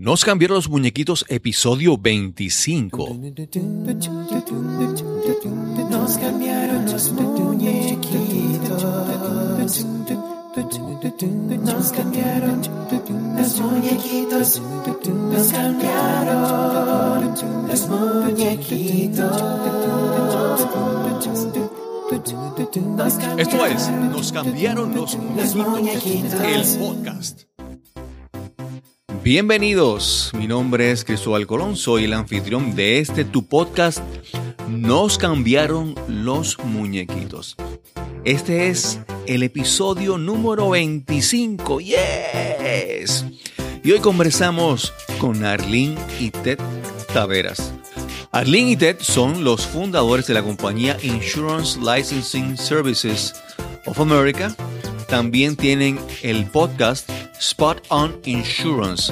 Nos 0.00 0.24
cambiaron 0.24 0.54
los 0.54 0.68
muñequitos 0.68 1.24
episodio 1.28 1.98
25. 1.98 3.18
Nos 5.90 6.18
cambiaron 6.18 6.86
los 6.86 7.12
muñequitos. 7.12 8.84
Nos 11.64 11.90
cambiaron 11.90 12.62
los 13.36 13.60
muñequitos. 13.60 14.62
Nos 15.32 15.48
cambiaron 15.48 17.34
los 17.66 17.88
muñequitos. 17.88 19.42
Esto 23.36 23.66
es 23.66 23.90
Nos 23.90 24.30
cambiaron 24.30 24.94
los 24.94 25.16
muñequitos, 25.56 26.40
el 26.40 26.62
podcast. 26.78 27.47
Bienvenidos, 29.30 30.32
mi 30.38 30.46
nombre 30.46 30.90
es 30.90 31.04
Cristóbal 31.04 31.46
Colón, 31.46 31.76
soy 31.76 32.04
el 32.04 32.14
anfitrión 32.14 32.74
de 32.74 32.98
este 32.98 33.26
tu 33.26 33.46
podcast 33.46 34.02
Nos 34.70 35.18
cambiaron 35.18 35.94
los 36.08 36.58
muñequitos. 36.60 37.54
Este 38.24 38.68
es 38.68 39.00
el 39.26 39.42
episodio 39.42 40.16
número 40.16 40.70
25, 40.70 41.78
yes. 41.82 43.26
Y 43.84 43.92
hoy 43.92 43.98
conversamos 43.98 44.94
con 45.20 45.44
Arlene 45.44 45.98
y 46.18 46.30
Ted 46.30 46.58
Taveras. 47.12 47.74
Arlene 48.32 48.70
y 48.70 48.76
Ted 48.76 48.96
son 49.00 49.44
los 49.44 49.66
fundadores 49.66 50.26
de 50.26 50.32
la 50.32 50.42
compañía 50.42 50.96
Insurance 51.02 51.78
Licensing 51.78 52.56
Services 52.56 53.34
of 53.84 54.00
America. 54.00 54.56
También 55.08 55.56
tienen 55.56 55.98
el 56.22 56.44
podcast 56.50 57.08
Spot 57.40 57.82
on 57.88 58.20
Insurance 58.26 59.10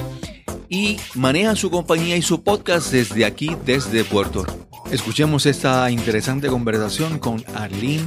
y 0.69 0.97
manejan 1.15 1.55
su 1.55 1.71
compañía 1.71 2.15
y 2.15 2.21
su 2.21 2.43
podcast 2.43 2.91
desde 2.91 3.25
aquí, 3.25 3.57
desde 3.65 4.03
Puerto 4.03 4.45
Rico. 4.45 4.83
Escuchemos 4.91 5.47
esta 5.47 5.89
interesante 5.89 6.49
conversación 6.49 7.17
con 7.17 7.43
Arlene 7.55 8.05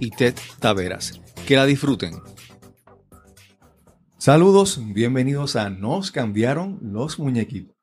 y 0.00 0.12
Ted 0.12 0.34
Taveras. 0.60 1.20
Que 1.46 1.56
la 1.56 1.66
disfruten. 1.66 2.14
Saludos, 4.16 4.80
bienvenidos 4.82 5.56
a 5.56 5.68
Nos 5.68 6.10
cambiaron 6.12 6.78
los 6.80 7.18
muñequitos. 7.18 7.76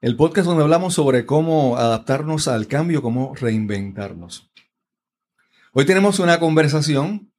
El 0.00 0.16
podcast 0.16 0.48
donde 0.48 0.64
hablamos 0.64 0.94
sobre 0.94 1.26
cómo 1.26 1.76
adaptarnos 1.76 2.48
al 2.48 2.66
cambio, 2.66 3.02
cómo 3.02 3.36
reinventarnos. 3.36 4.50
Hoy 5.72 5.86
tenemos 5.86 6.18
una 6.18 6.40
conversación 6.40 7.30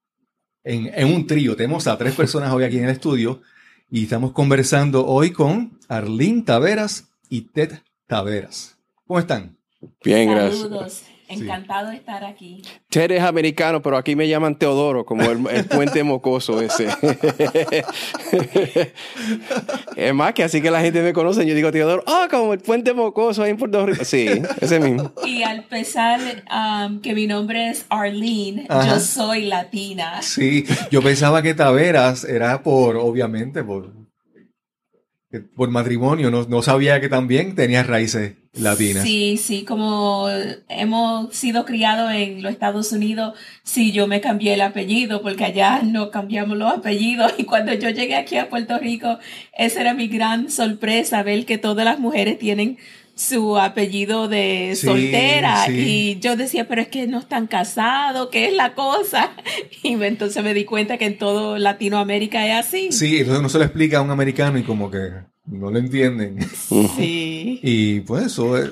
en, 0.66 0.92
en 0.94 1.14
un 1.14 1.26
trío. 1.26 1.56
Tenemos 1.56 1.88
a 1.88 1.98
tres 1.98 2.14
personas 2.16 2.52
hoy 2.52 2.66
aquí 2.66 2.78
en 2.78 2.86
el 2.86 2.90
estudio 2.90 3.42
y 3.90 4.04
estamos 4.04 4.34
conversando 4.34 5.06
hoy 5.06 5.32
con 5.32 5.80
Arlene 5.88 6.42
Taveras 6.42 7.10
y 7.30 7.42
Ted 7.42 7.80
Taveras. 8.08 8.78
¿Cómo 9.08 9.20
están? 9.20 9.58
Bien, 10.04 10.30
gracias. 10.30 11.15
Encantado 11.28 11.90
de 11.90 11.96
estar 11.96 12.24
aquí. 12.24 12.62
Ted 12.90 13.12
es 13.12 13.22
americano, 13.22 13.82
pero 13.82 13.98
aquí 13.98 14.16
me 14.16 14.28
llaman 14.28 14.56
Teodoro, 14.56 15.06
como 15.06 15.24
el, 15.24 15.46
el 15.50 15.66
puente 15.66 16.04
mocoso 16.04 16.62
ese. 16.62 16.88
es 19.96 20.14
más 20.14 20.34
que 20.34 20.44
así 20.44 20.62
que 20.62 20.70
la 20.70 20.82
gente 20.82 21.02
me 21.02 21.14
conoce, 21.14 21.46
yo 21.46 21.56
digo 21.56 21.72
Teodoro, 21.72 22.04
ah, 22.06 22.28
como 22.30 22.54
el 22.54 22.60
puente 22.60 22.94
mocoso 22.94 23.44
ahí 23.44 23.52
en 23.52 23.58
Puerto 23.58 23.86
Rico. 23.86 24.06
Sí, 24.06 24.28
ese 24.62 24.80
mismo. 24.80 25.12
Y 25.26 25.44
al 25.44 25.64
pesar 25.64 26.20
um, 26.52 27.02
que 27.02 27.14
mi 27.16 27.28
nombre 27.28 27.70
es 27.70 27.86
Arlene, 27.90 28.68
Ajá. 28.70 28.94
yo 28.94 29.00
soy 29.00 29.46
latina. 29.46 30.22
Sí, 30.22 30.66
yo 30.92 31.02
pensaba 31.02 31.42
que 31.42 31.54
Taveras 31.54 32.24
era 32.24 32.62
por, 32.62 32.98
obviamente, 32.98 33.64
por, 33.64 34.05
por 35.40 35.70
matrimonio. 35.70 36.32
No, 36.32 36.46
no 36.46 36.62
sabía 36.62 37.00
que 37.00 37.10
también 37.10 37.56
tenía 37.56 37.84
raíces 37.84 38.34
latinas. 38.54 39.04
Sí, 39.04 39.38
sí, 39.38 39.64
como 39.64 40.28
hemos 40.70 41.36
sido 41.36 41.66
criados 41.66 42.12
en 42.14 42.42
los 42.42 42.52
Estados 42.52 42.92
Unidos, 42.92 43.38
sí, 43.64 43.92
yo 43.92 44.08
me 44.08 44.22
cambié 44.22 44.54
el 44.54 44.62
apellido 44.62 45.22
porque 45.22 45.46
allá 45.46 45.82
no 45.84 46.10
cambiamos 46.10 46.58
los 46.58 46.72
apellidos 46.72 47.34
y 47.38 47.44
cuando 47.44 47.74
yo 47.74 47.90
llegué 47.90 48.16
aquí 48.16 48.38
a 48.38 48.50
Puerto 48.50 48.78
Rico, 48.80 49.20
esa 49.58 49.82
era 49.82 49.94
mi 49.94 50.08
gran 50.08 50.50
sorpresa, 50.50 51.24
ver 51.24 51.46
que 51.46 51.58
todas 51.58 51.86
las 51.86 52.00
mujeres 52.00 52.40
tienen 52.40 52.78
su 53.16 53.58
apellido 53.58 54.28
de 54.28 54.74
Sí, 54.76 54.88
soltera 54.88 55.66
sí. 55.68 55.74
y 56.16 56.20
yo 56.20 56.36
decía, 56.36 56.68
pero 56.68 56.82
es 56.82 56.90
que 56.90 57.08
no 57.08 57.20
están 57.20 57.48
casados, 57.48 58.28
¿qué 58.32 58.48
es 58.48 58.54
la 58.54 58.74
cosa? 58.76 59.32
Y 59.84 59.94
entonces 60.04 60.44
me 60.44 60.54
di 60.54 60.66
cuenta 60.66 60.98
que 60.98 61.06
en 61.06 61.18
todo 61.18 61.58
Latinoamérica 61.58 62.46
es 62.48 62.66
así. 62.68 62.92
Sí, 62.92 63.18
entonces 63.20 63.42
no 63.42 63.50
se 63.50 63.58
lo 63.60 63.64
explica 63.64 64.00
a 64.00 64.02
un 64.02 64.12
americano 64.12 64.58
y 64.58 64.64
como 64.64 64.92
que 64.92 64.98
no 65.46 65.72
lo 65.72 65.78
entienden. 65.80 66.40
Sí. 66.98 67.60
Y 67.64 68.00
pues 68.02 68.26
eso, 68.28 68.58
eh, 68.58 68.72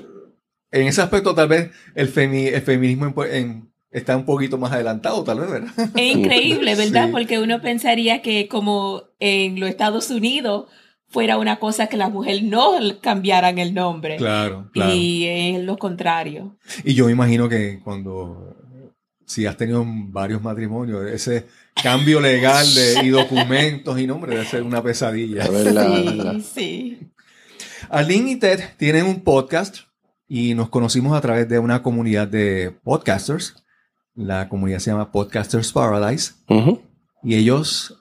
en 0.72 0.88
ese 0.88 1.02
aspecto 1.02 1.34
tal 1.36 1.48
vez 1.48 1.72
el, 1.96 2.12
femi- 2.14 2.52
el 2.54 2.62
feminismo 2.62 3.14
en- 3.26 3.34
en- 3.36 3.74
está 3.92 4.18
un 4.18 4.26
poquito 4.26 4.58
más 4.58 4.72
adelantado, 4.74 5.24
tal 5.24 5.40
vez, 5.42 5.52
¿verdad? 5.52 5.72
Es 5.96 6.16
increíble, 6.16 6.74
¿verdad? 6.84 7.06
Sí. 7.06 7.12
Porque 7.12 7.40
uno 7.40 7.62
pensaría 7.62 8.22
que 8.24 8.48
como 8.48 9.04
en 9.20 9.60
los 9.60 9.70
Estados 9.70 10.10
Unidos 10.10 10.66
fuera 11.14 11.38
una 11.38 11.58
cosa 11.60 11.88
que 11.88 11.96
las 11.96 12.12
mujeres 12.12 12.44
no 12.44 12.74
cambiaran 13.00 13.60
el 13.60 13.74
nombre. 13.74 14.18
Claro, 14.18 14.70
claro. 14.74 14.94
Y, 14.94 15.26
Y 15.26 15.56
es 15.56 15.64
lo 15.64 15.78
contrario. 15.78 16.58
yo 16.84 17.06
me 17.06 17.12
imagino 17.12 17.48
que 17.48 17.80
cuando, 17.84 18.58
si 19.26 19.46
has 19.46 19.56
tenido 19.56 19.86
varios 19.88 20.42
matrimonios, 20.42 21.06
ese 21.10 21.46
cambio 21.82 22.20
legal 22.20 22.66
de, 22.74 23.04
y 23.04 23.10
documentos 23.10 24.00
y 24.00 24.08
nombres 24.08 24.36
debe 24.36 24.46
ser 24.50 24.64
una 24.64 24.82
pesadilla. 24.82 25.46
La 25.46 25.50
verdad, 25.52 25.74
la 25.74 25.96
sí, 25.96 26.18
verdad. 26.18 26.36
sí. 26.56 27.00
Arlene 27.90 28.32
y 28.32 28.36
Ted 28.38 28.60
tienen 28.78 29.06
un 29.06 29.22
podcast 29.22 29.82
y 30.28 30.56
nos 30.56 30.70
conocimos 30.70 31.16
a 31.16 31.22
través 31.22 31.48
de 31.48 31.60
una 31.60 31.84
comunidad 31.84 32.28
de 32.28 32.76
podcasters. 32.84 33.64
La 34.16 34.50
comunidad 34.50 34.80
se 34.80 34.90
llama 34.92 35.12
Podcasters 35.12 35.72
Paradise. 35.72 36.34
Y 37.24 37.36
ellos 37.36 38.00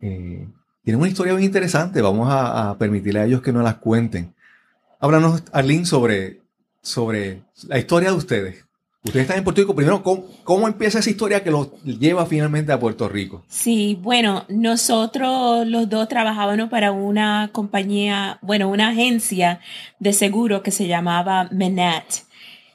eh, 0.00 0.46
tienen 0.84 1.00
una 1.00 1.08
historia 1.08 1.34
bien 1.34 1.44
interesante. 1.44 2.02
Vamos 2.02 2.28
a, 2.30 2.70
a 2.70 2.78
permitirle 2.78 3.20
a 3.20 3.24
ellos 3.24 3.42
que 3.42 3.52
nos 3.52 3.64
las 3.64 3.76
cuenten. 3.76 4.34
Háblanos, 5.00 5.42
Arlene, 5.52 5.84
sobre, 5.84 6.40
sobre 6.80 7.42
la 7.66 7.78
historia 7.78 8.10
de 8.10 8.16
ustedes. 8.16 8.64
Ustedes 9.04 9.22
están 9.22 9.38
en 9.38 9.44
Puerto 9.44 9.60
Rico. 9.60 9.74
Primero, 9.74 10.00
¿cómo, 10.04 10.26
cómo 10.44 10.68
empieza 10.68 11.00
esa 11.00 11.10
historia 11.10 11.42
que 11.42 11.50
los 11.50 11.72
lleva 11.82 12.24
finalmente 12.24 12.70
a 12.70 12.78
Puerto 12.78 13.08
Rico? 13.08 13.42
Sí, 13.48 13.98
bueno, 14.00 14.44
nosotros 14.48 15.66
los 15.66 15.88
dos 15.88 16.06
trabajábamos 16.06 16.70
para 16.70 16.92
una 16.92 17.50
compañía, 17.50 18.38
bueno, 18.42 18.68
una 18.68 18.90
agencia 18.90 19.58
de 19.98 20.12
seguro 20.12 20.62
que 20.62 20.70
se 20.70 20.86
llamaba 20.86 21.48
Menet. 21.50 22.24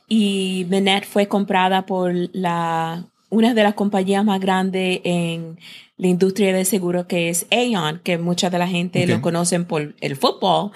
Y 0.09 0.65
Menet 0.69 1.05
fue 1.05 1.27
comprada 1.27 1.85
por 1.85 2.11
la, 2.33 3.05
una 3.29 3.53
de 3.53 3.63
las 3.63 3.73
compañías 3.73 4.23
más 4.23 4.39
grandes 4.39 5.01
en 5.03 5.59
la 5.97 6.07
industria 6.07 6.53
de 6.53 6.63
seguro 6.63 7.07
que 7.07 7.29
es 7.29 7.47
Aon, 7.51 7.99
que 8.03 8.17
mucha 8.17 8.49
de 8.49 8.59
la 8.59 8.67
gente 8.67 9.05
lo 9.07 9.21
conocen 9.21 9.65
por 9.65 9.95
el 9.99 10.15
fútbol, 10.15 10.71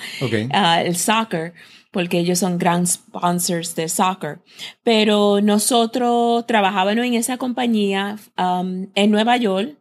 ah, 0.52 0.82
el 0.82 0.96
soccer, 0.96 1.54
porque 1.92 2.20
ellos 2.20 2.40
son 2.40 2.58
gran 2.58 2.88
sponsors 2.88 3.76
de 3.76 3.88
soccer. 3.88 4.40
Pero 4.84 5.42
nosotros 5.42 6.46
trabajábamos 6.48 7.06
en 7.06 7.14
esa 7.14 7.38
compañía 7.38 8.18
um, 8.38 8.88
en 8.96 9.12
Nueva 9.12 9.38
York, 9.38 9.78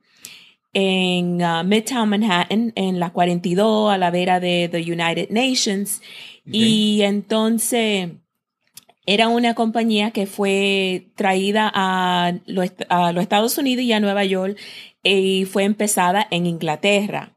en 0.73 1.43
uh, 1.43 1.65
Midtown 1.65 2.09
Manhattan, 2.09 2.73
en 2.77 3.01
la 3.01 3.11
42, 3.11 3.93
a 3.93 3.99
la 3.99 4.11
vera 4.11 4.39
de 4.41 4.69
the 4.71 4.81
United 4.81 5.31
Nations. 5.31 6.03
Y 6.45 7.03
entonces 7.03 8.11
era 9.13 9.27
una 9.27 9.55
compañía 9.55 10.13
que 10.13 10.27
fue 10.27 11.09
traída 11.17 11.69
a 11.75 12.33
los, 12.47 12.71
Estados 13.19 13.59
Unidos 13.59 13.85
y 13.85 13.93
a 13.93 13.99
Nueva 13.99 14.25
York 14.25 14.57
y 15.03 15.47
fue 15.47 15.65
empezada 15.65 16.29
en 16.31 16.47
Inglaterra. 16.47 17.37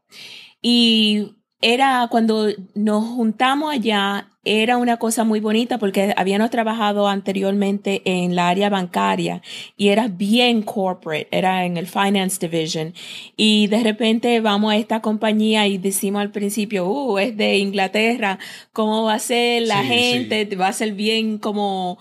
Y 0.62 1.34
era 1.64 2.06
cuando 2.10 2.48
nos 2.74 3.04
juntamos 3.06 3.72
allá, 3.72 4.28
era 4.44 4.76
una 4.76 4.98
cosa 4.98 5.24
muy 5.24 5.40
bonita 5.40 5.78
porque 5.78 6.12
habíamos 6.14 6.50
trabajado 6.50 7.08
anteriormente 7.08 8.02
en 8.04 8.36
la 8.36 8.50
área 8.50 8.68
bancaria 8.68 9.40
y 9.74 9.88
era 9.88 10.08
bien 10.08 10.60
corporate, 10.60 11.26
era 11.30 11.64
en 11.64 11.78
el 11.78 11.86
finance 11.86 12.46
division. 12.46 12.92
Y 13.34 13.68
de 13.68 13.82
repente 13.82 14.38
vamos 14.42 14.74
a 14.74 14.76
esta 14.76 15.00
compañía 15.00 15.66
y 15.66 15.78
decimos 15.78 16.20
al 16.20 16.32
principio, 16.32 16.86
uh, 16.86 17.16
es 17.18 17.34
de 17.34 17.56
Inglaterra, 17.56 18.38
¿cómo 18.74 19.04
va 19.04 19.14
a 19.14 19.18
ser 19.18 19.62
la 19.62 19.80
Sí, 19.80 19.88
gente? 19.88 20.56
Va 20.56 20.68
a 20.68 20.72
ser 20.74 20.92
bien 20.92 21.38
como 21.38 21.98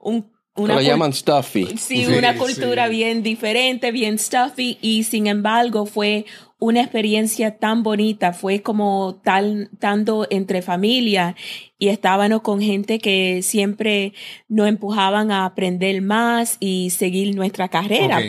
un... 0.00 0.26
Una 0.56 0.74
Lo 0.74 0.80
llaman 0.80 1.12
stuffy. 1.12 1.66
Sí, 1.78 2.04
Sí, 2.04 2.06
una 2.06 2.36
cultura 2.36 2.86
sí. 2.86 2.92
bien 2.92 3.24
diferente, 3.24 3.90
bien 3.90 4.20
stuffy 4.20 4.78
y 4.80 5.02
sin 5.02 5.26
embargo 5.26 5.84
fue 5.84 6.26
una 6.64 6.80
experiencia 6.80 7.58
tan 7.58 7.82
bonita, 7.82 8.32
fue 8.32 8.62
como 8.62 9.20
tal, 9.22 9.68
tanto 9.78 10.26
entre 10.30 10.62
familia 10.62 11.36
y 11.78 11.88
estábamos 11.88 12.40
con 12.40 12.62
gente 12.62 12.98
que 13.00 13.42
siempre 13.42 14.14
nos 14.48 14.66
empujaban 14.68 15.30
a 15.30 15.44
aprender 15.44 16.00
más 16.00 16.56
y 16.60 16.88
seguir 16.88 17.36
nuestra 17.36 17.68
carrera. 17.68 18.22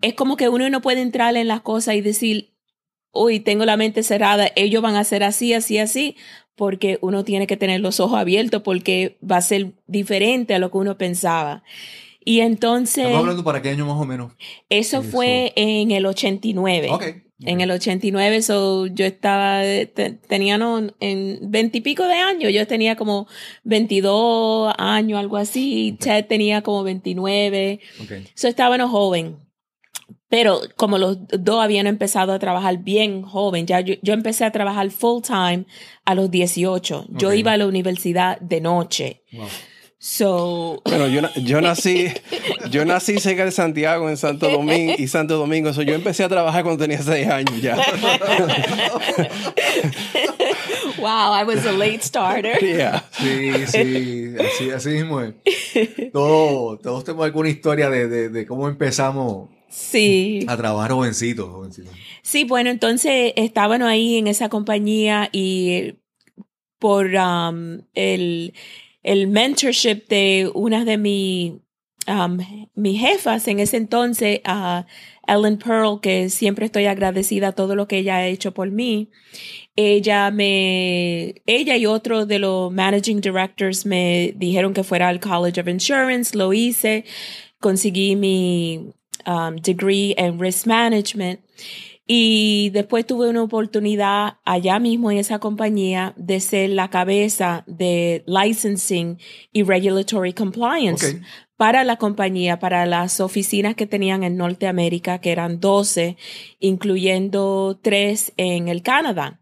Es 0.00 0.14
como 0.14 0.36
que 0.36 0.48
uno 0.48 0.70
no 0.70 0.80
puede 0.80 1.02
entrar 1.02 1.36
en 1.36 1.48
las 1.48 1.62
cosas 1.62 1.96
y 1.96 2.02
decir, 2.02 2.54
uy, 3.10 3.40
tengo 3.40 3.64
la 3.64 3.76
mente 3.76 4.04
cerrada, 4.04 4.46
ellos 4.54 4.80
van 4.80 4.94
a 4.94 5.00
hacer 5.00 5.24
así, 5.24 5.52
así, 5.52 5.78
así, 5.78 6.14
porque 6.54 7.00
uno 7.02 7.24
tiene 7.24 7.48
que 7.48 7.56
tener 7.56 7.80
los 7.80 7.98
ojos 7.98 8.16
abiertos 8.16 8.62
porque 8.62 9.18
va 9.28 9.38
a 9.38 9.42
ser 9.42 9.72
diferente 9.88 10.54
a 10.54 10.60
lo 10.60 10.70
que 10.70 10.78
uno 10.78 10.96
pensaba. 10.96 11.64
Y 12.24 12.42
entonces, 12.42 12.98
Estamos 13.06 13.22
hablando 13.22 13.42
para 13.42 13.60
qué 13.60 13.70
año 13.70 13.86
más 13.86 14.00
o 14.00 14.04
menos. 14.04 14.32
eso 14.68 15.00
eso. 15.00 15.10
fue 15.10 15.52
en 15.56 15.90
el 15.90 16.06
89. 16.06 16.90
Ok. 16.92 17.04
En 17.44 17.60
el 17.60 17.70
89, 17.70 18.42
so, 18.42 18.86
yo 18.86 19.04
estaba, 19.04 19.62
te- 19.62 20.18
tenía 20.28 20.58
no, 20.58 20.80
en 21.00 21.38
veintipico 21.42 22.04
de 22.06 22.14
años, 22.14 22.52
yo 22.52 22.66
tenía 22.66 22.96
como 22.96 23.26
22 23.64 24.74
años, 24.78 25.18
algo 25.18 25.36
así, 25.36 25.86
y 25.88 25.92
Ted 25.92 26.26
tenía 26.26 26.62
como 26.62 26.82
29, 26.82 27.80
Ok. 28.02 28.12
so 28.34 28.48
estábamos 28.48 28.90
joven. 28.90 29.36
Pero 30.28 30.60
como 30.76 30.96
los 30.96 31.18
dos 31.28 31.62
habían 31.62 31.86
empezado 31.86 32.32
a 32.32 32.38
trabajar 32.38 32.78
bien 32.78 33.20
joven, 33.22 33.66
ya 33.66 33.80
yo, 33.80 33.94
yo 34.00 34.14
empecé 34.14 34.46
a 34.46 34.50
trabajar 34.50 34.90
full 34.90 35.20
time 35.22 35.66
a 36.06 36.14
los 36.14 36.30
18. 36.30 37.06
Yo 37.10 37.34
iba 37.34 37.52
a 37.52 37.56
la 37.58 37.66
universidad 37.66 38.40
de 38.40 38.62
noche. 38.62 39.22
Wow. 39.32 39.46
So, 40.04 40.82
Bueno, 40.84 41.06
yo, 41.06 41.20
yo 41.44 41.60
nací, 41.60 42.08
yo 42.70 42.84
nací 42.84 43.20
cerca 43.20 43.44
de 43.44 43.52
Santiago, 43.52 44.10
en 44.10 44.16
Santo 44.16 44.50
Domingo, 44.50 44.94
y 44.98 45.06
Santo 45.06 45.36
Domingo. 45.38 45.72
So, 45.72 45.82
yo 45.82 45.94
empecé 45.94 46.24
a 46.24 46.28
trabajar 46.28 46.64
cuando 46.64 46.82
tenía 46.82 47.00
seis 47.00 47.28
años 47.28 47.62
ya. 47.62 47.76
wow, 50.98 51.32
I 51.32 51.44
was 51.44 51.64
a 51.64 51.70
late 51.70 52.02
starter. 52.02 52.58
Yeah. 52.60 53.04
Sí, 53.12 53.52
sí, 53.68 54.34
así, 54.40 54.70
así 54.70 54.88
mismo 54.88 55.20
es. 55.20 55.34
Todos, 56.12 56.82
todos 56.82 57.04
tenemos 57.04 57.24
alguna 57.26 57.50
historia 57.50 57.88
de, 57.88 58.08
de, 58.08 58.28
de 58.28 58.44
cómo 58.44 58.68
empezamos 58.68 59.50
Sí. 59.68 60.44
a 60.48 60.56
trabajar 60.56 60.90
jovencitos, 60.90 61.48
jovencitos. 61.48 61.92
Sí, 62.22 62.42
bueno, 62.42 62.70
entonces 62.70 63.34
estaban 63.36 63.82
ahí 63.82 64.18
en 64.18 64.26
esa 64.26 64.48
compañía 64.48 65.28
y 65.30 65.94
por 66.80 67.06
um, 67.06 67.82
el, 67.94 68.52
el 69.02 69.28
mentorship 69.28 70.08
de 70.08 70.50
una 70.54 70.84
de 70.84 70.96
um, 72.06 72.38
mis 72.74 73.00
jefas 73.00 73.48
en 73.48 73.60
ese 73.60 73.76
entonces, 73.76 74.40
Ellen 75.26 75.58
Pearl, 75.58 76.00
que 76.00 76.28
siempre 76.30 76.66
estoy 76.66 76.86
agradecida 76.86 77.48
a 77.48 77.52
todo 77.52 77.74
lo 77.74 77.86
que 77.88 77.98
ella 77.98 78.16
ha 78.16 78.26
hecho 78.26 78.52
por 78.52 78.70
mí. 78.70 79.10
Ella 79.74 80.30
me, 80.30 81.42
ella 81.46 81.76
y 81.76 81.86
otro 81.86 82.26
de 82.26 82.38
los 82.38 82.72
managing 82.72 83.20
directors 83.20 83.86
me 83.86 84.34
dijeron 84.36 84.74
que 84.74 84.84
fuera 84.84 85.08
al 85.08 85.20
College 85.20 85.60
of 85.60 85.68
Insurance, 85.68 86.36
lo 86.36 86.52
hice, 86.52 87.04
conseguí 87.58 88.16
mi 88.16 88.92
um, 89.26 89.56
degree 89.56 90.14
en 90.18 90.38
risk 90.38 90.66
management. 90.66 91.40
Y 92.06 92.70
después 92.70 93.06
tuve 93.06 93.28
una 93.28 93.42
oportunidad 93.42 94.38
allá 94.44 94.78
mismo 94.78 95.10
en 95.10 95.18
esa 95.18 95.38
compañía 95.38 96.14
de 96.16 96.40
ser 96.40 96.70
la 96.70 96.90
cabeza 96.90 97.62
de 97.66 98.24
licensing 98.26 99.18
y 99.52 99.62
regulatory 99.62 100.32
compliance 100.32 101.20
para 101.56 101.84
la 101.84 101.96
compañía, 101.96 102.58
para 102.58 102.86
las 102.86 103.20
oficinas 103.20 103.76
que 103.76 103.86
tenían 103.86 104.24
en 104.24 104.36
Norteamérica, 104.36 105.20
que 105.20 105.30
eran 105.30 105.60
12, 105.60 106.16
incluyendo 106.58 107.78
tres 107.80 108.32
en 108.36 108.66
el 108.66 108.82
Canadá. 108.82 109.40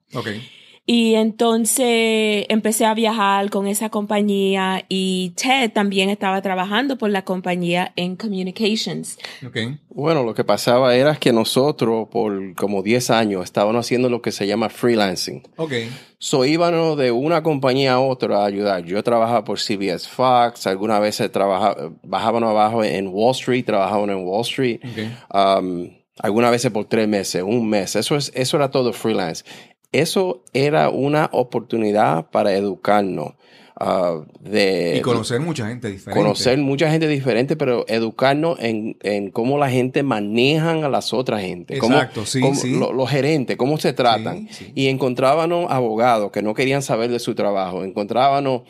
Y 0.93 1.15
entonces 1.15 2.47
empecé 2.49 2.85
a 2.85 2.95
viajar 2.95 3.49
con 3.49 3.69
esa 3.69 3.91
compañía 3.91 4.85
y 4.89 5.33
Ted 5.37 5.71
también 5.71 6.11
estaba 6.11 6.43
trabajando 6.43 6.99
por 6.99 7.11
la 7.11 7.23
compañía 7.23 7.93
en 7.95 8.17
communications. 8.17 9.17
Ok. 9.47 9.57
Bueno, 9.91 10.25
lo 10.25 10.35
que 10.35 10.43
pasaba 10.43 10.97
era 10.97 11.15
que 11.15 11.33
nosotros 11.33 12.09
por 12.11 12.57
como 12.57 12.83
10 12.83 13.09
años 13.11 13.45
estábamos 13.45 13.87
haciendo 13.87 14.09
lo 14.09 14.21
que 14.21 14.33
se 14.33 14.49
llama 14.49 14.69
freelancing. 14.69 15.45
Ok. 15.59 15.75
So 16.19 16.45
íbamos 16.45 16.99
de 16.99 17.13
una 17.13 17.45
compañía 17.45 17.93
a 17.93 18.01
otra 18.01 18.43
a 18.43 18.47
ayudar. 18.47 18.85
Yo 18.85 19.01
trabajaba 19.05 19.45
por 19.45 19.61
CBS 19.61 20.09
Fox, 20.09 20.67
algunas 20.67 21.01
veces 21.01 21.31
trabajaba, 21.31 21.93
bajábamos 22.03 22.51
abajo 22.51 22.83
en 22.83 23.07
Wall 23.07 23.31
Street, 23.31 23.65
trabajaban 23.65 24.11
en 24.11 24.27
Wall 24.27 24.43
Street. 24.43 24.81
Ok. 24.83 25.63
Um, 25.63 26.01
algunas 26.23 26.51
veces 26.51 26.71
por 26.71 26.85
tres 26.85 27.09
meses, 27.09 27.43
un 27.43 27.69
mes. 27.69 27.97
Eso, 27.97 28.17
es, 28.17 28.31
eso 28.35 28.57
era 28.57 28.71
todo 28.71 28.93
freelance. 28.93 29.45
Eso 29.93 30.45
era 30.53 30.89
una 30.91 31.29
oportunidad 31.33 32.31
para 32.31 32.53
educarnos. 32.55 33.35
uh, 33.83 34.25
de 34.41 34.97
Y 34.99 35.01
conocer 35.01 35.41
mucha 35.41 35.67
gente 35.69 35.89
diferente. 35.91 36.21
conocer 36.23 36.59
mucha 36.59 36.91
gente 36.91 37.09
diferente, 37.09 37.57
pero 37.57 37.87
educarnos 37.89 38.59
en, 38.61 38.99
en 39.03 39.31
cómo 39.31 39.57
la 39.57 39.71
gente 39.71 40.03
manejan 40.03 40.85
a 40.85 40.91
las 40.91 41.15
otras 41.15 41.41
gente. 41.41 41.79
Cómo- 41.79 41.95
Exacto, 41.97 42.27
sí, 42.27 42.41
cómo- 42.41 42.55
sí. 42.55 42.79
lo- 42.79 42.93
los 42.93 43.09
gerentes, 43.09 43.57
cómo 43.57 43.79
se 43.79 43.95
tratan. 43.95 44.49
Sí. 44.51 44.71
Y 44.75 44.89
encontrábamos 44.89 45.71
abogados 45.71 46.31
que 46.31 46.43
no 46.43 46.53
querían 46.53 46.83
saber 46.83 47.11
de 47.11 47.19
su 47.21 47.35
trabajo. 47.35 47.83
Encontrábamos 47.83 48.63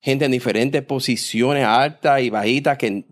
gente 0.00 0.26
en 0.26 0.30
diferentes 0.30 0.80
posiciones 0.82 1.64
altas 1.64 2.22
y 2.22 2.30
bajitas 2.30 2.78
que 2.78 3.04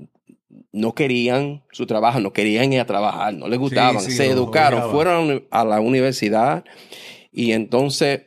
no 0.72 0.94
querían 0.94 1.64
su 1.72 1.84
trabajo, 1.84 2.20
no 2.20 2.32
querían 2.32 2.72
ir 2.72 2.78
a 2.78 2.86
trabajar, 2.86 3.34
no 3.34 3.48
les 3.48 3.58
gustaban, 3.58 4.00
se 4.00 4.26
educaron, 4.26 4.88
fueron 4.92 5.44
a 5.50 5.64
la 5.64 5.80
universidad 5.80 6.62
y 7.32 7.52
entonces 7.52 8.22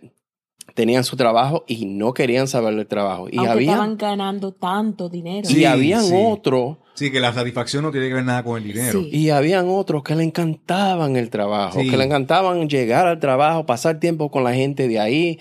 tenían 0.75 1.03
su 1.03 1.15
trabajo 1.15 1.63
y 1.67 1.85
no 1.85 2.13
querían 2.13 2.47
saber 2.47 2.75
del 2.75 2.87
trabajo. 2.87 3.27
Y 3.29 3.37
había, 3.45 3.71
estaban 3.71 3.97
ganando 3.97 4.53
tanto 4.53 5.09
dinero. 5.09 5.47
Sí, 5.47 5.59
y 5.61 5.65
habían 5.65 6.03
sí. 6.03 6.13
otros 6.15 6.77
Sí, 6.95 7.11
que 7.11 7.19
la 7.19 7.33
satisfacción 7.33 7.83
no 7.83 7.91
tiene 7.91 8.07
que 8.07 8.13
ver 8.13 8.23
nada 8.23 8.43
con 8.43 8.61
el 8.61 8.67
dinero. 8.67 9.01
Sí. 9.01 9.09
y 9.11 9.29
habían 9.31 9.67
otros 9.67 10.03
que 10.03 10.15
le 10.15 10.23
encantaban 10.23 11.15
el 11.15 11.29
trabajo, 11.31 11.79
Sí. 11.79 11.89
que 11.89 11.97
le 11.97 12.03
encantaban 12.05 12.69
llegar 12.69 13.07
al 13.07 13.19
trabajo, 13.19 13.65
pasar 13.65 13.99
tiempo 13.99 14.29
con 14.29 14.43
la 14.43 14.53
gente 14.53 14.87
de 14.87 14.99
ahí. 14.99 15.39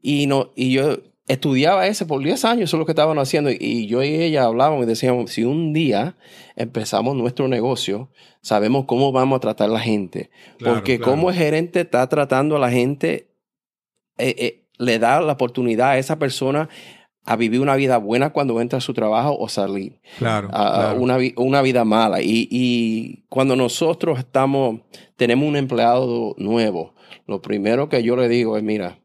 Y, 0.00 0.26
no, 0.26 0.50
y 0.54 0.72
yo 0.72 0.98
estudiaba 1.28 1.86
ese 1.86 2.04
por 2.06 2.22
10 2.22 2.44
años, 2.44 2.64
eso 2.64 2.76
es 2.76 2.78
lo 2.80 2.86
que 2.86 2.92
estaban 2.92 3.18
haciendo. 3.18 3.50
Y 3.50 3.86
yo 3.86 4.02
y 4.02 4.08
ella 4.14 4.44
hablábamos 4.44 4.84
y 4.84 4.86
decíamos, 4.88 5.30
si 5.30 5.44
un 5.44 5.72
día 5.72 6.16
empezamos 6.56 7.14
nuestro 7.16 7.48
negocio, 7.48 8.10
sabemos 8.40 8.84
cómo 8.86 9.12
vamos 9.12 9.36
a 9.36 9.40
tratar 9.40 9.70
a 9.70 9.72
la 9.74 9.80
gente. 9.80 10.30
Claro, 10.58 10.74
Porque 10.76 10.98
claro. 10.98 11.12
como 11.12 11.30
el 11.30 11.36
gerente 11.36 11.80
está 11.82 12.08
tratando 12.08 12.56
a 12.56 12.58
la 12.58 12.70
gente, 12.70 13.28
eh, 14.18 14.34
eh, 14.38 14.64
le 14.78 14.98
da 14.98 15.20
la 15.20 15.32
oportunidad 15.34 15.90
a 15.90 15.98
esa 15.98 16.18
persona 16.18 16.68
a 17.24 17.36
vivir 17.36 17.60
una 17.60 17.76
vida 17.76 17.98
buena 17.98 18.30
cuando 18.30 18.60
entra 18.60 18.78
a 18.78 18.80
su 18.80 18.94
trabajo 18.94 19.36
o 19.38 19.48
salir 19.48 20.00
Claro. 20.18 20.48
a 20.52 20.72
claro. 20.74 21.00
una, 21.00 21.18
una 21.36 21.62
vida 21.62 21.84
mala. 21.84 22.20
Y, 22.20 22.48
y 22.50 23.24
cuando 23.28 23.54
nosotros 23.54 24.18
estamos, 24.18 24.80
tenemos 25.16 25.48
un 25.48 25.54
empleado 25.54 26.34
nuevo, 26.36 26.94
lo 27.28 27.40
primero 27.40 27.88
que 27.88 28.02
yo 28.02 28.16
le 28.16 28.28
digo 28.28 28.56
es, 28.56 28.64
mira, 28.64 28.98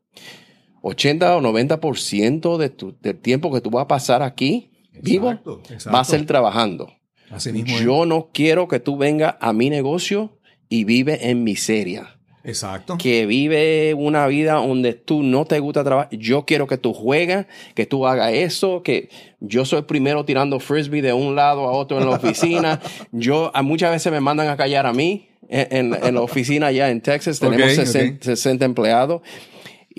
80 0.88 1.38
o 1.38 1.42
90% 1.42 2.58
de 2.58 2.70
tu, 2.70 2.96
del 3.02 3.18
tiempo 3.20 3.52
que 3.52 3.62
tú 3.62 3.70
vas 3.70 3.84
a 3.84 3.88
pasar 3.88 4.22
aquí 4.24 4.72
vivo 5.02 5.30
Exacto, 5.30 5.62
exacto. 5.70 5.92
va 5.96 6.00
a 6.00 6.04
ser 6.06 6.26
trabajando. 6.26 6.92
Así 7.30 7.52
mismo 7.52 7.76
es. 7.78 7.84
Yo 7.84 8.06
no 8.06 8.30
quiero 8.34 8.68
que 8.68 8.80
tú 8.80 8.98
vengas 8.98 9.36
a 9.40 9.54
mi 9.54 9.70
negocio 9.70 10.38
y 10.70 10.86
vive 10.86 11.30
en 11.30 11.44
miseria. 11.44 12.14
Exacto. 12.44 12.98
Que 12.98 13.26
vive 13.26 13.94
una 13.94 14.26
vida 14.28 14.54
donde 14.54 14.94
tú 14.94 15.22
no 15.22 15.44
te 15.44 15.60
gusta 15.60 15.84
trabajar. 15.84 16.10
Yo 16.18 16.46
quiero 16.46 16.66
que 16.66 16.78
tú 16.78 16.94
juegues, 16.94 17.46
que 17.76 17.86
tú 17.86 18.08
hagas 18.08 18.32
eso, 18.34 18.82
que 18.84 19.10
yo 19.42 19.66
soy 19.66 19.80
el 19.80 19.86
primero 19.86 20.24
tirando 20.24 20.58
frisbee 20.62 21.02
de 21.02 21.12
un 21.12 21.36
lado 21.36 21.68
a 21.68 21.72
otro 21.74 22.00
en 22.00 22.06
la 22.10 22.16
oficina. 22.16 22.80
yo, 23.12 23.52
a 23.54 23.62
muchas 23.62 23.92
veces 23.92 24.12
me 24.14 24.22
mandan 24.22 24.48
a 24.48 24.56
callar 24.56 24.86
a 24.86 24.94
mí 24.94 25.28
en, 25.50 25.94
en- 25.94 26.04
en 26.06 26.16
la 26.16 26.22
oficina 26.22 26.68
allá 26.68 26.90
en 26.90 27.02
Texas. 27.02 27.38
Tenemos 27.42 27.66
Ok, 27.74 27.80
ok. 27.80 27.86
60, 27.86 28.24
60 28.26 28.64
empleados. 28.66 29.22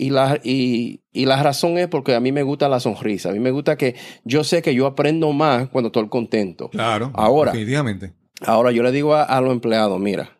Y 0.01 0.11
la, 0.11 0.39
y, 0.45 1.03
y 1.13 1.27
la 1.27 1.43
razón 1.43 1.77
es 1.77 1.89
porque 1.89 2.15
a 2.15 2.21
mí 2.21 2.31
me 2.31 2.45
gusta 2.45 2.69
la 2.69 2.79
sonrisa. 2.79 3.31
A 3.31 3.33
mí 3.33 3.41
me 3.41 3.51
gusta 3.51 3.77
que 3.77 3.97
yo 4.23 4.45
sé 4.45 4.63
que 4.63 4.73
yo 4.73 4.87
aprendo 4.87 5.33
más 5.33 5.69
cuando 5.71 5.89
estoy 5.89 6.09
contento. 6.09 6.71
Claro. 6.71 7.11
Ahora, 7.15 7.51
Definitivamente. 7.51 8.13
Ahora 8.43 8.71
yo 8.71 8.85
le 8.85 8.93
digo 8.93 9.15
a, 9.15 9.25
a 9.25 9.41
los 9.41 9.53
empleados, 9.53 9.99
mira, 9.99 10.39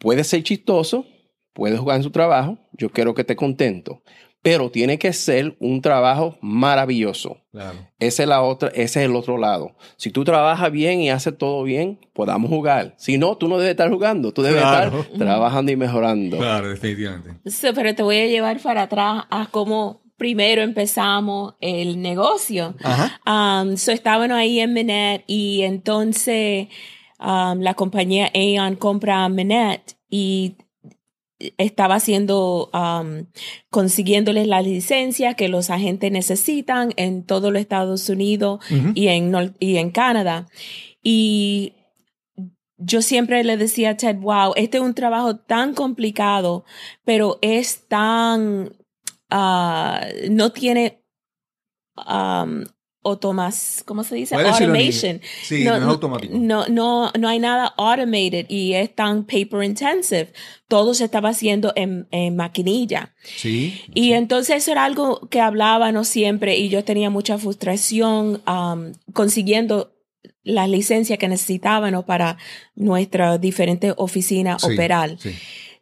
puede 0.00 0.24
ser 0.24 0.42
chistoso, 0.42 1.06
puede 1.52 1.78
jugar 1.78 1.98
en 1.98 2.02
su 2.02 2.10
trabajo, 2.10 2.58
yo 2.72 2.90
quiero 2.90 3.14
que 3.14 3.20
esté 3.20 3.36
contento, 3.36 4.02
pero 4.44 4.70
tiene 4.70 4.98
que 4.98 5.14
ser 5.14 5.56
un 5.58 5.80
trabajo 5.80 6.36
maravilloso. 6.42 7.38
Claro. 7.50 7.78
Ese 7.98 8.24
es, 8.24 8.28
la 8.28 8.42
otra, 8.42 8.68
ese 8.68 9.00
es 9.00 9.08
el 9.08 9.16
otro 9.16 9.38
lado. 9.38 9.74
Si 9.96 10.10
tú 10.10 10.22
trabajas 10.22 10.70
bien 10.70 11.00
y 11.00 11.08
haces 11.08 11.38
todo 11.38 11.62
bien, 11.62 11.98
podamos 12.12 12.50
jugar. 12.50 12.94
Si 12.98 13.16
no, 13.16 13.38
tú 13.38 13.48
no 13.48 13.56
debes 13.56 13.70
estar 13.70 13.90
jugando, 13.90 14.32
tú 14.34 14.42
debes 14.42 14.60
Claro. 14.60 15.00
estar 15.00 15.18
trabajando 15.18 15.72
y 15.72 15.76
mejorando. 15.76 16.36
Claro, 16.36 16.68
definitivamente. 16.68 17.50
Sí, 17.50 17.68
pero 17.74 17.94
te 17.94 18.02
voy 18.02 18.18
a 18.18 18.26
llevar 18.26 18.60
para 18.60 18.82
atrás 18.82 19.24
a 19.30 19.46
cómo 19.50 20.02
primero 20.18 20.60
empezamos 20.60 21.54
el 21.62 22.02
negocio. 22.02 22.74
Ajá. 22.84 23.18
Um, 23.26 23.78
so 23.78 23.92
estábamos 23.92 24.36
ahí 24.36 24.60
en 24.60 24.74
Minet 24.74 25.24
y 25.26 25.62
entonces 25.62 26.68
um, 27.18 27.60
la 27.60 27.72
compañía 27.72 28.30
Aon 28.34 28.76
compra 28.76 29.24
a 29.24 29.30
Minet 29.30 29.96
y 30.10 30.56
estaba 31.38 31.96
haciendo, 31.96 32.70
um, 32.72 33.26
consiguiéndoles 33.70 34.46
las 34.46 34.64
licencias 34.64 35.34
que 35.34 35.48
los 35.48 35.70
agentes 35.70 36.10
necesitan 36.12 36.92
en 36.96 37.24
todos 37.24 37.52
los 37.52 37.60
Estados 37.60 38.08
Unidos 38.08 38.60
y, 38.94 39.08
en, 39.08 39.54
y 39.58 39.76
en 39.76 39.90
Canadá. 39.90 40.46
Y 41.02 41.74
yo 42.76 43.02
siempre 43.02 43.42
le 43.44 43.56
decía 43.56 43.90
a 43.90 43.96
Ted, 43.96 44.16
wow, 44.16 44.52
este 44.56 44.78
es 44.78 44.82
un 44.82 44.94
trabajo 44.94 45.36
tan 45.36 45.74
complicado, 45.74 46.64
pero 47.04 47.38
es 47.42 47.86
tan 47.88 48.72
ah, 49.30 50.06
no 50.30 50.52
tiene 50.52 51.02
um, 51.96 52.64
automas, 53.04 53.82
¿cómo 53.86 54.02
se 54.04 54.14
dice? 54.16 54.34
Automation. 54.34 55.20
Sí, 55.42 55.64
no 55.64 55.76
es 55.76 55.82
automático. 55.82 56.34
No, 56.36 56.66
no, 56.68 57.12
no 57.18 57.28
hay 57.28 57.38
nada 57.38 57.66
automated 57.76 58.46
y 58.48 58.72
es 58.74 58.94
tan 58.94 59.24
paper 59.24 59.62
intensive. 59.62 60.32
Todo 60.68 60.94
se 60.94 61.04
estaba 61.04 61.28
haciendo 61.28 61.72
en, 61.76 62.08
en 62.10 62.36
maquinilla. 62.36 63.14
Sí. 63.22 63.80
Y 63.94 64.12
entonces 64.14 64.56
eso 64.56 64.72
era 64.72 64.84
algo 64.84 65.28
que 65.28 65.40
hablábamos 65.40 66.08
siempre 66.08 66.56
y 66.56 66.68
yo 66.68 66.82
tenía 66.84 67.10
mucha 67.10 67.38
frustración 67.38 68.42
um, 68.48 68.92
consiguiendo 69.12 69.92
las 70.42 70.68
licencias 70.68 71.18
que 71.18 71.28
necesitábamos 71.28 72.04
para 72.04 72.36
nuestra 72.74 73.38
diferente 73.38 73.92
oficina 73.96 74.58
Sí, 74.58 74.72
operar. 74.72 75.16
sí. 75.18 75.34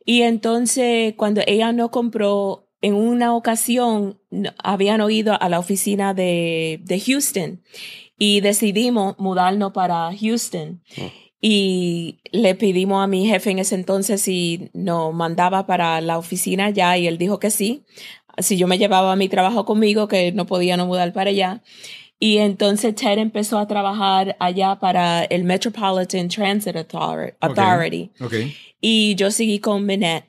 Y 0.05 0.23
entonces 0.23 1.15
cuando 1.17 1.43
ella 1.47 1.73
no 1.73 1.91
compró, 1.93 2.69
en 2.83 2.95
una 2.95 3.35
ocasión 3.35 4.21
habían 4.63 5.01
oído 5.01 5.41
a 5.41 5.49
la 5.49 5.59
oficina 5.59 6.15
de, 6.15 6.81
de 6.83 7.01
Houston 7.01 7.63
y 8.19 8.41
decidimos 8.41 9.19
mudarnos 9.19 9.73
para 9.73 10.11
Houston. 10.15 10.83
Y 11.41 12.21
le 12.31 12.55
pedimos 12.55 13.03
a 13.03 13.09
mi 13.09 13.27
jefe 13.27 13.51
en 13.51 13.59
ese 13.59 13.75
entonces 13.75 14.21
si 14.21 14.71
nos 14.75 15.13
mandaba 15.15 15.67
para 15.67 16.01
la 16.01 16.19
oficina 16.19 16.67
allá 16.67 16.97
y 16.97 17.07
él 17.07 17.19
dijo 17.19 17.39
que 17.41 17.51
sí. 17.51 17.85
Si 18.39 18.57
yo 18.57 18.67
me 18.67 18.79
llevaba 18.79 19.17
mi 19.17 19.29
trabajo 19.29 19.65
conmigo, 19.65 20.07
que 20.07 20.33
no 20.33 20.47
podía 20.47 20.77
no 20.77 20.87
mudar 20.87 21.13
para 21.13 21.31
allá. 21.31 21.63
Y 22.19 22.39
entonces 22.39 22.95
Ted 22.95 23.19
empezó 23.19 23.59
a 23.59 23.67
trabajar 23.67 24.37
allá 24.39 24.77
para 24.79 25.25
el 25.25 25.43
Metropolitan 25.43 26.29
Transit. 26.29 26.77
Authority 27.41 28.11
y 28.83 29.15
yo 29.15 29.31
seguí 29.31 29.61
con 29.61 29.87
Minette 29.87 30.29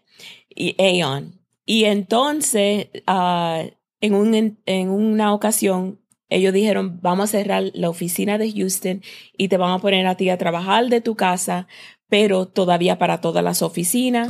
y 0.55 0.75
Aeon. 0.81 1.42
Y 1.65 1.85
entonces, 1.85 2.87
ah, 3.07 3.63
en, 4.01 4.15
un, 4.15 4.59
en 4.65 4.89
una 4.89 5.33
ocasión, 5.33 5.99
ellos 6.29 6.53
dijeron, 6.53 6.99
vamos 7.01 7.25
a 7.25 7.37
cerrar 7.37 7.71
la 7.73 7.89
oficina 7.89 8.37
de 8.37 8.51
Houston 8.51 9.01
y 9.37 9.47
te 9.47 9.57
vamos 9.57 9.79
a 9.79 9.81
poner 9.81 10.05
a 10.07 10.15
ti 10.15 10.29
a 10.29 10.37
trabajar 10.37 10.87
de 10.89 11.01
tu 11.01 11.15
casa, 11.15 11.67
pero 12.09 12.47
todavía 12.47 12.97
para 12.97 13.21
todas 13.21 13.43
las 13.43 13.61
oficinas. 13.61 14.27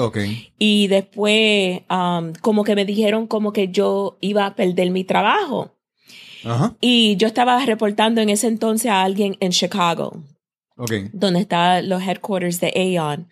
Y 0.58 0.88
después, 0.88 1.82
um, 1.90 2.34
como 2.42 2.64
que 2.64 2.76
me 2.76 2.86
dijeron 2.86 3.28
como 3.28 3.52
que 3.52 3.70
yo 3.70 4.18
iba 4.22 4.46
a 4.46 4.56
perder 4.56 4.92
mi 4.92 5.04
trabajo. 5.04 5.72
Y 6.82 7.16
yo 7.16 7.28
estaba 7.28 7.66
reportando 7.66 8.20
en 8.20 8.30
ese 8.30 8.48
entonces 8.48 8.92
a 8.92 9.02
alguien 9.02 9.38
en 9.40 9.52
Chicago 9.52 10.24
Ok. 10.78 10.92
donde 11.14 11.40
están 11.42 11.88
los 11.90 12.02
headquarters 12.02 12.60
de 12.60 12.72
Aeon. 12.76 13.28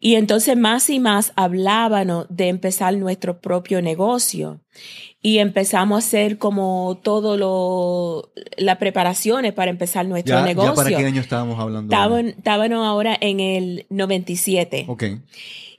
Y 0.00 0.14
entonces 0.14 0.56
más 0.56 0.88
y 0.90 1.00
más 1.00 1.32
hablábamos 1.36 2.26
de 2.30 2.48
empezar 2.48 2.96
nuestro 2.96 3.40
propio 3.40 3.82
negocio. 3.82 4.60
Y 5.20 5.38
empezamos 5.38 5.96
a 5.96 6.06
hacer 6.06 6.38
como 6.38 7.00
todo 7.02 7.36
lo, 7.36 8.32
las 8.56 8.76
preparaciones 8.78 9.52
para 9.52 9.70
empezar 9.70 10.06
nuestro 10.06 10.36
Ya, 10.36 10.44
negocio. 10.44 10.70
ya 10.70 10.76
para 10.76 10.88
qué 10.90 11.04
año 11.06 11.20
estábamos 11.20 11.58
hablando. 11.58 11.92
Estaban- 11.92 12.28
Estábamos 12.28 12.86
ahora 12.86 13.16
en 13.20 13.40
el 13.40 13.86
97. 13.90 14.84
Ok. 14.88 15.04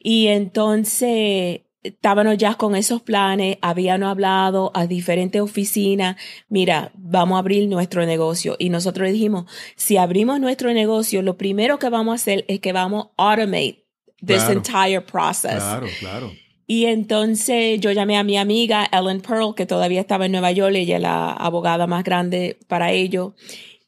Y 0.01 0.27
entonces 0.27 1.61
estábamos 1.83 2.37
ya 2.37 2.55
con 2.55 2.75
esos 2.75 3.01
planes, 3.01 3.57
habíamos 3.61 4.09
hablado 4.09 4.71
a 4.73 4.85
diferentes 4.87 5.41
oficinas, 5.41 6.15
mira, 6.49 6.91
vamos 6.95 7.35
a 7.35 7.39
abrir 7.39 7.67
nuestro 7.67 8.05
negocio. 8.05 8.55
Y 8.59 8.69
nosotros 8.69 9.11
dijimos, 9.11 9.45
si 9.75 9.97
abrimos 9.97 10.39
nuestro 10.39 10.73
negocio, 10.73 11.21
lo 11.21 11.37
primero 11.37 11.79
que 11.79 11.89
vamos 11.89 12.13
a 12.13 12.15
hacer 12.15 12.45
es 12.47 12.59
que 12.59 12.73
vamos 12.73 13.07
a 13.17 13.31
automate 13.31 13.85
this 14.25 14.43
Claro. 14.43 14.51
entire 14.53 15.01
process. 15.01 15.55
Claro, 15.55 15.87
claro. 15.99 16.31
Y 16.67 16.85
entonces 16.85 17.79
yo 17.79 17.91
llamé 17.91 18.15
a 18.17 18.23
mi 18.23 18.37
amiga 18.37 18.87
Ellen 18.91 19.21
Pearl, 19.21 19.55
que 19.55 19.65
todavía 19.65 20.01
estaba 20.01 20.27
en 20.27 20.33
Nueva 20.33 20.51
York, 20.51 20.75
ella 20.75 20.97
es 20.97 21.01
la 21.01 21.31
abogada 21.31 21.87
más 21.87 22.03
grande 22.03 22.59
para 22.67 22.91
ello, 22.91 23.33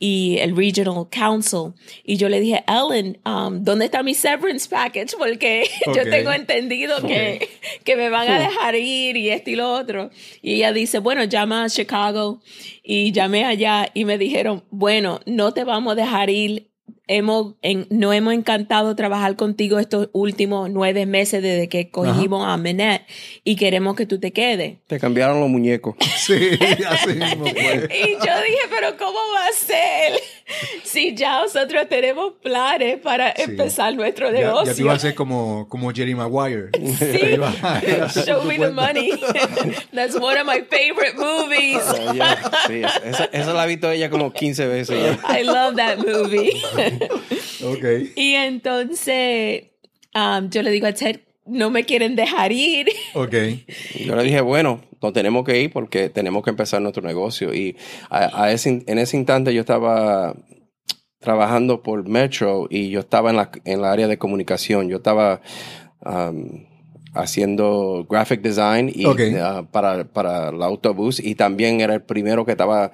y 0.03 0.39
el 0.39 0.57
Regional 0.57 1.07
Council. 1.11 1.73
Y 2.03 2.17
yo 2.17 2.27
le 2.27 2.39
dije, 2.39 2.63
Ellen, 2.67 3.19
um, 3.23 3.63
¿dónde 3.63 3.85
está 3.85 4.01
mi 4.01 4.15
severance 4.15 4.67
package? 4.67 5.15
Porque 5.15 5.69
yo 5.95 6.03
tengo 6.09 6.33
entendido 6.33 6.99
que, 7.03 7.47
que 7.83 7.95
me 7.95 8.09
van 8.09 8.27
a 8.27 8.39
dejar 8.39 8.73
ir 8.75 9.15
y 9.15 9.29
esto 9.29 9.51
y 9.51 9.55
lo 9.55 9.71
otro. 9.71 10.09
Y 10.41 10.55
ella 10.55 10.73
dice, 10.73 10.97
bueno, 10.97 11.23
llama 11.25 11.65
a 11.65 11.69
Chicago. 11.69 12.41
Y 12.83 13.11
llamé 13.11 13.45
allá 13.45 13.89
y 13.93 14.05
me 14.05 14.17
dijeron, 14.17 14.63
bueno, 14.71 15.19
no 15.27 15.53
te 15.53 15.63
vamos 15.63 15.91
a 15.93 15.95
dejar 15.95 16.31
ir 16.31 16.70
hemos, 17.17 17.55
en, 17.61 17.87
no 17.89 18.13
hemos 18.13 18.33
encantado 18.33 18.95
trabajar 18.95 19.35
contigo 19.35 19.79
estos 19.79 20.09
últimos 20.13 20.69
nueve 20.69 21.05
meses 21.05 21.43
desde 21.43 21.67
que 21.67 21.89
cogimos 21.89 22.47
a 22.47 22.55
Menet 22.57 23.01
y 23.43 23.55
queremos 23.57 23.95
que 23.95 24.05
tú 24.05 24.19
te 24.19 24.31
quedes. 24.31 24.77
Te 24.87 24.99
cambiaron 24.99 25.39
los 25.39 25.49
muñecos. 25.49 25.95
Sí, 26.21 26.37
así 26.87 27.13
mismo 27.13 27.45
fue. 27.45 27.89
Y 27.91 28.11
yo 28.13 28.19
dije, 28.43 28.61
pero 28.69 28.95
¿cómo 28.97 29.17
va 29.35 29.47
a 29.47 29.51
ser 29.53 30.13
si 30.83 31.15
ya 31.15 31.41
nosotros 31.41 31.87
tenemos 31.89 32.33
planes 32.43 32.99
para 32.99 33.33
Sí. 33.35 33.43
empezar 33.43 33.93
nuestro 33.95 34.27
Ya, 34.27 34.33
ya 34.33 34.39
te 34.39 34.45
negocio? 34.47 34.83
iba 34.85 34.93
a 34.93 34.95
hacer 34.97 35.15
como, 35.15 35.67
como 35.67 35.91
Jerry 35.91 36.15
Maguire. 36.15 36.69
Sí. 36.81 38.21
Show 38.25 38.43
me 38.45 38.57
the 38.59 38.69
money. 38.71 39.11
That's 39.93 40.15
one 40.15 40.37
of 40.39 40.45
my 40.45 40.61
favorite 40.69 41.15
movies. 41.17 41.81
Ella- 41.97 42.37
sí, 42.67 42.81
esa, 43.05 43.25
esa 43.25 43.53
la 43.53 43.63
ha 43.63 43.65
visto 43.65 43.89
ella 43.91 44.09
como 44.09 44.31
15 44.31 44.67
veces. 44.67 45.17
I 45.27 45.43
love 45.43 45.75
that 45.75 45.97
movie. 45.97 46.51
Ok. 47.63 47.85
y 48.15 48.33
entonces 48.33 49.63
um, 50.15 50.49
yo 50.49 50.63
le 50.63 50.71
digo 50.71 50.87
a 50.87 50.93
Ted, 50.93 51.19
no 51.45 51.69
me 51.69 51.83
quieren 51.83 52.15
dejar 52.15 52.51
ir. 52.51 52.87
Ok. 53.13 53.33
Yo 54.05 54.15
le 54.15 54.23
dije, 54.23 54.41
bueno, 54.41 54.81
nos 55.01 55.13
tenemos 55.13 55.43
que 55.43 55.61
ir 55.61 55.71
porque 55.71 56.09
tenemos 56.09 56.43
que 56.43 56.51
empezar 56.51 56.81
nuestro 56.81 57.03
negocio. 57.03 57.53
Y 57.53 57.75
a, 58.09 58.43
a 58.43 58.51
ese, 58.51 58.83
en 58.85 58.97
ese 58.97 59.17
instante 59.17 59.53
yo 59.53 59.61
estaba 59.61 60.35
trabajando 61.19 61.83
por 61.83 62.07
Metro 62.07 62.67
y 62.69 62.89
yo 62.89 62.99
estaba 62.99 63.29
en 63.29 63.37
la, 63.37 63.51
en 63.65 63.81
la 63.81 63.91
área 63.91 64.07
de 64.07 64.17
comunicación. 64.17 64.89
Yo 64.89 64.97
estaba 64.97 65.41
um, 66.05 66.65
haciendo 67.13 68.05
graphic 68.09 68.41
design 68.41 68.91
y, 68.93 69.05
uh, 69.05 69.65
para, 69.71 70.05
para 70.05 70.49
el 70.49 70.61
autobús 70.61 71.19
y 71.19 71.35
también 71.35 71.81
era 71.81 71.93
el 71.93 72.01
primero 72.01 72.45
que 72.45 72.51
estaba 72.51 72.91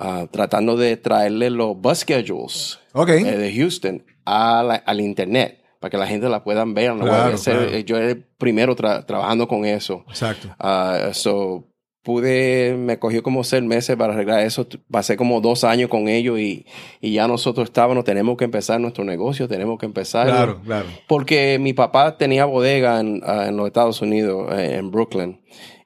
uh, 0.00 0.26
tratando 0.28 0.76
de 0.76 0.96
traerle 0.96 1.50
los 1.50 1.76
bus 1.76 1.98
schedules 1.98 2.78
Ok. 2.92 3.08
eh, 3.10 3.24
de 3.36 3.52
Houston 3.54 4.04
a 4.24 4.62
la- 4.62 4.74
al 4.76 5.00
internet 5.00 5.60
para 5.80 5.90
que 5.90 5.96
la 5.96 6.06
gente 6.06 6.28
la 6.28 6.42
puedan 6.42 6.74
ver. 6.74 6.92
Claro, 6.94 7.36
claro. 7.36 7.62
eh, 7.62 7.84
Yo 7.84 7.96
era 7.96 8.10
el 8.10 8.24
primero 8.38 8.74
tra- 8.76 9.04
trabajando 9.06 9.46
con 9.46 9.64
eso. 9.64 10.04
Exacto. 10.08 10.48
Ah, 10.58 11.10
so, 11.12 11.64
pude, 12.02 12.74
me 12.76 12.98
cogió 12.98 13.22
como 13.22 13.44
seis 13.44 13.62
meses 13.62 13.94
para 13.96 14.12
arreglar 14.14 14.40
eso. 14.40 14.66
Pasé 14.90 15.16
como 15.16 15.40
dos 15.40 15.62
años 15.62 15.88
con 15.88 16.08
ellos 16.08 16.38
y, 16.40 16.66
y 17.00 17.12
ya 17.12 17.28
nosotros 17.28 17.66
estábamos, 17.68 18.04
tenemos 18.04 18.36
que 18.36 18.44
empezar 18.44 18.80
nuestro 18.80 19.04
negocio, 19.04 19.46
tenemos 19.46 19.78
que 19.78 19.86
empezar. 19.86 20.26
Claro, 20.26 20.60
claro. 20.64 20.86
Porque 21.06 21.58
mi 21.60 21.74
papá 21.74 22.16
tenía 22.16 22.44
bodega 22.44 22.98
en, 23.00 23.20
ah, 23.24 23.46
en 23.48 23.56
los 23.56 23.66
Estados 23.66 24.00
Unidos, 24.02 24.50
eh, 24.58 24.76
en 24.78 24.90
Brooklyn. 24.90 25.40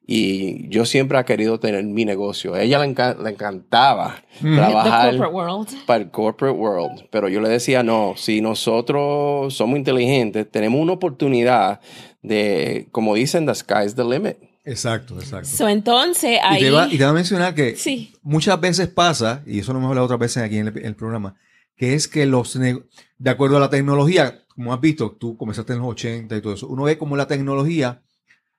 Y 0.07 0.69
yo 0.69 0.85
siempre 0.85 1.19
he 1.19 1.25
querido 1.25 1.61
tener 1.61 1.85
mi 1.85 2.05
negocio. 2.05 2.55
A 2.55 2.63
ella 2.63 2.79
le, 2.81 2.87
enca- 2.95 3.17
le 3.23 3.31
encantaba 3.31 4.17
Mm. 4.41 4.57
trabajar 4.57 5.11
The 5.13 5.19
corporate 5.19 5.35
world. 5.35 5.87
para 5.87 6.03
el 6.05 6.11
corporate 6.11 6.59
world. 6.59 7.05
Pero 7.11 7.29
yo 7.29 7.41
le 7.41 7.49
decía, 7.49 7.83
no, 7.83 8.15
si 8.17 8.41
nosotros 8.41 9.55
somos 9.55 9.79
inteligentes, 9.79 10.51
tenemos 10.51 10.81
una 10.81 10.93
oportunidad 10.95 11.81
de, 12.23 12.89
como 12.93 13.15
dicen, 13.15 13.47
the 13.47 13.55
sky's 13.55 13.95
the 13.95 14.05
limit. 14.05 14.37
Exacto, 14.65 15.19
exacto. 15.19 15.49
So, 15.49 15.69
entonces 15.69 16.33
Y 16.33 16.41
ahí... 16.43 16.61
te, 16.63 16.71
va, 16.71 16.89
y 16.89 16.97
te 16.99 17.05
va 17.05 17.11
a 17.11 17.15
mencionar 17.15 17.55
que 17.55 17.77
Sí. 17.77 18.13
muchas 18.23 18.61
veces 18.61 18.89
pasa, 18.89 19.43
y 19.47 19.59
eso 19.61 19.73
lo 19.73 19.79
hemos 19.79 19.89
hablado 19.91 20.05
otras 20.07 20.21
veces 20.21 20.43
aquí 20.43 20.59
en 20.59 20.69
el, 20.69 20.79
en 20.79 20.87
el 20.87 20.95
programa, 20.97 21.35
que 21.77 21.95
es 21.95 22.07
que 22.09 22.27
los, 22.27 22.59
de 22.59 23.31
acuerdo 23.31 23.57
a 23.57 23.61
la 23.61 23.71
tecnología, 23.71 24.43
como 24.55 24.73
has 24.73 24.81
visto, 24.81 25.13
tú 25.19 25.37
comenzaste 25.37 25.73
en 25.73 25.81
los 25.81 25.89
80 25.89 26.37
y 26.37 26.41
todo 26.41 26.55
eso, 26.55 26.69
uno 26.69 26.85
ve 26.85 26.97
como 26.99 27.17
la 27.17 27.27
tecnología, 27.27 28.03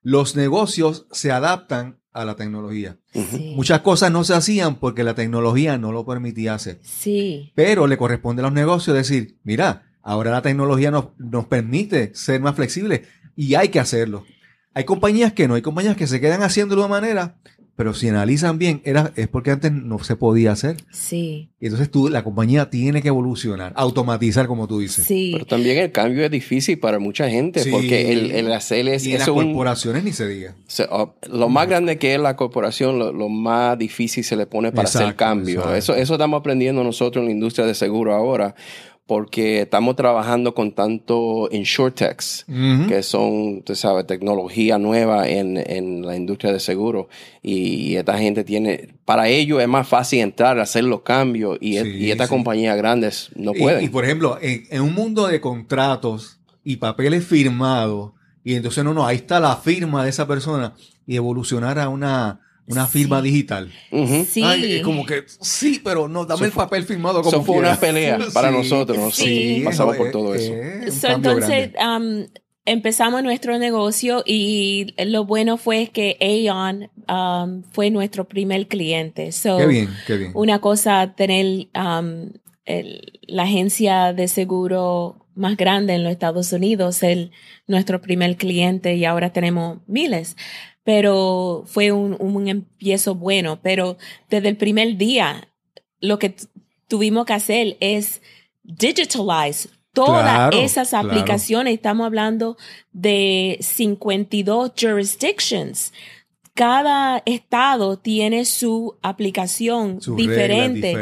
los 0.04 0.36
negocios 0.36 1.08
se 1.12 1.32
adaptan 1.32 2.00
a 2.12 2.26
la 2.26 2.36
tecnología. 2.36 3.00
Sí. 3.12 3.54
Muchas 3.56 3.82
cosas 3.82 4.12
no 4.12 4.24
se 4.24 4.36
hacían 4.36 4.76
porque 4.76 5.04
la 5.04 5.16
tecnología 5.16 5.78
no 5.78 5.92
lo 5.92 6.06
permitía 6.06 6.54
hacer. 6.54 6.80
Sí. 6.84 7.52
Pero 7.56 7.88
le 7.88 7.98
corresponde 7.98 8.42
a 8.42 8.46
los 8.46 8.54
negocios 8.54 8.96
decir, 8.96 9.40
mira, 9.44 9.84
ahora 10.04 10.32
la 10.32 10.42
tecnología 10.42 10.92
nos, 10.92 11.08
nos 11.18 11.48
permite 11.48 12.14
ser 12.14 12.42
más 12.42 12.56
flexibles 12.56 13.08
y 13.36 13.56
hay 13.56 13.70
que 13.70 13.80
hacerlo. 13.80 14.26
Hay 14.76 14.84
compañías 14.84 15.34
que 15.34 15.48
no, 15.48 15.56
hay 15.56 15.62
compañías 15.62 15.98
que 15.98 16.08
se 16.08 16.20
quedan 16.20 16.44
haciendo 16.44 16.76
de 16.76 16.82
una 16.82 16.90
manera, 16.90 17.38
pero 17.76 17.94
si 17.96 18.08
analizan 18.08 18.60
bien, 18.60 18.82
era, 18.86 19.12
es 19.16 19.28
porque 19.28 19.50
antes 19.52 19.72
no 19.72 19.98
se 20.04 20.16
podía 20.16 20.52
hacer. 20.52 20.78
Sí. 20.92 21.50
Y 21.60 21.66
entonces 21.66 21.90
tú, 21.90 22.08
la 22.10 22.24
compañía 22.24 22.70
tiene 22.70 23.02
que 23.02 23.08
evolucionar, 23.08 23.74
automatizar, 23.76 24.46
como 24.48 24.68
tú 24.68 24.80
dices. 24.80 25.06
Sí. 25.06 25.32
Pero 25.34 25.46
también 25.46 25.78
el 25.80 25.92
cambio 25.92 26.24
es 26.24 26.30
difícil 26.32 26.78
para 26.78 27.00
mucha 27.00 27.30
gente 27.30 27.62
Sí. 27.64 27.72
porque 27.72 28.12
el, 28.14 28.32
el 28.32 28.52
hacer 28.54 28.88
es, 28.88 29.06
y 29.06 29.10
en 29.10 29.16
es 29.16 29.20
las 29.22 29.30
un... 29.30 29.46
corporaciones 29.46 30.04
ni 30.04 30.12
se 30.14 30.28
diga. 30.28 30.56
se- 30.68 30.88
oh, 30.92 31.16
lo 31.32 31.50
más 31.50 31.68
grande 31.68 31.98
que 31.98 32.14
es 32.14 32.20
la 32.20 32.36
corporación, 32.36 33.00
lo, 33.00 33.12
lo 33.12 33.28
más 33.30 33.78
difícil 33.80 34.24
se 34.24 34.36
le 34.36 34.46
pone 34.46 34.72
para 34.72 34.88
hacer 34.88 35.16
cambio. 35.16 35.56
exacto. 35.62 35.76
Eso, 35.76 35.96
eso 35.96 36.14
estamos 36.14 36.40
aprendiendo 36.40 36.84
nosotros 36.84 37.22
en 37.24 37.26
la 37.28 37.32
industria 37.32 37.66
de 37.66 37.74
seguro 37.74 38.14
ahora, 38.14 38.54
porque 39.14 39.62
estamos 39.62 39.96
trabajando 39.96 40.56
con 40.56 40.72
tanto 40.72 41.48
insurtechs, 41.52 42.46
Ujú. 42.48 42.88
que 42.88 43.04
son, 43.04 43.62
tú 43.62 43.76
sabes, 43.76 44.08
tecnología 44.08 44.80
nueva 44.80 45.28
en, 45.30 45.58
en 45.58 46.04
la 46.04 46.16
industria 46.16 46.52
de 46.52 46.60
seguro. 46.60 47.10
Y, 47.44 47.96
esta 47.96 48.18
gente 48.18 48.44
tiene, 48.44 48.96
para 49.06 49.28
ellos 49.28 49.62
es 49.62 49.68
más 49.68 49.88
fácil 49.88 50.22
entrar, 50.22 50.58
hacer 50.60 50.84
los 50.86 51.02
cambios, 51.02 51.60
y, 51.62 51.78
Sí, 51.78 51.88
y 51.90 52.10
estas 52.12 52.28
sí. 52.28 52.34
compañías 52.34 52.76
grandes 52.76 53.30
no 53.36 53.52
Y- 53.54 53.60
pueden. 53.60 53.84
Y, 53.84 53.90
por 53.90 54.04
ejemplo, 54.04 54.40
en, 54.42 54.64
en 54.72 54.82
un 54.82 54.96
mundo 54.96 55.28
de 55.28 55.40
contratos 55.40 56.40
y 56.64 56.78
papeles 56.78 57.24
firmados, 57.24 58.14
y 58.44 58.56
entonces 58.56 58.84
no, 58.84 58.96
no, 58.96 59.06
ahí 59.06 59.18
está 59.18 59.40
la 59.40 59.58
firma 59.58 60.04
de 60.04 60.10
esa 60.10 60.28
persona 60.28 60.74
y 61.06 61.18
evolucionar 61.18 61.78
a 61.78 61.88
una, 61.88 62.40
una 62.68 62.88
firma 62.88 63.22
Sí. 63.22 63.30
digital. 63.30 63.72
Ujú. 63.92 64.26
Sí. 64.30 64.44
Ay, 64.44 64.76
es 64.76 64.82
como 64.84 65.06
que 65.06 65.24
sí, 65.42 65.82
pero 65.84 66.08
no, 66.08 66.26
dame 66.26 66.38
Eso 66.38 66.46
el 66.46 66.52
papel 66.52 66.84
firmado 66.86 67.22
como 67.22 67.30
Eso 67.38 67.44
fue 67.44 67.58
una 67.58 67.80
pelea 67.80 68.18
para 68.34 68.50
Sí. 68.52 68.58
nosotros. 68.58 69.16
Sí. 69.16 69.62
Pasamos 69.66 69.98
por 69.98 70.08
es- 70.08 70.12
todo 70.14 70.36
eso. 70.36 70.54
es 70.54 70.94
un 70.96 71.00
So, 71.02 71.08
entonces, 71.10 71.72
um, 71.86 72.26
empezamos 72.66 73.22
nuestro 73.24 73.58
negocio 73.60 74.24
y 74.26 74.94
lo 75.06 75.26
bueno 75.26 75.58
fue 75.58 75.88
que 75.88 76.18
Aon 76.50 76.90
um, 77.10 77.64
fue 77.74 77.90
nuestro 77.90 78.28
primer 78.28 78.68
cliente. 78.68 79.32
So, 79.34 79.58
Qué 79.58 79.66
bien, 79.68 79.90
qué 80.08 80.18
bien. 80.18 80.32
Una 80.34 80.60
cosa, 80.60 81.14
tener 81.18 81.68
um, 81.76 82.32
el- 82.66 83.20
la 83.28 83.44
agencia 83.44 84.14
de 84.14 84.28
seguro 84.30 85.20
más 85.36 85.58
grande 85.58 85.94
en 85.96 86.04
los 86.04 86.12
Estados 86.14 86.54
Unidos, 86.54 87.02
el, 87.04 87.32
nuestro 87.68 88.00
primer 88.02 88.38
cliente 88.38 88.96
y 88.96 89.04
ahora 89.04 89.34
tenemos 89.34 89.80
miles. 89.88 90.38
Pero 90.84 91.64
fue 91.66 91.92
un, 91.92 92.16
un 92.20 92.48
empiezo 92.48 93.16
bueno. 93.16 93.60
Pero 93.62 93.98
desde 94.30 94.50
el 94.50 94.58
primer 94.58 94.98
día, 94.98 95.48
lo 96.00 96.20
que 96.20 96.36
tuvimos 96.88 97.26
que 97.26 97.34
hacer 97.34 97.78
es 97.80 98.22
digitalize 98.64 99.70
todas 99.94 100.24
Claro, 100.24 100.58
esas 100.60 100.90
claro. 100.90 101.10
aplicaciones. 101.10 101.74
Estamos 101.76 102.06
hablando 102.06 102.58
de 102.92 103.58
52 103.62 104.72
jurisdictions. 104.80 105.94
Cada 106.56 107.24
estado 107.26 107.98
tiene 107.98 108.46
su 108.46 108.98
aplicación 109.02 110.00
diferente. 110.16 110.94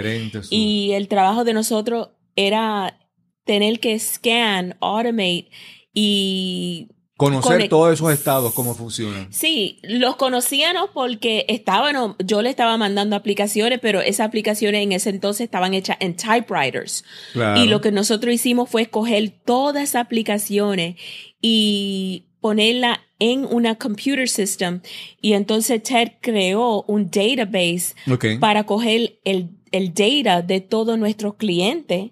su- 0.44 0.48
Y 0.54 0.92
el 0.94 1.08
trabajo 1.08 1.44
de 1.44 1.54
nosotros 1.54 2.10
era 2.36 2.98
tener 3.44 3.80
que 3.80 3.98
scan, 4.00 4.78
automate 4.80 5.50
y 5.94 6.88
Conocer 7.25 7.62
conect- 7.62 7.70
todos 7.70 7.94
esos 7.94 8.12
estados, 8.12 8.54
cómo 8.54 8.74
funcionan. 8.75 9.32
Sí, 9.32 9.80
los 9.84 10.16
conocíamos 10.16 10.90
porque 10.94 11.46
estaban, 11.48 12.16
yo 12.25 12.42
le 12.42 12.50
estaba 12.50 12.78
mandando 12.78 13.16
aplicaciones, 13.16 13.80
pero 13.80 14.01
esas 14.01 14.28
aplicaciones 14.28 14.84
en 14.84 14.92
ese 14.92 15.10
entonces 15.10 15.46
estaban 15.46 15.74
hechas 15.74 15.98
en 16.00 16.16
typewriters. 16.16 17.04
Claro. 17.34 17.62
Y 17.63 17.68
lo 17.68 17.80
que 17.82 17.92
nosotros 17.92 18.34
hicimos 18.34 18.70
fue 18.70 18.88
coger 18.88 19.32
todas 19.46 19.84
esas 19.84 20.01
aplicaciones 20.06 20.96
y 21.42 22.25
ponerla 22.40 23.01
en 23.20 23.46
una 23.46 23.75
computer 23.75 24.28
system. 24.28 24.82
Y 25.22 25.34
entonces 25.34 25.84
Ted 25.84 26.13
creó 26.22 26.84
un 26.88 27.12
database 27.12 27.94
para 28.40 28.66
coger 28.66 29.20
el, 29.24 29.50
el 29.72 29.94
data 29.94 30.42
de 30.42 30.60
todos 30.60 30.98
nuestros 30.98 31.36
clientes 31.36 32.12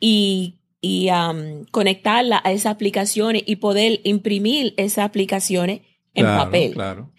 y, 0.00 0.56
y 0.84 1.08
um, 1.08 1.64
conectarla 1.70 2.42
a 2.44 2.52
esas 2.52 2.72
aplicaciones 2.72 3.42
y 3.46 3.56
poder 3.56 4.02
imprimir 4.04 4.74
esas 4.76 5.06
aplicaciones 5.06 5.80
en 6.12 6.26
Claro, 6.26 6.44
papel. 6.44 6.72
Claro. 6.74 7.10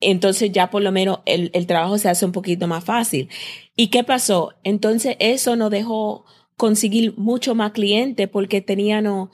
Entonces 0.00 0.50
ya 0.50 0.70
por 0.70 0.82
lo 0.82 0.90
menos 0.90 1.20
el, 1.24 1.52
el 1.54 1.68
trabajo 1.68 1.98
se 1.98 2.08
hace 2.08 2.26
un 2.26 2.32
poquito 2.32 2.66
más 2.66 2.82
fácil. 2.82 3.28
¿Y 3.76 3.88
qué 3.88 4.02
pasó? 4.02 4.54
Entonces 4.64 5.14
eso 5.20 5.54
nos 5.54 5.70
dejó 5.70 6.24
conseguir 6.56 7.14
mucho 7.16 7.54
más 7.54 7.70
clientes 7.70 8.28
porque 8.28 8.60
teníamos 8.60 9.28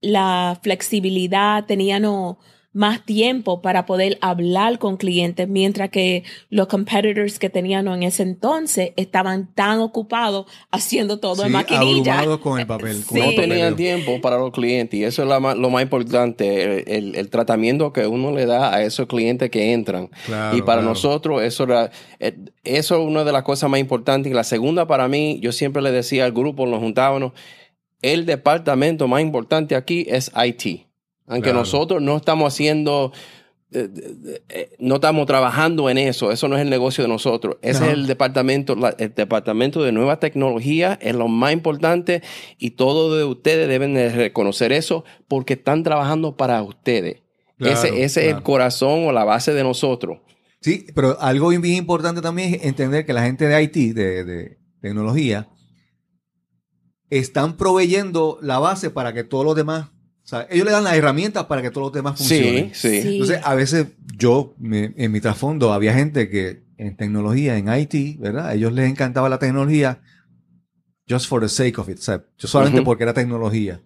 la 0.00 0.58
flexibilidad, 0.62 1.66
teníamos 1.66 2.38
más 2.74 3.04
tiempo 3.06 3.62
para 3.62 3.86
poder 3.86 4.18
hablar 4.20 4.78
con 4.78 4.96
clientes, 4.98 5.48
mientras 5.48 5.88
que 5.90 6.24
los 6.50 6.66
competitors 6.66 7.38
que 7.38 7.48
teníamos 7.48 7.96
en 7.96 8.02
ese 8.02 8.24
entonces 8.24 8.90
estaban 8.96 9.46
tan 9.54 9.78
ocupados 9.78 10.46
haciendo 10.70 11.18
todo 11.20 11.42
en 11.44 11.48
Sí, 11.48 11.52
maquinilla. 11.54 12.14
abrumados 12.18 12.40
con 12.40 12.58
el 12.60 12.66
papel. 12.66 13.02
con 13.06 13.16
Sí. 13.18 13.24
No 13.24 13.34
tenían 13.40 13.76
tiempo 13.76 14.20
para 14.20 14.36
los 14.38 14.50
clientes 14.50 14.98
y 15.00 15.04
eso 15.04 15.22
es 15.22 15.28
la 15.28 15.38
lo 15.54 15.70
más 15.70 15.82
importante, 15.84 16.62
el, 16.82 16.84
el- 16.88 17.14
el 17.14 17.30
tratamiento 17.30 17.92
que 17.92 18.06
uno 18.08 18.32
le 18.32 18.44
da 18.44 18.74
a 18.74 18.82
esos 18.82 19.06
clientes 19.06 19.50
que 19.50 19.72
entran. 19.72 20.10
Claro, 20.26 20.56
y 20.56 20.60
para 20.62 20.80
claro. 20.80 20.88
nosotros 20.88 21.42
eso, 21.42 21.62
era, 21.64 21.90
eh, 22.18 22.36
eso 22.64 23.00
es 23.00 23.06
una 23.06 23.22
de 23.22 23.30
las 23.32 23.44
cosas 23.44 23.70
más 23.70 23.78
importantes. 23.78 24.30
Y 24.32 24.34
la 24.34 24.42
segunda 24.44 24.86
para 24.88 25.06
mí, 25.06 25.38
yo 25.40 25.52
siempre 25.52 25.80
le 25.80 25.92
decía 25.92 26.24
al 26.24 26.32
grupo, 26.32 26.66
nos 26.66 26.80
juntábamos, 26.80 27.32
el 28.02 28.26
departamento 28.26 29.06
más 29.06 29.22
importante 29.22 29.76
aquí 29.76 30.06
es 30.08 30.30
IT. 30.36 30.88
Aunque 31.26 31.48
Claro. 31.50 31.60
nosotros 31.60 32.02
no 32.02 32.16
estamos 32.16 32.52
haciendo... 32.52 33.12
eh, 33.72 33.88
eh, 33.96 34.42
eh, 34.50 34.76
no 34.78 34.96
estamos 34.96 35.26
trabajando 35.26 35.90
en 35.90 35.98
eso, 35.98 36.30
eso 36.30 36.46
no 36.46 36.54
es 36.56 36.62
el 36.62 36.70
negocio 36.70 37.02
de 37.02 37.08
nosotros. 37.08 37.56
Ese 37.60 37.80
No. 37.80 37.86
es 37.86 37.92
el 37.94 38.06
departamento, 38.06 38.76
la- 38.76 38.94
el 38.98 39.12
departamento 39.14 39.82
de 39.82 39.90
nueva 39.90 40.20
tecnología, 40.20 40.96
es 41.02 41.14
lo 41.16 41.26
más 41.26 41.52
importante 41.52 42.22
y 42.58 42.72
todos 42.72 43.16
de 43.18 43.24
ustedes 43.24 43.66
deben 43.68 43.94
de 43.94 44.10
reconocer 44.10 44.70
eso 44.72 45.04
porque 45.26 45.54
están 45.54 45.82
trabajando 45.82 46.36
para 46.36 46.62
ustedes. 46.62 47.22
Claro, 47.56 47.74
ese 47.74 48.04
ese 48.04 48.28
es 48.28 48.34
el 48.36 48.42
corazón 48.44 49.06
o 49.06 49.12
la 49.12 49.24
base 49.24 49.52
de 49.54 49.62
nosotros. 49.64 50.18
Sí, 50.60 50.86
pero 50.94 51.20
algo 51.20 51.48
bien 51.48 51.64
importante 51.66 52.20
también 52.20 52.54
es 52.54 52.64
entender 52.64 53.04
que 53.04 53.12
la 53.12 53.22
gente 53.24 53.46
de 53.48 53.60
IT, 53.62 53.74
de, 53.94 54.24
de 54.24 54.58
tecnología, 54.80 55.48
están 57.10 57.56
proveyendo 57.56 58.38
la 58.40 58.58
base 58.58 58.90
para 58.90 59.12
que 59.12 59.24
todos 59.24 59.44
los 59.44 59.54
demás, 59.56 59.90
o 60.24 60.26
sea, 60.26 60.46
ellos 60.50 60.64
le 60.64 60.72
dan 60.72 60.84
las 60.84 60.94
herramientas 60.94 61.44
para 61.44 61.60
que 61.60 61.70
todos 61.70 61.88
los 61.88 61.92
demás 61.92 62.16
funcionen. 62.18 62.74
Sí, 62.74 62.88
sí. 62.88 63.02
Sí. 63.02 63.08
Entonces, 63.12 63.40
a 63.44 63.54
veces 63.54 63.88
yo, 64.16 64.54
me- 64.58 64.94
en 64.96 65.12
mi 65.12 65.20
trasfondo, 65.20 65.72
había 65.72 65.92
gente 65.94 66.28
que 66.30 66.64
en 66.78 66.96
tecnología, 66.96 67.56
en 67.58 67.68
IT, 67.72 68.18
¿verdad? 68.20 68.48
A 68.48 68.54
ellos 68.54 68.72
les 68.72 68.88
encantaba 68.90 69.28
la 69.28 69.38
tecnología 69.38 70.00
just 71.08 71.26
for 71.28 71.40
the 71.42 71.48
sake 71.48 71.78
of 71.78 71.88
it, 71.90 71.98
o 71.98 72.02
sea, 72.02 72.24
yo 72.38 72.48
solamente 72.48 72.80
porque 72.82 73.02
era 73.04 73.12
tecnología. 73.12 73.80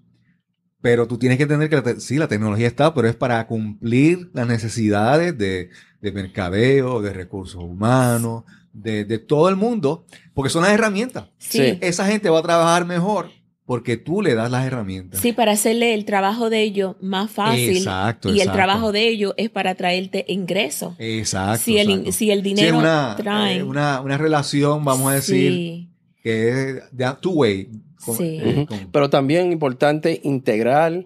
Pero 0.80 1.08
tú 1.08 1.18
tienes 1.18 1.38
que 1.38 1.42
entender 1.42 1.68
que 1.68 1.74
la 1.76 1.98
sí, 2.00 2.16
la 2.18 2.28
tecnología 2.28 2.68
está, 2.68 2.94
pero 2.94 3.08
es 3.08 3.16
para 3.16 3.44
cumplir 3.48 4.30
las 4.32 4.46
necesidades 4.46 5.36
de, 5.36 5.70
de 6.00 6.12
mercadeo, 6.12 7.02
de 7.02 7.12
recursos 7.12 7.60
humanos, 7.60 8.44
de, 8.72 9.04
de 9.04 9.18
todo 9.18 9.48
el 9.48 9.56
mundo, 9.56 10.06
porque 10.34 10.50
son 10.50 10.62
las 10.62 10.70
herramientas. 10.70 11.30
Sí. 11.38 11.78
Esa 11.80 12.06
gente 12.06 12.30
va 12.30 12.38
a 12.38 12.42
trabajar 12.42 12.84
mejor 12.86 13.30
porque 13.68 13.98
tú 13.98 14.22
le 14.22 14.34
das 14.34 14.50
las 14.50 14.66
herramientas. 14.66 15.20
Sí, 15.20 15.32
para 15.32 15.52
hacerle 15.52 15.92
el 15.92 16.06
trabajo 16.06 16.48
de 16.48 16.62
ellos 16.62 16.96
más 17.02 17.30
fácil. 17.30 17.76
Exacto, 17.76 18.32
y 18.34 18.40
el 18.40 18.50
trabajo 18.50 18.92
de 18.92 19.06
ellos 19.08 19.34
es 19.36 19.50
para 19.50 19.74
traerte 19.74 20.24
ingresos. 20.26 20.94
Exacto. 20.98 21.62
Si 21.64 21.76
el, 21.76 21.90
exacto. 21.90 22.12
si 22.12 22.30
el 22.30 22.42
Sí, 22.42 22.48
es 22.50 22.56
dinero 22.56 22.78
una, 22.78 23.14
trae. 23.18 23.58
eh, 23.58 23.62
una, 23.62 24.00
una 24.00 24.16
relación, 24.16 24.86
vamos 24.86 25.12
a 25.12 25.16
decir, 25.16 25.52
Sí. 25.52 25.88
que 26.22 26.48
es 26.48 26.82
de 26.92 27.12
two-way. 27.20 27.68
Con- 28.02 28.16
Sí. 28.16 28.38
eh, 28.42 28.64
con- 28.66 28.88
Pero 28.90 29.10
también 29.10 29.52
importante 29.52 30.18
integrar 30.24 31.04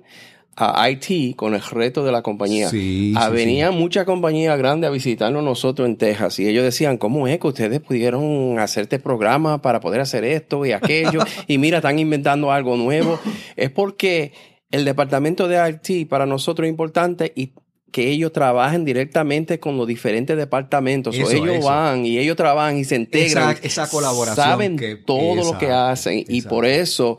a 0.57 0.89
IT 0.91 1.35
con 1.35 1.55
el 1.55 1.63
resto 1.63 2.05
de 2.05 2.13
la 2.13 2.21
compañía. 2.23 2.69
Sí, 2.69 3.15
Ah, 3.17 3.29
sí, 3.31 3.35
venían 3.37 3.75
muchas 3.75 4.05
compañías 4.05 4.59
grandes 4.59 4.89
a 4.89 4.93
visitarnos 4.93 5.43
nosotros 5.43 5.89
en 5.89 5.97
Texas 5.97 6.39
y 6.41 6.47
ellos 6.49 6.63
decían, 6.65 6.99
¿cómo 6.99 7.27
es 7.27 7.39
que 7.39 7.47
ustedes 7.47 7.81
pudieron 7.81 8.59
hacer 8.59 8.83
este 8.83 8.99
programa 8.99 9.63
para 9.63 9.81
poder 9.81 10.01
hacer 10.03 10.25
esto 10.25 10.67
y 10.67 10.73
aquello? 10.73 11.21
y 11.49 11.59
mira, 11.59 11.79
están 11.79 11.99
inventando 11.99 12.53
algo 12.53 12.77
nuevo. 12.77 13.19
es 13.57 13.71
porque 13.71 14.33
el 14.71 14.85
departamento 14.85 15.49
de 15.49 15.79
IT 15.87 16.09
para 16.09 16.27
nosotros 16.27 16.67
es 16.67 16.71
importante 16.71 17.33
y 17.35 17.53
que 17.91 18.09
ellos 18.09 18.33
trabajen 18.33 18.87
directamente 18.87 19.61
con 19.61 19.77
los 19.77 19.87
diferentes 19.87 20.35
departamentos. 20.35 21.15
O 21.15 21.21
Eso, 21.21 21.31
ellos 21.33 21.57
eso. 21.57 21.67
van 21.69 22.07
y 22.07 22.17
ellos 22.19 22.37
trabajan 22.37 22.79
y 22.79 22.85
se 22.85 22.97
integran. 22.97 23.51
Esa- 23.53 23.67
esa 23.67 23.91
colaboración 23.91 24.47
Saben 24.47 24.77
que- 24.79 24.97
todo 24.97 25.35
lo 25.53 25.59
que 25.59 25.71
hacen 25.71 26.25
y 26.27 26.41
por 26.41 26.65
eso 26.65 27.19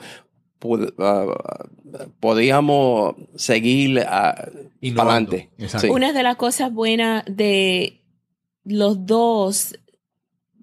podíamos 2.20 3.16
seguir 3.36 4.00
ah, 4.08 4.50
Innovando. 4.82 5.32
para 5.32 5.42
adelante. 5.42 5.80
Sí. 5.80 5.90
Una 5.90 6.14
de 6.14 6.24
las 6.24 6.36
cosas 6.38 6.74
buenas 6.74 7.24
de 7.28 8.02
los 8.64 9.06
dos 9.06 9.76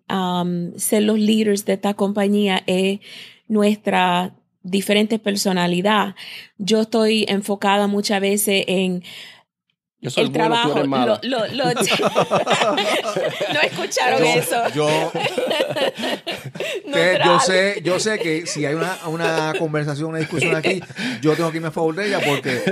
um, 0.09 0.73
ser 0.77 1.03
los 1.03 1.19
líderes 1.19 1.65
de 1.65 1.75
esta 1.75 1.95
compañía 1.95 2.63
es 2.67 3.01
nuestra 3.49 4.35
diferente 4.63 5.19
personalidad. 5.19 6.15
Yo 6.59 6.83
estoy 6.83 7.25
enfocada 7.29 7.87
muchas 7.87 8.21
veces 8.21 8.65
en 8.67 9.03
Yo 10.03 10.09
soy 10.11 10.25
el 10.25 10.31
bueno, 10.31 10.47
tú 10.47 10.51
trabajo. 10.55 10.77
eres 10.79 10.89
mala. 10.89 11.21
lo- 11.23 11.47
lo- 11.47 11.55
lo- 11.55 11.75
no 11.75 11.81
escucharon 13.63 14.21
Yo- 14.21 14.27
eso. 14.27 14.63
Yo, 14.75 15.13
yo 17.25 17.41
sé, 17.41 17.81
yo 17.85 18.01
sé 18.01 18.19
que 18.19 18.47
si 18.47 18.65
hay 18.65 18.73
una, 18.75 18.97
una 19.07 19.53
conversación, 19.59 20.09
una 20.11 20.19
discusión 20.19 20.55
aquí, 20.57 20.81
yo 21.21 21.35
tengo 21.37 21.51
que 21.51 21.59
irme 21.59 21.69
a 21.69 21.73
favor 21.73 21.95
de 21.95 22.07
ella 22.09 22.21
porque 22.27 22.63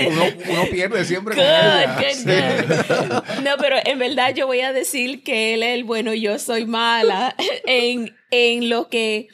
uno, 0.08 0.24
uno 0.50 0.64
pierde 0.70 1.04
siempre 1.04 1.34
con 1.34 1.44
ella. 1.44 1.96
Good, 1.96 2.14
Sí. 2.14 2.24
good, 2.24 3.08
good. 3.08 3.22
No, 3.44 3.56
pero 3.58 3.76
en 3.84 3.98
verdad 3.98 4.34
yo 4.34 4.46
voy 4.46 4.60
a 4.60 4.72
decir 4.72 5.22
que 5.22 5.52
él 5.54 5.62
es 5.62 5.74
el 5.74 5.84
bueno, 5.84 6.14
yo 6.14 6.38
soy 6.38 6.64
mala. 6.66 7.34
En, 7.66 8.16
en 8.30 8.68
lo 8.70 8.88
que 8.88 9.28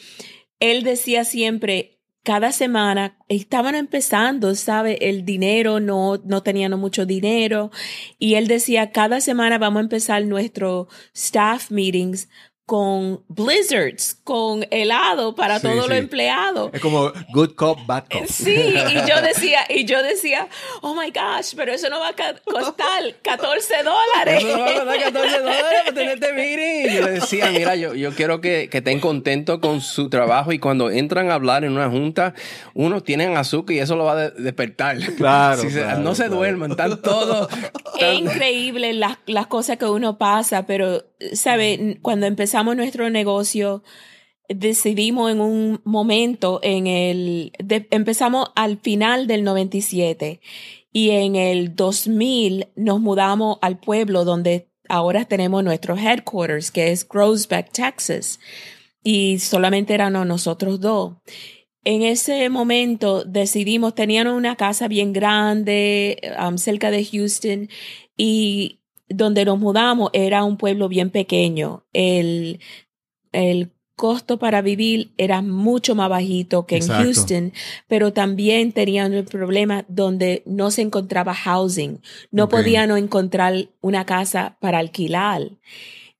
él 0.61 0.83
decía 0.83 1.25
siempre, 1.25 1.98
cada 2.23 2.53
semana 2.53 3.17
estaban 3.29 3.75
empezando, 3.75 4.55
¿sabe? 4.55 5.09
El 5.09 5.25
dinero, 5.25 5.81
no, 5.81 6.19
no 6.25 6.43
tenían 6.43 6.79
mucho 6.79 7.07
dinero. 7.07 7.71
Y 8.19 8.35
él 8.35 8.49
decía, 8.49 8.93
cada 8.93 9.21
semana 9.21 9.59
vamos 9.59 9.81
a 9.81 9.85
empezar 9.85 10.25
nuestro 10.25 10.89
staff 11.15 11.71
meetings 11.71 12.29
con 12.69 13.25
blizzards, 13.29 14.15
con 14.25 14.67
helado 14.71 15.35
para 15.35 15.57
Sí, 15.59 15.63
todos 15.69 15.85
sí. 15.85 15.89
los 15.89 15.99
empleados. 15.99 16.69
Es 16.75 16.83
como 16.83 17.11
good 17.33 17.55
cop, 17.55 17.79
bad 17.87 18.05
cop. 18.13 18.27
Sí, 18.29 18.53
y 18.53 19.09
yo 19.09 19.23
decía, 19.23 19.61
y 19.71 19.87
yo 19.87 20.03
decía, 20.03 20.49
oh 20.83 20.95
my 20.95 21.07
gosh, 21.11 21.55
pero 21.57 21.73
eso 21.73 21.89
no 21.89 21.99
va 21.99 22.09
a 22.11 22.13
costar 22.45 23.15
14 23.23 23.75
dólares. 23.83 24.45
Eso 24.45 24.55
no 24.59 24.65
va 24.65 24.71
a 24.71 24.75
costar 24.75 25.01
14 25.13 25.39
dólares 25.39 25.65
para 25.79 25.95
tener 25.95 26.11
este 26.23 26.33
meeting. 26.35 26.95
Yo 26.95 27.03
le 27.07 27.11
decía, 27.13 27.51
mira, 27.53 27.75
yo, 27.75 27.95
yo 27.95 28.13
quiero 28.13 28.43
que, 28.43 28.69
que 28.71 28.79
estén 28.79 29.01
contentos 29.01 29.61
con 29.61 29.81
su 29.81 30.11
trabajo 30.11 30.53
y 30.53 30.59
cuando 30.59 30.91
entran 30.91 31.31
a 31.31 31.35
hablar 31.35 31.65
en 31.65 31.73
una 31.73 31.89
junta, 31.89 32.35
unos 32.75 33.03
tienen 33.03 33.35
azúcar 33.39 33.77
y 33.77 33.79
eso 33.79 33.97
lo 33.97 34.05
va 34.05 34.13
a 34.13 34.17
de- 34.17 34.43
despertar. 34.43 34.99
Claro, 35.17 35.63
Si 35.63 35.71
se- 35.71 35.81
claro, 35.81 36.01
no 36.01 36.15
se 36.15 36.25
claro. 36.25 36.37
duerman, 36.37 36.73
están 36.73 37.01
todos. 37.01 37.49
Es 37.99 38.17
increíble 38.17 38.93
las, 38.93 39.17
las 39.27 39.47
cosas 39.49 39.77
que 39.79 39.87
uno 39.87 40.19
pasa, 40.19 40.67
pero, 40.67 41.03
¿sabe? 41.33 41.99
Cuando 42.03 42.27
empezamos 42.27 42.77
nuestro 42.77 43.11
negocio, 43.11 43.83
decidimos 44.49 45.31
en 45.31 45.41
un 45.41 45.81
momento, 45.85 46.61
en 46.63 46.87
el, 46.87 47.53
de- 47.59 47.87
empezamos 47.91 48.51
al 48.55 48.79
final 48.79 49.27
del 49.27 49.45
97 49.45 50.41
y 50.93 51.11
en 51.11 51.37
el 51.37 51.77
2000 51.77 52.69
nos 52.77 53.01
mudamos 53.01 53.59
al 53.61 53.79
pueblo 53.79 54.25
donde 54.25 54.69
ahora 54.89 55.27
tenemos 55.27 55.63
nuestro 55.63 55.97
headquarters, 55.97 56.71
que 56.71 56.93
es 56.93 57.07
Groesbeck, 57.07 57.71
Texas, 57.73 58.41
y 59.05 59.39
solamente 59.39 59.95
éramos 59.95 60.27
nosotros 60.27 60.81
dos. 60.81 61.15
En 61.85 62.03
ese 62.03 62.49
momento 62.51 63.25
decidimos, 63.25 63.95
tenían 63.95 64.27
una 64.29 64.57
casa 64.57 64.89
bien 64.89 65.13
grande 65.13 66.21
um, 66.43 66.59
cerca 66.59 66.91
de 66.91 67.05
Houston 67.05 67.69
y 68.17 68.78
donde 69.09 69.45
nos 69.45 69.59
mudamos 69.59 70.11
era 70.13 70.45
un 70.45 70.57
pueblo 70.57 70.89
bien 70.89 71.11
pequeño. 71.11 71.85
El, 71.93 72.61
el 73.33 73.73
costo 73.97 74.39
para 74.39 74.63
vivir 74.63 75.11
era 75.19 75.43
mucho 75.43 75.95
más 75.97 76.09
bajito 76.09 76.67
que 76.67 76.77
Exacto. 76.77 77.03
en 77.03 77.05
Houston, 77.05 77.53
pero 77.89 78.13
también 78.13 78.73
tenían 78.73 79.13
el 79.13 79.25
problema 79.25 79.85
donde 79.89 80.43
no 80.47 80.71
se 80.71 80.83
encontraba 80.83 81.35
housing. 81.35 82.01
No 82.31 82.45
Ok. 82.45 82.51
podían 82.51 82.97
encontrar 82.97 83.69
una 83.81 84.07
casa 84.07 84.57
para 84.61 84.79
alquilar. 84.79 85.51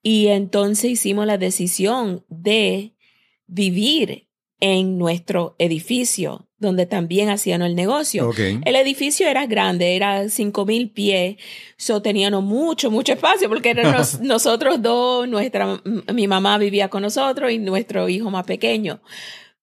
Y 0.03 0.27
entonces 0.29 0.91
hicimos 0.93 1.27
la 1.27 1.39
decisión 1.39 2.25
de 2.29 2.95
vivir 3.47 4.29
en 4.61 4.99
nuestro 4.99 5.55
edificio, 5.59 6.48
donde 6.61 6.87
también 6.87 7.29
hacían 7.29 7.63
el 7.63 7.75
negocio. 7.77 8.31
El 8.65 8.75
edificio 8.77 9.29
era 9.29 9.47
grande, 9.47 9.95
era 9.95 10.29
5 10.29 10.67
mil 10.67 10.91
pies, 10.91 11.37
so 11.77 12.03
teníamos 12.03 12.43
mucho, 12.43 12.91
mucho 12.91 13.13
espacio 13.13 13.49
porque 13.49 13.71
eran 13.71 13.93
nos- 13.93 14.21
nosotros 14.21 14.83
dos, 14.83 15.29
nuestra, 15.29 15.81
mi 16.13 16.27
mamá 16.27 16.59
vivía 16.59 16.89
con 16.89 17.03
nosotros 17.03 17.53
y 17.53 17.59
nuestro 17.59 18.09
hijo 18.09 18.31
más 18.31 18.45
pequeño. 18.45 19.01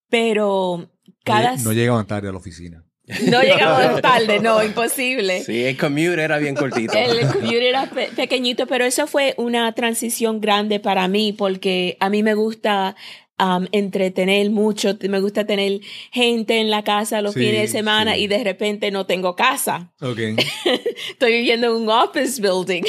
Pero 0.09 0.89
cada... 1.23 1.55
No 1.57 1.73
llegaban 1.73 2.05
tarde 2.07 2.29
a 2.29 2.31
la 2.31 2.37
oficina. 2.37 2.83
no 3.29 3.41
llegamos 3.41 4.01
tarde, 4.01 4.39
no, 4.39 4.63
imposible. 4.63 5.43
Sí, 5.43 5.63
el 5.65 5.77
commute 5.77 6.21
era 6.23 6.37
bien 6.37 6.55
cortito. 6.55 6.93
El 6.93 7.27
computer 7.27 7.63
era 7.63 7.89
pe- 7.89 8.09
pequeñito, 8.15 8.67
pero 8.67 8.85
eso 8.85 9.05
fue 9.07 9.33
una 9.37 9.71
transición 9.73 10.39
grande 10.41 10.79
para 10.79 11.07
mí 11.07 11.33
porque 11.33 11.97
a 11.99 12.09
mí 12.09 12.23
me 12.23 12.33
gusta 12.33 12.95
um, 13.39 13.65
entretener 13.71 14.49
mucho, 14.49 14.97
me 15.09 15.19
gusta 15.19 15.45
tener 15.45 15.81
gente 16.11 16.59
en 16.59 16.69
la 16.69 16.83
casa 16.83 17.21
los 17.21 17.33
Sí, 17.33 17.41
fines 17.41 17.61
de 17.61 17.67
semana 17.67 18.15
sí. 18.15 18.21
y 18.21 18.27
de 18.27 18.43
repente 18.43 18.91
no 18.91 19.05
tengo 19.05 19.35
casa. 19.35 19.93
Ok. 20.01 20.19
Estoy 21.09 21.31
viviendo 21.31 21.67
en 21.67 21.83
un 21.83 21.89
office 21.89 22.41
building. 22.41 22.83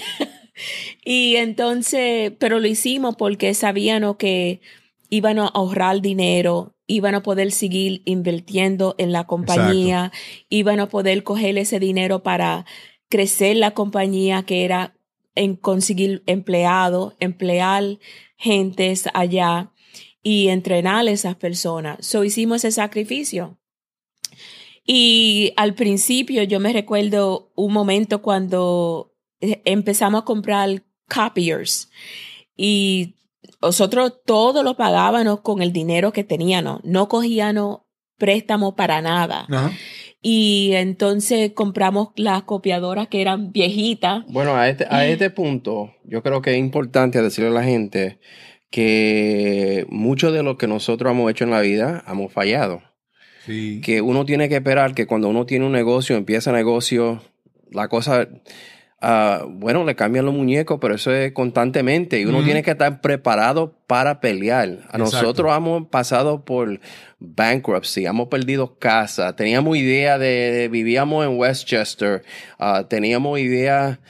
y 1.04 1.36
entonces, 1.36 2.32
pero 2.38 2.60
lo 2.60 2.66
hicimos 2.66 3.16
porque 3.16 3.54
sabíamos 3.54 4.16
que 4.16 4.60
iban 5.10 5.38
a 5.38 5.46
ahorrar 5.46 6.00
dinero, 6.00 6.74
iban 6.86 7.14
a 7.14 7.22
poder 7.22 7.52
seguir 7.52 8.02
invirtiendo 8.04 8.94
en 8.98 9.12
la 9.12 9.24
compañía, 9.24 10.12
iban 10.48 10.80
a 10.80 10.88
poder 10.88 11.22
coger 11.22 11.58
ese 11.58 11.80
dinero 11.80 12.22
para 12.22 12.64
crecer 13.08 13.56
la 13.56 13.72
compañía 13.72 14.42
que 14.44 14.64
era 14.64 14.94
en 15.34 15.54
conseguir 15.54 16.22
empleados, 16.26 17.14
emplear 17.20 17.98
gentes 18.36 19.08
allá 19.14 19.70
y 20.28 20.48
entrenar 20.48 21.06
a 21.06 21.10
esas 21.12 21.36
personas. 21.36 22.04
So 22.04 22.24
hicimos 22.24 22.64
ese 22.64 22.72
sacrificio. 22.72 23.60
Y 24.84 25.52
al 25.56 25.74
principio 25.74 26.42
yo 26.42 26.58
me 26.58 26.72
recuerdo 26.72 27.52
un 27.54 27.72
momento 27.72 28.22
cuando 28.22 29.14
eh, 29.40 29.62
empezamos 29.64 30.22
a 30.22 30.24
comprar 30.24 30.82
copiers 31.08 31.92
y 32.56 33.14
nosotros 33.62 34.14
todo 34.24 34.64
lo 34.64 34.76
pagábamos 34.76 35.42
con 35.42 35.62
el 35.62 35.72
dinero 35.72 36.12
que 36.12 36.24
teníamos, 36.24 36.80
no 36.82 37.08
cogíamos 37.08 37.82
préstamo 38.18 38.74
para 38.74 39.00
nada. 39.02 39.46
Ajá. 39.48 39.70
Y 40.22 40.72
entonces 40.72 41.52
compramos 41.52 42.08
las 42.16 42.42
copiadoras 42.42 43.06
que 43.06 43.20
eran 43.20 43.52
viejitas. 43.52 44.24
Bueno, 44.26 44.56
a 44.56 44.68
este, 44.68 44.88
a 44.90 45.06
este 45.06 45.30
punto, 45.30 45.92
yo 46.02 46.24
creo 46.24 46.42
que 46.42 46.50
es 46.50 46.58
importante 46.58 47.22
decirle 47.22 47.50
a 47.50 47.52
la 47.52 47.62
gente 47.62 48.18
que 48.70 49.86
mucho 49.88 50.32
de 50.32 50.42
lo 50.42 50.58
que 50.58 50.66
nosotros 50.66 51.12
hemos 51.12 51.30
hecho 51.30 51.44
en 51.44 51.50
la 51.50 51.60
vida 51.60 52.04
hemos 52.08 52.32
fallado. 52.32 52.82
Sí. 53.44 53.80
Que 53.82 54.00
uno 54.00 54.24
tiene 54.24 54.48
que 54.48 54.56
esperar 54.56 54.94
que 54.94 55.06
cuando 55.06 55.28
uno 55.28 55.46
tiene 55.46 55.66
un 55.66 55.72
negocio, 55.72 56.16
empieza 56.16 56.50
negocio, 56.50 57.22
la 57.70 57.88
cosa, 57.88 58.28
ah, 59.00 59.44
bueno, 59.48 59.84
le 59.84 59.94
cambian 59.94 60.24
los 60.24 60.34
muñecos, 60.34 60.78
pero 60.80 60.96
eso 60.96 61.14
es 61.14 61.32
constantemente 61.32 62.20
y 62.20 62.24
uno 62.24 62.42
tiene 62.42 62.62
que 62.62 62.72
estar 62.72 63.00
preparado 63.00 63.78
para 63.86 64.20
pelear. 64.20 64.68
A 64.68 64.70
Exacto. 64.70 64.98
nosotros 64.98 65.56
hemos 65.56 65.86
pasado 65.88 66.44
por 66.44 66.80
bankruptcy, 67.20 68.06
hemos 68.06 68.28
perdido 68.28 68.78
casa, 68.78 69.36
teníamos 69.36 69.76
idea 69.76 70.18
de, 70.18 70.68
vivíamos 70.70 71.24
en 71.24 71.38
Westchester, 71.38 72.24
ah, 72.58 72.86
teníamos 72.88 73.38
idea, 73.38 74.00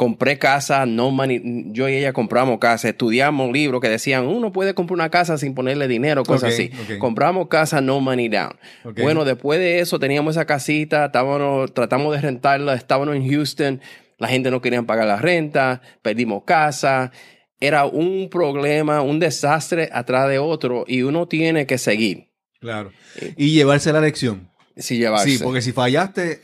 compré 0.00 0.38
casa, 0.38 0.86
no 0.86 1.10
money, 1.10 1.42
yo 1.72 1.86
y 1.86 1.96
ella 1.96 2.14
compramos 2.14 2.58
casa, 2.58 2.88
estudiamos 2.88 3.52
libros 3.52 3.82
que 3.82 3.90
decían, 3.90 4.26
uno 4.26 4.50
puede 4.50 4.72
comprar 4.72 4.94
una 4.94 5.10
casa 5.10 5.36
sin 5.36 5.54
ponerle 5.54 5.88
dinero, 5.88 6.24
cosas 6.24 6.54
así. 6.54 6.70
Compramos 6.98 7.48
casa, 7.48 7.82
no 7.82 8.00
money 8.00 8.30
down. 8.30 8.56
Bueno, 8.96 9.26
después 9.26 9.60
de 9.60 9.80
eso 9.80 9.98
teníamos 9.98 10.36
esa 10.36 10.46
casita, 10.46 11.04
estábamos, 11.04 11.74
tratamos 11.74 12.14
de 12.14 12.22
rentarla, 12.22 12.72
estábamos 12.76 13.14
en 13.14 13.28
Houston, 13.28 13.82
la 14.16 14.28
gente 14.28 14.50
no 14.50 14.62
quería 14.62 14.82
pagar 14.84 15.06
la 15.06 15.18
renta, 15.18 15.82
perdimos 16.00 16.44
casa, 16.44 17.12
era 17.60 17.84
un 17.84 18.30
problema, 18.30 19.02
un 19.02 19.20
desastre 19.20 19.90
atrás 19.92 20.30
de 20.30 20.38
otro 20.38 20.86
y 20.88 21.02
uno 21.02 21.28
tiene 21.28 21.66
que 21.66 21.76
seguir. 21.76 22.30
Claro. 22.58 22.90
Y 23.36 23.50
llevarse 23.50 23.92
la 23.92 24.00
lección. 24.00 24.48
Si 24.78 24.96
llevarse. 24.96 25.28
Sí, 25.28 25.44
porque 25.44 25.60
si 25.60 25.72
fallaste, 25.72 26.40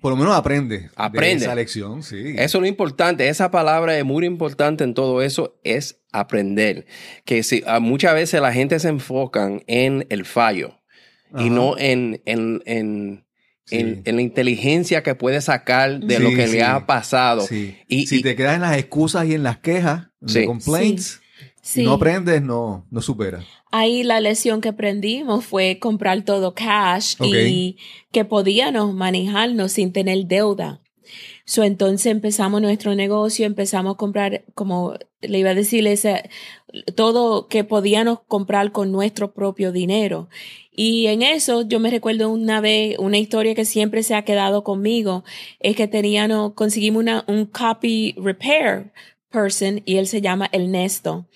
por 0.00 0.12
lo 0.12 0.16
menos 0.16 0.34
aprende. 0.36 0.90
Aprende. 0.96 1.40
De 1.40 1.44
esa 1.46 1.54
lección, 1.54 2.02
sí. 2.02 2.34
Eso 2.36 2.58
es 2.58 2.62
lo 2.62 2.66
importante. 2.66 3.28
Esa 3.28 3.50
palabra 3.50 3.96
es 3.98 4.04
muy 4.04 4.24
importante 4.24 4.84
en 4.84 4.94
todo 4.94 5.22
eso, 5.22 5.58
es 5.64 6.00
aprender. 6.12 6.86
Que 7.24 7.42
si, 7.42 7.62
ah, 7.66 7.80
muchas 7.80 8.14
veces 8.14 8.40
la 8.40 8.52
gente 8.52 8.78
se 8.78 8.88
enfocan 8.88 9.62
en 9.66 10.06
el 10.10 10.24
fallo 10.24 10.78
y 11.38 11.50
no 11.50 11.76
en, 11.78 12.22
en, 12.26 12.62
en, 12.64 13.24
Sí. 13.64 13.76
en, 13.76 14.00
en 14.06 14.16
la 14.16 14.22
inteligencia 14.22 15.02
que 15.02 15.14
puede 15.14 15.42
sacar 15.42 16.00
de 16.00 16.18
lo 16.20 16.30
que 16.30 16.46
sí. 16.46 16.54
le 16.54 16.62
ha 16.62 16.86
pasado. 16.86 17.42
Sí. 17.42 17.76
Y- 17.86 18.06
si 18.06 18.20
y- 18.20 18.22
te 18.22 18.34
quedas 18.34 18.54
en 18.54 18.62
las 18.62 18.78
excusas 18.78 19.26
y 19.26 19.34
en 19.34 19.42
las 19.42 19.58
quejas, 19.58 20.06
en 20.22 20.28
Sí. 20.30 20.38
los 20.38 20.46
complaints, 20.46 21.20
Sí. 21.68 21.82
no 21.82 21.92
aprendes, 21.92 22.40
no, 22.40 22.86
no 22.90 23.02
superas. 23.02 23.44
Ahí 23.70 24.02
la 24.02 24.20
lección 24.20 24.62
que 24.62 24.70
aprendimos 24.70 25.44
fue 25.44 25.78
comprar 25.78 26.22
todo 26.22 26.54
cash 26.54 27.16
y 27.20 27.76
que 28.10 28.24
podíamos 28.24 28.94
manejarnos 28.94 29.72
sin 29.72 29.92
tener 29.92 30.24
deuda. 30.24 30.80
So, 31.44 31.64
entonces 31.64 32.06
empezamos 32.06 32.62
nuestro 32.62 32.94
negocio, 32.94 33.44
empezamos 33.44 33.94
a 33.94 33.96
comprar, 33.98 34.46
como 34.54 34.94
le 35.20 35.38
iba 35.38 35.50
a 35.50 35.54
decir, 35.54 35.86
ese, 35.86 36.30
todo 36.94 37.48
que 37.48 37.64
podíamos 37.64 38.20
comprar 38.26 38.72
con 38.72 38.90
nuestro 38.90 39.34
propio 39.34 39.70
dinero. 39.70 40.30
Y 40.72 41.08
en 41.08 41.20
eso 41.20 41.68
yo 41.68 41.80
me 41.80 41.90
recuerdo 41.90 42.30
una 42.30 42.62
vez, 42.62 42.96
una 42.98 43.18
historia 43.18 43.54
que 43.54 43.66
siempre 43.66 44.02
se 44.02 44.14
ha 44.14 44.22
quedado 44.22 44.64
conmigo, 44.64 45.22
es 45.60 45.76
que 45.76 45.86
teníamos, 45.86 46.54
conseguimos 46.54 47.02
una, 47.02 47.24
un 47.28 47.44
copy 47.44 48.14
repair 48.16 48.90
person 49.30 49.82
y 49.84 49.96
él 49.96 50.06
se 50.06 50.20
llama 50.20 50.48
Ernesto. 50.52 51.26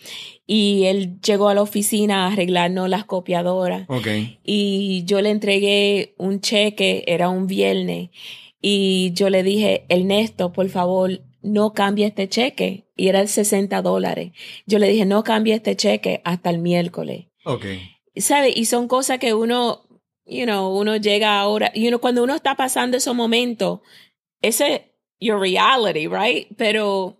Y 0.46 0.85
él 0.85 1.20
llegó 1.20 1.48
a 1.48 1.55
la 1.55 1.62
oficina 1.62 2.24
a 2.24 2.33
arreglarnos 2.33 2.88
las 2.88 3.05
copiadoras 3.05 3.87
Ok. 3.88 4.07
y 4.44 5.05
yo 5.05 5.20
le 5.22 5.31
entregué 5.31 6.14
un 6.18 6.40
cheque, 6.40 7.05
era 7.07 7.28
un 7.28 7.46
viernes, 7.46 8.11
y 8.61 9.12
yo 9.14 9.31
le 9.31 9.42
dije, 9.42 9.85
Ernesto, 9.88 10.52
por 10.52 10.68
favor, 10.68 11.20
no 11.42 11.72
cambie 11.72 12.07
este 12.07 12.28
cheque. 12.28 12.87
Y 12.96 13.09
era 13.09 13.26
60 13.26 13.83
dólares. 13.83 14.31
Yo 14.66 14.78
le 14.78 14.88
dije, 14.88 15.05
no 15.05 15.24
cambie 15.24 15.55
este 15.55 15.74
cheque 15.74 16.20
hasta 16.24 16.50
el 16.50 16.59
miércoles. 16.59 17.26
Ok. 17.44 17.64
¿sabe? 18.14 18.52
Y 18.55 18.66
son 18.66 18.87
cosas 18.87 19.18
que 19.18 19.35
uno, 19.35 19.83
you 20.26 20.44
know, 20.44 20.68
uno 20.78 20.96
llega 20.96 21.40
ahora, 21.40 21.72
you 21.74 21.88
know, 21.88 21.98
cuando 22.00 22.22
uno 22.22 22.35
está 22.37 22.55
pasando 22.57 22.96
esos 22.96 23.16
momentos, 23.16 23.81
ese 24.42 24.74
es 24.74 24.81
your 25.18 25.40
reality, 25.40 26.07
right? 26.07 26.46
Pero 26.57 27.16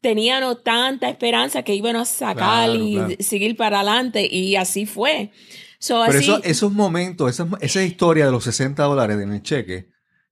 teníamos 0.00 0.62
tanta 0.62 1.08
esperanza 1.08 1.62
que 1.62 1.74
íbamos 1.74 2.02
a 2.02 2.04
sacar 2.04 2.36
Claro, 2.70 2.74
y 2.74 2.94
claro. 2.94 3.14
seguir 3.20 3.56
para 3.56 3.80
adelante 3.80 4.26
y 4.30 4.56
así 4.56 4.86
fue. 4.86 5.30
So, 5.78 6.02
Pero 6.06 6.18
así, 6.18 6.30
eso- 6.30 6.42
esos 6.44 6.72
momentos, 6.72 7.30
esa, 7.30 7.48
esa 7.60 7.82
historia 7.82 8.26
de 8.26 8.32
los 8.32 8.44
60 8.44 8.82
dólares 8.84 9.18
en 9.20 9.32
el 9.32 9.42
cheque, 9.42 9.88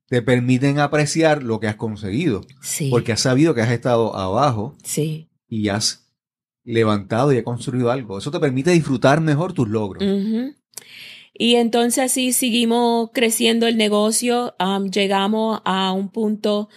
te 0.07 0.23
permiten 0.23 0.79
apreciar 0.79 1.43
lo 1.43 1.61
que 1.61 1.69
has 1.69 1.77
conseguido. 1.77 2.43
sí, 2.63 2.89
Porque 2.91 3.13
has 3.13 3.21
sabido 3.21 3.55
que 3.55 3.61
has 3.63 3.71
estado 3.71 4.17
abajo 4.17 4.77
sí. 4.83 5.29
y 5.49 5.69
has 5.69 6.07
levantado 6.65 7.33
y 7.33 7.39
has 7.39 7.45
construido 7.45 7.91
algo. 7.91 8.19
Eso 8.19 8.31
te 8.31 8.41
permite 8.41 8.71
disfrutar 8.71 9.21
mejor 9.21 9.53
tus 9.55 9.69
logros. 9.69 10.03
Y 11.41 11.55
entonces 11.55 12.05
así 12.05 12.33
seguimos 12.33 13.11
creciendo 13.15 13.67
el 13.67 13.77
negocio, 13.77 14.55
um, 14.59 14.91
llegamos 14.91 15.61
a 15.65 15.93
un 15.93 16.09
punto, 16.11 16.69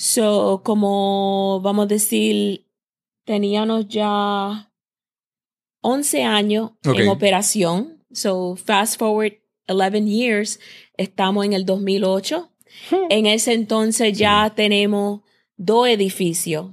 so, 0.00 0.62
como 0.64 1.60
vamos 1.60 1.84
a 1.84 1.88
decir, 1.88 2.66
teníamos 3.24 3.86
ya 3.86 4.72
11 5.82 6.22
años 6.22 6.70
en 6.82 7.08
operación. 7.08 8.02
So, 8.10 8.56
fast 8.56 8.98
forward 8.98 9.34
11 9.68 10.06
years, 10.06 10.58
estamos 10.96 11.44
en 11.44 11.52
el 11.52 11.66
2008. 11.66 12.50
En 13.10 13.26
ese 13.26 13.52
entonces 13.52 14.16
ya 14.16 14.50
tenemos 14.56 15.20
dos 15.56 15.86
edificios, 15.86 16.70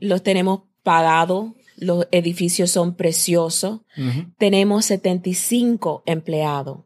los 0.00 0.22
tenemos 0.22 0.64
pagados, 0.82 1.52
los 1.76 2.06
edificios 2.10 2.70
son 2.70 2.94
preciosos 2.94 3.80
Ujú. 3.96 4.32
tenemos 4.36 4.84
75 4.84 6.02
empleados. 6.04 6.80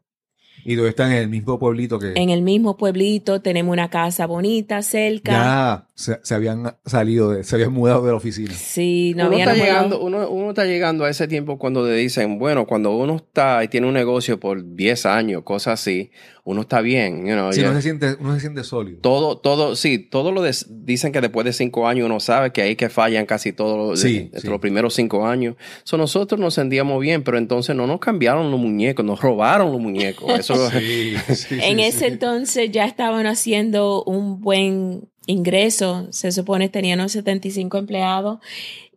Y 0.65 0.75
tú 0.75 0.85
estás 0.85 1.09
en 1.11 1.17
el 1.17 1.29
mismo 1.29 1.57
pueblito 1.57 1.99
que 1.99 2.13
En 2.15 2.29
el 2.29 2.41
mismo 2.41 2.75
pueblito 2.77 3.41
tenemos 3.41 3.71
una 3.73 3.89
casa 3.89 4.25
bonita 4.27 4.81
cerca. 4.81 5.31
ya 5.31 5.87
se, 5.95 6.19
se 6.23 6.35
habían 6.35 6.75
salido, 6.85 7.31
de- 7.31 7.43
se 7.43 7.55
habían 7.55 7.71
mudado 7.73 8.03
de 8.05 8.11
la 8.11 8.17
oficina. 8.17 8.53
Sí, 8.53 9.13
no 9.15 9.27
uno, 9.27 9.33
había 9.33 9.45
está 9.45 9.57
nada. 9.57 9.65
llegando, 9.65 9.99
uno, 10.01 10.29
uno 10.29 10.49
está 10.49 10.65
llegando 10.65 11.05
a 11.05 11.09
ese 11.09 11.27
tiempo 11.27 11.57
cuando 11.57 11.85
le 11.87 11.93
dicen, 11.95 12.37
bueno, 12.39 12.65
cuando 12.67 12.95
uno 12.95 13.15
está 13.15 13.63
y 13.63 13.67
tiene 13.69 13.87
un 13.87 13.93
negocio 13.93 14.39
por 14.39 14.75
10 14.75 15.05
años, 15.05 15.43
cosas 15.43 15.79
así, 15.81 16.11
uno 16.49 16.61
está 16.61 16.81
bien. 16.81 17.25
You 17.25 17.33
know, 17.33 17.53
Si 17.53 17.61
ya- 17.61 17.67
no 17.69 17.75
se 17.75 17.81
siente, 17.83 18.15
uno 18.19 18.33
se 18.35 18.39
siente 18.41 18.63
sólido. 18.63 18.99
todo, 19.01 19.37
todo, 19.37 19.75
sí, 19.75 19.99
todo 19.99 20.31
lo 20.31 20.41
dicen 20.69 21.11
que 21.11 21.21
después 21.21 21.45
de 21.45 21.53
cinco 21.53 21.87
años 21.87 22.05
uno 22.05 22.19
sabe 22.19 22.51
que 22.51 22.61
ahí 22.61 22.75
que 22.75 22.89
fallan 22.89 23.25
casi 23.25 23.53
todos 23.53 23.77
los, 23.77 23.99
Sí, 23.99 24.31
sí. 24.35 24.49
primeros 24.59 24.93
cinco 24.95 25.25
años. 25.27 25.55
So, 25.83 25.97
nosotros 25.97 26.39
nos 26.39 26.53
sentíamos 26.55 26.99
bien, 27.01 27.23
pero 27.23 27.37
entonces 27.37 27.75
no 27.75 27.85
nos 27.87 27.99
cambiaron 27.99 28.49
los 28.51 28.59
muñecos, 28.59 29.05
nos 29.05 29.21
robaron 29.21 29.71
los 29.71 29.79
muñecos. 29.81 30.27
Eso, 30.39 30.69
Sí, 30.71 31.15
sí, 31.35 31.55
En 31.61 31.77
sí, 31.77 31.83
ese 31.83 31.99
sí. 31.99 32.05
entonces 32.05 32.71
ya 32.71 32.85
estaban 32.85 33.25
haciendo 33.27 34.03
un 34.03 34.41
buen 34.41 35.07
ingreso. 35.27 36.07
Se 36.11 36.31
supone 36.31 36.69
tenían 36.69 37.07
75 37.07 37.77
empleados. 37.77 38.39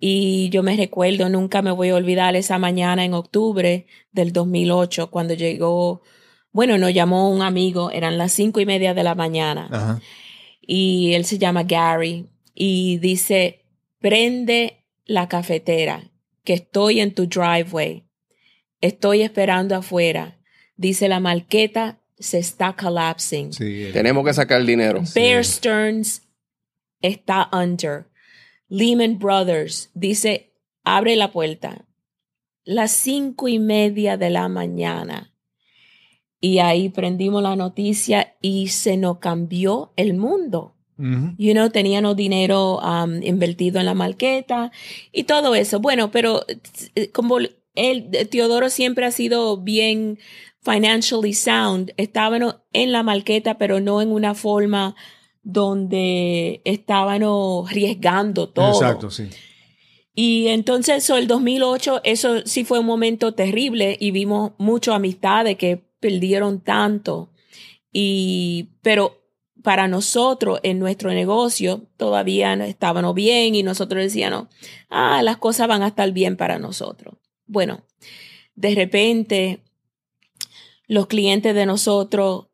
Y 0.00 0.48
yo 0.50 0.62
me 0.62 0.76
recuerdo, 0.76 1.28
nunca 1.28 1.62
me 1.62 1.70
voy 1.70 1.90
a 1.90 1.94
olvidar 1.94 2.34
esa 2.34 2.58
mañana 2.58 3.04
en 3.04 3.14
octubre 3.14 3.86
del 4.12 4.32
2008, 4.32 5.10
cuando 5.10 5.34
llegó, 5.34 6.02
bueno, 6.52 6.78
nos 6.78 6.92
llamó 6.92 7.30
un 7.30 7.42
amigo, 7.42 7.90
eran 7.90 8.18
las 8.18 8.32
cinco 8.32 8.60
y 8.60 8.66
media 8.66 8.94
de 8.94 9.02
la 9.02 9.14
mañana. 9.14 9.68
Ajá. 9.70 10.00
y 10.64 11.14
él 11.14 11.24
se 11.24 11.38
llama 11.38 11.64
Gary 11.64 12.28
y 12.54 12.98
dice, 12.98 13.64
prende 13.98 14.84
la 15.06 15.28
cafetera, 15.28 16.10
que 16.44 16.52
estoy 16.54 17.00
en 17.00 17.12
tu 17.14 17.26
driveway, 17.26 18.04
estoy 18.80 19.22
esperando 19.22 19.74
afuera. 19.74 20.38
Dice 20.76 21.08
la 21.08 21.18
marqueta 21.20 21.98
se 22.18 22.38
está 22.38 22.74
collapsing. 22.76 23.52
Sí, 23.52 23.82
el- 23.84 23.92
tenemos 23.92 24.24
que 24.24 24.34
sacar 24.34 24.64
dinero. 24.64 25.02
Bear 25.14 25.44
Stearns 25.44 26.22
está 27.00 27.48
under. 27.52 28.06
Lehman 28.68 29.18
Brothers 29.18 29.90
dice, 29.94 30.52
abre 30.84 31.16
la 31.16 31.32
puerta. 31.32 31.86
Las 32.64 32.92
cinco 32.92 33.48
y 33.48 33.58
media 33.58 34.16
de 34.16 34.30
la 34.30 34.48
mañana. 34.48 35.32
Y 36.44 36.59
ahí 36.59 36.88
prendimos 36.88 37.40
la 37.40 37.55
noticia 37.55 38.35
y 38.42 38.66
se 38.66 38.96
nos 38.96 39.18
cambió 39.18 39.92
el 39.96 40.14
mundo. 40.14 40.74
Ujú. 40.98 41.35
You 41.38 41.52
know, 41.52 41.70
teníamos 41.70 42.16
dinero 42.16 42.81
um, 42.81 43.22
invertido 43.22 43.78
en 43.78 43.87
la 43.87 43.94
marqueta 43.94 44.72
y 45.12 45.22
todo 45.22 45.55
eso. 45.55 45.78
Bueno, 45.78 46.11
pero 46.11 46.44
eh, 46.96 47.11
como 47.12 47.38
él, 47.76 48.11
Teodoro 48.28 48.70
siempre 48.70 49.07
ha 49.07 49.12
sido 49.12 49.57
bien 49.57 50.18
financially 50.62 51.33
sound, 51.33 51.92
estábamos 51.96 52.57
en 52.72 52.90
la 52.90 53.05
marqueta, 53.05 53.57
pero 53.57 53.78
no 53.78 54.02
en 54.02 54.11
una 54.11 54.35
forma 54.35 54.96
donde 55.44 56.61
estábamos 56.64 57.70
arriesgando 57.70 58.48
todo. 58.48 58.72
Exacto, 58.72 59.12
sí. 59.12 59.28
Y 60.14 60.48
entonces, 60.48 61.09
el 61.09 61.28
2008, 61.28 62.00
eso 62.02 62.44
sí 62.46 62.64
fue 62.64 62.81
un 62.81 62.87
momento 62.87 63.33
terrible 63.33 63.96
y 63.98 64.11
vimos 64.11 64.52
muchas 64.59 64.96
amistades 64.96 65.57
que 65.57 65.91
perdieron 66.02 66.60
tanto. 66.60 67.30
Y, 67.92 68.70
pero 68.82 69.22
para 69.62 69.86
nosotros, 69.86 70.58
en 70.64 70.80
nuestro 70.80 71.14
negocio, 71.14 71.86
todavía 71.96 72.56
no 72.56 72.64
estábamos 72.64 73.14
bien 73.14 73.54
y 73.54 73.62
nosotros 73.62 74.02
decíamos, 74.02 74.48
ah, 74.90 75.22
las 75.22 75.38
cosas 75.38 75.68
van 75.68 75.82
a 75.82 75.88
estar 75.88 76.10
bien 76.12 76.36
para 76.36 76.58
nosotros. 76.58 77.14
Bueno, 77.46 77.84
de 78.56 78.74
repente, 78.74 79.62
los 80.88 81.06
clientes 81.06 81.54
de 81.54 81.64
nosotros 81.64 82.48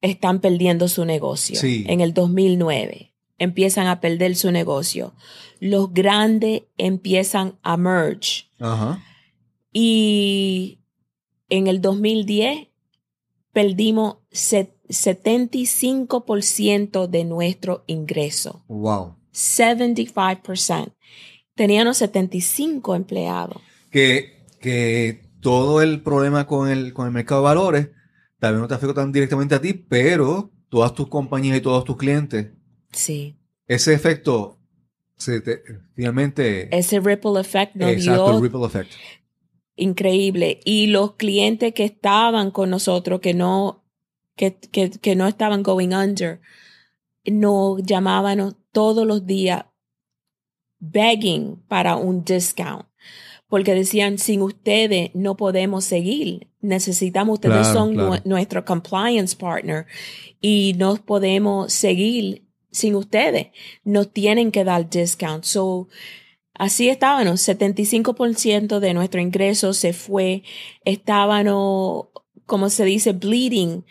están 0.00 0.40
perdiendo 0.40 0.86
su 0.86 1.04
negocio. 1.04 1.56
Sí. 1.60 1.84
En 1.88 2.00
el 2.00 2.14
2009 2.14 3.12
empiezan 3.38 3.88
a 3.88 4.00
perder 4.00 4.36
su 4.36 4.52
negocio. 4.52 5.14
Los 5.58 5.92
grandes 5.92 6.62
empiezan 6.78 7.58
a 7.62 7.76
merge. 7.76 8.44
Ajá. 8.60 9.02
Y 9.72 10.79
en 11.50 11.66
el 11.66 11.80
2010 11.80 12.68
perdimos 13.52 14.18
se- 14.30 14.74
75% 14.88 17.06
de 17.08 17.24
nuestro 17.24 17.84
ingreso. 17.86 18.64
Wow. 18.68 19.16
75%. 19.32 20.92
Teníamos 21.54 21.98
75 21.98 22.94
empleados. 22.94 23.60
Que, 23.90 24.44
que 24.60 25.22
todo 25.40 25.82
el 25.82 26.02
problema 26.02 26.46
con 26.46 26.68
el, 26.68 26.92
con 26.92 27.06
el 27.06 27.12
mercado 27.12 27.40
de 27.42 27.44
valores 27.44 27.88
vez 28.40 28.52
no 28.52 28.68
te 28.68 28.74
afecta 28.74 28.94
tan 28.94 29.12
directamente 29.12 29.54
a 29.54 29.60
ti, 29.60 29.74
pero 29.74 30.50
todas 30.68 30.94
tus 30.94 31.08
compañías 31.08 31.58
y 31.58 31.60
todos 31.60 31.84
tus 31.84 31.96
clientes, 31.96 32.48
Sí. 32.92 33.36
ese 33.66 33.92
efecto 33.92 34.58
se 35.16 35.40
te- 35.40 35.62
finalmente 35.94 36.74
Ese 36.76 37.00
ripple 37.00 37.38
effect 37.40 37.74
nos 37.76 37.90
exacto, 37.90 38.26
dio 38.28 38.36
el 38.36 38.42
ripple 38.42 38.64
effect. 38.64 38.92
Increíble. 39.80 40.60
Y 40.64 40.86
los 40.88 41.14
clientes 41.16 41.72
que 41.74 41.84
estaban 41.84 42.50
con 42.50 42.70
nosotros, 42.70 43.20
que 43.20 43.34
no, 43.34 43.84
que, 44.36 44.54
que, 44.56 44.90
que 44.90 45.16
no 45.16 45.26
estaban 45.26 45.62
going 45.62 45.92
under, 45.94 46.40
nos 47.24 47.82
llamaban 47.82 48.56
todos 48.72 49.06
los 49.06 49.26
días 49.26 49.64
begging 50.78 51.56
para 51.68 51.96
un 51.96 52.24
discount. 52.24 52.86
Porque 53.48 53.74
decían, 53.74 54.18
sin 54.18 54.42
ustedes 54.42 55.10
no 55.14 55.36
podemos 55.36 55.84
seguir. 55.84 56.48
Necesitamos, 56.60 57.34
ustedes 57.34 57.56
Claro, 57.58 57.72
son 57.74 57.94
claro. 57.94 58.08
nue- 58.14 58.22
nuestro 58.24 58.64
compliance 58.64 59.34
partner 59.36 59.86
y 60.40 60.74
no 60.78 60.94
podemos 60.96 61.72
seguir 61.72 62.44
sin 62.70 62.94
ustedes. 62.94 63.48
Nos 63.82 64.12
tienen 64.12 64.52
que 64.52 64.62
dar 64.62 64.88
discount. 64.88 65.42
So, 65.42 65.88
Así 66.60 66.90
estábamos, 66.90 67.40
75% 67.48 68.80
de 68.80 68.92
nuestro 68.92 69.18
ingreso 69.18 69.72
se 69.72 69.94
fue, 69.94 70.42
estábamos, 70.84 72.08
como 72.44 72.68
se 72.68 72.84
dice, 72.84 73.12
bleeding, 73.14 73.86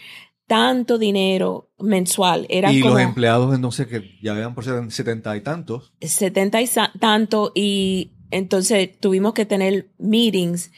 tanto 0.45 0.99
dinero 0.99 1.71
mensual. 1.79 2.45
Era 2.47 2.71
Y 2.71 2.81
como 2.81 2.93
los 2.93 3.01
empleados 3.01 3.55
entonces 3.55 3.87
que 3.87 4.19
ya 4.21 4.33
vean 4.33 4.53
por 4.53 4.65
ser 4.65 4.91
setenta 4.91 5.35
y 5.35 5.41
tantos, 5.41 5.93
70 5.99 6.61
y 6.61 6.69
tanto 6.99 7.51
y 7.55 8.11
entonces 8.29 8.99
tuvimos 8.99 9.33
que 9.33 9.47
tener 9.47 9.89
meetings 9.97 10.71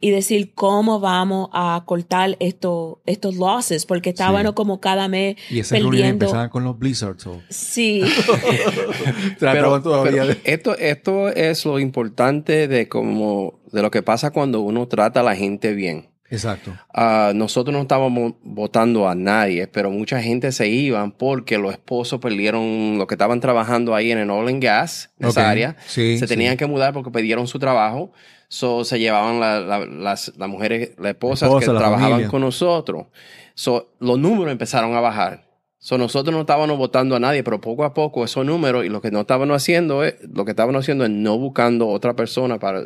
y 0.00 0.10
decir 0.10 0.52
cómo 0.54 1.00
vamos 1.00 1.48
a 1.52 1.82
cortar 1.86 2.36
esto, 2.40 3.00
estos 3.06 3.36
losses, 3.36 3.86
porque 3.86 4.10
estábamos 4.10 4.50
Sí. 4.50 4.54
como 4.54 4.80
cada 4.80 5.08
mes 5.08 5.36
y 5.50 5.60
esas 5.60 5.78
reuniones 5.78 6.00
perdiendo. 6.00 6.24
empezaban 6.26 6.50
con 6.50 6.64
los 6.64 6.78
blizzards. 6.78 7.26
O, 7.26 7.40
Sí, 7.48 8.02
pero 9.40 9.80
de- 9.80 10.40
esto, 10.44 10.76
esto 10.76 11.28
es 11.28 11.64
lo 11.64 11.78
importante 11.78 12.68
de 12.68 12.88
como 12.88 13.60
de 13.72 13.82
lo 13.82 13.90
que 13.90 14.02
pasa 14.02 14.30
cuando 14.30 14.60
uno 14.60 14.86
trata 14.88 15.20
a 15.20 15.22
la 15.22 15.34
gente 15.36 15.72
bien. 15.74 16.08
Exacto. 16.30 16.72
Ah, 16.92 17.32
nosotros 17.34 17.72
no 17.74 17.82
estábamos 17.82 18.34
votando 18.42 19.08
a 19.08 19.14
nadie, 19.14 19.66
pero 19.68 19.90
mucha 19.90 20.20
gente 20.20 20.50
se 20.52 20.68
iban 20.68 21.12
porque 21.12 21.58
los 21.58 21.72
esposos 21.72 22.18
perdieron 22.18 22.96
lo 22.98 23.06
que 23.06 23.14
estaban 23.14 23.40
trabajando 23.40 23.94
ahí 23.94 24.10
en 24.10 24.18
el 24.18 24.30
oil 24.30 24.48
and 24.48 24.62
gas, 24.62 25.10
en 25.20 25.28
esa 25.28 25.48
área. 25.48 25.76
Sí, 25.86 26.18
se 26.18 26.26
sí. 26.26 26.34
tenían 26.34 26.56
que 26.56 26.66
mudar 26.66 26.92
porque 26.92 27.10
perdieron 27.10 27.46
su 27.46 27.58
trabajo. 27.58 28.12
So, 28.54 28.84
se 28.84 29.00
llevaban 29.00 29.40
la- 29.40 29.58
la- 29.58 29.84
las, 29.84 30.32
las 30.36 30.48
mujeres, 30.48 30.92
las 30.98 31.10
esposas 31.10 31.48
Esposa, 31.48 31.66
que 31.66 31.72
la 31.72 31.78
trabajaban 31.80 32.10
familia. 32.12 32.28
con 32.30 32.40
nosotros. 32.42 33.06
So, 33.54 33.90
los 33.98 34.16
números 34.16 34.52
empezaron 34.52 34.94
a 34.94 35.00
bajar. 35.00 35.42
So, 35.78 35.98
nosotros 35.98 36.32
no 36.32 36.42
estábamos 36.42 36.78
votando 36.78 37.16
a 37.16 37.18
nadie, 37.18 37.42
pero 37.42 37.60
poco 37.60 37.82
a 37.84 37.92
poco 37.92 38.24
esos 38.24 38.46
números 38.46 38.84
y 38.86 38.88
lo 38.90 39.00
que 39.02 39.10
no 39.10 39.22
estábamos 39.22 39.56
haciendo 39.56 40.04
es, 40.04 40.14
lo 40.32 40.44
que 40.44 40.52
estábamos 40.52 40.84
haciendo 40.84 41.04
es 41.04 41.10
no 41.10 41.36
buscando 41.36 41.88
otra 41.88 42.14
persona 42.14 42.60
para 42.60 42.84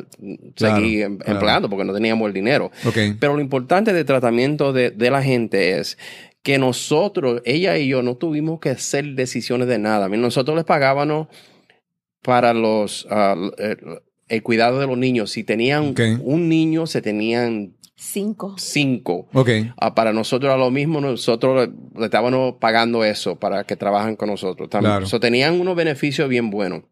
Claro, 0.55 0.75
seguir 0.77 1.03
em- 1.03 1.17
claro. 1.17 1.33
empleando 1.33 1.69
porque 1.69 1.85
no 1.85 1.93
teníamos 1.93 2.25
el 2.27 2.33
dinero. 2.33 2.71
Ok. 2.87 2.97
Pero 3.19 3.35
lo 3.35 3.41
importante 3.41 3.93
del 3.93 4.05
tratamiento 4.05 4.73
de, 4.73 4.89
de 4.89 5.11
la 5.11 5.21
gente 5.21 5.77
es 5.77 5.99
que 6.41 6.57
nosotros, 6.57 7.41
ella 7.45 7.77
y 7.77 7.87
yo, 7.89 8.01
no 8.01 8.15
tuvimos 8.15 8.59
que 8.59 8.71
hacer 8.71 9.05
decisiones 9.13 9.67
de 9.67 9.77
nada. 9.77 10.07
Nosotros 10.09 10.55
les 10.55 10.65
pagábamos 10.65 11.27
para 12.23 12.53
los 12.53 13.07
ah, 13.11 13.35
el, 14.29 14.43
cuidado 14.43 14.79
de 14.79 14.87
los 14.87 14.97
niños. 14.97 15.31
Si 15.31 15.43
tenían 15.43 15.93
un 16.23 16.49
niño, 16.49 16.87
se 16.87 17.01
tenían 17.01 17.73
Cinco. 18.01 18.55
cinco. 18.57 19.27
Ok. 19.33 19.49
Ah, 19.75 19.93
para 19.93 20.13
nosotros 20.13 20.49
era 20.49 20.57
lo 20.57 20.71
mismo, 20.71 21.01
nosotros 21.01 21.67
le, 21.67 21.99
le 21.99 22.05
estábamos 22.05 22.55
pagando 22.57 23.03
eso 23.03 23.35
para 23.35 23.65
que 23.65 23.75
trabajen 23.75 24.15
con 24.15 24.29
nosotros. 24.29 24.69
También. 24.69 24.93
Claro. 24.93 25.05
So, 25.05 25.19
tenían 25.19 25.59
unos 25.59 25.75
beneficios 25.75 26.29
bien 26.29 26.49
buenos. 26.49 26.83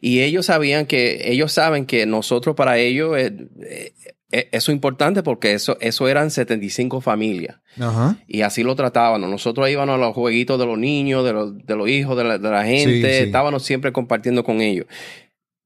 Y 0.00 0.20
ellos 0.20 0.46
sabían 0.46 0.86
que, 0.86 1.32
ellos 1.32 1.50
saben 1.52 1.86
que 1.86 2.06
nosotros 2.06 2.54
para 2.54 2.78
ellos, 2.78 3.18
eh, 3.18 3.32
eh, 3.62 3.92
eh, 4.30 4.48
eso 4.52 4.70
es 4.70 4.76
importante 4.76 5.24
porque 5.24 5.54
eso, 5.54 5.76
eso 5.80 6.06
eran 6.06 6.30
75 6.30 7.00
familias. 7.00 7.56
Ajá. 7.78 8.16
Y 8.28 8.42
así 8.42 8.62
lo 8.62 8.76
tratábamos. 8.76 9.28
Nosotros 9.28 9.68
íbamos 9.68 9.96
a 9.96 9.98
los 9.98 10.14
jueguitos 10.14 10.58
de 10.58 10.66
los 10.66 10.78
niños, 10.78 11.24
de 11.24 11.32
los, 11.32 11.66
de 11.66 11.76
los 11.76 11.88
hijos, 11.88 12.16
de 12.16 12.24
la, 12.24 12.38
de 12.38 12.50
la 12.50 12.64
gente. 12.64 13.10
Sí, 13.10 13.18
sí. 13.18 13.24
Estábamos 13.24 13.64
siempre 13.64 13.92
compartiendo 13.92 14.44
con 14.44 14.60
ellos. 14.60 14.86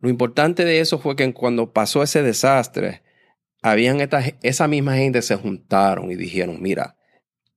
Lo 0.00 0.08
importante 0.08 0.64
de 0.64 0.80
eso 0.80 0.98
fue 0.98 1.14
que 1.16 1.32
cuando 1.32 1.72
pasó 1.72 2.02
ese 2.02 2.22
desastre, 2.22 3.02
habían 3.62 4.00
esta, 4.00 4.22
esa 4.42 4.66
misma 4.68 4.96
gente 4.96 5.20
se 5.22 5.36
juntaron 5.36 6.10
y 6.10 6.16
dijeron, 6.16 6.60
mira, 6.60 6.96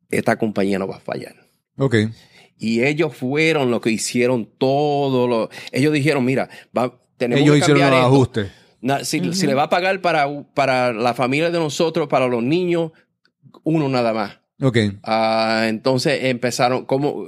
esta 0.10 0.38
compañía 0.38 0.78
no 0.80 0.88
va 0.88 0.98
a 0.98 1.00
fallar. 1.00 1.36
Ok. 1.78 1.96
Y 2.58 2.84
ellos 2.84 3.16
fueron 3.16 3.72
los 3.72 3.82
que 3.82 3.90
hicieron 3.92 4.46
todo 4.58 5.28
lo... 5.28 5.50
Ellos 5.72 5.92
dijeron, 5.94 6.24
mira, 6.26 6.50
va, 6.78 7.00
tenemos 7.18 7.42
Ellos 7.42 7.54
que 7.56 7.60
hicieron 7.60 7.82
cambiar 7.82 7.92
los 7.92 8.00
esto. 8.00 8.16
ajustes. 8.16 8.52
Na- 8.82 9.04
si, 9.06 9.34
si 9.34 9.48
le 9.48 9.54
va 9.54 9.64
a 9.64 9.70
pagar 9.70 10.02
para, 10.02 10.28
para 10.54 10.92
la 10.94 11.14
familia 11.14 11.50
de 11.50 11.58
nosotros, 11.60 12.08
para 12.10 12.28
los 12.28 12.44
niños, 12.44 12.92
uno 13.64 13.88
nada 13.90 14.14
más. 14.14 14.40
Ok. 14.62 14.78
Ah, 15.04 15.66
entonces 15.68 16.26
empezaron, 16.26 16.86
como 16.86 17.26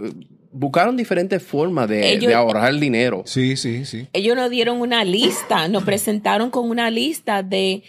buscaron 0.58 0.96
diferentes 0.98 1.44
formas 1.44 1.88
de, 1.90 2.14
Ellos- 2.14 2.28
de 2.28 2.34
ahorrar 2.34 2.74
dinero. 2.76 3.24
Sí, 3.26 3.58
sí, 3.58 3.86
sí. 3.86 4.08
Ellos 4.14 4.36
nos 4.36 4.50
dieron 4.50 4.80
una 4.82 5.04
lista, 5.04 5.68
nos 5.68 5.84
presentaron 5.84 6.50
con 6.50 6.70
una 6.70 6.90
lista 6.90 7.44
de 7.44 7.84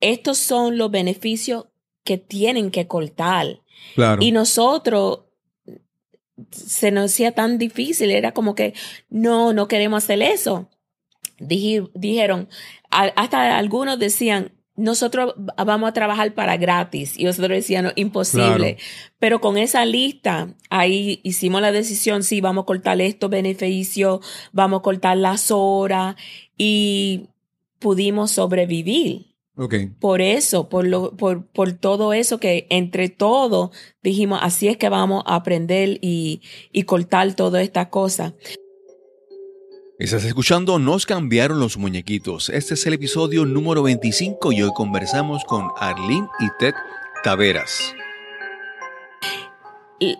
estos 0.00 0.38
son 0.38 0.78
los 0.78 0.90
beneficios 0.90 1.66
que 2.04 2.16
tienen 2.16 2.70
que 2.70 2.86
cortar. 2.86 3.60
Claro. 3.94 4.22
Y 4.22 4.32
nosotros 4.32 5.20
se 6.50 6.90
nos 6.90 7.06
hacía 7.12 7.32
tan 7.32 7.58
difícil, 7.58 8.10
era 8.10 8.32
como 8.32 8.54
que 8.54 8.72
no, 9.10 9.52
no 9.52 9.68
queremos 9.68 10.04
hacer 10.04 10.22
eso. 10.22 10.70
Dije- 11.38 11.88
dijeron, 11.94 12.48
a- 12.90 13.12
hasta 13.16 13.58
algunos 13.58 13.98
decían, 13.98 14.52
nosotros 14.80 15.34
vamos 15.36 15.88
a 15.88 15.92
trabajar 15.92 16.34
para 16.34 16.56
gratis. 16.56 17.18
Y 17.18 17.24
nosotros 17.24 17.50
decíamos, 17.50 17.92
no, 17.92 18.00
imposible. 18.00 18.78
Pero 19.18 19.40
con 19.40 19.58
esa 19.58 19.84
lista, 19.84 20.54
ahí 20.70 21.20
hicimos 21.22 21.60
la 21.60 21.72
decisión, 21.72 22.22
sí, 22.22 22.40
vamos 22.40 22.62
a 22.62 22.66
cortar 22.66 23.00
estos 23.00 23.30
beneficios, 23.30 24.20
vamos 24.52 24.80
a 24.80 24.82
cortar 24.82 25.16
las 25.18 25.50
horas 25.50 26.16
y 26.56 27.28
pudimos 27.78 28.30
sobrevivir 28.32 29.26
Ok. 29.56 29.74
por 29.98 30.22
eso, 30.22 30.70
por, 30.70 30.86
lo, 30.86 31.16
por, 31.16 31.44
por 31.46 31.72
todo 31.72 32.14
eso 32.14 32.38
que 32.38 32.66
entre 32.70 33.10
todo 33.10 33.72
dijimos, 34.02 34.40
así 34.42 34.68
es 34.68 34.78
que 34.78 34.88
vamos 34.88 35.22
a 35.26 35.34
aprender 35.34 35.98
y, 36.00 36.40
y 36.72 36.84
cortar 36.84 37.34
toda 37.34 37.60
esta 37.60 37.90
cosa. 37.90 38.34
Estás 40.00 40.24
escuchando 40.24 40.78
Nos 40.78 41.04
cambiaron 41.04 41.60
los 41.60 41.76
muñequitos. 41.76 42.48
Este 42.48 42.72
es 42.72 42.86
el 42.86 42.94
episodio 42.94 43.44
número 43.44 43.82
25 43.82 44.50
y 44.52 44.62
hoy 44.62 44.70
conversamos 44.74 45.44
con 45.44 45.68
Arlene 45.76 46.26
y 46.40 46.46
Ted 46.58 46.72
Taveras. 47.22 47.94
Y 49.98 50.16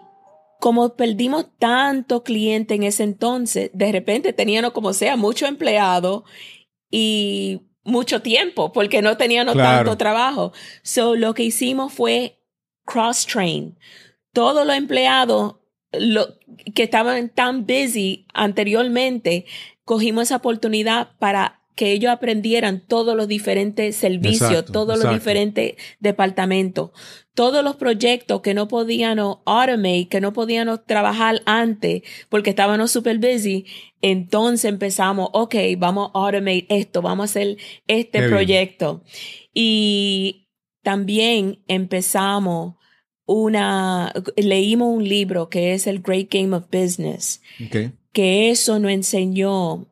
como 0.60 0.96
perdimos 0.96 1.46
tanto 1.58 2.22
cliente 2.22 2.74
en 2.74 2.82
ese 2.82 3.04
entonces, 3.04 3.70
de 3.72 3.90
repente 3.90 4.34
teníamos 4.34 4.72
como 4.72 4.92
sea 4.92 5.16
mucho 5.16 5.46
empleado 5.46 6.24
y 6.90 7.62
mucho 7.82 8.20
tiempo 8.20 8.72
porque 8.72 9.00
no 9.00 9.16
teníamos 9.16 9.54
Claro. 9.54 9.78
tanto 9.78 9.96
trabajo. 9.96 10.52
So 10.82 11.16
lo 11.16 11.32
que 11.32 11.44
hicimos 11.44 11.90
fue 11.94 12.38
cross 12.84 13.24
train. 13.24 13.78
Todos 14.34 14.66
los 14.66 14.76
empleados 14.76 15.54
lo, 15.92 16.38
que 16.74 16.84
estaban 16.84 17.28
tan 17.30 17.66
busy 17.66 18.26
anteriormente, 18.34 19.46
cogimos 19.84 20.24
esa 20.24 20.36
oportunidad 20.36 21.10
para 21.18 21.60
que 21.74 21.92
ellos 21.92 22.12
aprendieran 22.12 22.80
todos 22.86 23.16
los 23.16 23.26
diferentes 23.26 23.96
servicios, 23.96 24.50
Exacto, 24.50 24.72
todos 24.72 25.02
los 25.02 25.14
diferentes 25.14 25.76
departamentos, 25.98 26.90
todos 27.34 27.64
los 27.64 27.76
proyectos 27.76 28.42
que 28.42 28.52
no 28.52 28.68
podíamos 28.68 29.38
automate, 29.46 30.08
que 30.08 30.20
no 30.20 30.34
podíamos 30.34 30.84
trabajar 30.84 31.40
antes 31.46 32.02
porque 32.28 32.50
estábamos 32.50 32.90
super 32.90 33.18
busy. 33.18 33.64
Entonces 34.02 34.66
empezamos, 34.66 35.30
ok, 35.32 35.54
vamos 35.78 36.10
a 36.12 36.18
automate 36.18 36.66
esto, 36.68 37.00
vamos 37.00 37.24
a 37.24 37.30
hacer 37.30 37.56
este 37.86 38.18
Qué 38.18 38.26
bien. 38.26 38.30
proyecto. 38.30 39.02
Y 39.54 40.48
también 40.82 41.62
empezamos 41.66 42.74
una, 43.32 44.12
leímos 44.36 44.88
un 44.96 45.08
libro 45.08 45.48
que 45.48 45.72
es 45.74 45.86
el 45.86 46.00
Great 46.00 46.28
Game 46.32 46.54
of 46.56 46.64
Business, 46.72 47.40
que 48.12 48.50
eso 48.50 48.78
nos 48.80 48.90
enseñó 48.90 49.86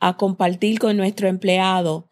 a 0.00 0.16
compartir 0.18 0.78
con 0.78 0.96
nuestro 0.96 1.28
empleado 1.28 2.08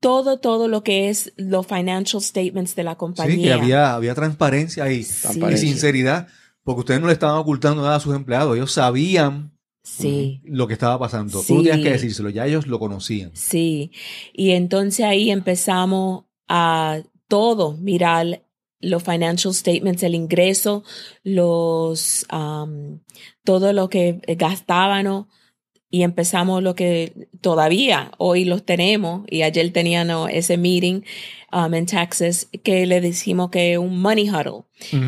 todo, 0.00 0.38
todo 0.40 0.68
lo 0.68 0.82
que 0.82 1.08
es 1.08 1.32
los 1.36 1.66
financial 1.66 2.22
statements 2.22 2.74
de 2.74 2.84
la 2.84 2.96
compañía. 2.96 3.36
Sí, 3.36 3.42
que 3.42 3.52
había, 3.52 3.94
había 3.94 4.14
transparencia 4.14 4.90
y, 4.90 5.02
Sí. 5.04 5.40
y 5.52 5.56
sinceridad, 5.56 6.28
porque 6.64 6.80
ustedes 6.80 7.00
no 7.00 7.06
le 7.06 7.12
estaban 7.12 7.38
ocultando 7.38 7.82
nada 7.82 7.96
a 7.96 8.00
sus 8.00 8.14
empleados. 8.14 8.56
Ellos 8.56 8.72
sabían 8.72 9.52
Sí. 9.82 10.40
lo 10.44 10.66
que 10.66 10.72
estaba 10.74 10.98
pasando. 10.98 11.40
Tú 11.40 11.62
tenías 11.62 11.78
que 11.78 11.90
decírselo, 11.92 12.28
ya 12.30 12.46
ellos 12.46 12.66
lo 12.66 12.80
conocían. 12.80 13.30
Sí, 13.34 13.92
y 14.32 14.50
entonces 14.50 15.06
ahí 15.06 15.30
empezamos 15.30 16.24
a 16.48 17.00
todo 17.28 17.76
mirar 17.76 18.42
los 18.80 19.02
financial 19.02 19.54
statements, 19.54 20.02
el 20.02 20.14
ingreso, 20.14 20.84
los 21.22 22.26
um, 22.32 23.00
todo 23.44 23.72
lo 23.72 23.88
que 23.88 24.20
gastábamos 24.36 25.26
y 25.88 26.02
empezamos 26.02 26.62
lo 26.62 26.74
que 26.74 27.28
todavía 27.40 28.12
hoy 28.18 28.44
los 28.44 28.64
tenemos 28.64 29.22
y 29.30 29.42
ayer 29.42 29.72
teníamos 29.72 30.28
ese 30.32 30.56
meeting 30.56 31.02
um, 31.52 31.72
en 31.72 31.86
Texas 31.86 32.48
que 32.62 32.86
le 32.86 33.00
decimos 33.00 33.50
que 33.50 33.72
es 33.72 33.78
un 33.78 34.00
money 34.00 34.28
huddle. 34.28 34.64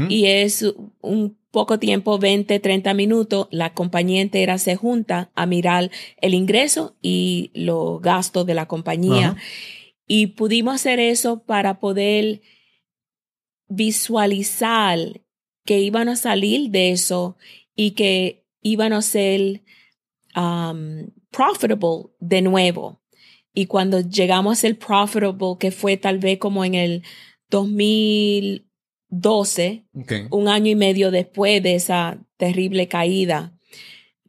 Y 0.09 0.26
es 0.26 0.64
un 1.00 1.37
poco 1.50 1.78
tiempo, 1.78 2.18
20, 2.18 2.59
30 2.59 2.94
minutos, 2.94 3.48
la 3.50 3.74
compañía 3.74 4.22
entera 4.22 4.59
se 4.59 4.76
junta 4.76 5.31
a 5.35 5.46
mirar 5.46 5.90
el 6.20 6.35
ingreso 6.35 6.96
y 7.02 7.50
los 7.54 8.00
gastos 8.00 8.46
de 8.46 8.54
la 8.54 8.66
compañía. 8.66 9.37
Y 10.07 10.28
pudimos 10.28 10.76
hacer 10.76 11.00
eso 11.00 11.42
para 11.42 11.81
poder 11.81 12.40
visualizar 13.68 14.98
que 15.64 15.81
iban 15.81 16.09
a 16.09 16.16
salir 16.16 16.70
de 16.70 16.92
eso 16.92 17.37
y 17.74 17.90
que 17.92 18.44
iban 18.62 18.92
a 18.92 19.02
ser 19.02 19.62
um, 20.35 21.11
profitable 21.31 22.11
de 22.20 22.42
nuevo. 22.42 23.00
Y 23.52 23.66
cuando 23.66 24.00
llegamos 24.00 24.52
a 24.52 24.61
ser 24.61 24.78
profitable, 24.78 25.59
que 25.59 25.70
fue 25.70 25.96
tal 25.96 26.18
vez 26.18 26.38
como 26.38 26.64
en 26.64 26.74
el 26.74 27.02
2012, 27.50 29.85
Ok. 29.94 30.12
un 30.30 30.49
año 30.49 30.70
y 30.70 30.74
medio 30.74 31.11
después 31.11 31.62
de 31.62 31.74
esa 31.74 32.18
terrible 32.36 32.88
caída, 32.88 33.59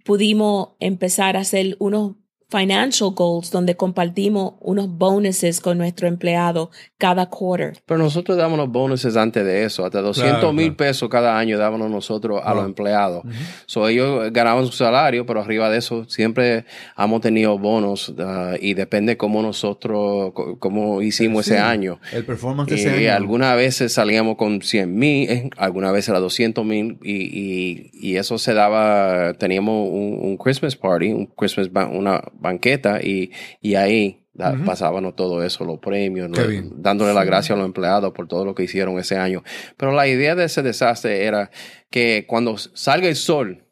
pudimos 0.03 0.69
empezar 0.79 1.37
a 1.37 1.41
hacer 1.41 1.75
unos 1.79 2.15
financial 2.49 3.11
goals 3.11 3.51
donde 3.51 3.75
compartimos 3.75 4.53
unos 4.59 4.89
bonuses 4.89 5.61
con 5.61 5.77
nuestro 5.77 6.07
empleado 6.07 6.71
cada 6.97 7.27
quarter. 7.29 7.77
Pero 7.85 7.99
nosotros 7.99 8.37
dábamos 8.37 8.69
bonuses 8.69 9.15
antes 9.15 9.45
de 9.45 9.63
eso, 9.65 9.85
hasta 9.85 10.01
200 10.01 10.39
Claro, 10.39 10.53
mil 10.53 10.65
claro. 10.75 10.77
pesos 10.77 11.09
cada 11.09 11.37
año 11.37 11.57
dábamos 11.57 11.89
nosotros 11.91 12.39
a 12.39 12.43
Claro. 12.43 12.57
los 12.61 12.65
empleados. 12.65 13.23
So, 13.67 13.87
ellos 13.87 14.31
ganaban 14.33 14.65
su 14.65 14.71
salario, 14.73 15.25
pero 15.25 15.41
arriba 15.41 15.69
de 15.69 15.77
eso 15.77 16.05
siempre 16.05 16.65
hemos 16.97 17.21
tenido 17.21 17.57
bonos 17.57 18.13
ah, 18.19 18.55
y 18.59 18.73
depende 18.73 19.15
cómo 19.15 19.41
nosotros, 19.41 20.33
cómo 20.59 21.01
hicimos 21.01 21.45
Sí, 21.45 21.51
ese 21.51 21.59
año. 21.61 21.99
El 22.11 22.25
performance 22.25 22.69
de 22.69 22.75
Y 22.77 22.79
ese 22.79 23.09
año. 23.11 23.15
algunas 23.17 23.55
veces 23.55 23.93
salíamos 23.93 24.35
con 24.37 24.61
100 24.61 24.93
mil, 24.97 25.29
eh, 25.29 25.49
algunas 25.57 25.93
veces 25.93 26.09
era 26.09 26.19
200 26.19 26.65
mil 26.65 26.97
y, 27.03 27.13
y, 27.13 27.91
y 27.93 28.15
eso 28.17 28.37
se 28.39 28.53
daba, 28.55 29.33
teníamos 29.35 29.87
un, 29.89 30.19
un 30.21 30.37
Christmas 30.37 30.75
party, 30.75 31.13
un 31.13 31.27
Christmas 31.27 31.69
una 31.91 32.21
banqueta 32.39 32.99
y, 33.01 33.31
y 33.61 33.75
ahí 33.75 34.25
pasábamos 34.65 35.15
todo 35.15 35.43
eso, 35.43 35.65
los 35.65 35.79
premios, 35.79 36.29
dándole 36.77 37.13
las 37.13 37.25
gracias 37.25 37.55
a 37.55 37.57
los 37.59 37.65
empleados 37.65 38.13
por 38.13 38.27
todo 38.27 38.45
lo 38.45 38.55
que 38.55 38.63
hicieron 38.63 38.97
ese 38.97 39.17
año. 39.17 39.43
Pero 39.75 39.91
la 39.91 40.07
idea 40.07 40.33
de 40.35 40.45
ese 40.45 40.61
desastre 40.61 41.25
era 41.25 41.51
que 41.89 42.25
cuando 42.27 42.57
salga 42.57 43.07
el 43.07 43.15
sol, 43.15 43.65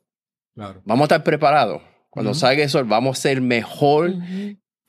Claro. 0.55 0.81
vamos 0.85 1.03
a 1.03 1.05
estar 1.05 1.23
preparados. 1.23 1.81
Cuando 2.09 2.33
salga 2.33 2.63
el 2.63 2.69
sol, 2.69 2.83
vamos 2.85 3.19
a 3.19 3.21
ser 3.21 3.41
mejor 3.41 4.13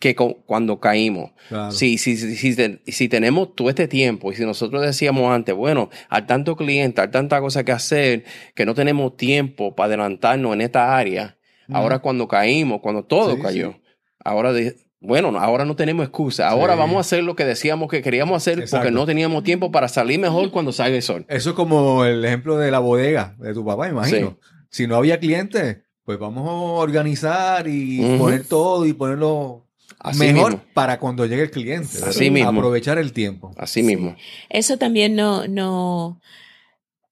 que 0.01 0.15
cuando 0.17 0.81
caímos. 0.81 1.33
claro. 1.49 1.73
Si, 1.73 1.99
si, 1.99 2.17
si, 2.17 2.55
si 2.87 3.09
tenemos 3.09 3.55
todo 3.55 3.69
este 3.69 3.87
tiempo 3.89 4.33
y 4.33 4.37
si 4.37 4.45
nosotros 4.45 4.81
decíamos 4.83 5.31
antes, 5.31 5.55
bueno, 5.55 5.91
hay 6.09 6.23
tanto 6.23 6.57
cliente, 6.57 7.01
hay 7.03 7.09
tanta 7.11 7.41
cosa 7.41 7.65
que 7.65 7.73
hacer 7.73 8.25
que 8.55 8.65
no 8.65 8.75
tenemos 8.75 9.17
tiempo 9.17 9.75
para 9.75 9.89
adelantarnos 9.89 10.55
en 10.55 10.61
esta 10.61 10.97
área, 10.97 11.37
ahora 11.73 11.99
cuando 12.01 12.27
caímos, 12.29 12.81
cuando 12.81 13.05
todo 13.05 13.37
Sí, 13.37 13.43
cayó, 13.43 13.73
sí. 13.73 13.81
ahora 14.25 14.53
de- 14.53 14.77
bueno, 15.01 15.39
ahora 15.39 15.65
no 15.65 15.77
tenemos 15.77 16.05
excusa, 16.05 16.49
ahora 16.49 16.73
Sí. 16.75 16.79
vamos 16.81 16.97
a 16.97 17.01
hacer 17.01 17.23
lo 17.23 17.37
que 17.37 17.45
decíamos 17.45 17.89
que 17.89 18.03
queríamos 18.03 18.37
hacer 18.37 18.59
Exacto. 18.59 18.79
porque 18.85 18.91
no 18.95 19.07
teníamos 19.07 19.45
tiempo 19.45 19.71
para 19.71 19.87
salir 19.89 20.19
mejor 20.19 20.51
cuando 20.51 20.73
salga 20.73 20.97
el 20.97 21.03
sol. 21.03 21.25
Eso 21.29 21.51
es 21.51 21.57
como 21.57 22.05
el 22.05 22.25
ejemplo 22.25 22.57
de 22.59 22.71
la 22.73 22.81
bodega 22.81 23.37
de 23.39 23.55
tu 23.55 23.65
papá, 23.65 23.89
imagino. 23.89 24.39
Si 24.71 24.87
no 24.89 24.97
había 24.97 25.21
clientes, 25.21 25.79
pues 26.05 26.19
vamos 26.19 26.49
a 26.49 26.53
organizar 26.53 27.69
y 27.69 28.17
poner 28.19 28.45
todo 28.45 28.87
y 28.87 28.93
ponerlo 28.93 29.67
Así 30.01 30.19
mejor 30.21 30.53
mismo. 30.53 30.65
para 30.75 30.99
cuando 30.99 31.27
llegue 31.27 31.43
el 31.43 31.51
cliente. 31.51 31.89
¿verdad? 31.95 32.09
Así 32.09 32.31
mismo. 32.31 32.51
Aprovechar 32.51 32.99
el 32.99 33.13
tiempo. 33.13 33.53
Así 33.57 33.83
mismo. 33.83 34.17
Eso 34.49 34.79
también 34.79 35.15
no, 35.15 35.47
no, 35.47 36.21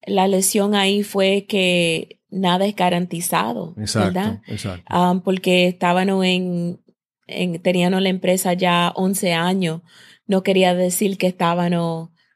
la 0.07 0.29
lesión 0.29 0.75
ahí 0.75 1.03
fue 1.03 1.47
que 1.49 2.21
nada 2.37 2.67
es 2.67 2.75
garantizado, 2.77 3.75
Exacto, 3.79 4.07
¿verdad? 4.07 4.43
exacto. 4.47 4.95
Um, 4.95 5.21
porque 5.21 5.69
estaban 5.69 6.09
en, 6.09 6.81
en, 7.27 7.61
tenían 7.61 8.01
la 8.03 8.09
empresa 8.09 8.53
ya 8.53 8.93
11 8.95 9.33
años, 9.33 9.83
no 10.27 10.43
quería 10.43 10.75
decir 10.75 11.19
que 11.19 11.27
estaban 11.27 11.73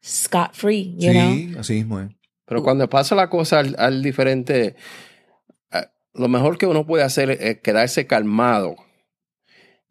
scot 0.04 0.54
free, 0.54 0.96
you 0.98 1.12
know? 1.12 1.32
sí, 1.32 1.54
así 1.58 1.74
mismo 1.74 2.00
es. 2.00 2.10
Pero 2.46 2.62
cuando 2.62 2.88
pasa 2.88 3.14
la 3.14 3.30
cosa 3.30 3.60
al, 3.60 3.76
al 3.78 4.02
diferente, 4.02 4.74
eh, 5.72 5.86
lo 6.14 6.28
mejor 6.28 6.58
que 6.58 6.66
uno 6.66 6.86
puede 6.86 7.04
hacer 7.04 7.30
es 7.30 7.60
quedarse 7.60 8.06
calmado 8.06 8.76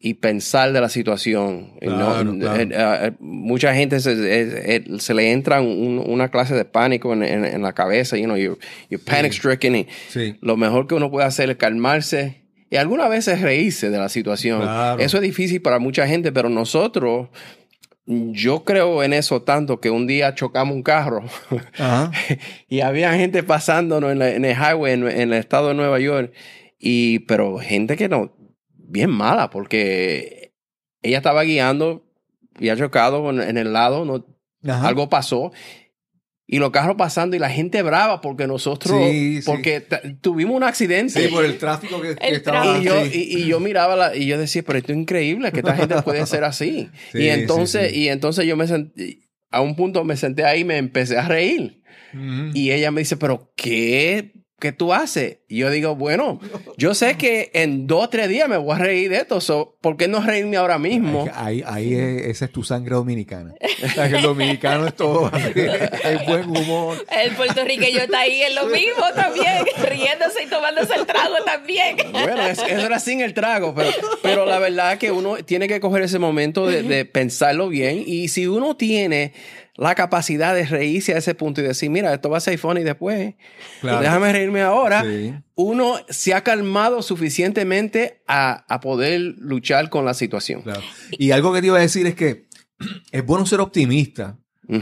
y 0.02 0.14
pensar 0.14 0.72
de 0.72 0.80
la 0.80 0.88
situación. 0.88 1.74
Y 1.80 1.86
Claro, 1.86 2.24
no- 2.24 2.38
claro. 2.38 2.62
eh, 2.62 2.68
eh, 2.72 3.12
mucha 3.20 3.74
gente 3.74 4.00
se, 4.00 4.12
eh, 4.12 4.62
eh, 4.76 4.84
se 4.98 5.12
le 5.12 5.30
entra 5.30 5.60
un- 5.60 6.02
una 6.06 6.30
clase 6.30 6.54
de 6.54 6.64
pánico 6.64 7.12
en, 7.12 7.22
en- 7.22 7.44
en 7.44 7.60
la 7.62 7.74
cabeza, 7.74 8.16
you 8.16 8.24
know, 8.24 8.36
you're, 8.36 8.58
you're 8.88 9.04
panic 9.04 9.32
stricken. 9.32 9.86
Sí. 10.08 10.36
lo 10.40 10.56
mejor 10.56 10.86
que 10.86 10.94
uno 10.94 11.10
puede 11.10 11.26
hacer 11.26 11.50
es 11.50 11.56
calmarse 11.56 12.44
y 12.70 12.76
algunas 12.76 13.10
veces 13.10 13.42
reírse 13.42 13.90
de 13.90 13.98
la 13.98 14.08
situación. 14.08 14.62
Claro. 14.62 15.02
Eso 15.02 15.18
es 15.18 15.22
difícil 15.22 15.60
para 15.60 15.78
mucha 15.78 16.06
gente, 16.06 16.32
pero 16.32 16.48
nosotros, 16.48 17.28
yo 18.06 18.64
creo 18.64 19.02
en 19.02 19.12
eso 19.12 19.42
tanto 19.42 19.80
que 19.80 19.90
un 19.90 20.06
día 20.06 20.34
chocamos 20.34 20.74
un 20.74 20.82
carro. 20.82 21.22
Ajá. 21.78 22.10
Y 22.68 22.80
había 22.80 23.12
gente 23.14 23.42
pasándonos 23.42 24.12
en, 24.12 24.18
la- 24.18 24.30
en 24.30 24.44
el 24.46 24.56
highway 24.56 24.94
en, 24.94 25.06
en 25.08 25.32
el 25.32 25.38
estado 25.38 25.68
de 25.68 25.74
Nueva 25.74 25.98
York. 26.00 26.32
Y, 26.78 27.18
pero 27.20 27.58
gente 27.58 27.96
que 27.96 28.08
no, 28.08 28.32
bien 28.90 29.10
mala, 29.10 29.50
porque 29.50 30.52
ella 31.02 31.18
estaba 31.18 31.42
guiando 31.44 32.04
y 32.58 32.68
ha 32.68 32.76
chocado 32.76 33.30
en, 33.30 33.40
en 33.40 33.56
el 33.56 33.72
lado, 33.72 34.04
no, 34.04 34.26
Ajá. 34.70 34.88
algo 34.88 35.08
pasó. 35.08 35.52
Y 36.52 36.58
los 36.58 36.72
carros 36.72 36.96
pasando 36.96 37.36
y 37.36 37.38
la 37.38 37.48
gente 37.48 37.80
brava 37.82 38.20
porque 38.20 38.48
nosotros, 38.48 39.00
Sí, 39.08 39.36
sí. 39.40 39.46
porque 39.46 39.80
tuvimos 40.20 40.56
un 40.56 40.64
accidente. 40.64 41.22
Sí, 41.22 41.28
por 41.28 41.44
el 41.44 41.56
tráfico 41.58 42.00
que, 42.02 42.16
que 42.16 42.26
El 42.26 42.34
estaba. 42.34 42.62
tráfico. 42.62 42.82
Y 42.82 42.84
yo, 42.86 43.06
y, 43.06 43.42
y 43.42 43.46
yo 43.46 43.60
miraba 43.60 43.94
la, 43.94 44.16
y 44.16 44.26
yo 44.26 44.36
decía, 44.36 44.64
pero 44.66 44.78
esto 44.80 44.90
es 44.92 44.98
increíble, 44.98 45.52
que 45.52 45.60
esta 45.60 45.76
gente 45.76 46.02
puede 46.02 46.26
ser 46.26 46.42
así. 46.42 46.88
Sí, 47.12 47.18
y 47.22 47.28
entonces, 47.28 47.90
sí, 47.90 47.94
sí. 47.94 48.00
y 48.00 48.08
entonces 48.08 48.46
yo 48.46 48.56
me 48.56 48.66
sentí, 48.66 49.20
a 49.52 49.60
un 49.60 49.76
punto 49.76 50.02
me 50.02 50.16
senté 50.16 50.44
ahí 50.44 50.62
y 50.62 50.64
me 50.64 50.76
empecé 50.78 51.16
a 51.18 51.28
reír. 51.28 51.82
Y 52.54 52.72
ella 52.72 52.90
me 52.90 53.02
dice, 53.02 53.16
pero 53.16 53.52
¿qué, 53.54 54.32
qué 54.60 54.70
tú 54.70 54.92
haces? 54.92 55.38
Y 55.48 55.58
yo 55.58 55.70
digo, 55.70 55.96
bueno, 55.96 56.38
yo 56.76 56.94
sé 56.94 57.16
que 57.16 57.50
en 57.54 57.88
dos 57.88 58.04
o 58.04 58.08
tres 58.08 58.28
días 58.28 58.48
me 58.48 58.56
voy 58.56 58.76
a 58.76 58.78
reír 58.78 59.10
de 59.10 59.16
esto, 59.16 59.40
so, 59.40 59.76
¿por 59.80 59.96
qué 59.96 60.06
no 60.06 60.20
reírme 60.20 60.56
ahora 60.58 60.78
mismo? 60.78 61.26
Es 61.26 61.32
Ahí, 61.34 61.64
ahí 61.66 61.94
es- 61.94 62.26
esa 62.26 62.44
es 62.44 62.52
tu 62.52 62.62
sangre 62.62 62.94
dominicana. 62.94 63.54
O 63.84 63.88
sea, 63.88 64.08
que 64.08 64.16
el 64.16 64.22
dominicano 64.22 64.86
es 64.86 64.94
todo. 64.94 65.30
Es 66.04 66.26
buen 66.26 66.48
humor. 66.48 67.04
El 67.10 67.32
puertorriqueño 67.32 67.98
está 68.00 68.20
ahí 68.20 68.42
en 68.42 68.54
lo 68.54 68.66
mismo 68.66 69.02
también, 69.14 69.64
riéndose 69.88 70.44
y 70.44 70.46
tomándose 70.46 70.94
el 70.94 71.06
trago 71.06 71.34
también. 71.44 71.96
Bueno, 72.12 72.46
es- 72.46 72.58
eso 72.58 72.86
era 72.86 73.00
sin 73.00 73.20
el 73.20 73.34
trago, 73.34 73.74
pero, 73.74 73.90
pero 74.22 74.46
la 74.46 74.58
verdad 74.60 74.98
que 74.98 75.10
uno 75.10 75.36
tiene 75.44 75.66
que 75.66 75.80
coger 75.80 76.02
ese 76.02 76.18
momento 76.20 76.66
de, 76.66 76.82
de 76.82 77.04
pensarlo 77.06 77.68
bien 77.68 78.02
y 78.06 78.28
si 78.28 78.46
uno 78.46 78.76
tiene 78.76 79.32
la 79.80 79.94
capacidad 79.94 80.54
de 80.54 80.66
reírse 80.66 81.14
a 81.14 81.18
ese 81.18 81.34
punto 81.34 81.60
y 81.60 81.64
decir, 81.64 81.88
mira, 81.90 82.12
esto 82.14 82.28
va 82.30 82.36
a 82.36 82.40
ser 82.40 82.58
funny 82.58 82.82
después, 82.84 83.34
Claro. 83.80 84.00
déjame 84.00 84.30
reírme 84.32 84.60
ahora, 84.60 85.02
Sí. 85.04 85.34
uno 85.54 85.94
se 86.08 86.34
ha 86.34 86.42
calmado 86.44 87.02
suficientemente 87.02 88.22
a, 88.28 88.64
a 88.72 88.80
poder 88.80 89.20
luchar 89.38 89.88
con 89.90 90.04
la 90.04 90.14
situación. 90.14 90.62
Claro. 90.62 90.82
Y 91.12 91.30
algo 91.32 91.52
que 91.52 91.60
te 91.62 91.68
iba 91.68 91.78
a 91.78 91.80
decir 91.80 92.06
es 92.06 92.14
que 92.14 92.46
es 93.12 93.24
bueno 93.24 93.46
ser 93.46 93.60
optimista, 93.60 94.38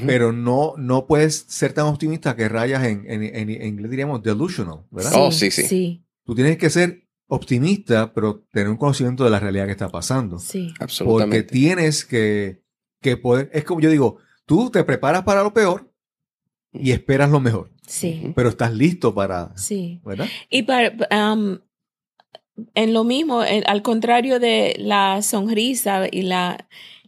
pero 0.07 0.33
no, 0.33 0.75
no 0.77 1.07
puedes 1.07 1.47
ser 1.49 1.73
tan 1.73 1.87
optimista 1.87 2.37
que 2.37 2.47
rayas 2.51 2.85
en, 2.85 3.05
en, 3.11 3.23
en- 3.23 3.49
en 3.49 3.63
inglés 3.67 3.91
diríamos 3.91 4.23
delusional, 4.23 4.81
¿verdad? 4.91 5.13
Oh, 5.15 5.33
sí, 5.33 5.51
sí. 5.51 5.63
Sí, 5.63 6.05
Tú 6.27 6.35
tienes 6.35 6.59
que 6.59 6.69
ser 6.69 7.09
optimista, 7.27 8.13
pero 8.13 8.45
tener 8.53 8.69
un 8.69 8.77
conocimiento 8.77 9.25
de 9.25 9.31
la 9.31 9.41
realidad 9.41 9.65
que 9.65 9.73
está 9.73 9.89
pasando. 9.89 10.39
sí. 10.39 10.67
Porque 10.69 10.85
Absolutamente. 10.85 11.43
tienes 11.45 12.05
que, 12.05 12.63
que 13.01 13.17
poder, 13.17 13.49
es 13.55 13.65
como 13.65 13.81
yo 13.81 13.89
digo, 13.91 14.19
tú 14.49 14.71
te 14.71 14.83
preparas 14.83 15.23
para 15.25 15.43
lo 15.43 15.53
peor 15.53 15.93
y 16.73 16.91
esperas 16.93 17.31
lo 17.31 17.39
mejor, 17.39 17.71
Sí, 17.87 18.33
pero 18.35 18.49
estás 18.49 18.73
listo 18.73 19.15
para, 19.15 19.57
sí. 19.57 20.01
¿verdad? 20.05 20.27
Y 20.51 20.63
para, 20.63 20.93
um, 21.31 21.59
en 22.75 22.93
lo 22.93 23.05
mismo, 23.05 23.45
en- 23.45 23.65
al 23.69 23.83
contrario 23.83 24.41
de 24.41 24.75
la 24.79 25.23
sonrisa 25.23 26.07
y 26.11 26.23
la 26.23 26.67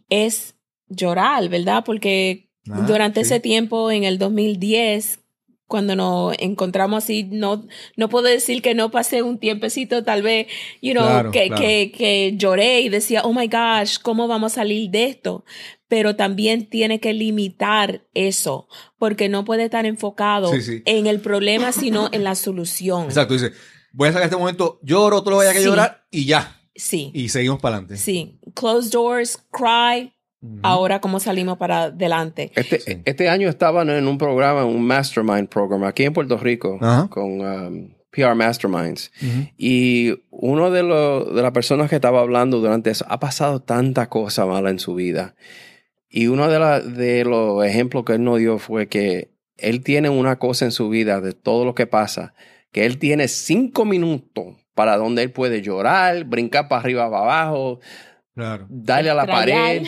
es 0.09 0.55
llorar, 0.87 1.49
¿verdad? 1.49 1.83
Porque 1.85 2.49
Ah, 2.69 2.85
durante 2.87 3.21
sí. 3.21 3.25
ese 3.25 3.39
tiempo, 3.39 3.89
en 3.91 4.03
el 4.03 4.17
2010, 4.19 5.19
cuando 5.67 5.95
nos 5.95 6.35
encontramos 6.39 7.03
así, 7.03 7.23
no, 7.23 7.65
no 7.97 8.07
puedo 8.09 8.27
decir 8.27 8.61
que 8.61 8.75
no 8.75 8.91
pasé 8.91 9.23
un 9.23 9.39
tiempecito, 9.39 10.03
tal 10.03 10.21
vez, 10.21 10.47
you 10.81 10.91
know, 10.93 11.05
Claro, 11.05 11.31
que, 11.31 11.47
claro. 11.47 11.61
que, 11.61 11.91
que 11.91 12.33
lloré 12.37 12.81
y 12.81 12.89
decía, 12.89 13.21
oh 13.23 13.33
my 13.33 13.47
gosh, 13.47 13.97
¿cómo 14.01 14.27
vamos 14.27 14.51
a 14.53 14.55
salir 14.55 14.89
de 14.91 15.05
esto? 15.05 15.43
Pero 15.91 16.15
también 16.15 16.67
tiene 16.69 17.01
que 17.01 17.11
limitar 17.13 18.03
eso, 18.13 18.69
porque 18.97 19.27
no 19.27 19.43
puede 19.43 19.65
estar 19.65 19.85
enfocado 19.85 20.49
Sí, 20.53 20.61
sí. 20.61 20.83
en 20.85 21.05
el 21.05 21.19
problema, 21.19 21.73
sino 21.73 22.07
en 22.13 22.23
la 22.23 22.35
solución. 22.35 23.03
Exacto, 23.07 23.33
dice, 23.33 23.51
voy 23.91 24.07
a 24.07 24.13
sacar 24.13 24.27
este 24.27 24.37
momento, 24.37 24.79
lloro, 24.83 25.17
otro 25.17 25.31
lo 25.31 25.37
vaya 25.39 25.51
que 25.51 25.59
Sí. 25.59 25.65
llorar 25.65 26.05
y 26.09 26.23
ya, 26.23 26.61
Sí, 26.73 27.11
y 27.13 27.27
seguimos 27.27 27.59
para 27.59 27.75
adelante. 27.75 27.97
sí. 27.97 28.39
Close 28.55 28.89
doors, 28.89 29.37
cry, 29.51 30.13
ahora 30.63 31.01
cómo 31.01 31.19
salimos 31.19 31.57
para 31.57 31.83
adelante. 31.83 32.53
Este, 32.55 32.79
Sí. 32.79 33.01
este 33.03 33.27
año 33.27 33.49
estaban 33.49 33.89
en 33.89 34.07
un 34.07 34.17
programa, 34.17 34.63
un 34.63 34.81
mastermind 34.87 35.49
program 35.49 35.83
aquí 35.83 36.03
en 36.05 36.13
Puerto 36.13 36.37
Rico 36.37 36.77
Ajá. 36.79 37.09
con 37.09 37.41
um, 37.41 37.93
PR 38.11 38.33
Masterminds. 38.33 39.11
Ujú. 39.21 39.47
Y 39.57 40.13
uno 40.29 40.71
de, 40.71 40.83
de 40.83 41.41
las 41.41 41.51
personas 41.51 41.89
que 41.89 41.95
estaba 41.97 42.21
hablando 42.21 42.61
durante 42.61 42.91
eso 42.91 43.03
ha 43.09 43.19
pasado 43.19 43.61
tanta 43.61 44.07
cosa 44.07 44.45
mala 44.45 44.69
en 44.69 44.79
su 44.79 44.95
vida. 44.95 45.35
Y 46.13 46.27
uno 46.27 46.49
de, 46.49 46.59
la- 46.59 46.81
de 46.81 47.23
los 47.23 47.65
ejemplos 47.65 48.03
que 48.03 48.13
él 48.13 48.23
nos 48.23 48.37
dio 48.37 48.59
fue 48.59 48.87
que 48.87 49.31
él 49.57 49.81
tiene 49.83 50.09
una 50.09 50.37
cosa 50.37 50.65
en 50.65 50.71
su 50.71 50.89
vida 50.89 51.21
de 51.21 51.33
todo 51.33 51.63
lo 51.65 51.73
que 51.73 51.87
pasa, 51.87 52.33
que 52.71 52.85
él 52.85 52.97
tiene 52.99 53.27
cinco 53.29 53.85
minutos 53.85 54.57
para 54.73 54.97
donde 54.97 55.23
él 55.23 55.31
puede 55.31 55.61
llorar, 55.61 56.25
brincar 56.25 56.67
para 56.67 56.81
arriba, 56.81 57.09
para 57.09 57.23
abajo, 57.23 57.79
Claro, 58.35 58.65
darle 58.69 59.09
a 59.09 59.13
la 59.13 59.25
pared, 59.27 59.83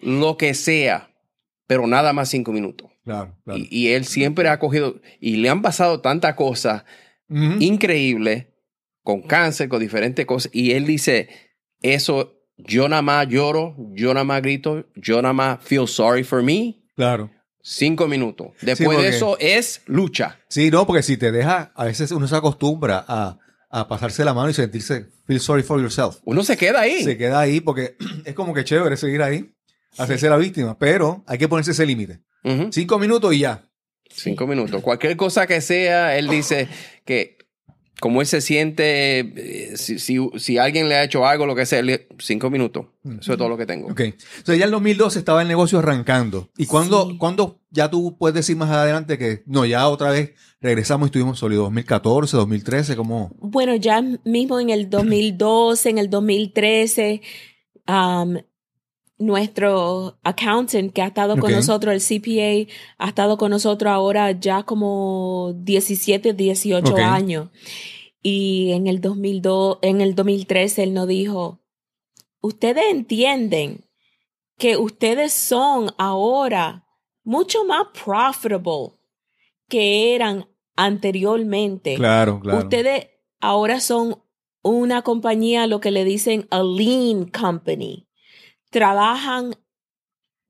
lo 0.00 0.36
que 0.36 0.54
sea, 0.54 1.10
pero 1.66 1.86
nada 1.86 2.12
más 2.12 2.28
cinco 2.28 2.52
minutos. 2.52 2.90
claro, 3.04 3.34
claro. 3.44 3.58
Y, 3.60 3.68
y 3.70 3.88
él 3.92 4.04
siempre 4.04 4.48
ha 4.48 4.58
cogido, 4.58 5.00
y 5.20 5.36
le 5.36 5.48
han 5.50 5.60
pasado 5.62 6.00
tantas 6.00 6.34
cosas 6.34 6.84
increíbles, 7.60 8.46
con 9.02 9.22
cáncer, 9.22 9.68
con 9.68 9.80
diferentes 9.80 10.24
cosas, 10.26 10.50
y 10.54 10.72
él 10.72 10.84
dice, 10.86 11.28
eso, 11.80 12.35
yo 12.58 12.88
nada 12.88 13.02
más 13.02 13.28
lloro, 13.28 13.74
yo 13.92 14.14
nada 14.14 14.24
más 14.24 14.42
grito, 14.42 14.86
yo 14.94 15.20
nada 15.22 15.34
más 15.34 15.58
feel 15.62 15.86
sorry 15.86 16.24
for 16.24 16.42
me. 16.42 16.82
Claro. 16.96 17.30
Cinco 17.62 18.06
minutos. 18.06 18.48
Después 18.62 18.96
porque- 18.96 19.10
de 19.10 19.16
eso 19.16 19.36
es 19.40 19.82
lucha. 19.86 20.38
Sí, 20.48 20.70
no, 20.70 20.86
porque 20.86 21.02
si 21.02 21.16
te 21.16 21.32
deja, 21.32 21.72
a 21.74 21.84
veces 21.84 22.10
uno 22.12 22.28
se 22.28 22.36
acostumbra 22.36 23.04
a, 23.06 23.38
a 23.70 23.88
pasarse 23.88 24.24
la 24.24 24.32
mano 24.32 24.48
y 24.50 24.54
sentirse, 24.54 25.06
feel 25.26 25.40
sorry 25.40 25.62
for 25.62 25.80
yourself. 25.80 26.18
Uno 26.24 26.44
se 26.44 26.56
queda 26.56 26.80
ahí. 26.82 27.02
Se 27.02 27.16
queda 27.18 27.40
ahí 27.40 27.60
porque 27.60 27.96
es 28.24 28.34
como 28.34 28.54
que 28.54 28.64
chévere 28.64 28.96
seguir 28.96 29.20
ahí, 29.22 29.52
hacerse 29.98 30.28
la 30.30 30.36
víctima, 30.36 30.78
pero 30.78 31.24
hay 31.26 31.38
que 31.38 31.48
ponerse 31.48 31.72
ese 31.72 31.84
límite. 31.86 32.20
Cinco 32.70 32.98
minutos 33.00 33.34
y 33.34 33.40
ya. 33.40 33.68
Cinco 34.08 34.46
minutos. 34.46 34.80
Cualquier 34.80 35.16
cosa 35.16 35.48
que 35.48 35.60
sea, 35.60 36.16
él 36.16 36.28
dice 36.28 36.68
que 37.04 37.35
como 38.00 38.20
él 38.20 38.26
se 38.26 38.40
siente, 38.40 39.20
eh, 39.20 39.76
si, 39.76 39.98
si, 39.98 40.18
si 40.36 40.58
alguien 40.58 40.88
le 40.88 40.96
ha 40.96 41.04
hecho 41.04 41.26
algo, 41.26 41.46
lo 41.46 41.54
que 41.54 41.64
sea, 41.64 41.82
cinco 42.18 42.50
minutos. 42.50 42.86
Eso 43.20 43.32
es 43.32 43.38
todo 43.38 43.48
lo 43.48 43.56
que 43.56 43.66
tengo. 43.66 43.88
Ok. 43.88 44.00
Entonces 44.00 44.58
ya 44.58 44.66
en 44.66 44.70
2012 44.70 45.18
estaba 45.18 45.40
el 45.42 45.48
negocio 45.48 45.78
arrancando. 45.78 46.50
¿Y 46.58 46.66
cuándo, 46.66 47.08
Sí. 47.10 47.16
cuándo 47.18 47.60
ya 47.70 47.88
tú 47.90 48.16
puedes 48.18 48.34
decir 48.34 48.56
más 48.56 48.70
adelante 48.70 49.16
que 49.16 49.42
no, 49.46 49.64
ya 49.64 49.88
otra 49.88 50.10
vez 50.10 50.32
regresamos 50.60 51.06
y 51.06 51.08
estuvimos 51.08 51.38
sólidos? 51.38 51.64
2014, 51.64 52.36
2013, 52.36 52.96
¿cómo? 52.96 53.30
Bueno, 53.38 53.74
ya 53.76 54.02
mismo 54.24 54.60
en 54.60 54.70
el 54.70 54.90
2012, 54.90 55.88
en 55.90 55.98
el 55.98 56.10
2013, 56.10 57.22
um, 57.88 58.36
nuestro 59.18 60.18
accountant 60.22 60.92
que 60.92 61.02
ha 61.02 61.06
estado 61.06 61.36
con 61.38 61.52
nosotros, 61.52 61.94
el 61.94 62.00
CPA, 62.20 62.72
ha 62.98 63.08
estado 63.08 63.38
con 63.38 63.50
nosotros 63.50 63.90
ahora 63.90 64.32
ya 64.32 64.62
como 64.64 65.54
17, 65.56 66.34
18 66.34 66.92
Ok. 66.92 66.98
años. 66.98 67.48
Y 68.22 68.72
en 68.72 68.86
el 68.86 69.00
2002, 69.00 69.78
en 69.82 70.00
el 70.00 70.14
2013 70.14 70.82
él 70.82 70.94
nos 70.94 71.08
dijo, 71.08 71.60
ustedes 72.40 72.84
entienden 72.90 73.84
que 74.58 74.76
ustedes 74.76 75.32
son 75.32 75.90
ahora 75.98 76.84
mucho 77.24 77.64
más 77.64 77.86
profitable 77.92 78.92
que 79.68 80.14
eran 80.14 80.48
anteriormente. 80.76 81.94
Claro, 81.96 82.40
claro. 82.40 82.60
Ustedes 82.60 83.08
ahora 83.40 83.80
son 83.80 84.22
una 84.62 85.02
compañía, 85.02 85.66
lo 85.66 85.80
que 85.80 85.90
le 85.90 86.04
dicen 86.04 86.46
a 86.50 86.62
lean 86.62 87.26
company. 87.26 88.05
Trabajan, 88.76 89.54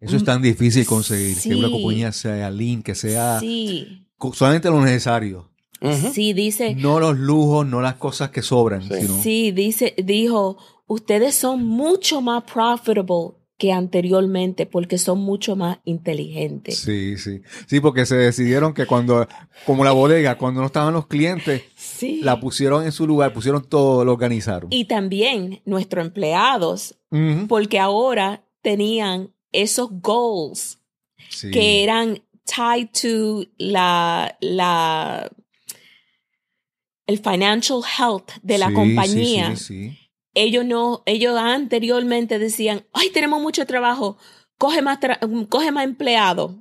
Eso 0.00 0.16
es 0.16 0.24
tan 0.24 0.42
difícil 0.42 0.84
conseguir, 0.84 1.40
que 1.40 1.54
una 1.54 1.70
compañía 1.70 2.10
sea 2.10 2.50
lean, 2.50 2.82
que 2.82 2.96
sea 2.96 3.38
sí, 3.38 4.08
solamente 4.32 4.68
lo 4.68 4.80
necesario. 4.82 5.52
Sí, 6.12 6.32
dice, 6.32 6.74
No 6.74 6.98
los 6.98 7.16
lujos, 7.16 7.64
no 7.66 7.80
las 7.80 7.94
cosas 7.94 8.30
que 8.30 8.42
sobran, 8.42 8.82
Sí. 8.82 8.94
sino 9.02 9.22
sí, 9.22 9.52
dice, 9.52 9.94
dijo, 10.04 10.58
ustedes 10.88 11.36
son 11.36 11.64
mucho 11.64 12.20
más 12.20 12.42
profitable 12.42 13.34
que 13.58 13.72
anteriormente 13.72 14.66
porque 14.66 14.98
son 14.98 15.20
mucho 15.20 15.56
más 15.56 15.78
inteligentes. 15.84 16.78
Sí, 16.78 17.16
sí. 17.16 17.40
Sí, 17.66 17.80
porque 17.80 18.04
se 18.04 18.16
decidieron 18.16 18.74
que 18.74 18.84
cuando, 18.86 19.26
como 19.64 19.82
la 19.82 19.92
bodega, 19.92 20.36
cuando 20.36 20.60
no 20.60 20.66
estaban 20.66 20.92
los 20.92 21.06
clientes, 21.06 21.62
Sí. 21.74 22.20
la 22.22 22.38
pusieron 22.38 22.84
en 22.84 22.92
su 22.92 23.06
lugar, 23.06 23.32
pusieron 23.32 23.66
todo, 23.66 24.04
lo 24.04 24.12
organizaron. 24.12 24.68
Y 24.70 24.84
también 24.84 25.62
nuestros 25.64 26.04
empleados, 26.04 26.98
porque 27.48 27.78
ahora 27.78 28.44
tenían 28.60 29.32
esos 29.52 29.88
goals 30.02 30.80
Sí. 31.30 31.50
que 31.50 31.82
eran 31.82 32.22
tied 32.44 32.88
to 32.92 33.48
la, 33.56 34.36
la, 34.40 35.30
el 37.06 37.18
financial 37.18 37.80
health 37.98 38.32
de 38.42 38.58
la 38.58 38.68
Sí, 38.68 38.74
compañía. 38.74 39.56
Sí, 39.56 39.64
sí, 39.64 39.88
sí. 39.90 39.98
Ellos 40.38 40.64
no, 40.66 41.02
ellos 41.06 41.34
anteriormente 41.38 42.38
decían, 42.38 42.84
ay, 42.92 43.08
tenemos 43.10 43.40
mucho 43.42 43.66
trabajo, 43.66 44.18
coge 44.58 44.82
más, 44.82 45.00
tra- 45.00 45.48
coge 45.48 45.72
más 45.72 45.84
empleados. 45.84 46.52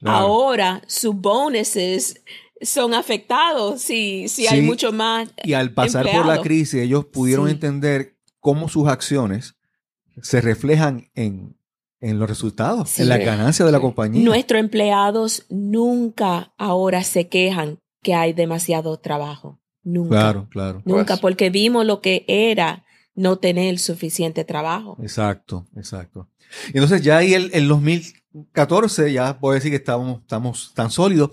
Claro. 0.00 0.16
Ahora 0.18 0.82
sus 0.88 1.14
bonuses 1.14 2.20
son 2.60 2.94
afectados 2.94 3.80
si, 3.80 4.28
si 4.28 4.46
hay 4.48 4.60
mucho 4.62 4.92
más. 4.92 5.32
Y 5.44 5.52
al 5.52 5.72
pasar 5.72 6.04
por 6.10 6.26
la 6.26 6.40
crisis, 6.42 6.80
ellos 6.82 7.04
pudieron 7.06 7.46
Sí. 7.46 7.52
entender 7.52 8.16
cómo 8.40 8.68
sus 8.68 8.88
acciones 8.88 9.54
se 10.20 10.40
reflejan 10.40 11.10
en, 11.14 11.56
en 12.00 12.18
los 12.18 12.28
resultados, 12.28 12.90
Sí. 12.90 13.02
en 13.02 13.08
la 13.08 13.18
ganancia 13.18 13.64
de 13.64 13.70
la 13.72 13.78
compañía. 13.80 14.24
Nuestros 14.24 14.58
empleados 14.58 15.46
nunca 15.48 16.52
ahora 16.58 17.04
se 17.04 17.28
quejan 17.28 17.78
que 18.02 18.14
hay 18.14 18.32
demasiado 18.32 18.98
trabajo. 18.98 19.60
Nunca. 19.84 20.08
Claro, 20.10 20.48
claro. 20.50 20.82
Nunca, 20.84 21.14
Pues- 21.14 21.20
porque 21.20 21.50
vimos 21.50 21.86
lo 21.86 22.00
que 22.00 22.24
era 22.26 22.84
no 23.14 23.38
tener 23.38 23.78
suficiente 23.78 24.44
trabajo. 24.44 24.96
Exacto, 25.02 25.66
exacto. 25.76 26.28
Y 26.68 26.78
entonces 26.78 27.02
ya 27.02 27.18
ahí 27.18 27.34
el, 27.34 27.50
el 27.52 27.68
2014 27.68 29.12
ya 29.12 29.38
puedo 29.38 29.54
decir 29.54 29.70
que 29.70 29.76
estamos, 29.76 30.20
estamos 30.20 30.72
tan 30.74 30.90
sólidos. 30.90 31.30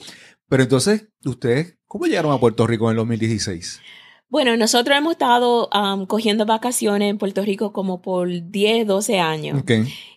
Pero 0.47 0.63
entonces, 0.63 1.07
¿ustedes 1.25 1.77
cómo 1.85 2.05
llegaron 2.05 2.31
a 2.31 2.39
Puerto 2.39 2.65
Rico 2.65 2.85
en 2.85 2.91
el 2.91 2.97
2016? 2.97 3.81
Bueno, 4.29 4.55
nosotros 4.57 4.95
hemos 4.97 5.13
estado 5.13 5.69
um, 5.73 6.05
cogiendo 6.05 6.45
vacaciones 6.45 7.09
en 7.09 7.17
Puerto 7.17 7.43
Rico 7.43 7.73
como 7.73 8.01
por 8.01 8.29
10, 8.29 8.85
12 8.85 9.19
años. 9.19 9.63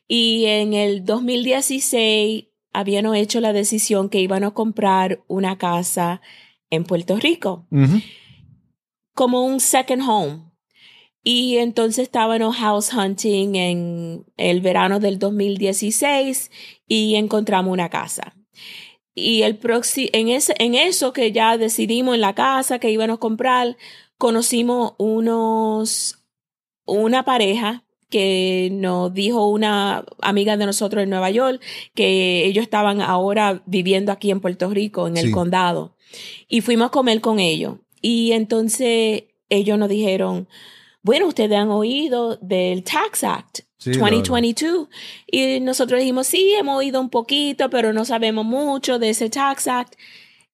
Y 0.06 0.44
en 0.46 0.74
el 0.74 1.04
2016 1.04 2.48
habíamos 2.72 3.16
hecho 3.16 3.40
la 3.40 3.52
decisión 3.52 4.10
que 4.10 4.20
íbamos 4.20 4.50
a 4.50 4.54
comprar 4.54 5.22
una 5.28 5.56
casa 5.56 6.20
en 6.70 6.84
Puerto 6.84 7.16
Rico, 7.16 7.66
como 9.14 9.44
un 9.44 9.60
second 9.60 10.02
home. 10.06 10.51
Y 11.24 11.58
entonces 11.58 12.04
estábamos 12.04 12.56
house 12.56 12.92
hunting 12.92 13.54
en 13.54 14.24
el 14.36 14.60
verano 14.60 14.98
del 14.98 15.18
2016 15.18 16.50
y 16.88 17.14
encontramos 17.14 17.72
una 17.72 17.88
casa. 17.88 18.34
Y 19.14 19.42
el 19.42 19.56
próximo, 19.56 20.08
en, 20.12 20.28
ese, 20.28 20.54
en 20.58 20.74
eso 20.74 21.12
que 21.12 21.32
ya 21.32 21.58
decidimos 21.58 22.14
en 22.14 22.22
la 22.22 22.34
casa 22.34 22.78
que 22.78 22.90
íbamos 22.90 23.16
a 23.16 23.20
comprar, 23.20 23.76
conocimos 24.18 24.94
unos, 24.98 26.24
una 26.86 27.24
pareja 27.24 27.84
que 28.08 28.70
nos 28.72 29.12
dijo 29.14 29.46
una 29.46 30.04
amiga 30.20 30.56
de 30.56 30.66
nosotros 30.66 31.02
en 31.02 31.10
Nueva 31.10 31.30
York 31.30 31.62
que 31.94 32.44
ellos 32.44 32.62
estaban 32.62 33.00
ahora 33.00 33.62
viviendo 33.66 34.12
aquí 34.12 34.30
en 34.30 34.40
Puerto 34.40 34.68
Rico, 34.70 35.06
en 35.08 35.16
el 35.16 35.26
Sí. 35.26 35.32
condado. 35.32 35.96
Y 36.48 36.60
fuimos 36.60 36.88
a 36.88 36.90
comer 36.90 37.20
con 37.20 37.38
ellos. 37.38 37.76
Y 38.02 38.32
entonces 38.32 39.24
ellos 39.48 39.78
nos 39.78 39.88
dijeron, 39.88 40.48
bueno, 41.02 41.26
ustedes 41.26 41.58
han 41.58 41.70
oído 41.70 42.36
del 42.36 42.84
Tax 42.84 43.24
Act 43.24 43.60
Sí, 43.78 43.90
2022. 43.90 44.88
Y 45.26 45.58
nosotros 45.58 45.98
dijimos, 45.98 46.28
sí, 46.28 46.54
hemos 46.54 46.78
oído 46.78 47.00
un 47.00 47.10
poquito, 47.10 47.68
pero 47.68 47.92
no 47.92 48.04
sabemos 48.04 48.44
mucho 48.44 49.00
de 49.00 49.10
ese 49.10 49.28
Tax 49.28 49.66
Act. 49.66 49.94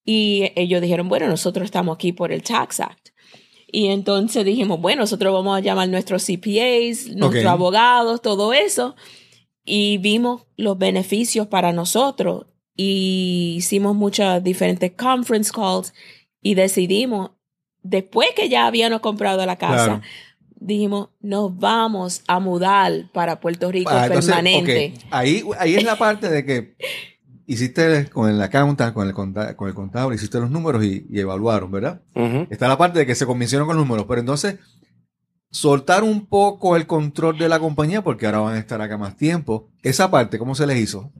Y 0.02 0.50
ellos 0.56 0.80
dijeron, 0.80 1.10
bueno, 1.10 1.28
nosotros 1.28 1.66
estamos 1.66 1.96
aquí 1.96 2.12
por 2.12 2.32
el 2.32 2.42
Tax 2.42 2.80
Act. 2.80 3.10
Y 3.70 3.88
entonces 3.88 4.46
dijimos, 4.46 4.80
bueno, 4.80 5.02
nosotros 5.02 5.34
vamos 5.34 5.58
a 5.58 5.60
llamar 5.60 5.90
nuestros 5.90 6.24
CPAs, 6.24 7.14
nuestros 7.14 7.44
abogados, 7.44 8.22
todo 8.22 8.54
eso. 8.54 8.96
Y 9.62 9.98
vimos 9.98 10.46
los 10.56 10.78
beneficios 10.78 11.48
para 11.48 11.74
nosotros. 11.74 12.46
Y 12.74 13.56
hicimos 13.58 13.94
muchas 13.94 14.42
diferentes 14.42 14.92
conference 14.92 15.52
calls 15.52 15.92
y 16.40 16.54
decidimos, 16.54 17.32
después 17.82 18.30
que 18.34 18.48
ya 18.48 18.66
habíamos 18.66 19.00
comprado 19.00 19.44
la 19.44 19.56
casa, 19.56 19.84
Claro. 19.84 20.02
Dijimos, 20.60 21.08
nos 21.20 21.56
vamos 21.58 22.22
a 22.26 22.38
mudar 22.40 23.10
para 23.12 23.40
Puerto 23.40 23.70
Rico 23.70 23.90
Ah, 23.92 24.06
entonces, 24.06 24.34
permanente. 24.34 24.94
Ahí, 25.10 25.42
ahí 25.58 25.74
es 25.76 25.84
la 25.84 25.96
parte 25.96 26.28
de 26.28 26.44
que 26.44 26.76
hiciste 27.46 28.10
con 28.10 28.28
el 28.28 28.40
accountant, 28.42 28.92
con 28.94 29.06
el, 29.06 29.14
conta- 29.14 29.56
con 29.56 29.68
el 29.68 29.74
contable, 29.74 30.16
hiciste 30.16 30.38
los 30.40 30.50
números 30.50 30.84
y, 30.84 31.06
y 31.10 31.20
evaluaron, 31.20 31.70
¿verdad? 31.70 32.02
Está 32.50 32.68
la 32.68 32.76
parte 32.76 32.98
de 32.98 33.06
que 33.06 33.14
se 33.14 33.24
convencieron 33.26 33.66
con 33.66 33.76
los 33.76 33.86
números, 33.86 34.06
pero 34.08 34.20
entonces 34.20 34.56
soltar 35.50 36.04
un 36.04 36.26
poco 36.26 36.76
el 36.76 36.86
control 36.86 37.38
de 37.38 37.48
la 37.48 37.58
compañía 37.58 38.02
porque 38.02 38.26
ahora 38.26 38.40
van 38.40 38.54
a 38.56 38.58
estar 38.58 38.80
acá 38.82 38.98
más 38.98 39.16
tiempo. 39.16 39.70
Esa 39.82 40.10
parte, 40.10 40.38
¿cómo 40.38 40.54
se 40.54 40.66
les 40.66 40.76
hizo? 40.78 41.10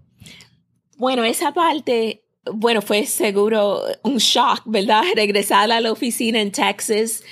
Bueno, 0.99 1.25
esa 1.25 1.55
parte, 1.55 2.25
bueno, 2.53 2.83
fue 2.83 3.07
seguro 3.07 3.81
un 4.03 4.17
shock, 4.19 4.63
¿verdad? 4.67 5.03
Regresar 5.17 5.71
a 5.71 5.81
la 5.81 5.91
oficina 5.93 6.41
en 6.41 6.51
Texas 6.53 7.23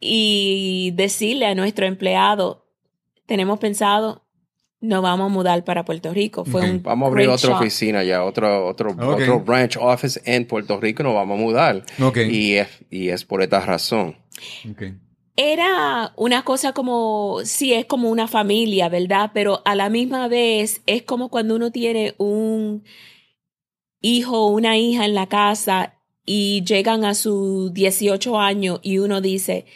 y 0.00 0.92
decirle 0.94 1.46
a 1.46 1.54
nuestro 1.54 1.86
empleado, 1.86 2.66
tenemos 3.26 3.58
pensado, 3.58 4.24
nos 4.80 5.02
vamos 5.02 5.26
a 5.26 5.34
mudar 5.34 5.64
para 5.64 5.84
Puerto 5.84 6.12
Rico. 6.12 6.44
Fue 6.44 6.62
un 6.70 6.82
Vamos 6.82 7.06
a 7.06 7.10
abrir 7.10 7.28
otra 7.28 7.50
shock. 7.50 7.60
oficina 7.60 8.04
ya, 8.04 8.24
otro, 8.24 8.66
otro, 8.66 8.90
otro 8.90 9.40
branch 9.40 9.76
office 9.80 10.20
en 10.24 10.46
Puerto 10.46 10.78
Rico, 10.80 11.02
nos 11.02 11.14
vamos 11.14 11.38
a 11.38 11.42
mudar. 11.42 11.84
Ok. 12.00 12.18
Y, 12.30 12.54
es, 12.54 12.68
y 12.90 13.08
es 13.08 13.24
por 13.24 13.42
esta 13.42 13.60
razón. 13.60 14.16
Ok. 14.70 14.82
Era 15.38 16.12
una 16.16 16.44
cosa 16.44 16.72
como, 16.72 17.40
sí, 17.44 17.74
es 17.74 17.84
como 17.84 18.08
una 18.10 18.26
familia, 18.26 18.88
¿verdad? 18.88 19.32
Pero 19.34 19.60
a 19.66 19.74
la 19.74 19.90
misma 19.90 20.28
vez 20.28 20.82
es 20.86 21.02
como 21.02 21.28
cuando 21.28 21.56
uno 21.56 21.70
tiene 21.70 22.14
un 22.16 22.84
hijo 24.00 24.46
o 24.46 24.50
una 24.50 24.78
hija 24.78 25.04
en 25.04 25.14
la 25.14 25.26
casa 25.26 25.94
y 26.24 26.64
llegan 26.64 27.04
a 27.04 27.14
sus 27.14 27.72
18 27.74 28.38
años 28.38 28.80
y 28.82 28.98
uno 28.98 29.20
dice, 29.20 29.66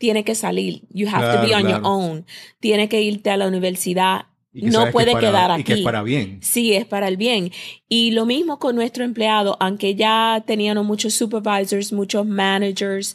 tiene 0.00 0.24
que 0.24 0.34
salir. 0.34 0.82
You 0.90 1.06
have 1.12 1.36
to 1.36 1.46
be 1.46 1.54
on 1.54 1.68
your 1.68 1.82
own. 1.84 2.24
Tiene 2.58 2.88
que 2.88 3.02
irte 3.02 3.28
a 3.30 3.36
la 3.36 3.46
universidad. 3.46 4.22
Y 4.52 4.62
que 4.62 4.66
No 4.70 4.86
que 4.86 4.92
puede 4.92 5.12
para- 5.12 5.20
quedar 5.28 5.60
Y 5.60 5.62
que 5.62 5.72
es 5.74 5.76
aquí. 5.76 5.84
para 5.84 6.02
bien. 6.02 6.38
Sí, 6.42 6.72
es 6.72 6.86
para 6.86 7.06
el 7.06 7.16
bien. 7.18 7.52
Y 7.88 8.10
lo 8.12 8.24
mismo 8.24 8.58
con 8.58 8.74
nuestro 8.74 9.04
empleado, 9.04 9.56
aunque 9.60 9.94
ya 9.94 10.42
teníamos 10.46 10.86
muchos 10.86 11.12
supervisors, 11.14 11.92
muchos 11.92 12.26
managers, 12.26 13.14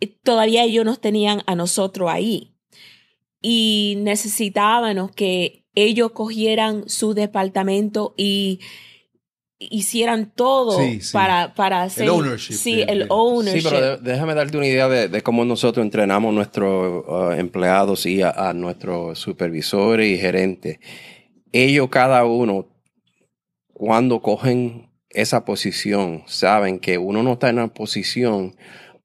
eh, 0.00 0.08
todavía 0.24 0.64
ellos 0.64 0.84
nos 0.84 1.00
tenían 1.00 1.42
a 1.46 1.54
nosotros 1.54 2.10
ahí. 2.10 2.52
Y 3.40 3.94
necesitábamos 3.98 5.12
que 5.12 5.64
ellos 5.76 6.10
cogieran 6.10 6.88
su 6.88 7.14
departamento 7.14 8.12
y 8.16 8.58
hicieran 9.58 10.30
todo 10.34 10.78
Sí, 10.78 11.00
sí. 11.00 11.12
para, 11.12 11.54
para 11.54 11.82
hacer 11.82 12.08
ownership 12.08 12.54
sí, 12.54 12.84
el 12.86 13.06
ownership. 13.08 13.60
Sí, 13.60 13.68
pero 13.70 13.96
déjame 13.96 14.34
darte 14.34 14.56
una 14.56 14.66
idea 14.66 14.88
de, 14.88 15.08
de 15.08 15.22
cómo 15.22 15.44
nosotros 15.44 15.84
entrenamos 15.84 16.32
nuestros 16.32 17.04
uh, 17.08 17.32
empleados 17.32 18.06
y 18.06 18.22
a, 18.22 18.30
a 18.30 18.52
nuestros 18.52 19.18
supervisores 19.18 20.08
y 20.08 20.18
gerentes. 20.18 20.78
Ellos, 21.52 21.88
cada 21.88 22.24
uno, 22.24 22.68
cuando 23.72 24.20
cogen 24.20 24.90
esa 25.10 25.44
posición, 25.44 26.22
saben 26.26 26.78
que 26.78 26.98
uno 26.98 27.22
no 27.22 27.32
está 27.32 27.48
en 27.48 27.56
una 27.56 27.68
posición 27.68 28.54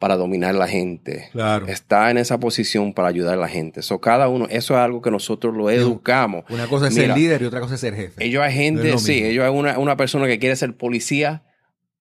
para 0.03 0.17
dominar 0.17 0.53
la 0.53 0.67
gente. 0.67 1.29
Claro. 1.31 1.65
Está 1.65 2.11
en 2.11 2.17
esa 2.17 2.37
posición 2.37 2.91
para 2.91 3.07
ayudar 3.07 3.35
a 3.35 3.37
la 3.37 3.47
gente. 3.47 3.81
So, 3.81 4.01
cada 4.01 4.27
uno, 4.27 4.47
eso 4.49 4.73
es 4.73 4.81
algo 4.81 5.01
que 5.01 5.09
nosotros 5.09 5.55
lo 5.55 5.69
educamos. 5.69 6.43
Una 6.49 6.67
cosa 6.67 6.89
es 6.89 6.93
Mira, 6.93 7.13
ser 7.13 7.17
líder 7.17 7.41
y 7.41 7.45
otra 7.45 7.61
cosa 7.61 7.75
es 7.75 7.79
ser 7.79 7.95
jefe. 7.95 8.21
Ellos 8.21 8.43
hay 8.43 8.51
gente, 8.51 8.91
No 8.91 8.97
sí, 8.97 9.23
ellos 9.23 9.45
hay 9.45 9.51
una, 9.57 9.79
una 9.79 9.95
persona 9.95 10.27
que 10.27 10.39
quiere 10.39 10.57
ser 10.57 10.75
policía 10.75 11.43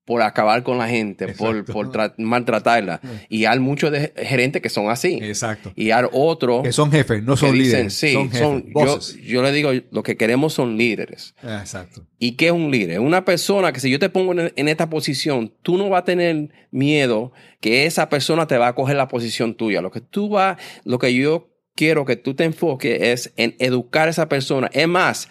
por 0.05 0.21
acabar 0.23 0.65
con 0.65 0.79
la 0.79 0.89
gente, 0.89 1.29
por, 1.29 1.51
Exacto. 1.57 1.73
por 1.73 1.93
tra- 1.93 2.15
maltratarla. 2.19 3.01
Y 3.29 3.45
hay 3.45 3.61
muchos 3.61 3.93
de 3.93 4.13
gerentes 4.17 4.61
que 4.61 4.69
son 4.69 4.91
así. 4.91 5.19
Exacto. 5.23 5.73
Y 5.77 5.93
hay 5.93 6.05
otros 6.13 6.63
Que 6.65 6.73
son 6.73 6.91
jefes, 6.91 7.23
no 7.23 7.37
son 7.37 7.53
dicen, 7.53 7.65
líderes. 7.87 7.95
sí, 7.95 8.13
son 8.13 8.25
jefes, 8.31 8.41
son- 8.41 8.65
yo, 8.67 8.73
bosses. 8.73 9.17
yo 9.23 9.43
le 9.43 9.53
digo, 9.53 9.71
lo 9.93 10.03
que 10.03 10.17
queremos 10.17 10.55
son 10.55 10.77
líderes. 10.77 11.35
Ah, 11.43 11.59
Exacto. 11.61 12.05
¿Y 12.19 12.33
qué 12.33 12.47
es 12.47 12.53
un 12.53 12.71
líder? 12.73 12.99
Una 13.01 13.25
persona 13.25 13.73
que 13.73 13.79
si 13.81 13.91
yo 13.91 13.99
te 14.01 14.09
pongo 14.09 14.33
en, 14.33 14.53
en 14.57 14.69
esta 14.69 14.91
posición, 14.91 15.53
tú 15.63 15.77
no 15.79 15.89
vas 15.89 16.03
a 16.03 16.05
tener 16.05 16.49
miedo 16.73 17.33
que 17.61 17.87
esa 17.87 18.09
persona 18.09 18.47
te 18.49 18.59
va 18.59 18.69
a 18.69 18.75
coger 18.75 18.97
la 18.97 19.07
posición 19.09 19.55
tuya. 19.55 19.81
Lo 19.83 19.91
que 19.93 20.01
tú 20.01 20.29
vas, 20.29 20.59
lo 20.85 20.99
que 20.99 21.15
yo 21.15 21.49
quiero 21.77 22.05
que 22.05 22.17
tú 22.17 22.35
te 22.35 22.45
enfoques 22.45 23.01
es 23.01 23.33
en 23.37 23.55
educar 23.61 24.09
a 24.09 24.11
esa 24.11 24.29
persona. 24.29 24.69
Es 24.73 24.89
más, 24.89 25.29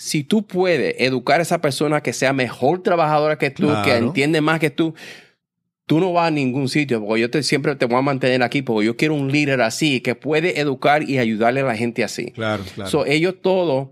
si 0.00 0.24
tú 0.24 0.46
puedes 0.46 0.94
educar 0.98 1.40
a 1.40 1.42
esa 1.42 1.60
persona 1.60 2.02
que 2.02 2.14
sea 2.14 2.32
mejor 2.32 2.82
trabajadora 2.82 3.36
que 3.36 3.50
tú, 3.50 3.68
que 3.84 3.96
entiende 3.96 4.40
más 4.40 4.58
que 4.58 4.70
tú, 4.70 4.94
tú 5.84 6.00
no 6.00 6.10
vas 6.14 6.28
a 6.28 6.30
ningún 6.30 6.70
sitio, 6.70 7.04
porque 7.04 7.20
yo 7.20 7.30
te, 7.30 7.42
siempre 7.42 7.76
te 7.76 7.84
voy 7.84 7.98
a 7.98 8.00
mantener 8.00 8.42
aquí, 8.42 8.62
porque 8.62 8.86
yo 8.86 8.96
quiero 8.96 9.12
un 9.14 9.30
líder 9.30 9.60
así, 9.60 10.00
que 10.00 10.14
puede 10.14 10.58
educar 10.58 11.02
y 11.02 11.18
ayudarle 11.18 11.60
a 11.60 11.64
la 11.64 11.76
gente 11.76 12.02
así. 12.02 12.30
Claro, 12.30 12.64
claro. 12.74 12.90
So, 12.90 13.04
ellos 13.04 13.34
todos 13.42 13.88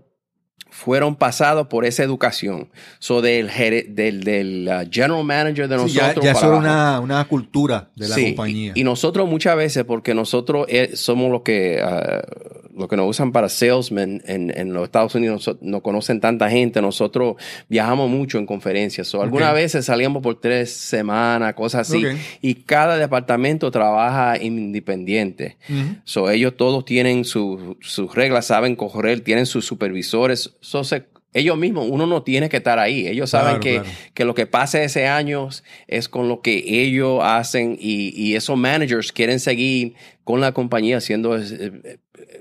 fueron 0.71 1.15
pasados 1.15 1.67
por 1.67 1.85
esa 1.85 2.01
educación. 2.01 2.69
So, 2.97 3.21
del, 3.21 3.51
del, 3.89 4.23
del 4.23 4.67
uh, 4.67 4.89
general 4.91 5.23
manager 5.23 5.67
de 5.67 5.77
Sí, 5.87 5.93
ya 5.93 6.01
nosotros. 6.07 6.25
ya 6.25 6.33
para 6.33 6.45
eso 6.47 6.47
era 6.47 6.57
una, 6.57 6.99
una 7.01 7.25
cultura 7.25 7.91
de 7.95 8.07
la 8.07 8.15
Sí, 8.15 8.25
compañía. 8.33 8.71
Y, 8.73 8.81
y 8.81 8.83
nosotros 8.83 9.29
muchas 9.29 9.55
veces, 9.55 9.83
porque 9.83 10.15
nosotros 10.15 10.65
eh, 10.69 10.95
somos 10.95 11.29
los 11.31 11.43
que, 11.43 11.79
uh, 11.83 12.68
lo 12.79 12.87
que 12.87 12.95
nos 12.95 13.07
usan 13.09 13.31
para 13.31 13.49
salesmen 13.49 14.23
en, 14.25 14.51
en 14.57 14.73
los 14.73 14.83
Estados 14.85 15.13
Unidos, 15.13 15.47
no, 15.47 15.57
no 15.61 15.81
conocen 15.83 16.19
tanta 16.21 16.49
gente, 16.49 16.81
nosotros 16.81 17.35
viajamos 17.67 18.09
mucho 18.09 18.37
en 18.39 18.45
conferencias. 18.45 19.07
So, 19.07 19.21
algunas 19.21 19.53
veces 19.53 19.85
salíamos 19.85 20.23
por 20.23 20.39
tres 20.39 20.71
semanas, 20.71 21.53
cosas 21.53 21.89
así. 21.89 22.03
Y 22.41 22.55
cada 22.55 22.97
departamento 22.97 23.69
trabaja 23.69 24.41
independiente. 24.41 25.57
So, 26.05 26.29
ellos 26.29 26.55
todos 26.57 26.85
tienen 26.85 27.25
su- 27.25 27.77
sus 27.81 28.15
reglas, 28.15 28.45
saben 28.47 28.75
correr, 28.75 29.19
tienen 29.21 29.45
sus 29.45 29.65
supervisores. 29.65 30.55
So, 30.61 30.83
se- 30.83 31.05
ellos 31.31 31.57
mismos, 31.57 31.85
uno 31.87 32.07
no 32.07 32.23
tiene 32.23 32.49
que 32.49 32.57
estar 32.57 32.79
ahí. 32.79 33.07
Ellos 33.07 33.29
saben 33.29 33.59
Claro, 33.59 33.59
que, 33.59 33.73
claro. 33.75 33.89
que 34.15 34.25
lo 34.25 34.33
que 34.33 34.47
pase 34.47 34.83
ese 34.83 35.05
año 35.07 35.47
es 35.87 36.09
con 36.09 36.27
lo 36.27 36.41
que 36.41 36.63
ellos 36.65 37.19
hacen 37.23 37.77
y, 37.79 38.09
y 38.19 38.35
esos 38.35 38.57
managers 38.57 39.11
quieren 39.11 39.39
seguir 39.39 39.93
con 40.29 40.41
la 40.41 40.51
compañía 40.51 40.97
haciendo, 40.97 41.35
eh, 41.39 41.41
eh, 41.49 41.97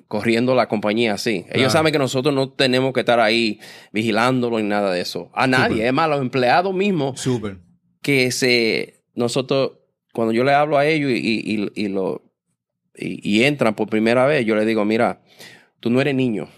corriendo 0.08 0.54
la 0.54 0.68
compañía 0.68 1.14
así. 1.14 1.44
Claro. 1.44 1.58
Ellos 1.58 1.72
saben 1.72 1.90
que 1.90 1.98
nosotros 1.98 2.34
no 2.34 2.50
tenemos 2.50 2.92
que 2.92 3.00
estar 3.00 3.18
ahí 3.18 3.60
vigilándolo 3.92 4.58
ni 4.58 4.64
nada 4.64 4.92
de 4.92 5.00
eso. 5.00 5.30
A 5.32 5.46
nadie. 5.46 5.76
Súper. 5.76 5.86
Es 5.86 5.92
más, 5.94 6.10
los 6.10 6.20
empleados 6.20 6.74
mismos 6.74 7.18
Súper. 7.18 7.60
que 8.02 8.30
se 8.30 9.04
nosotros 9.14 9.78
cuando 10.12 10.34
yo 10.34 10.44
le 10.44 10.52
hablo 10.52 10.76
a 10.76 10.84
ellos 10.84 11.10
y, 11.10 11.14
y, 11.14 11.70
y 11.74 11.88
lo 11.88 12.30
y, 12.94 13.44
entran 13.44 13.74
por 13.74 13.88
primera 13.88 14.26
vez 14.26 14.44
yo 14.44 14.54
les 14.54 14.66
digo 14.66 14.84
mira 14.84 15.22
tú 15.80 15.88
no 15.88 16.02
eres 16.02 16.14
niño 16.14 16.50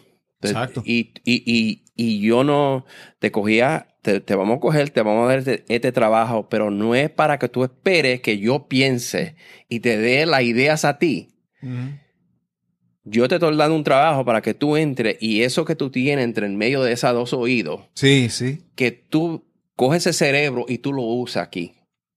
Exacto. 0.42 0.82
y, 0.84 1.12
y, 1.24 1.44
y, 1.46 1.84
y 1.94 2.20
yo 2.20 2.42
no 2.42 2.86
te 3.20 3.30
cogía 3.30 3.89
te, 4.02 4.20
te 4.20 4.34
vamos 4.34 4.56
a 4.56 4.60
coger 4.60 4.90
te 4.90 5.02
vamos 5.02 5.24
a 5.24 5.28
dar 5.28 5.38
este, 5.40 5.64
este 5.68 5.92
trabajo 5.92 6.48
pero 6.48 6.70
no 6.70 6.94
es 6.94 7.10
para 7.10 7.38
que 7.38 7.48
tú 7.48 7.64
esperes 7.64 8.20
que 8.20 8.38
yo 8.38 8.66
piense 8.68 9.36
y 9.68 9.80
te 9.80 9.98
dé 9.98 10.26
las 10.26 10.42
ideas 10.42 10.84
a 10.84 10.98
ti 10.98 11.28
yo 13.04 13.28
te 13.28 13.34
estoy 13.36 13.56
dando 13.56 13.74
un 13.76 13.84
trabajo 13.84 14.24
para 14.24 14.40
que 14.42 14.54
tú 14.54 14.76
entres 14.76 15.16
y 15.20 15.42
eso 15.42 15.64
que 15.64 15.74
tú 15.74 15.90
tienes 15.90 16.24
entre 16.24 16.46
en 16.46 16.56
medio 16.56 16.82
de 16.82 16.92
esos 16.92 17.12
dos 17.12 17.32
oídos 17.32 17.80
Sí, 17.94 18.28
sí. 18.30 18.60
que 18.74 18.90
tú 18.92 19.44
coges 19.76 20.06
ese 20.06 20.12
cerebro 20.12 20.66
y 20.68 20.78
tú 20.78 20.92
lo 20.92 21.02
usas 21.02 21.42
aquí. 21.46 21.74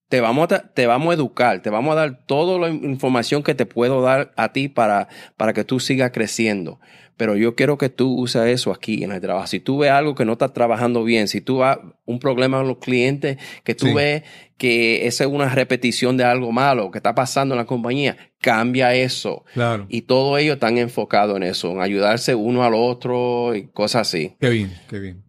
Te 0.10 0.20
vamos, 0.22 0.52
a, 0.52 0.72
te 0.74 0.86
vamos 0.86 1.12
a 1.12 1.14
educar, 1.16 1.62
te 1.62 1.70
vamos 1.72 1.94
a 1.94 1.96
dar 1.96 2.26
toda 2.28 2.60
la 2.60 2.70
información 2.70 3.42
que 3.42 3.56
te 3.56 3.66
puedo 3.66 4.02
dar 4.02 4.32
a 4.36 4.52
ti 4.54 4.68
para, 4.68 5.08
para 5.38 5.54
que 5.54 5.64
tú 5.64 5.80
sigas 5.80 6.12
creciendo. 6.12 6.80
Pero 7.16 7.36
yo 7.36 7.56
quiero 7.56 7.78
que 7.78 7.90
tú 7.90 8.14
uses 8.20 8.48
eso 8.48 8.72
aquí 8.72 9.04
en 9.04 9.12
el 9.12 9.22
trabajo. 9.22 9.46
Si 9.48 9.60
tú 9.60 9.78
ves 9.80 9.92
algo 9.92 10.16
que 10.16 10.26
no 10.26 10.34
está 10.34 10.52
trabajando 10.52 11.04
bien, 11.04 11.28
si 11.28 11.42
tú 11.42 11.60
ves 11.60 11.78
un 12.06 12.18
problema 12.20 12.58
con 12.58 12.68
los 12.68 12.78
clientes, 12.80 13.38
que 13.64 13.76
tú 13.76 13.88
Sí. 13.88 13.94
ves 13.94 14.24
que 14.58 15.06
esa 15.08 15.24
es 15.26 15.30
una 15.30 15.50
repetición 15.50 16.18
de 16.18 16.24
algo 16.24 16.52
malo 16.52 16.90
que 16.92 16.98
está 17.00 17.14
pasando 17.14 17.54
en 17.54 17.60
la 17.60 17.66
compañía, 17.66 18.18
cambia 18.42 18.96
eso. 18.96 19.44
Claro. 19.54 19.86
Y 19.90 20.02
todos 20.04 20.40
ellos 20.40 20.56
están 20.56 20.78
enfocados 20.78 21.38
en 21.38 21.44
eso, 21.44 21.72
en 21.72 21.82
ayudarse 21.82 22.34
uno 22.34 22.64
al 22.64 22.74
otro 22.74 23.56
y 23.56 23.68
cosas 23.68 24.08
así. 24.08 24.36
Qué 24.40 24.50
bien, 24.50 24.74
qué 24.90 25.00
bien. 25.00 25.24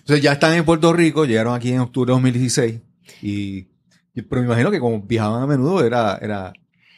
Entonces 0.00 0.22
ya 0.22 0.32
están 0.32 0.54
en 0.54 0.64
Puerto 0.64 0.92
Rico, 0.92 1.24
llegaron 1.24 1.54
aquí 1.54 1.70
en 1.72 1.80
octubre 1.80 2.08
de 2.10 2.12
2016 2.14 2.80
y, 3.22 3.68
y- 4.14 4.22
pero 4.28 4.42
me 4.42 4.46
imagino 4.48 4.70
que 4.70 4.80
como 4.80 5.00
viajaban 5.02 5.42
a 5.42 5.46
menudo 5.46 5.84
era, 5.84 6.18
era, 6.20 6.52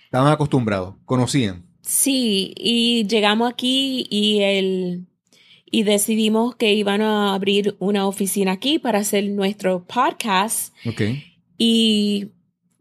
estaban 0.04 0.32
acostumbrados, 0.32 0.96
conocían. 1.04 1.66
Sí, 1.92 2.54
y 2.56 3.04
llegamos 3.08 3.50
aquí 3.50 4.06
y 4.10 4.42
el 4.42 5.06
y 5.72 5.82
decidimos 5.82 6.54
que 6.54 6.72
iban 6.72 7.02
a 7.02 7.34
abrir 7.34 7.74
una 7.80 8.06
oficina 8.06 8.52
aquí 8.52 8.78
para 8.78 9.00
hacer 9.00 9.28
nuestro 9.30 9.84
podcast 9.86 10.72
Ok. 10.86 11.02
y 11.58 12.28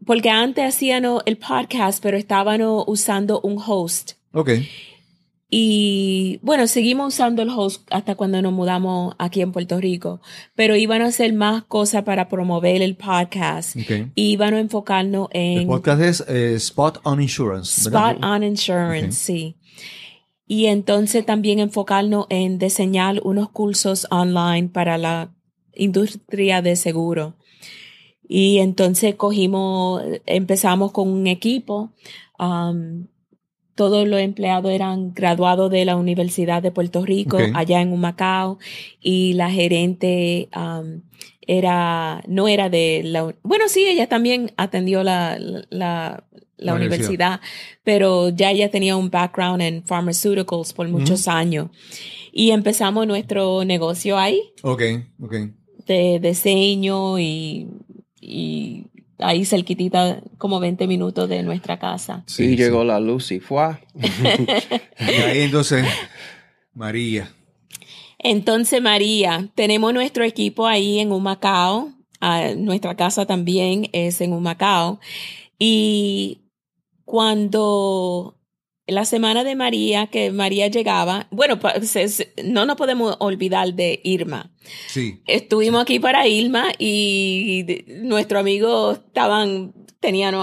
porque 0.06 0.30
antes 0.30 0.64
hacían 0.64 1.04
el 1.26 1.36
podcast 1.38 2.00
pero 2.00 2.16
estaban 2.16 2.60
usando 2.62 3.40
un 3.40 3.58
host 3.64 4.12
Ok. 4.32 4.50
Y 5.50 6.38
bueno 6.42 6.66
seguimos 6.66 7.14
usando 7.14 7.42
el 7.42 7.50
host 7.50 7.86
hasta 7.90 8.14
cuando 8.14 8.40
nos 8.40 8.52
mudamos 8.52 9.14
aquí 9.18 9.40
en 9.40 9.50
Puerto 9.50 9.80
Rico 9.80 10.20
pero 10.54 10.76
iban 10.76 11.02
a 11.02 11.06
hacer 11.06 11.32
más 11.32 11.64
cosas 11.64 12.04
para 12.04 12.28
promover 12.28 12.82
el 12.82 12.96
podcast 12.96 13.76
y 13.76 14.10
iban 14.14 14.54
a 14.54 14.60
enfocarnos 14.60 15.28
El 15.32 15.62
en 15.62 15.66
podcast 15.66 16.02
es 16.02 16.24
eh, 16.28 16.54
Spot 16.54 17.00
on 17.04 17.20
Insurance. 17.20 17.90
¿verdad? 17.90 18.12
Spot 18.12 18.24
on 18.24 18.42
Insurance, 18.42 19.12
sí. 19.12 19.56
Y 20.46 20.66
entonces 20.66 21.24
también 21.24 21.58
enfocarnos 21.60 22.26
en 22.28 22.58
diseñar 22.58 23.20
unos 23.22 23.50
cursos 23.50 24.06
online 24.10 24.68
para 24.68 24.98
la 24.98 25.32
industria 25.74 26.60
de 26.62 26.76
seguro. 26.76 27.36
Y 28.26 28.58
entonces 28.58 29.14
cogimos, 29.14 30.02
empezamos 30.26 30.92
con 30.92 31.08
un 31.08 31.26
equipo. 31.26 31.92
um, 32.38 33.06
todos 33.80 34.06
los 34.06 34.20
empleados 34.20 34.70
eran 34.72 35.14
graduados 35.14 35.70
de 35.70 35.86
la 35.86 35.96
Universidad 35.96 36.62
de 36.62 36.70
Puerto 36.70 37.02
Rico, 37.02 37.38
allá 37.54 37.80
en 37.80 37.94
Humacao, 37.94 38.58
y 39.00 39.32
la 39.32 39.50
gerente 39.50 40.50
um, 40.54 41.00
era, 41.40 42.22
no 42.28 42.46
era 42.46 42.68
de 42.68 43.00
la, 43.02 43.34
bueno, 43.42 43.70
sí, 43.70 43.86
ella 43.86 44.06
también 44.06 44.52
atendió 44.58 45.02
la, 45.02 45.38
la, 45.70 46.74
universidad, 46.74 47.40
pero 47.82 48.28
ya 48.28 48.50
ella 48.50 48.70
tenía 48.70 48.98
un 48.98 49.08
background 49.08 49.62
en 49.62 49.82
pharmaceuticals 49.82 50.74
por 50.74 50.86
muchos 50.88 51.26
años. 51.26 51.70
Y 52.32 52.50
empezamos 52.50 53.06
nuestro 53.06 53.64
negocio 53.64 54.18
ahí 54.18 54.42
Ok, 54.62 54.82
ok. 55.22 55.34
de 55.86 56.20
diseño 56.20 57.18
y, 57.18 57.66
y 58.20 58.84
ahí 59.22 59.44
cerquitita, 59.44 60.20
como 60.38 60.60
20 60.60 60.86
minutos 60.86 61.28
de 61.28 61.42
nuestra 61.42 61.78
casa. 61.78 62.22
Sí, 62.26 62.44
y 62.44 62.48
sí. 62.50 62.56
llegó 62.56 62.84
la 62.84 63.00
luz 63.00 63.32
y 63.32 63.40
fue. 63.40 63.78
Y 65.00 65.22
ahí 65.22 65.40
entonces, 65.40 65.86
María. 66.74 67.32
Entonces, 68.18 68.82
María, 68.82 69.48
tenemos 69.54 69.94
nuestro 69.94 70.24
equipo 70.24 70.66
ahí 70.66 70.98
en 70.98 71.12
Humacao. 71.12 71.90
ah, 72.20 72.50
nuestra 72.56 72.94
casa 72.96 73.24
también 73.26 73.88
es 73.92 74.20
en 74.20 74.34
Humacao. 74.34 75.00
Y 75.58 76.42
cuando 77.04 78.39
la 78.90 79.04
semana 79.04 79.44
de 79.44 79.54
María, 79.56 80.06
que 80.08 80.30
María 80.30 80.68
llegaba, 80.68 81.26
bueno, 81.30 81.58
no 82.44 82.66
nos 82.66 82.76
podemos 82.76 83.16
olvidar 83.20 83.74
de 83.74 84.00
Irma. 84.04 84.50
Sí. 84.88 85.20
Estuvimos 85.26 85.82
aquí 85.82 85.98
para 85.98 86.26
Irma 86.28 86.66
y 86.78 87.64
nuestros 88.02 88.40
amigos 88.40 88.98
estaban, 89.06 89.72
tenían, 90.00 90.34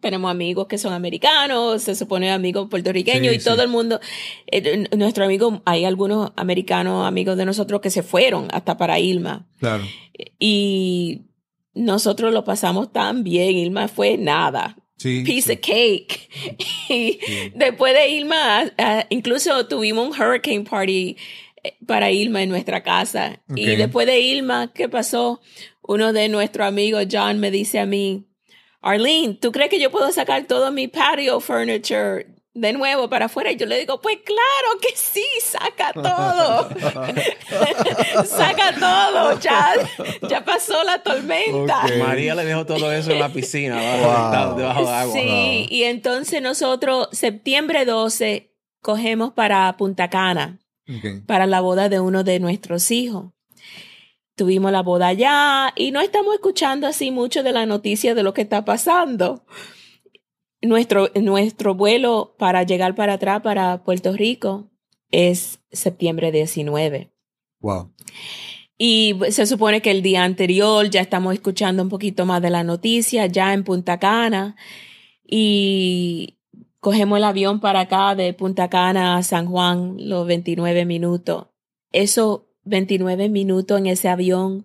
tenemos 0.00 0.30
amigos 0.30 0.66
que 0.66 0.78
son 0.78 0.92
americanos, 0.92 1.82
se 1.82 1.94
supone 1.94 2.30
amigos 2.30 2.68
puertorriqueños 2.70 3.30
Sí, 3.32 3.36
y 3.36 3.40
sí. 3.40 3.44
todo 3.44 3.62
el 3.62 3.68
mundo, 3.68 4.00
eh, 4.46 4.86
nuestro 4.96 5.24
amigo, 5.24 5.62
hay 5.64 5.84
algunos 5.84 6.32
americanos 6.36 7.06
amigos 7.06 7.36
de 7.36 7.46
nosotros 7.46 7.80
que 7.80 7.90
se 7.90 8.02
fueron 8.02 8.48
hasta 8.52 8.76
para 8.76 8.98
Irma 9.00 9.46
Claro. 9.58 9.84
y 10.38 11.22
nosotros 11.74 12.32
lo 12.32 12.44
pasamos 12.44 12.92
tan 12.92 13.22
bien, 13.22 13.56
Irma 13.56 13.88
fue 13.88 14.16
nada, 14.16 14.76
Sí. 14.98 15.22
piece 15.24 15.46
sí. 15.46 15.52
of 15.52 15.60
cake. 15.60 16.28
Y 16.88 17.18
después 17.54 17.94
de 17.94 18.08
Irma, 18.08 18.70
ah, 18.78 19.06
incluso 19.10 19.66
tuvimos 19.66 20.08
un 20.08 20.20
hurricane 20.20 20.64
party 20.64 21.16
eh, 21.62 21.76
para 21.86 22.10
Irma 22.10 22.42
en 22.42 22.48
nuestra 22.50 22.82
casa. 22.82 23.40
Y 23.54 23.76
después 23.76 24.06
de 24.06 24.20
Irma, 24.20 24.72
¿qué 24.74 24.88
pasó? 24.88 25.40
Uno 25.82 26.12
de 26.12 26.28
nuestros 26.28 26.66
amigos, 26.66 27.06
John, 27.10 27.38
me 27.38 27.50
dice 27.50 27.78
a 27.78 27.86
mí, 27.86 28.24
Arlene, 28.80 29.34
¿tú 29.34 29.52
crees 29.52 29.70
que 29.70 29.80
yo 29.80 29.90
puedo 29.90 30.10
sacar 30.12 30.46
todo 30.46 30.70
mi 30.72 30.88
patio 30.88 31.40
furniture 31.40 32.26
de 32.60 32.72
nuevo 32.72 33.08
para 33.08 33.26
afuera? 33.26 33.50
Y 33.52 33.56
yo 33.56 33.66
le 33.66 33.78
digo, 33.78 34.00
pues 34.00 34.18
claro 34.24 34.80
que 34.80 34.88
sí, 34.96 35.24
saca 35.42 35.92
todo. 35.92 36.68
saca 38.24 38.74
todo, 38.78 39.38
ya, 39.40 39.74
ya 40.28 40.44
pasó 40.44 40.82
la 40.84 41.02
tormenta. 41.02 41.84
María 41.98 42.34
le 42.34 42.44
dejó 42.44 42.66
todo 42.66 42.92
eso 42.92 43.10
en 43.12 43.20
la 43.20 43.28
piscina, 43.28 43.76
Wow. 43.76 44.56
debajo 44.56 44.84
de 44.84 44.92
agua. 44.92 45.12
Sí, 45.12 45.66
y 45.70 45.84
entonces 45.84 46.42
nosotros, 46.42 47.08
septiembre 47.12 47.84
12, 47.84 48.52
cogemos 48.80 49.32
para 49.32 49.76
Punta 49.76 50.08
Cana, 50.10 50.58
para 51.26 51.46
la 51.46 51.60
boda 51.60 51.88
de 51.88 52.00
uno 52.00 52.24
de 52.24 52.40
nuestros 52.40 52.90
hijos. 52.90 53.26
Tuvimos 54.36 54.70
la 54.70 54.82
boda 54.82 55.08
allá 55.08 55.72
y 55.74 55.90
no 55.90 56.00
estamos 56.00 56.32
escuchando 56.34 56.86
así 56.86 57.10
mucho 57.10 57.42
de 57.42 57.52
la 57.52 57.66
noticia 57.66 58.14
de 58.14 58.22
lo 58.22 58.32
que 58.34 58.42
está 58.42 58.64
pasando. 58.64 59.44
Nuestro, 60.60 61.08
nuestro 61.14 61.74
vuelo 61.74 62.34
para 62.38 62.64
llegar 62.64 62.94
para 62.94 63.14
atrás, 63.14 63.42
para 63.42 63.84
Puerto 63.84 64.12
Rico, 64.12 64.70
es 65.10 65.60
septiembre 65.70 66.32
19. 66.32 67.12
Wow. 67.60 67.92
Y 68.76 69.16
se 69.30 69.46
supone 69.46 69.82
que 69.82 69.90
el 69.90 70.02
día 70.02 70.22
anterior 70.22 70.88
ya 70.88 71.00
estamos 71.00 71.34
escuchando 71.34 71.82
un 71.82 71.88
poquito 71.88 72.26
más 72.26 72.40
de 72.40 72.50
la 72.50 72.62
noticia, 72.62 73.26
ya 73.26 73.52
en 73.52 73.64
Punta 73.64 73.98
Cana. 73.98 74.54
Y 75.24 76.38
cogemos 76.78 77.18
el 77.18 77.24
avión 77.24 77.60
para 77.60 77.80
acá 77.80 78.14
de 78.14 78.32
Punta 78.34 78.70
Cana 78.70 79.16
a 79.16 79.22
San 79.24 79.46
Juan, 79.46 79.96
los 79.98 80.26
29 80.26 80.84
minutos. 80.84 81.48
Esos 81.90 82.42
29 82.64 83.28
minutos 83.28 83.78
en 83.78 83.86
ese 83.86 84.08
avión, 84.08 84.64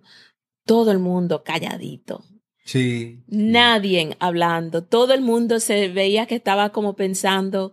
todo 0.64 0.92
el 0.92 1.00
mundo 1.00 1.42
calladito. 1.42 2.24
Sí. 2.64 3.20
Nadie 3.28 4.16
hablando. 4.20 4.84
Todo 4.84 5.14
el 5.14 5.20
mundo 5.20 5.60
se 5.60 5.88
veía 5.88 6.26
que 6.26 6.34
estaba 6.36 6.70
como 6.70 6.94
pensando 6.94 7.72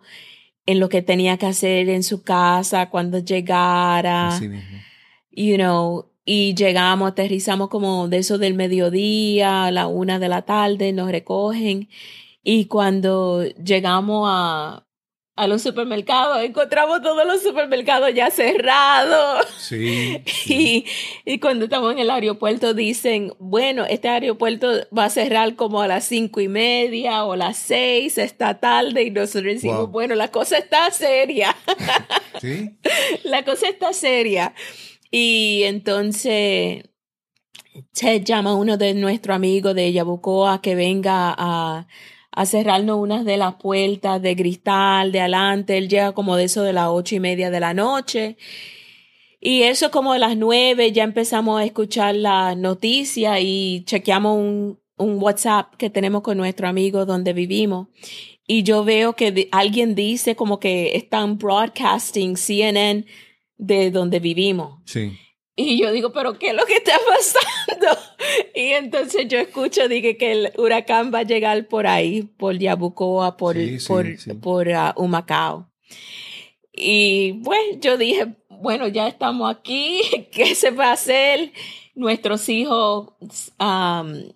en 0.66 0.80
lo 0.80 0.90
que 0.90 1.02
tenía 1.02 1.38
que 1.38 1.46
hacer 1.48 1.90
en 1.90 2.04
su 2.04 2.24
casa 2.24 2.90
cuando 2.90 3.20
llegara 3.20 4.30
Así 4.30 4.48
mismo. 4.48 4.80
you 5.32 5.56
know, 5.56 6.12
y 6.26 6.54
llegamos, 6.56 7.12
aterrizamos 7.12 7.70
como 7.70 8.08
de 8.08 8.20
eso 8.20 8.38
del 8.38 8.54
mediodía, 8.54 9.66
a 9.66 9.72
la 9.72 9.88
una 9.88 10.20
de 10.20 10.30
la 10.30 10.44
tarde, 10.44 10.94
nos 10.94 11.12
recogen. 11.12 11.90
Y 12.44 12.66
cuando 12.66 13.44
llegamos 13.44 14.28
a, 14.30 14.86
a 15.38 15.48
los 15.48 15.62
supermercados, 15.62 16.44
encontramos 16.44 17.02
todos 17.02 17.26
los 17.26 17.42
supermercados 17.42 18.14
ya 18.14 18.30
cerrados. 18.30 19.48
Sí. 19.58 20.22
sí. 20.26 20.86
Y, 21.26 21.34
y 21.34 21.40
cuando 21.40 21.66
estamos 21.66 21.94
en 21.94 22.00
el 22.00 22.10
aeropuerto 22.10 22.74
dicen, 22.74 23.34
bueno, 23.40 23.86
este 23.86 24.10
aeropuerto 24.10 24.68
va 24.96 25.06
a 25.06 25.10
cerrar 25.10 25.56
como 25.56 25.82
a 25.82 25.88
las 25.88 26.04
cinco 26.04 26.42
y 26.42 26.48
media 26.48 27.24
o 27.24 27.36
las 27.36 27.58
seis 27.58 28.18
esta 28.18 28.60
tarde. 28.60 29.04
Y 29.04 29.12
nosotros 29.12 29.54
decimos, 29.54 29.78
Wow. 29.78 29.88
bueno, 29.88 30.16
la 30.16 30.30
cosa 30.30 30.58
está 30.58 30.92
seria. 30.92 31.56
Sí. 32.42 32.72
la 33.24 33.46
cosa 33.46 33.70
está 33.70 33.94
seria. 33.94 34.56
Y 35.12 35.62
entonces 35.66 36.84
Ted 37.94 38.24
llama 38.24 38.52
a 38.52 38.56
uno 38.56 38.78
de 38.78 38.94
nuestros 38.96 39.36
amigos 39.36 39.76
de 39.76 39.92
Yabucoa 39.94 40.62
que 40.62 40.74
venga 40.74 41.34
a, 41.38 41.88
a 42.32 42.46
cerrarnos 42.46 42.98
unas 42.98 43.26
de 43.26 43.38
las 43.38 43.56
puertas 43.56 44.22
de 44.22 44.36
cristal 44.36 45.12
de 45.12 45.20
adelante. 45.20 45.78
Él 45.78 45.90
llega 45.90 46.14
como 46.14 46.36
de 46.36 46.46
eso 46.46 46.64
de 46.64 46.74
las 46.74 46.88
ocho 46.90 47.16
y 47.16 47.20
media 47.20 47.50
de 47.52 47.60
la 47.60 47.74
noche. 47.74 48.38
Y 49.40 49.64
eso 49.64 49.92
como 49.92 50.14
a 50.14 50.20
las 50.20 50.38
nueve 50.38 50.92
ya 50.92 51.04
empezamos 51.04 51.60
a 51.60 51.66
escuchar 51.66 52.16
la 52.16 52.56
noticia 52.56 53.40
y 53.40 53.84
chequeamos 53.86 54.38
un, 54.38 54.80
un 54.98 55.22
WhatsApp 55.22 55.76
que 55.76 55.90
tenemos 55.90 56.22
con 56.22 56.38
nuestro 56.38 56.68
amigo 56.68 57.06
donde 57.06 57.34
vivimos. 57.34 57.88
Y 58.48 58.64
yo 58.64 58.84
veo 58.84 59.14
que 59.14 59.50
alguien 59.52 59.96
dice 59.96 60.36
como 60.36 60.60
que 60.60 60.96
están 60.96 61.38
broadcasting 61.38 62.38
CNN 62.38 63.06
de 63.58 63.92
donde 63.92 64.20
vivimos. 64.20 64.80
Sí. 64.86 65.18
Y 65.56 65.78
yo 65.80 65.92
digo, 65.92 66.12
pero 66.14 66.40
¿qué 66.40 66.50
es 66.50 66.56
lo 66.56 66.66
que 66.66 66.76
está 66.76 66.94
pasando? 67.08 68.00
Y 68.56 68.68
entonces 68.74 69.28
yo 69.28 69.40
escucho, 69.40 69.88
dije 69.88 70.16
que 70.16 70.32
el 70.32 70.52
huracán 70.58 71.12
va 71.14 71.20
a 71.20 71.24
llegar 71.24 71.68
por 71.68 71.88
ahí, 71.88 72.22
por 72.22 72.58
Yabucoa, 72.58 73.36
por, 73.36 73.56
Sí, 73.56 73.80
sí, 73.80 73.88
por, 73.88 74.18
sí. 74.18 74.34
por 74.36 74.72
ah, 74.72 74.94
Humacao. 74.96 75.70
Y 76.72 77.34
pues 77.44 77.60
yo 77.82 77.98
dije, 77.98 78.36
bueno, 78.50 78.88
ya 78.88 79.08
estamos 79.08 79.54
aquí, 79.54 80.02
¿qué 80.32 80.56
se 80.56 80.72
va 80.72 80.90
a 80.90 80.94
hacer? 80.94 81.52
Nuestros 81.96 82.48
hijos 82.48 83.10
am, 83.58 84.32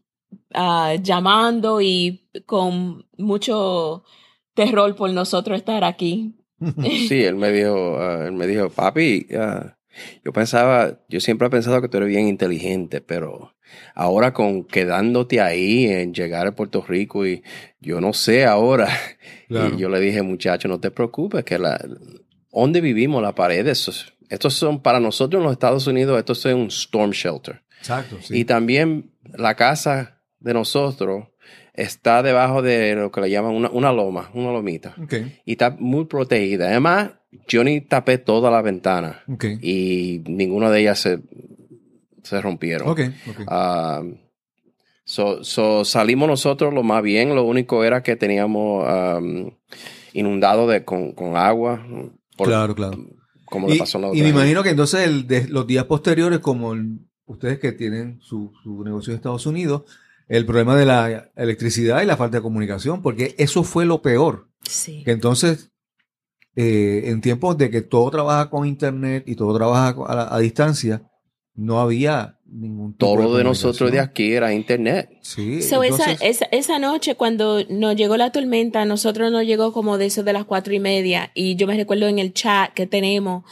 ah, 0.54 0.96
llamando 1.02 1.80
y 1.80 2.28
con 2.46 3.08
mucho 3.18 4.04
terror 4.54 4.96
por 4.96 5.12
nosotros 5.12 5.58
estar 5.58 5.84
aquí. 5.84 6.36
Sí, 7.08 7.22
él 7.24 7.36
me 7.36 7.52
dijo, 7.52 7.98
ah, 7.98 8.26
él 8.26 8.32
me 8.32 8.48
dijo, 8.48 8.70
papi, 8.70 9.28
ah, 9.38 9.75
yo 10.24 10.34
pensaba, 10.34 11.00
yo 11.10 11.20
siempre 11.20 11.48
he 11.48 11.52
pensado 11.52 11.82
que 11.82 11.90
tú 11.90 11.98
eres 11.98 12.10
bien 12.10 12.28
inteligente, 12.28 13.02
pero 13.02 13.56
ahora 13.94 14.34
con 14.34 14.64
quedándote 14.64 15.42
ahí 15.42 15.86
en 15.86 16.14
llegar 16.14 16.48
a 16.48 16.56
Puerto 16.56 16.84
Rico 16.88 17.26
y 17.26 17.44
yo 17.80 18.02
no 18.02 18.14
sé 18.14 18.46
ahora. 18.46 18.90
Claro. 19.48 19.76
Y 19.76 19.78
yo 19.78 19.90
le 19.90 20.00
dije, 20.00 20.24
muchacho, 20.24 20.68
no 20.68 20.80
te 20.80 20.90
preocupes, 20.90 21.44
que 21.44 21.60
la, 21.60 21.80
donde 22.52 22.82
vivimos, 22.82 23.22
las 23.22 23.34
paredes, 23.34 24.12
estos 24.28 24.54
son 24.56 24.82
para 24.82 25.00
nosotros 25.00 25.40
en 25.40 25.44
los 25.44 25.52
Estados 25.52 25.86
Unidos, 25.86 26.18
esto 26.18 26.34
es 26.34 26.46
un 26.46 26.66
storm 26.70 27.12
shelter. 27.12 27.62
Exacto. 27.78 28.18
Sí. 28.24 28.40
Y 28.40 28.46
también 28.46 29.12
la 29.24 29.54
casa 29.54 30.20
de 30.40 30.56
nosotros 30.56 31.26
está 31.76 32.24
debajo 32.24 32.62
de 32.62 32.96
lo 32.96 33.12
que 33.12 33.22
le 33.22 33.30
llaman 33.30 33.54
una, 33.54 33.70
una 33.70 33.92
loma, 33.92 34.32
una 34.34 34.52
lomita. 34.52 34.96
Ok. 35.02 35.14
Y 35.46 35.52
está 35.52 35.76
muy 35.78 36.06
protegida. 36.06 36.70
Además, 36.70 37.12
yo 37.48 37.64
ni 37.64 37.82
tapé 37.82 38.18
toda 38.18 38.50
la 38.52 38.62
ventana 38.62 39.24
y 39.62 40.22
ninguna 40.26 40.70
de 40.72 40.82
ellas 40.82 41.00
se, 41.00 41.20
se 42.24 42.42
rompieron. 42.42 42.88
Ok. 42.90 43.02
Ok. 43.30 43.42
Ah, 43.48 44.04
so, 45.04 45.44
so 45.44 45.86
salimos 45.86 46.28
nosotros 46.28 46.74
lo 46.74 46.84
más 46.84 47.04
bien. 47.04 47.36
Lo 47.36 47.44
único 47.44 47.84
era 47.84 48.04
que 48.04 48.16
teníamos 48.16 48.86
um, 49.20 49.52
inundado 50.14 50.68
de, 50.68 50.84
con, 50.84 51.12
con 51.14 51.36
agua. 51.38 51.86
por- 52.38 52.48
claro, 52.48 52.76
claro. 52.76 52.98
Como 53.46 53.68
le 53.68 53.76
Y, 53.76 53.80
pasó 53.80 54.00
a 54.00 54.02
la 54.02 54.08
y 54.08 54.10
otra 54.12 54.20
me 54.20 54.26
vez. 54.26 54.34
imagino 54.34 54.64
que 54.64 54.70
entonces 54.70 55.02
el 55.08 55.28
de- 55.28 55.48
los 55.48 55.68
días 55.68 55.86
posteriores, 55.86 56.40
como 56.40 56.74
el- 56.74 57.00
ustedes 57.26 57.60
que 57.60 57.72
tienen 57.72 58.20
su, 58.22 58.52
su 58.64 58.84
negocio 58.84 59.12
en 59.12 59.18
Estados 59.18 59.46
Unidos, 59.46 59.84
el 60.28 60.46
problema 60.46 60.76
de 60.76 60.86
la 60.86 61.30
electricidad 61.36 62.02
y 62.02 62.06
la 62.08 62.18
falta 62.18 62.38
de 62.38 62.42
comunicación, 62.44 63.04
porque 63.04 63.36
eso 63.38 63.64
fue 63.64 63.86
lo 63.86 64.02
peor. 64.02 64.50
Sí. 64.64 65.04
Que 65.04 65.12
entonces, 65.12 65.72
eh, 66.56 67.04
en 67.06 67.22
tiempos 67.22 67.58
de 67.58 67.70
que 67.70 67.82
todo 67.82 68.10
trabaja 68.12 68.50
con 68.50 68.66
internet 68.68 69.24
y 69.28 69.36
todo 69.36 69.56
trabaja 69.56 69.96
a, 70.08 70.16
la- 70.16 70.36
a 70.36 70.40
distancia, 70.40 71.04
no 71.54 71.80
había 71.80 72.38
ningún 72.46 72.94
tipo 72.94 73.16
Todo 73.16 73.38
de 73.38 73.44
nosotros 73.44 73.92
de 73.92 74.00
aquí 74.00 74.34
era 74.34 74.54
internet. 74.54 75.10
Sí, 75.22 75.62
So, 75.62 75.84
esa, 75.84 76.12
entonces- 76.12 76.18
esa, 76.22 76.46
esa 76.52 76.80
noche 76.80 77.16
cuando 77.16 77.64
nos 77.70 77.96
llegó 77.96 78.18
la 78.18 78.32
tormenta, 78.32 78.82
a 78.82 78.86
nosotros 78.86 79.32
nos 79.32 79.46
llegó 79.46 79.72
como 79.74 79.98
de 79.98 80.06
eso 80.08 80.24
de 80.24 80.34
las 80.34 80.46
cuatro 80.46 80.74
y 80.74 80.80
media 80.80 81.32
y 81.34 81.56
yo 81.56 81.66
me 81.68 81.76
recuerdo 81.78 82.08
en 82.08 82.20
el 82.20 82.34
chat 82.34 82.74
que 82.74 82.88
tenemos, 82.88 83.44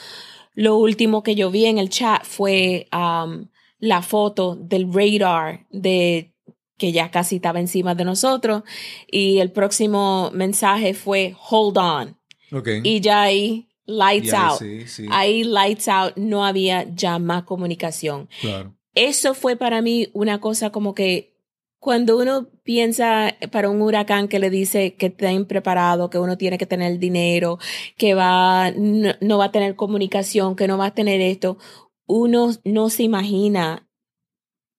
lo 0.53 0.77
último 0.77 1.23
que 1.23 1.35
yo 1.35 1.49
vi 1.49 1.65
en 1.65 1.77
el 1.77 1.89
chat 1.89 2.23
fue 2.23 2.87
um, 2.93 3.47
la 3.79 4.01
foto 4.01 4.55
del 4.55 4.87
radar 4.93 5.65
de 5.71 6.33
que 6.77 6.91
ya 6.91 7.09
casi 7.11 7.37
estaba 7.37 7.59
encima 7.59 7.95
de 7.95 8.03
nosotros 8.05 8.63
y 9.09 9.39
el 9.39 9.51
próximo 9.51 10.29
mensaje 10.33 10.93
fue 10.93 11.35
hold 11.49 11.77
on 11.77 12.17
Ok. 12.53 12.69
y 12.83 13.01
ya 13.01 13.23
ahí 13.23 13.67
lights 13.85 14.33
out. 14.33 14.59
sí, 14.59 14.87
sí, 14.87 15.07
Ahí 15.11 15.43
lights 15.43 15.87
out, 15.87 16.15
no 16.15 16.45
había 16.45 16.85
ya 16.95 17.19
más 17.19 17.43
comunicación 17.43 18.29
claro. 18.41 18.75
eso 18.93 19.33
fue 19.33 19.55
para 19.55 19.81
mí 19.81 20.09
una 20.13 20.39
cosa 20.39 20.69
como 20.71 20.93
que 20.93 21.33
cuando 21.79 22.17
uno 22.17 22.47
piensa 22.63 23.35
para 23.51 23.69
un 23.69 23.81
huracán 23.81 24.29
que 24.29 24.39
le 24.39 24.49
dice 24.49 24.95
que 24.95 25.07
estén 25.07 25.45
preparados, 25.45 26.09
que 26.09 26.17
uno 26.17 26.37
tiene 26.37 26.57
que 26.57 26.65
tener 26.65 26.97
dinero, 26.97 27.59
que 27.97 28.13
va, 28.13 28.71
no, 28.71 29.11
no 29.19 29.37
va 29.37 29.45
a 29.45 29.51
tener 29.51 29.75
comunicación, 29.75 30.55
que 30.55 30.65
no 30.65 30.77
va 30.77 30.85
a 30.85 30.93
tener 30.93 31.19
esto, 31.19 31.57
uno 32.05 32.51
no 32.63 32.89
se 32.89 33.03
imagina 33.03 33.89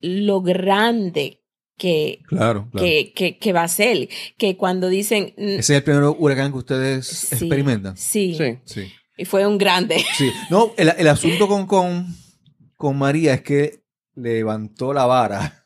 lo 0.00 0.40
grande 0.40 1.43
que, 1.76 2.20
Claro, 2.28 2.68
claro. 2.70 2.86
que, 2.86 3.12
que, 3.14 3.38
que 3.38 3.52
va 3.52 3.62
a 3.64 3.68
ser. 3.68 4.08
Que 4.36 4.56
cuando 4.56 4.88
dicen... 4.88 5.34
mm, 5.36 5.42
Ese 5.42 5.58
es 5.60 5.70
el 5.70 5.82
primer 5.82 6.04
huracán 6.18 6.52
que 6.52 6.58
ustedes 6.58 7.06
sí, 7.06 7.34
experimentan. 7.36 7.96
Sí, 7.96 8.36
Sí. 8.36 8.58
Sí. 8.64 8.92
y 9.16 9.24
fue 9.24 9.46
un 9.46 9.58
grande. 9.58 10.04
Sí. 10.16 10.30
No, 10.50 10.72
el, 10.76 10.92
el 10.96 11.08
asunto 11.08 11.48
con, 11.48 11.66
con, 11.66 12.06
con 12.76 12.96
María 12.98 13.34
es 13.34 13.42
que 13.42 13.82
levantó 14.14 14.92
la 14.92 15.06
vara 15.06 15.60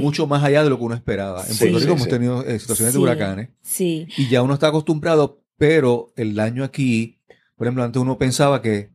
mucho 0.00 0.26
más 0.28 0.44
allá 0.44 0.62
de 0.62 0.70
lo 0.70 0.78
que 0.78 0.84
uno 0.84 0.94
esperaba. 0.94 1.42
En 1.46 1.52
Sí, 1.52 1.58
Puerto 1.64 1.78
sí, 1.80 1.84
Rico 1.84 1.96
hemos 1.96 2.08
tenido 2.08 2.46
eh, 2.46 2.58
situaciones 2.58 2.94
de 2.94 3.00
huracanes 3.00 3.48
Sí, 3.62 4.06
y 4.16 4.28
ya 4.28 4.42
uno 4.42 4.54
está 4.54 4.68
acostumbrado, 4.68 5.42
pero 5.58 6.12
el 6.16 6.34
daño 6.36 6.62
aquí, 6.62 7.20
por 7.56 7.66
ejemplo, 7.66 7.82
antes 7.82 8.00
uno 8.00 8.16
pensaba 8.16 8.62
que 8.62 8.90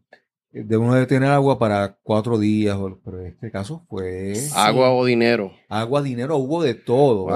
de 0.52 0.78
uno 0.78 0.94
debe 0.94 1.08
tener 1.08 1.30
agua 1.30 1.58
para 1.58 1.98
cuatro 2.04 2.38
días, 2.38 2.78
pero 3.04 3.22
en 3.22 3.28
este 3.28 3.52
caso 3.52 3.86
fue 3.90 4.36
Sí. 4.36 4.52
Agua 4.56 4.92
o 4.92 5.06
dinero. 5.06 5.52
agua, 5.70 6.02
dinero, 6.02 6.38
hubo 6.38 6.62
de 6.64 6.76
todo, 6.76 7.28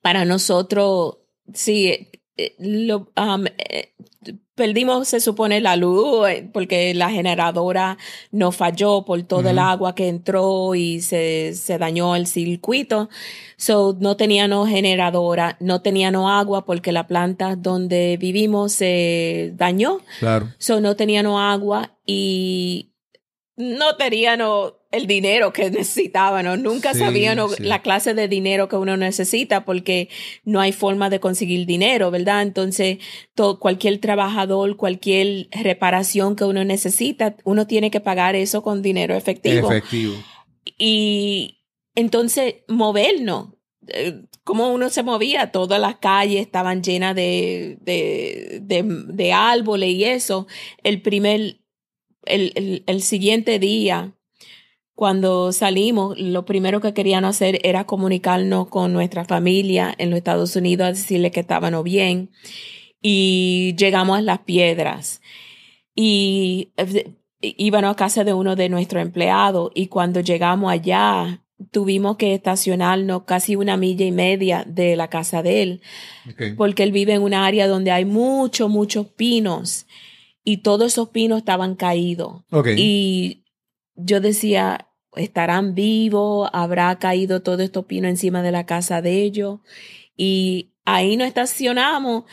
para 0.00 0.24
nosotros, 0.24 1.18
sí, 1.52 1.88
eh, 1.88 2.10
eh, 2.36 2.54
lo, 2.58 3.10
um, 3.16 3.46
eh, 3.46 3.94
perdimos, 4.54 5.08
se 5.08 5.20
supone, 5.20 5.60
la 5.60 5.76
luz 5.76 6.28
eh, 6.28 6.48
porque 6.52 6.92
la 6.94 7.10
generadora 7.10 7.96
no 8.30 8.52
falló 8.52 9.04
por 9.04 9.22
todo 9.22 9.48
el 9.48 9.58
agua 9.58 9.94
que 9.94 10.08
entró 10.08 10.74
y 10.74 11.00
se, 11.00 11.54
se 11.54 11.78
dañó 11.78 12.14
el 12.16 12.26
circuito. 12.26 13.08
So, 13.56 13.96
no 14.00 14.16
teníamos 14.16 14.68
generadora, 14.68 15.56
no 15.60 15.80
teníamos 15.80 16.30
agua 16.30 16.66
porque 16.66 16.92
la 16.92 17.06
planta 17.06 17.56
donde 17.56 18.18
vivimos 18.18 18.72
se 18.72 19.52
dañó. 19.54 20.00
Claro. 20.18 20.52
So, 20.58 20.80
no 20.80 20.96
teníamos 20.96 21.40
agua 21.40 21.95
y 22.06 22.92
no 23.56 23.96
teníamos 23.96 24.74
el 24.92 25.06
dinero 25.06 25.52
que 25.52 25.70
necesitábamos. 25.70 26.58
Nunca 26.58 26.92
Sí, 26.94 27.00
sabíamos 27.00 27.54
sí. 27.56 27.62
la 27.64 27.80
clase 27.82 28.14
de 28.14 28.28
dinero 28.28 28.68
que 28.68 28.76
uno 28.76 28.96
necesita 28.96 29.64
porque 29.64 30.08
no 30.44 30.60
hay 30.60 30.72
forma 30.72 31.10
de 31.10 31.20
conseguir 31.20 31.66
dinero, 31.66 32.10
¿verdad? 32.10 32.42
Entonces, 32.42 32.98
to- 33.34 33.58
cualquier 33.58 33.98
trabajador, 33.98 34.76
cualquier 34.76 35.48
reparación 35.50 36.36
que 36.36 36.44
uno 36.44 36.64
necesita, 36.64 37.36
uno 37.44 37.66
tiene 37.66 37.90
que 37.90 38.00
pagar 38.00 38.36
eso 38.36 38.62
con 38.62 38.82
dinero 38.82 39.14
efectivo. 39.14 39.70
Efectivo. 39.70 40.14
Y 40.78 41.62
entonces, 41.94 42.56
movernos. 42.68 43.48
eh, 43.88 44.22
Cómo 44.44 44.72
uno 44.72 44.90
se 44.90 45.02
movía, 45.02 45.50
todas 45.50 45.80
las 45.80 45.96
calles 45.96 46.40
estaban 46.40 46.80
llenas 46.80 47.16
de, 47.16 47.78
de, 47.80 48.60
de, 48.62 48.84
de 48.84 49.32
árboles 49.32 49.90
y 49.90 50.04
eso. 50.04 50.46
El 50.84 51.02
primer, 51.02 51.56
el, 52.26 52.52
el, 52.54 52.84
el 52.86 53.02
siguiente 53.02 53.58
día, 53.58 54.12
cuando 54.94 55.52
salimos, 55.52 56.18
lo 56.18 56.44
primero 56.44 56.80
que 56.80 56.94
querían 56.94 57.24
hacer 57.24 57.60
era 57.62 57.84
comunicarnos 57.84 58.68
con 58.68 58.92
nuestra 58.92 59.24
familia 59.24 59.94
en 59.98 60.10
los 60.10 60.16
Estados 60.16 60.56
Unidos, 60.56 60.86
a 60.86 60.92
decirle 60.92 61.30
que 61.30 61.40
estábamos 61.40 61.84
bien. 61.84 62.30
Y 63.02 63.74
llegamos 63.78 64.18
a 64.18 64.22
las 64.22 64.40
piedras. 64.40 65.20
Y 65.94 66.72
eh, 66.76 67.12
íbamos 67.40 67.92
a 67.92 67.96
casa 67.96 68.24
de 68.24 68.32
uno 68.32 68.56
de 68.56 68.68
nuestros 68.68 69.02
empleados. 69.02 69.70
Y 69.74 69.88
cuando 69.88 70.20
llegamos 70.20 70.72
allá, 70.72 71.42
tuvimos 71.70 72.16
que 72.16 72.34
estacionarnos 72.34 73.24
casi 73.24 73.56
una 73.56 73.76
milla 73.76 74.06
y 74.06 74.12
media 74.12 74.64
de 74.66 74.96
la 74.96 75.08
casa 75.08 75.42
de 75.42 75.62
él 75.62 75.82
porque 76.56 76.82
él 76.82 76.92
vive 76.92 77.14
en 77.14 77.22
una 77.22 77.46
área 77.46 77.66
donde 77.66 77.90
hay 77.90 78.04
muchos, 78.04 78.68
muchos 78.68 79.06
pinos 79.06 79.86
y 80.48 80.58
todos 80.58 80.92
esos 80.92 81.08
pinos 81.08 81.38
estaban 81.38 81.74
caídos. 81.74 82.44
Y 82.76 83.42
yo 83.96 84.20
decía, 84.20 84.88
¿estarán 85.16 85.74
vivos? 85.74 86.48
¿Habrá 86.52 86.96
caído 87.00 87.42
todo 87.42 87.64
estos 87.64 87.86
pinos 87.86 88.10
encima 88.10 88.42
de 88.42 88.52
la 88.52 88.64
casa 88.64 89.02
de 89.02 89.22
ellos? 89.22 89.58
Y 90.16 90.70
ahí 90.84 91.16
nos 91.16 91.26
estacionamos 91.26 92.24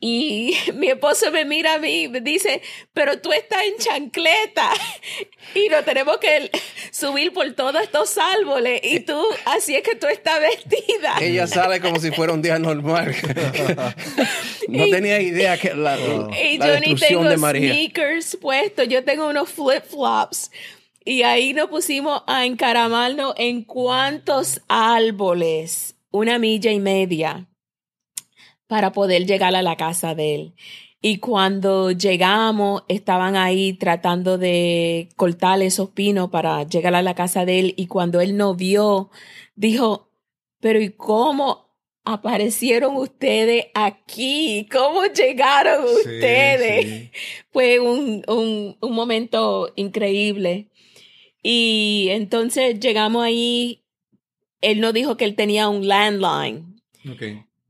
y 0.00 0.54
mi 0.74 0.88
esposo 0.88 1.30
me 1.32 1.44
mira 1.44 1.74
a 1.74 1.78
mí 1.78 2.02
y 2.04 2.08
me 2.08 2.20
dice, 2.20 2.62
pero 2.92 3.18
tú 3.20 3.32
estás 3.32 3.62
en 3.64 3.76
chancleta 3.78 4.70
y 5.54 5.68
nos 5.68 5.84
tenemos 5.84 6.18
que 6.18 6.50
subir 6.92 7.32
por 7.32 7.52
todos 7.54 7.82
estos 7.82 8.16
árboles 8.18 8.80
y 8.84 9.00
tú, 9.00 9.20
así 9.44 9.74
es 9.74 9.82
que 9.82 9.96
tú 9.96 10.06
estás 10.06 10.40
vestida. 10.40 11.16
Ella 11.20 11.46
sale 11.46 11.80
como 11.80 11.98
si 11.98 12.10
fuera 12.12 12.32
un 12.32 12.42
día 12.42 12.58
normal. 12.58 13.14
no 14.68 14.86
Y- 14.86 14.90
tenía 14.90 15.20
idea 15.20 15.58
que 15.58 15.74
la, 15.74 15.98
Y 15.98 16.58
la 16.58 16.66
yo 16.74 16.80
ni 16.80 16.94
tengo 16.94 17.24
de 17.24 17.36
María. 17.36 17.72
sneakers 17.72 18.36
puestos, 18.40 18.86
yo 18.88 19.02
tengo 19.04 19.26
unos 19.28 19.48
flip-flops. 19.50 20.50
Y 21.04 21.22
ahí 21.22 21.54
nos 21.54 21.68
pusimos 21.70 22.22
a 22.26 22.44
encaramarnos 22.44 23.32
en 23.38 23.64
cuántos 23.64 24.60
árboles, 24.68 25.96
una 26.10 26.38
milla 26.38 26.70
y 26.70 26.80
media, 26.80 27.46
para 28.68 28.92
poder 28.92 29.26
llegar 29.26 29.56
a 29.56 29.62
la 29.62 29.76
casa 29.76 30.14
de 30.14 30.34
él. 30.36 30.54
Y 31.00 31.18
cuando 31.18 31.90
llegamos, 31.92 32.82
estaban 32.88 33.36
ahí 33.36 33.72
tratando 33.72 34.36
de 34.36 35.08
cortar 35.16 35.62
esos 35.62 35.90
pinos 35.90 36.30
para 36.30 36.64
llegar 36.64 36.94
a 36.94 37.02
la 37.02 37.14
casa 37.14 37.44
de 37.44 37.58
él. 37.60 37.74
Y 37.76 37.86
cuando 37.86 38.20
él 38.20 38.36
nos 38.36 38.56
vio, 38.56 39.10
dijo, 39.54 40.10
pero 40.60 40.80
¿y 40.80 40.90
cómo 40.90 41.68
aparecieron 42.04 42.96
ustedes 42.96 43.66
aquí? 43.74 44.66
¿Cómo 44.72 45.04
llegaron 45.06 45.84
Sí, 45.86 45.94
ustedes? 45.98 46.86
sí. 46.86 47.10
Fue 47.52 47.78
un, 47.78 48.24
un, 48.26 48.76
un 48.80 48.92
momento 48.92 49.72
increíble. 49.76 50.68
Y 51.42 52.08
entonces 52.10 52.80
llegamos 52.80 53.22
ahí, 53.24 53.84
él 54.60 54.80
nos 54.80 54.92
dijo 54.92 55.16
que 55.16 55.24
él 55.26 55.36
tenía 55.36 55.68
un 55.68 55.86
landline. 55.86 56.82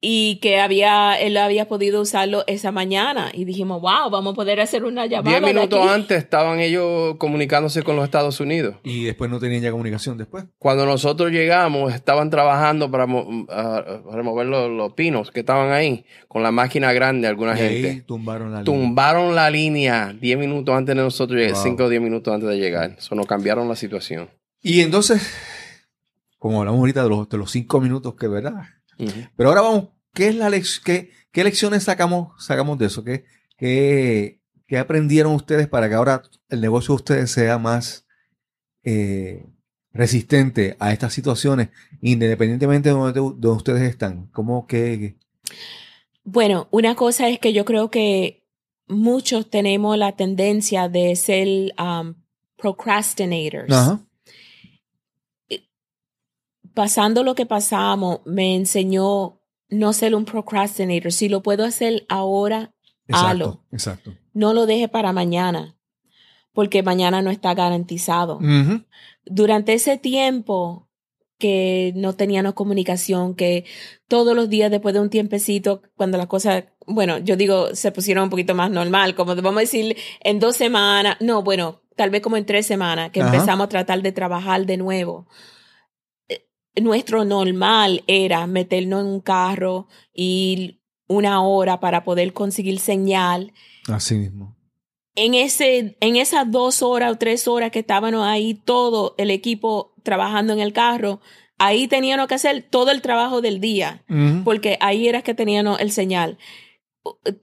Y 0.00 0.36
que 0.36 0.60
había, 0.60 1.18
él 1.20 1.36
había 1.36 1.66
podido 1.66 2.00
usarlo 2.00 2.44
esa 2.46 2.70
mañana. 2.70 3.30
Y 3.34 3.44
dijimos, 3.44 3.80
wow, 3.80 4.10
vamos 4.10 4.32
a 4.32 4.36
poder 4.36 4.60
hacer 4.60 4.84
una 4.84 5.06
llamada. 5.06 5.38
Diez 5.40 5.42
de 5.48 5.54
minutos 5.54 5.80
aquí". 5.80 5.88
antes 5.88 6.18
estaban 6.18 6.60
ellos 6.60 7.16
comunicándose 7.18 7.82
con 7.82 7.96
los 7.96 8.04
Estados 8.04 8.38
Unidos. 8.38 8.76
Y 8.84 9.04
después 9.04 9.28
no 9.30 9.40
tenían 9.40 9.60
ya 9.62 9.70
comunicación 9.72 10.16
después. 10.16 10.44
Cuando 10.58 10.86
nosotros 10.86 11.32
llegamos, 11.32 11.92
estaban 11.92 12.30
trabajando 12.30 12.90
para 12.90 13.06
remover 13.06 14.46
los, 14.46 14.70
los 14.70 14.92
pinos 14.92 15.30
que 15.30 15.40
estaban 15.40 15.72
ahí 15.72 16.04
con 16.28 16.42
la 16.42 16.52
máquina 16.52 16.92
grande, 16.92 17.26
alguna 17.26 17.58
Y 17.58 17.62
ahí 17.62 17.82
gente. 17.82 18.02
tumbaron 18.02 18.52
la 18.52 18.62
línea. 18.62 18.64
Tumbaron 18.64 19.34
la 19.34 19.50
línea 19.50 20.14
10 20.20 20.38
minutos 20.38 20.74
antes 20.76 20.94
de 20.94 21.02
nosotros 21.02 21.38
llegar, 21.38 21.54
Wow. 21.54 21.62
5 21.64 21.84
o 21.84 21.88
10 21.88 22.02
minutos 22.02 22.32
antes 22.34 22.48
de 22.48 22.56
llegar. 22.58 22.94
Eso 22.98 23.14
nos 23.14 23.26
cambiaron 23.26 23.68
la 23.68 23.74
situación. 23.76 24.30
Y 24.62 24.80
entonces, 24.80 25.28
como 26.38 26.60
hablamos 26.60 26.78
ahorita 26.80 27.02
de 27.02 27.08
los, 27.08 27.28
de 27.28 27.36
los 27.38 27.50
cinco 27.50 27.80
minutos 27.80 28.14
que, 28.14 28.28
¿verdad? 28.28 28.54
Pero 29.36 29.48
ahora 29.48 29.62
vamos, 29.62 29.88
¿qué 30.12 30.28
es 30.28 30.34
la 30.34 30.50
qué, 30.50 31.10
qué 31.32 31.44
lecciones 31.44 31.84
sacamos, 31.84 32.32
sacamos 32.44 32.78
de 32.78 32.86
eso? 32.86 33.04
¿Qué, 33.04 33.24
qué, 33.56 34.40
qué 34.66 34.78
aprendieron 34.78 35.34
ustedes 35.34 35.68
para 35.68 35.88
que 35.88 35.94
ahora 35.94 36.22
el 36.48 36.60
negocio 36.60 36.92
de 36.92 36.96
ustedes 36.96 37.30
sea 37.30 37.58
más 37.58 38.06
eh, 38.82 39.46
resistente 39.92 40.76
a 40.80 40.92
estas 40.92 41.12
situaciones, 41.12 41.68
independientemente 42.00 42.88
de 42.88 42.94
donde, 42.94 43.20
donde 43.20 43.48
ustedes 43.48 43.82
están? 43.82 44.26
¿Cómo 44.32 44.66
que 44.66 45.16
Bueno, 46.24 46.68
una 46.70 46.94
cosa 46.94 47.28
es 47.28 47.38
que 47.38 47.52
yo 47.52 47.64
creo 47.64 47.90
que 47.90 48.44
muchos 48.88 49.48
tenemos 49.50 49.96
la 49.96 50.12
tendencia 50.12 50.88
de 50.88 51.14
ser 51.14 51.72
um, 51.78 52.14
procrastinators. 52.56 53.72
Ajá. 53.72 54.07
Pasando 56.78 57.24
lo 57.24 57.34
que 57.34 57.44
pasamos, 57.44 58.20
me 58.24 58.54
enseñó 58.54 59.40
no 59.68 59.92
ser 59.92 60.14
un 60.14 60.24
procrastinator. 60.24 61.10
Si 61.10 61.28
lo 61.28 61.42
puedo 61.42 61.64
hacer 61.64 62.06
ahora, 62.08 62.72
Exacto, 63.08 63.26
Halo. 63.26 63.64
exacto. 63.72 64.14
no 64.32 64.54
lo 64.54 64.64
deje 64.64 64.86
para 64.86 65.12
mañana, 65.12 65.76
porque 66.52 66.84
mañana 66.84 67.20
no 67.20 67.30
está 67.32 67.52
garantizado. 67.54 68.38
Durante 69.24 69.72
ese 69.72 69.98
tiempo 69.98 70.88
que 71.36 71.92
no 71.96 72.14
teníamos 72.14 72.54
comunicación, 72.54 73.34
que 73.34 73.64
todos 74.06 74.36
los 74.36 74.48
días 74.48 74.70
después 74.70 74.94
de 74.94 75.00
un 75.00 75.10
tiempecito, 75.10 75.82
cuando 75.96 76.16
las 76.16 76.28
cosas, 76.28 76.66
bueno, 76.86 77.18
yo 77.18 77.34
digo, 77.34 77.74
se 77.74 77.90
pusieron 77.90 78.22
un 78.22 78.30
poquito 78.30 78.54
más 78.54 78.70
normal, 78.70 79.16
como 79.16 79.34
vamos 79.34 79.56
a 79.56 79.60
decir, 79.62 79.96
en 80.20 80.38
dos 80.38 80.54
semanas, 80.54 81.16
no, 81.18 81.42
bueno, 81.42 81.80
tal 81.96 82.10
vez 82.10 82.22
como 82.22 82.36
en 82.36 82.46
tres 82.46 82.66
semanas, 82.66 83.10
que 83.10 83.20
Ajá. 83.20 83.34
empezamos 83.34 83.64
a 83.64 83.68
tratar 83.68 84.00
de 84.00 84.12
trabajar 84.12 84.64
de 84.64 84.76
nuevo. 84.76 85.26
Eh, 86.78 86.80
Nuestro 86.80 87.24
normal 87.24 88.02
era 88.06 88.46
meternos 88.46 89.00
en 89.00 89.06
un 89.06 89.20
carro, 89.20 89.88
ir 90.14 90.80
una 91.08 91.42
hora 91.42 91.80
para 91.80 92.04
poder 92.04 92.32
conseguir 92.32 92.78
señal, 92.80 93.52
Así 93.88 94.14
mismo. 94.14 94.56
en, 95.14 95.34
ese, 95.34 95.96
en 96.00 96.16
esas 96.16 96.50
dos 96.50 96.82
horas 96.82 97.12
o 97.12 97.16
tres 97.16 97.48
horas 97.48 97.70
que 97.70 97.78
estábamos 97.80 98.22
ahí, 98.24 98.54
todo 98.54 99.14
el 99.18 99.30
equipo 99.30 99.94
trabajando 100.02 100.52
en 100.52 100.60
el 100.60 100.72
carro, 100.72 101.20
ahí 101.58 101.88
teníamos 101.88 102.28
que 102.28 102.34
hacer 102.34 102.66
todo 102.68 102.90
el 102.90 103.00
trabajo 103.02 103.40
del 103.40 103.58
día, 103.60 104.04
porque 104.44 104.76
ahí 104.80 105.08
era 105.08 105.22
que 105.22 105.34
teníamos 105.34 105.80
el 105.80 105.90
señal. 105.92 106.38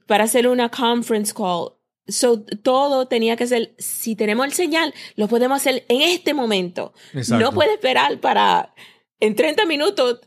Para 0.06 0.24
hacer 0.24 0.46
una 0.46 0.68
conference 0.70 1.34
call, 1.34 1.72
so, 2.06 2.40
todo 2.62 3.08
tenía 3.08 3.36
que 3.36 3.46
ser, 3.48 3.74
si 3.78 4.14
tenemos 4.14 4.46
el 4.46 4.52
señal, 4.52 4.94
lo 5.16 5.26
podemos 5.26 5.56
hacer 5.56 5.84
en 5.88 6.02
este 6.02 6.34
momento. 6.34 6.92
Exacto. 7.12 7.44
No 7.44 7.52
puede 7.52 7.74
esperar 7.74 8.20
para, 8.20 8.72
en 9.20 9.34
30 9.34 9.64
minutos, 9.66 10.20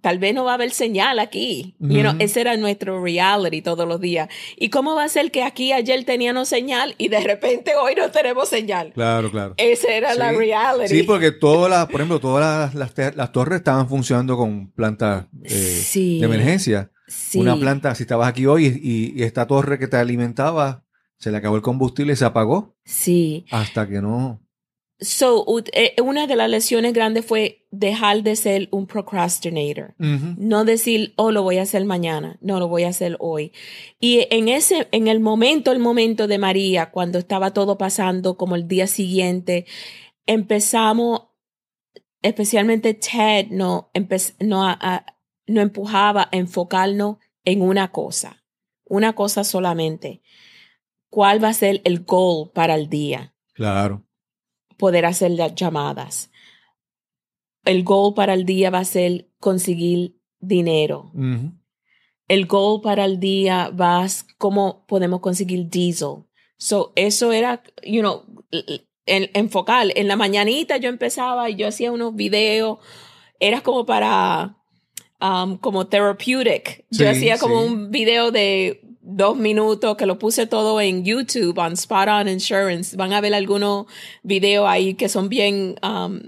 tal 0.00 0.18
vez 0.18 0.34
no 0.34 0.44
va 0.44 0.52
a 0.52 0.54
haber 0.54 0.70
señal 0.70 1.18
aquí. 1.18 1.76
You 1.78 2.00
know, 2.00 2.14
ese 2.20 2.40
era 2.40 2.56
nuestro 2.56 3.02
reality 3.04 3.60
todos 3.60 3.86
los 3.86 4.00
días. 4.00 4.28
¿Y 4.56 4.70
cómo 4.70 4.94
va 4.94 5.04
a 5.04 5.08
ser 5.10 5.30
que 5.30 5.42
aquí 5.42 5.72
ayer 5.72 6.04
teníamos 6.04 6.48
señal 6.48 6.94
y 6.96 7.08
de 7.08 7.20
repente 7.20 7.72
hoy 7.76 7.94
no 7.96 8.10
tenemos 8.10 8.48
señal? 8.48 8.92
Claro, 8.94 9.30
claro. 9.30 9.54
Esa 9.58 9.88
era 9.92 10.14
la 10.14 10.32
reality. 10.32 10.88
Sí, 10.88 11.02
porque 11.02 11.32
todas 11.32 11.70
las, 11.70 11.86
por 11.86 11.96
ejemplo, 11.96 12.18
todas 12.18 12.72
las, 12.72 12.74
las, 12.74 12.94
te- 12.94 13.12
las 13.14 13.30
torres 13.32 13.58
estaban 13.58 13.88
funcionando 13.88 14.36
con 14.38 14.70
plantas 14.72 15.26
eh, 15.44 15.50
Sí. 15.50 16.18
de 16.18 16.24
emergencia. 16.26 16.90
Sí. 17.06 17.38
Una 17.40 17.56
planta, 17.56 17.94
si 17.94 18.04
estabas 18.04 18.28
aquí 18.28 18.46
hoy 18.46 18.66
y, 18.82 19.12
y 19.20 19.22
esta 19.24 19.46
torre 19.46 19.78
que 19.78 19.88
te 19.88 19.96
alimentaba, 19.96 20.84
se 21.18 21.30
le 21.30 21.36
acabó 21.36 21.56
el 21.56 21.62
combustible 21.62 22.14
y 22.14 22.16
se 22.16 22.24
apagó 22.24 22.74
Sí. 22.84 23.44
hasta 23.50 23.86
que 23.86 24.00
no. 24.00 24.40
So, 25.02 25.46
eh, 25.72 25.94
una 26.02 26.26
de 26.26 26.36
las 26.36 26.50
lecciones 26.50 26.92
grandes 26.92 27.24
fue 27.24 27.66
dejar 27.70 28.22
de 28.22 28.36
ser 28.36 28.68
un 28.70 28.86
procrastinator. 28.86 29.94
No 30.38 30.64
decir, 30.66 31.14
oh, 31.16 31.30
lo 31.30 31.42
voy 31.42 31.56
a 31.56 31.62
hacer 31.62 31.84
mañana, 31.86 32.36
no 32.42 32.58
lo 32.58 32.68
voy 32.68 32.82
a 32.84 32.88
hacer 32.88 33.16
hoy. 33.18 33.52
Y 33.98 34.26
en 34.30 34.48
ese, 34.48 34.88
en 34.92 35.08
el 35.08 35.20
momento, 35.20 35.72
el 35.72 35.78
momento 35.78 36.26
de 36.26 36.36
María, 36.38 36.90
cuando 36.90 37.18
estaba 37.18 37.52
todo 37.54 37.78
pasando, 37.78 38.36
como 38.36 38.56
el 38.56 38.68
día 38.68 38.86
siguiente, 38.86 39.64
empezamos, 40.26 41.22
especialmente 42.22 42.94
Ted, 42.94 43.46
no, 43.50 43.90
no, 44.40 44.64
a- 44.64 44.78
a- 44.80 45.06
no 45.46 45.60
empujaba 45.60 46.28
a 46.30 46.36
enfocarnos 46.36 47.16
en 47.44 47.62
una 47.62 47.90
cosa, 47.90 48.44
una 48.84 49.14
cosa 49.14 49.44
solamente. 49.44 50.20
¿Cuál 51.08 51.42
va 51.42 51.48
a 51.48 51.54
ser 51.54 51.80
el 51.84 52.04
goal 52.04 52.50
para 52.52 52.74
el 52.74 52.88
día? 52.88 53.34
Claro. 53.54 54.04
Poder 54.80 55.04
hacer 55.04 55.30
las 55.32 55.54
llamadas. 55.54 56.32
El 57.64 57.84
goal 57.84 58.14
para 58.14 58.32
el 58.34 58.46
día 58.46 58.70
va 58.70 58.78
a 58.78 58.84
ser 58.84 59.28
conseguir 59.38 60.16
dinero. 60.40 61.12
El 62.26 62.46
goal 62.46 62.80
para 62.80 63.04
el 63.04 63.20
día 63.20 63.68
va 63.68 64.02
a 64.02 64.08
cómo 64.38 64.86
podemos 64.86 65.20
conseguir 65.20 65.68
diesel. 65.68 66.24
So, 66.56 66.92
eso 66.96 67.32
era, 67.32 67.62
you 67.82 68.00
know, 68.00 68.24
en, 69.06 69.30
enfocar. 69.34 69.88
En 69.94 70.08
la 70.08 70.16
mañanita 70.16 70.78
yo 70.78 70.88
empezaba 70.88 71.50
y 71.50 71.56
yo 71.56 71.68
hacía 71.68 71.92
unos 71.92 72.14
videos. 72.14 72.78
Era 73.38 73.60
como 73.60 73.84
para, 73.84 74.56
um, 75.20 75.58
como 75.58 75.86
therapeutic. 75.86 76.86
Sí, 76.90 77.02
yo 77.02 77.10
hacía 77.10 77.38
como 77.38 77.62
un 77.62 77.90
video 77.90 78.30
de 78.30 78.89
dos 79.00 79.36
minutos 79.36 79.96
que 79.96 80.06
lo 80.06 80.18
puse 80.18 80.46
todo 80.46 80.80
en 80.80 81.04
YouTube, 81.04 81.58
on 81.58 81.72
Spot 81.72 82.08
On 82.08 82.28
Insurance. 82.28 82.96
Van 82.96 83.12
a 83.12 83.20
ver 83.20 83.34
algunos 83.34 83.86
videos 84.22 84.66
ahí 84.68 84.94
que 84.94 85.08
son 85.08 85.28
bien 85.28 85.76
um, 85.82 86.20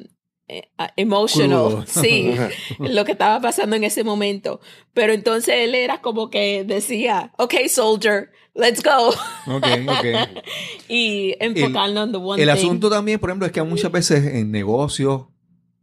eh, 0.48 0.62
uh, 0.78 0.84
emotional. 0.96 1.68
Crudo. 1.68 1.84
Sí, 1.86 2.34
lo 2.78 3.04
que 3.04 3.12
estaba 3.12 3.40
pasando 3.40 3.76
en 3.76 3.84
ese 3.84 4.04
momento. 4.04 4.60
Pero 4.92 5.12
entonces 5.12 5.54
él 5.58 5.74
era 5.74 6.00
como 6.00 6.30
que 6.30 6.64
decía, 6.64 7.32
ok, 7.38 7.54
soldier, 7.68 8.30
let's 8.54 8.82
go. 8.82 9.08
Ok, 9.54 9.66
ok. 9.88 10.42
y 10.88 11.34
enfocarnos 11.40 12.06
en 12.06 12.12
the 12.12 12.18
one 12.18 12.42
El 12.42 12.48
thing. 12.48 12.54
asunto 12.54 12.90
también, 12.90 13.18
por 13.18 13.30
ejemplo, 13.30 13.46
es 13.46 13.52
que 13.52 13.62
muchas 13.62 13.92
veces 13.92 14.24
en 14.34 14.50
negocios, 14.50 15.26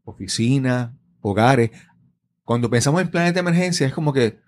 oficinas, 0.04 0.92
hogares, 1.22 1.72
cuando 2.44 2.70
pensamos 2.70 3.02
en 3.02 3.12
planes 3.12 3.34
de 3.34 3.40
emergencia, 3.42 3.86
es 3.86 3.94
como 3.94 4.12
que 4.12 4.40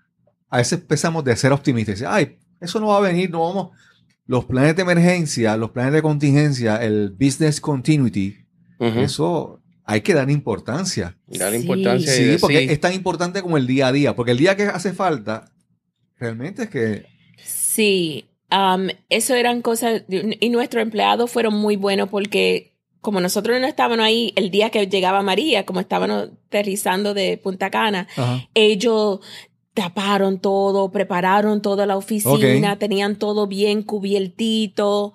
a 0.52 0.58
veces 0.58 0.80
pensamos 0.80 1.24
de 1.24 1.34
ser 1.34 1.50
optimistas. 1.52 1.94
Dice, 1.96 2.06
Ay, 2.06 2.36
eso 2.60 2.78
no 2.78 2.88
va 2.88 2.98
a 2.98 3.00
venir, 3.00 3.30
no 3.30 3.40
vamos. 3.40 3.70
Los 4.26 4.44
planes 4.44 4.76
de 4.76 4.82
emergencia, 4.82 5.56
los 5.56 5.70
planes 5.70 5.94
de 5.94 6.02
contingencia, 6.02 6.76
el 6.76 7.10
business 7.10 7.60
continuity, 7.60 8.36
eso 8.78 9.60
hay 9.84 10.00
que 10.02 10.14
dar 10.14 10.30
importancia. 10.30 11.16
Dar 11.26 11.52
Sí. 11.52 11.58
importancia 11.58 12.14
y 12.16 12.32
Sí, 12.34 12.36
porque 12.40 12.64
es 12.64 12.80
tan 12.80 12.92
importante 12.92 13.42
como 13.42 13.56
el 13.56 13.66
día 13.66 13.88
a 13.88 13.92
día. 13.92 14.14
Porque 14.14 14.32
el 14.32 14.38
día 14.38 14.56
que 14.56 14.64
hace 14.64 14.92
falta, 14.92 15.50
realmente 16.18 16.64
es 16.64 16.68
que. 16.70 17.06
Sí, 17.44 18.26
um, 18.50 18.88
eso 19.08 19.34
eran 19.34 19.62
cosas, 19.62 20.02
y 20.08 20.50
nuestros 20.50 20.82
empleados 20.82 21.30
fueron 21.30 21.54
muy 21.54 21.76
buenos 21.76 22.08
porque 22.10 22.72
como 23.00 23.20
nosotros 23.20 23.60
no 23.60 23.66
estábamos 23.66 24.04
ahí 24.04 24.32
el 24.36 24.50
día 24.52 24.70
que 24.70 24.86
llegaba 24.86 25.22
María, 25.22 25.66
como 25.66 25.80
estábamos 25.80 26.30
aterrizando 26.46 27.14
de 27.14 27.36
Punta 27.36 27.68
Cana, 27.70 28.06
Ajá. 28.16 28.48
ellos 28.54 29.18
taparon 29.74 30.38
todo, 30.38 30.90
prepararon 30.90 31.62
toda 31.62 31.86
la 31.86 31.96
oficina, 31.96 32.78
tenían 32.78 33.16
todo 33.16 33.46
bien 33.46 33.82
cubiertito 33.82 35.14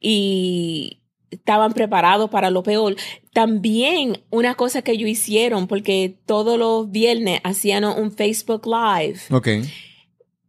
y 0.00 1.00
estaban 1.30 1.72
preparados 1.72 2.30
para 2.30 2.50
lo 2.50 2.62
peor. 2.62 2.96
También 3.32 4.22
una 4.30 4.54
cosa 4.54 4.82
que 4.82 4.92
ellos 4.92 5.08
hicieron, 5.08 5.66
porque 5.66 6.16
todos 6.26 6.58
los 6.58 6.90
viernes 6.90 7.40
hacían 7.44 7.84
un 7.84 8.12
Facebook 8.12 8.66
Live 8.66 9.20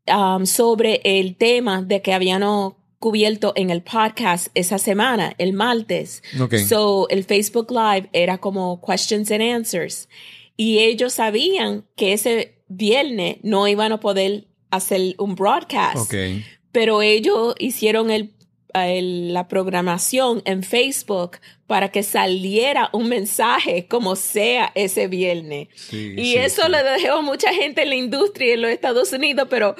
um, 0.07 0.45
sobre 0.45 1.01
el 1.03 1.35
tema 1.35 1.81
de 1.81 2.01
que 2.01 2.13
habían 2.13 2.43
cubierto 2.97 3.53
en 3.55 3.69
el 3.69 3.81
podcast 3.81 4.47
esa 4.55 4.77
semana, 4.77 5.33
el 5.37 5.53
martes. 5.53 6.21
So, 6.67 7.07
el 7.09 7.23
Facebook 7.23 7.71
Live 7.71 8.09
era 8.13 8.37
como 8.37 8.81
questions 8.81 9.31
and 9.31 9.41
answers. 9.41 10.07
Y 10.55 10.79
ellos 10.79 11.13
sabían 11.13 11.85
que 11.95 12.11
ese 12.11 12.58
viernes 12.69 13.37
no 13.43 13.67
iban 13.67 13.91
a 13.91 13.99
poder 13.99 14.45
hacer 14.71 15.15
un 15.17 15.35
broadcast. 15.35 16.11
Pero 16.71 17.01
ellos 17.01 17.55
hicieron 17.59 18.11
el, 18.11 18.31
el- 18.73 19.33
la 19.33 19.47
programación 19.47 20.41
en 20.45 20.61
Facebook 20.63 21.37
para 21.65 21.91
que 21.91 22.03
saliera 22.03 22.89
un 22.93 23.09
mensaje 23.09 23.87
como 23.87 24.15
sea 24.15 24.71
ese 24.75 25.07
viernes. 25.07 25.67
Sí, 25.75 26.13
Y 26.17 26.23
sí, 26.33 26.35
eso 26.37 26.63
sí. 26.65 26.71
le 26.71 26.83
dejó 26.83 27.17
a 27.17 27.21
mucha 27.21 27.51
gente 27.53 27.81
en 27.83 27.89
la 27.89 27.95
industria 27.95 28.53
en 28.53 28.61
los 28.61 28.71
Estados 28.71 29.11
Unidos, 29.13 29.47
pero 29.49 29.75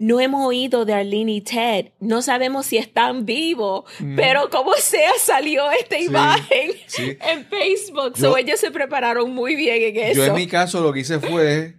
no 0.00 0.18
hemos 0.18 0.44
oído 0.46 0.84
de 0.84 0.94
Arlene 0.94 1.32
y 1.34 1.40
Ted. 1.42 1.92
No 2.00 2.22
sabemos 2.22 2.64
si 2.66 2.78
están 2.78 3.24
vivos, 3.26 3.84
pero 4.16 4.48
como 4.50 4.72
sea 4.72 5.10
salió 5.20 5.70
esta 5.70 5.96
Mm. 5.96 6.00
Sí, 6.00 6.04
imagen 6.06 6.70
sí. 6.86 7.02
en 7.30 7.44
Facebook. 7.44 8.14
Yo- 8.16 8.30
so 8.32 8.36
ellos 8.36 8.58
se 8.58 8.70
prepararon 8.70 9.32
muy 9.34 9.54
bien 9.56 9.76
en 9.82 9.96
eso. 10.10 10.14
Yo 10.22 10.24
en 10.24 10.34
mi 10.34 10.46
caso 10.46 10.80
lo 10.82 10.92
que 10.92 11.00
hice 11.00 11.20
fue 11.20 11.76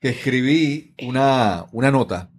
que 0.00 0.08
escribí 0.08 0.94
una, 1.06 1.66
una 1.72 1.90
nota 1.90 2.30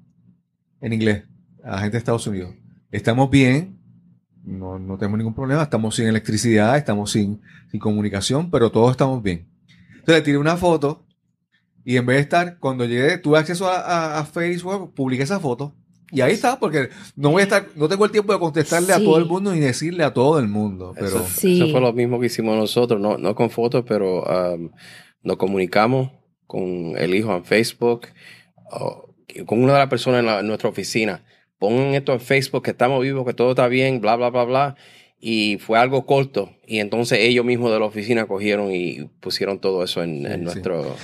en 0.82 0.93
inglés 0.93 1.24
a 1.63 1.72
la 1.74 1.78
gente 1.78 1.91
de 1.93 1.97
Estados 1.99 2.26
Unidos. 2.26 2.55
Estamos 2.91 3.30
bien, 3.30 3.78
no, 4.43 4.80
no 4.80 4.97
tenemos 4.97 5.19
ningún 5.19 5.36
problema, 5.36 5.61
estamos 5.61 5.95
sin 5.95 6.07
electricidad, 6.07 6.76
estamos 6.76 7.11
sin, 7.11 7.39
sin 7.69 7.80
comunicación, 7.80 8.49
pero 8.49 8.72
todos 8.72 8.89
estamos 8.91 9.22
bien. 9.22 9.47
Entonces 9.91 10.15
le 10.15 10.22
tiré 10.24 10.38
una 10.39 10.57
foto 10.57 11.05
y 11.86 11.97
en 11.97 12.05
vez 12.05 12.17
de 12.17 12.21
estar, 12.21 12.57
cuando 12.59 12.86
llegué, 12.86 13.17
tuve 13.17 13.38
acceso 13.39 13.67
a, 13.67 13.77
a- 13.79 14.19
a 14.19 14.25
Facebook, 14.25 14.93
publiqué 14.93 15.23
esa 15.23 15.39
foto. 15.39 15.73
Y 16.13 16.19
ahí 16.21 16.34
está, 16.34 16.59
porque 16.59 16.89
no 17.15 17.32
voy 17.32 17.39
a 17.39 17.43
estar, 17.43 17.67
no 17.75 17.88
tengo 17.88 18.03
el 18.03 18.11
tiempo 18.11 18.34
de 18.34 18.39
contestarle 18.39 18.91
a 18.91 18.97
todo 18.99 19.17
el 19.17 19.25
mundo 19.25 19.53
ni 19.53 19.59
decirle 19.61 20.03
a 20.03 20.13
todo 20.13 20.39
el 20.39 20.47
mundo. 20.49 20.91
Pero 20.93 21.07
Eso, 21.07 21.25
Sí. 21.25 21.55
eso 21.61 21.71
fue 21.71 21.79
lo 21.79 21.93
mismo 21.93 22.19
que 22.19 22.25
hicimos 22.25 22.57
nosotros, 22.57 22.99
no, 22.99 23.17
no 23.17 23.34
con 23.34 23.49
fotos, 23.49 23.86
pero 23.88 24.23
um, 24.23 24.69
nos 25.23 25.38
comunicamos 25.38 26.11
con 26.47 26.95
el 26.97 27.15
hijo 27.15 27.34
en 27.34 27.45
Facebook, 27.45 28.07
o 28.71 29.13
con 29.45 29.63
una 29.63 29.73
de 29.73 29.79
las 29.79 29.88
personas 29.88 30.19
en, 30.19 30.25
la- 30.25 30.39
en 30.41 30.47
nuestra 30.47 30.69
oficina. 30.69 31.23
Pongan 31.57 31.93
esto 31.93 32.11
en 32.13 32.19
Facebook, 32.19 32.63
que 32.63 32.71
estamos 32.71 33.01
vivos, 33.01 33.25
que 33.25 33.34
todo 33.34 33.51
está 33.51 33.67
bien, 33.67 34.01
bla, 34.01 34.15
bla, 34.17 34.29
bla, 34.32 34.43
bla. 34.43 34.75
Y 35.24 35.59
fue 35.59 35.78
algo 35.78 36.07
corto. 36.07 36.51
Y 36.65 36.80
entonces 36.80 37.19
ellos 37.22 37.45
mismos 37.45 37.72
de 37.72 37.80
la 37.80 37.86
oficina 37.86 38.26
cogieron 38.26 38.72
y 38.74 39.03
pusieron 39.19 39.59
todo 39.59 39.84
eso 39.84 40.01
en, 40.01 40.26
en 40.26 40.32
Sí, 40.32 40.38
sí. 40.38 40.43
nuestro... 40.43 40.95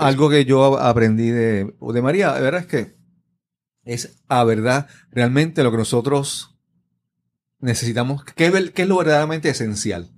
Algo 0.00 0.28
que 0.28 0.44
yo 0.44 0.76
aprendí 0.80 1.30
de, 1.30 1.72
de 1.80 2.02
María, 2.02 2.32
de 2.34 2.40
verdad 2.42 2.62
es 2.62 2.66
que 2.66 2.94
es 3.84 4.20
a 4.28 4.42
verdad 4.44 4.88
realmente 5.12 5.62
lo 5.62 5.70
que 5.70 5.76
nosotros 5.76 6.56
necesitamos, 7.60 8.24
que 8.24 8.46
es, 8.46 8.88
lo 8.88 8.98
verdaderamente 8.98 9.48
esencial. 9.48 10.10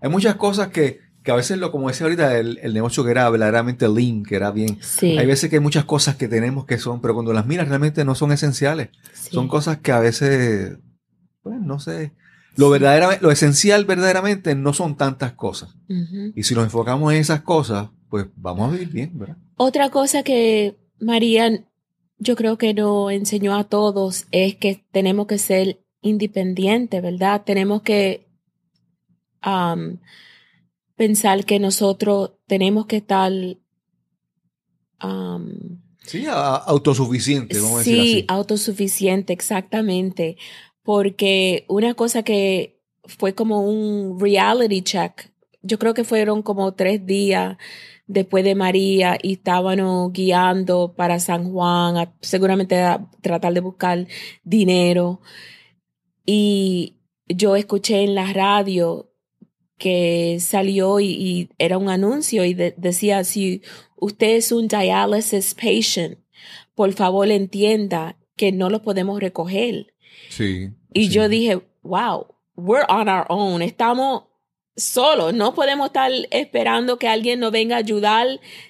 Hay 0.00 0.10
muchas 0.10 0.36
cosas 0.36 0.68
que, 0.68 1.00
que 1.22 1.30
a 1.32 1.34
veces, 1.36 1.58
lo 1.58 1.72
como 1.72 1.88
decía 1.88 2.04
ahorita, 2.06 2.38
el, 2.38 2.58
el 2.62 2.74
negocio 2.74 3.04
que 3.04 3.10
era 3.10 3.28
verdaderamente 3.30 3.88
lean, 3.88 4.22
que 4.22 4.36
era 4.36 4.50
bien. 4.50 4.78
Sí, 4.82 5.16
Hay 5.18 5.26
veces 5.26 5.50
que 5.50 5.56
hay 5.56 5.62
muchas 5.62 5.84
cosas 5.84 6.16
que 6.16 6.28
tenemos 6.28 6.66
que 6.66 6.78
son, 6.78 7.00
pero 7.00 7.14
cuando 7.14 7.32
las 7.32 7.46
miras 7.46 7.68
realmente 7.68 8.04
no 8.04 8.14
son 8.14 8.32
esenciales. 8.32 8.90
sí. 9.14 9.30
Son 9.32 9.48
cosas 9.48 9.78
que 9.78 9.92
a 9.92 10.00
veces, 10.00 10.76
pues 11.42 11.58
no 11.60 11.80
sé, 11.80 12.12
lo, 12.56 12.70
verdadera, 12.70 13.18
lo 13.20 13.30
esencial 13.30 13.84
verdaderamente 13.84 14.54
no 14.54 14.72
son 14.72 14.96
tantas 14.96 15.32
cosas. 15.32 15.76
Y 16.34 16.42
si 16.42 16.54
nos 16.54 16.64
enfocamos 16.64 17.12
en 17.12 17.18
esas 17.18 17.42
cosas, 17.42 17.90
pues 18.08 18.26
vamos 18.36 18.68
a 18.68 18.72
vivir 18.72 18.88
bien, 18.88 19.18
¿verdad? 19.18 19.36
Otra 19.56 19.90
cosa 19.90 20.22
que 20.22 20.76
María 21.00 21.64
yo 22.18 22.36
creo 22.36 22.58
que 22.58 22.74
nos 22.74 23.12
enseñó 23.12 23.54
a 23.56 23.64
todos 23.64 24.26
es 24.30 24.54
que 24.56 24.84
tenemos 24.92 25.26
que 25.26 25.38
ser 25.38 25.84
independientes, 26.00 27.02
¿verdad? 27.02 27.42
Tenemos 27.44 27.82
que 27.82 28.26
um, 29.44 29.98
pensar 30.96 31.44
que 31.44 31.58
nosotros 31.58 32.32
tenemos 32.46 32.86
que 32.86 32.96
estar 32.96 33.32
um, 35.02 35.78
Sí, 36.06 36.26
autosuficiente, 36.28 37.58
vamos 37.58 37.76
a 37.76 37.78
decir 37.78 38.02
sí, 38.02 38.24
autosuficiente, 38.28 39.32
exactamente. 39.32 40.36
Porque 40.84 41.64
una 41.68 41.94
cosa 41.94 42.22
que 42.22 42.80
fue 43.04 43.34
como 43.34 43.66
un 43.68 44.20
reality 44.20 44.82
check, 44.82 45.30
yo 45.62 45.78
creo 45.78 45.94
que 45.94 46.04
fueron 46.04 46.42
como 46.42 46.74
tres 46.74 47.04
días 47.06 47.56
después 48.06 48.44
de 48.44 48.54
María 48.54 49.16
y 49.22 49.32
estábamos 49.34 50.12
guiando 50.12 50.94
para 50.94 51.18
San 51.20 51.50
Juan, 51.50 51.96
a- 51.96 52.14
seguramente 52.20 52.76
a 52.78 53.08
tratar 53.22 53.54
de 53.54 53.60
buscar 53.60 54.06
dinero. 54.44 55.20
Y 56.26 56.96
yo 57.28 57.56
escuché 57.56 58.02
en 58.04 58.14
la 58.14 58.32
radio 58.32 59.10
que 59.78 60.38
salió 60.40 61.00
y, 61.00 61.48
era 61.58 61.78
un 61.78 61.88
anuncio 61.88 62.44
y 62.44 62.54
de- 62.54 62.74
decía, 62.76 63.24
si 63.24 63.62
usted 63.96 64.36
es 64.36 64.52
un 64.52 64.68
dialysis 64.68 65.54
patient, 65.54 66.18
por 66.74 66.92
favor 66.92 67.30
entienda 67.30 68.18
que 68.36 68.52
no 68.52 68.68
lo 68.68 68.82
podemos 68.82 69.18
recoger. 69.20 69.93
Sí. 70.28 70.70
Y 70.92 71.06
sí. 71.06 71.10
yo 71.10 71.28
dije, 71.28 71.62
wow, 71.82 72.26
we're 72.56 72.86
on 72.88 73.08
our 73.08 73.26
own, 73.28 73.62
estamos 73.62 74.24
solos, 74.76 75.34
no 75.34 75.54
podemos 75.54 75.86
estar 75.86 76.10
esperando 76.30 76.98
que 76.98 77.08
alguien 77.08 77.40
nos 77.40 77.52
venga 77.52 77.76
a 77.76 77.78
ayudar, 77.78 78.26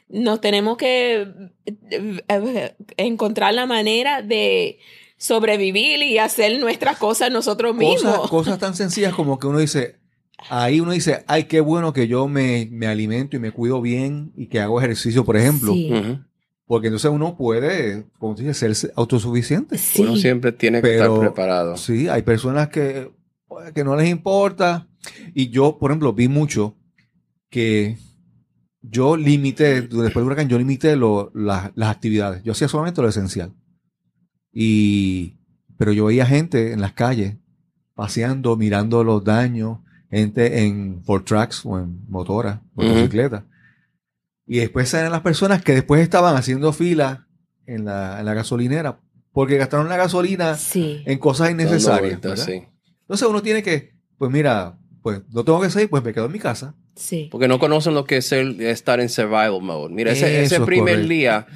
nos 0.09 0.41
tenemos 0.41 0.77
que 0.77 1.29
eh, 1.67 2.75
encontrar 2.97 3.55
la 3.55 3.67
manera 3.67 4.23
de 4.23 4.79
sobrevivir 5.17 6.03
y 6.03 6.19
hacer 6.19 6.61
nuestras 6.61 6.99
cosas 6.99 7.31
nosotros 7.31 7.75
mismos. 7.75 8.17
cosas, 8.17 8.31
cosas 8.31 8.59
tan 8.59 8.75
sencillas 8.75 9.15
como 9.15 9.39
que 9.39 9.47
uno 9.47 9.59
dice, 9.59 9.97
ahí 10.51 10.81
uno 10.81 10.93
dice, 10.93 11.25
ay, 11.27 11.45
qué 11.45 11.61
bueno 11.61 11.93
que 11.93 12.09
yo 12.09 12.29
me, 12.29 12.69
me 12.71 12.87
alimento 12.87 13.37
y 13.37 13.41
me 13.41 13.51
cuido 13.51 13.81
bien 13.81 14.33
y 14.37 14.47
que 14.49 14.61
hago 14.61 14.79
ejercicio, 14.81 15.25
por 15.25 15.37
ejemplo. 15.37 15.73
Sí. 15.73 15.91
Porque 16.67 16.87
entonces 16.89 17.11
uno 17.11 17.37
puede, 17.37 18.07
como 18.19 18.35
dice, 18.35 18.75
ser 18.75 18.93
autosuficiente. 18.97 19.77
Sí. 19.77 20.01
Uno 20.03 20.17
siempre 20.17 20.53
tiene 20.53 20.79
que 20.81 20.89
Pero- 20.89 21.15
estar 21.17 21.21
preparado. 21.29 21.77
Sí, 21.77 22.09
hay 22.09 22.23
personas 22.23 22.69
que, 22.69 23.11
que 23.75 23.85
no 23.85 23.95
les 23.97 24.09
importa. 24.09 24.89
Y 25.35 25.51
yo, 25.51 25.79
por 25.79 25.91
ejemplo, 25.91 26.12
vi 26.15 26.29
mucho 26.29 26.75
que 27.51 27.99
yo 28.81 29.17
limité, 29.17 29.83
después 29.83 30.15
del 30.15 30.25
huracán, 30.25 30.49
yo 30.49 30.59
limité 30.59 30.97
lo- 30.97 31.31
la- 31.35 31.71
las 31.75 31.91
actividades. 31.91 32.43
Yo 32.43 32.53
hacía 32.53 32.69
solamente 32.69 33.03
lo 33.03 33.09
esencial. 33.09 33.53
Y, 34.53 35.37
pero 35.77 35.93
yo 35.93 36.07
veía 36.07 36.27
gente 36.27 36.73
en 36.73 36.81
las 36.81 36.93
calles 36.93 37.37
paseando, 37.95 38.57
mirando 38.57 39.05
los 39.05 39.23
daños, 39.25 39.79
gente 40.11 40.65
en 40.65 41.03
Ford 41.05 41.25
Tracks 41.25 41.65
o 41.67 41.79
en 41.79 42.05
motoras, 42.09 42.61
motocicletas. 42.75 43.45
Y 44.47 44.59
después 44.59 44.93
eran 44.95 45.11
las 45.13 45.23
personas 45.23 45.63
que 45.63 45.73
después 45.73 46.01
estaban 46.03 46.37
haciendo 46.37 46.73
fila 46.73 47.27
en 47.67 47.85
la, 47.87 48.19
en 48.21 48.27
la 48.27 48.35
gasolinera 48.35 49.01
porque 49.33 49.57
gastaron 49.57 49.89
la 49.89 49.97
gasolina 49.97 50.55
Sí. 50.57 51.03
en 51.07 51.19
cosas 51.19 51.51
innecesarias. 51.51 52.21
sí. 52.37 52.63
Entonces 53.01 53.29
uno 53.29 53.43
tiene 53.43 53.63
que, 53.63 53.95
pues 54.17 54.31
mira, 54.31 54.79
pues 55.03 55.23
no 55.33 55.45
tengo 55.45 55.61
que 55.61 55.71
salir, 55.71 55.91
pues 55.91 56.05
me 56.05 56.13
quedo 56.13 56.27
en 56.27 56.33
mi 56.33 56.39
casa. 56.39 56.75
Sí. 56.95 57.29
Porque 57.33 57.49
no 57.49 57.59
conocen 57.59 57.95
lo 57.95 58.05
que 58.05 58.19
es 58.19 58.31
el- 58.33 58.61
estar 58.61 59.01
en 59.01 59.09
survival 59.09 59.61
mode. 59.61 59.93
Mira, 59.93 60.13
ese, 60.13 60.43
ese 60.45 60.57
es 60.57 60.61
primer 60.63 60.95
correcto. 60.95 61.09
día 61.09 61.47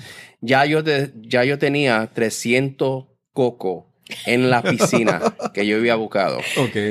ya 0.41 0.65
yo, 0.67 0.83
te- 0.83 1.13
ya 1.23 1.45
yo 1.45 1.59
tenía 1.59 2.11
300 2.13 3.05
cocos 3.33 3.85
en 4.27 4.51
la 4.51 4.63
piscina 4.63 5.21
que 5.55 5.67
yo 5.67 5.77
había 5.77 5.95
buscado. 5.95 6.39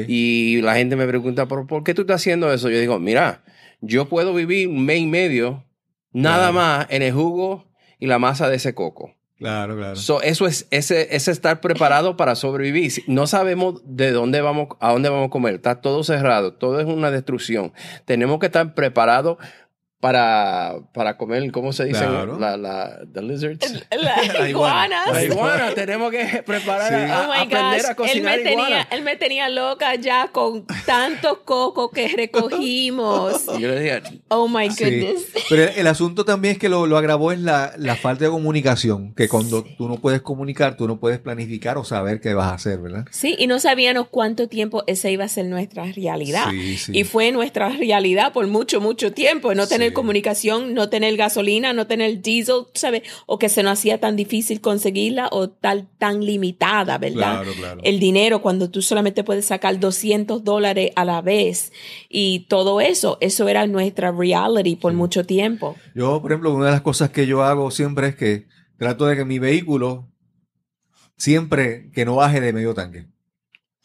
Y 0.08 0.62
la 0.62 0.76
gente 0.76 0.96
me 0.96 1.06
pregunta, 1.08 1.48
¿por, 1.48 1.68
¿por 1.68 1.84
qué 1.84 1.94
tú 1.94 2.02
estás 2.02 2.22
haciendo 2.22 2.52
eso? 2.54 2.70
Yo 2.70 2.80
digo, 2.80 2.98
mira, 3.00 3.44
yo 3.82 4.08
puedo 4.08 4.34
vivir 4.34 4.68
un 4.70 4.86
mes 4.86 5.00
y 5.00 5.08
medio 5.08 5.66
nada 6.22 6.52
Claro. 6.52 6.54
más 6.54 6.88
en 6.90 7.02
el 7.02 7.14
jugo 7.14 7.66
y 8.00 8.08
la 8.08 8.20
masa 8.20 8.50
de 8.50 8.56
ese 8.58 8.74
coco. 8.74 9.14
claro, 9.38 9.76
claro. 9.76 9.96
So, 9.96 10.22
eso 10.22 10.48
es 10.48 10.68
ese, 10.72 11.16
ese 11.16 11.32
estar 11.32 11.62
preparado 11.62 12.18
para 12.18 12.36
sobrevivir. 12.36 12.92
No 13.08 13.28
sabemos 13.28 13.82
de 13.86 14.12
dónde 14.12 14.42
vamos, 14.42 14.70
a 14.80 14.92
dónde 14.94 15.10
vamos 15.10 15.28
a 15.28 15.30
comer. 15.30 15.54
Está 15.56 15.80
todo 15.82 16.04
cerrado, 16.04 16.54
todo 16.54 16.80
es 16.80 16.86
una 16.88 17.12
destrucción. 17.12 17.72
Tenemos 18.06 18.40
que 18.40 18.48
estar 18.48 18.74
preparados 18.74 19.38
para, 20.00 20.76
para 20.94 21.18
comer, 21.18 21.52
¿cómo 21.52 21.74
se 21.74 21.86
dice? 21.86 22.00
Claro. 22.06 22.38
La, 22.40 22.56
la, 22.56 23.00
the 23.12 23.22
lizards. 23.22 23.74
La 23.90 23.98
La 23.98 24.24
iguana. 24.48 24.50
iguana. 24.50 25.12
La 25.12 25.24
iguana, 25.24 25.74
tenemos 25.74 26.12
que 26.12 26.44
preparar 26.46 26.88
Sí. 26.88 27.12
a, 27.12 27.22
Oh 27.22 27.34
my 27.34 27.40
aprender 27.56 27.82
gosh, 27.82 27.90
a 27.92 27.96
cocinar 27.96 28.38
él 28.40 28.44
me, 28.44 28.50
tenía, 28.50 28.82
él 28.92 29.02
me 29.02 29.16
tenía 29.16 29.50
loca 29.50 29.96
ya 29.96 30.28
con 30.32 30.68
tantos 30.86 31.40
cocos 31.46 31.90
que 31.92 32.08
recogimos. 32.10 33.46
Y 33.58 33.62
yo 33.62 33.68
le 33.70 33.80
decía, 33.80 34.04
Oh 34.28 34.48
my 34.48 34.70
Sí. 34.70 34.84
goodness. 34.84 35.26
Pero 35.50 35.64
el, 35.64 35.70
el 35.78 35.88
asunto 35.88 36.26
también 36.26 36.54
es 36.54 36.60
que 36.60 36.70
lo, 36.70 36.86
lo 36.86 36.98
agravó 36.98 37.32
es 37.32 37.40
la, 37.40 37.74
la 37.78 37.96
falta 37.96 38.26
de 38.26 38.30
comunicación, 38.32 39.14
que 39.16 39.28
cuando 39.28 39.64
tú 39.64 39.88
no 39.88 39.96
puedes 39.98 40.22
comunicar, 40.22 40.78
tú 40.78 40.88
no 40.88 41.00
puedes 41.00 41.20
planificar 41.20 41.78
o 41.78 41.84
saber 41.84 42.22
qué 42.22 42.34
vas 42.34 42.52
a 42.52 42.54
hacer, 42.56 42.80
¿verdad? 42.80 43.06
Sí, 43.12 43.36
y 43.40 43.48
no 43.48 43.60
sabíamos 43.60 44.08
cuánto 44.10 44.48
tiempo 44.48 44.84
esa 44.88 45.10
iba 45.10 45.24
a 45.26 45.28
ser 45.28 45.46
nuestra 45.46 45.86
realidad. 45.92 46.50
Sí, 46.52 46.78
sí. 46.78 46.92
Y 46.94 47.04
fue 47.04 47.32
nuestra 47.32 47.70
realidad 47.70 48.32
por 48.34 48.46
mucho, 48.48 48.80
mucho 48.82 49.12
tiempo. 49.12 49.56
No 49.56 49.68
tener 49.68 49.87
Comunicación, 49.94 50.74
no 50.74 50.90
tener 50.90 51.16
gasolina, 51.18 51.74
no 51.74 51.88
tener 51.88 52.22
diesel, 52.22 52.66
¿sabes? 52.74 53.04
O 53.26 53.40
que 53.40 53.50
se 53.50 53.64
nos 53.64 53.74
hacía 53.74 54.00
tan 54.00 54.16
difícil 54.16 54.62
conseguirla 54.62 55.30
o 55.32 55.50
tal, 55.50 55.88
tan 55.98 56.24
limitada, 56.24 56.98
¿verdad? 56.98 57.42
Claro, 57.42 57.52
claro. 57.58 57.82
El 57.84 58.00
dinero, 58.00 58.42
cuando 58.42 58.70
tú 58.70 58.82
solamente 58.82 59.24
puedes 59.24 59.46
sacar 59.46 59.80
200 59.80 60.44
dólares 60.44 60.92
a 60.96 61.06
la 61.06 61.22
vez 61.22 61.72
y 62.10 62.48
todo 62.48 62.82
eso, 62.82 63.18
eso 63.22 63.48
era 63.48 63.68
nuestra 63.68 64.12
reality 64.12 64.76
por 64.76 64.94
mucho 64.94 65.26
tiempo. 65.26 65.76
Yo, 65.96 66.22
por 66.22 66.32
ejemplo, 66.32 66.54
una 66.54 66.66
de 66.68 66.72
las 66.72 66.82
cosas 66.82 67.10
que 67.10 67.28
yo 67.28 67.44
hago 67.44 67.72
siempre 67.72 68.08
es 68.10 68.16
que 68.16 68.48
trato 68.78 69.06
de 69.06 69.16
que 69.16 69.26
mi 69.26 69.40
vehículo 69.40 70.08
siempre 71.18 71.90
que 71.92 72.06
no 72.06 72.16
baje 72.16 72.40
de 72.40 72.54
medio 72.54 72.74
tanque. 72.74 73.08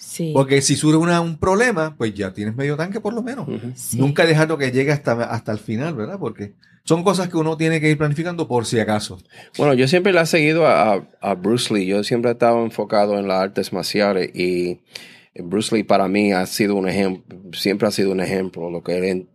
Sí. 0.04 0.32
Porque 0.34 0.60
si 0.62 0.74
surge 0.76 0.96
una- 0.96 1.20
un 1.20 1.38
problema, 1.38 1.94
pues 1.96 2.12
ya 2.14 2.32
tienes 2.32 2.56
medio 2.56 2.76
tanque 2.76 3.00
por 3.00 3.14
lo 3.14 3.22
menos. 3.22 3.46
Sí. 3.76 3.98
Nunca 3.98 4.26
dejarlo 4.26 4.58
que 4.58 4.72
llegue 4.72 4.90
hasta, 4.92 5.12
hasta 5.24 5.52
el 5.52 5.58
final, 5.58 5.94
¿verdad? 5.94 6.18
Porque 6.18 6.52
son 6.84 7.04
cosas 7.04 7.28
que 7.28 7.36
uno 7.36 7.56
tiene 7.56 7.80
que 7.80 7.88
ir 7.88 7.96
planificando 7.96 8.48
por 8.48 8.66
si 8.66 8.80
acaso. 8.80 9.18
Bueno, 9.56 9.74
yo 9.74 9.86
siempre 9.86 10.12
le 10.12 10.20
he 10.20 10.26
seguido 10.26 10.66
a, 10.66 11.04
a- 11.20 11.34
Bruce 11.34 11.72
Lee. 11.72 11.86
Yo 11.86 12.02
siempre 12.02 12.30
he 12.30 12.32
estado 12.34 12.62
enfocado 12.64 13.18
en 13.18 13.28
las 13.28 13.40
artes 13.40 13.72
marciales 13.72 14.34
y 14.34 14.80
Bruce 15.36 15.74
Lee 15.74 15.84
para 15.84 16.08
mí 16.08 16.32
ha 16.32 16.44
sido 16.46 16.74
un 16.74 16.88
ejemplo, 16.88 17.38
siempre 17.52 17.88
ha 17.88 17.90
sido 17.92 18.10
un 18.12 18.20
ejemplo 18.20 18.68
lo 18.70 18.82
que 18.82 19.10
él, 19.10 19.28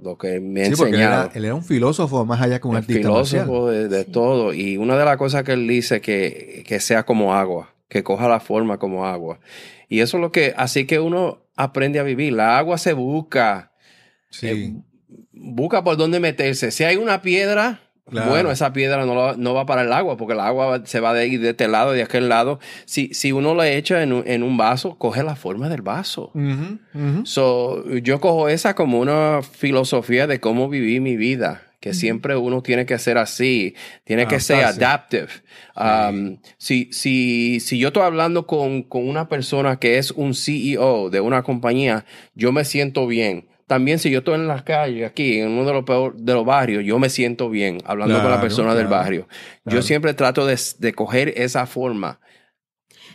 lo 0.00 0.16
que 0.16 0.40
me 0.40 0.62
ha 0.62 0.66
Sí, 0.66 0.72
porque 0.76 0.94
él 0.94 1.00
era, 1.02 1.30
él 1.34 1.44
era 1.44 1.54
un 1.54 1.64
filósofo 1.64 2.24
más 2.24 2.40
allá 2.40 2.58
que 2.60 2.68
un 2.68 2.76
artista 2.76 3.10
marcial. 3.10 3.44
filósofo 3.46 3.68
de, 3.70 3.88
de 3.88 4.04
todo. 4.04 4.54
Y 4.54 4.76
una 4.78 4.96
de 4.96 5.04
las 5.04 5.16
cosas 5.18 5.42
que 5.42 5.52
él 5.52 5.66
dice 5.68 6.00
que, 6.00 6.62
que 6.66 6.80
sea 6.80 7.04
como 7.04 7.34
agua, 7.34 7.74
que 7.88 8.02
coja 8.02 8.28
la 8.28 8.40
forma 8.40 8.78
como 8.78 9.04
agua. 9.04 9.38
Y 9.92 10.00
eso 10.00 10.16
es 10.16 10.20
lo 10.22 10.32
que, 10.32 10.54
así 10.56 10.86
que 10.86 11.00
uno 11.00 11.42
aprende 11.54 11.98
a 11.98 12.02
vivir. 12.02 12.32
La 12.32 12.56
agua 12.58 12.78
se 12.78 12.92
busca, 12.94 13.72
Sí. 14.30 14.46
eh, 14.48 14.72
busca 15.32 15.84
por 15.84 15.96
dónde 15.96 16.18
meterse. 16.18 16.70
Si 16.70 16.82
hay 16.84 16.96
una 16.96 17.20
piedra, 17.20 17.80
Claro. 18.08 18.30
bueno, 18.30 18.50
esa 18.50 18.72
piedra 18.72 19.04
no, 19.04 19.14
lo- 19.14 19.36
no 19.36 19.52
va 19.54 19.66
para 19.66 19.82
el 19.82 19.92
agua, 19.92 20.16
porque 20.16 20.32
el 20.32 20.40
agua 20.40 20.80
se 20.86 20.98
va 21.00 21.12
de 21.14 21.26
ir 21.28 21.40
de 21.40 21.50
este 21.50 21.68
lado, 21.68 21.92
de 21.92 22.02
aquel 22.02 22.28
lado. 22.30 22.58
Si, 22.86 23.12
si 23.12 23.32
uno 23.32 23.54
la 23.54 23.68
echa 23.70 24.02
en 24.02 24.12
un, 24.14 24.22
en 24.26 24.42
un 24.42 24.56
vaso, 24.56 24.96
coge 24.98 25.22
la 25.22 25.36
forma 25.36 25.68
del 25.68 25.82
vaso. 25.82 26.32
So, 27.24 27.84
yo 27.98 28.20
cojo 28.20 28.48
esa 28.48 28.74
como 28.74 28.98
una 28.98 29.40
filosofía 29.42 30.26
de 30.26 30.40
cómo 30.40 30.68
vivir 30.68 31.00
mi 31.00 31.16
vida, 31.16 31.62
que 31.82 31.94
siempre 31.94 32.36
uno 32.36 32.62
tiene 32.62 32.86
que 32.86 32.96
ser 32.96 33.18
así, 33.18 33.74
tiene 34.04 34.26
que 34.28 34.38
ser 34.38 34.64
adaptive. 34.64 35.26
Um, 35.76 36.38
si, 36.56 36.88
si, 36.92 37.58
si 37.58 37.76
yo 37.78 37.88
estoy 37.88 38.04
hablando 38.04 38.46
con, 38.46 38.84
con 38.84 39.08
una 39.08 39.28
persona 39.28 39.80
que 39.80 39.98
es 39.98 40.12
un 40.12 40.32
CEO 40.32 41.10
de 41.10 41.20
una 41.20 41.42
compañía, 41.42 42.04
yo 42.34 42.52
me 42.52 42.64
siento 42.64 43.08
bien. 43.08 43.48
También 43.66 43.98
si 43.98 44.10
yo 44.10 44.18
estoy 44.20 44.36
en 44.36 44.46
las 44.46 44.62
calles, 44.62 45.04
aquí, 45.10 45.40
en 45.40 45.48
uno 45.50 45.64
de 45.64 45.72
los, 45.72 45.84
peor, 45.84 46.14
de 46.16 46.34
los 46.34 46.44
barrios, 46.44 46.84
yo 46.84 47.00
me 47.00 47.08
siento 47.08 47.50
bien 47.50 47.78
hablando 47.84 48.14
con 48.14 48.24
la 48.24 48.30
Claro, 48.30 48.42
persona 48.42 48.74
del 48.76 48.86
barrio. 48.86 49.26
claro. 49.64 49.76
Yo 49.78 49.82
siempre 49.82 50.14
trato 50.14 50.46
de, 50.46 50.56
de 50.78 50.92
coger 50.92 51.32
esa 51.36 51.66
forma. 51.66 52.20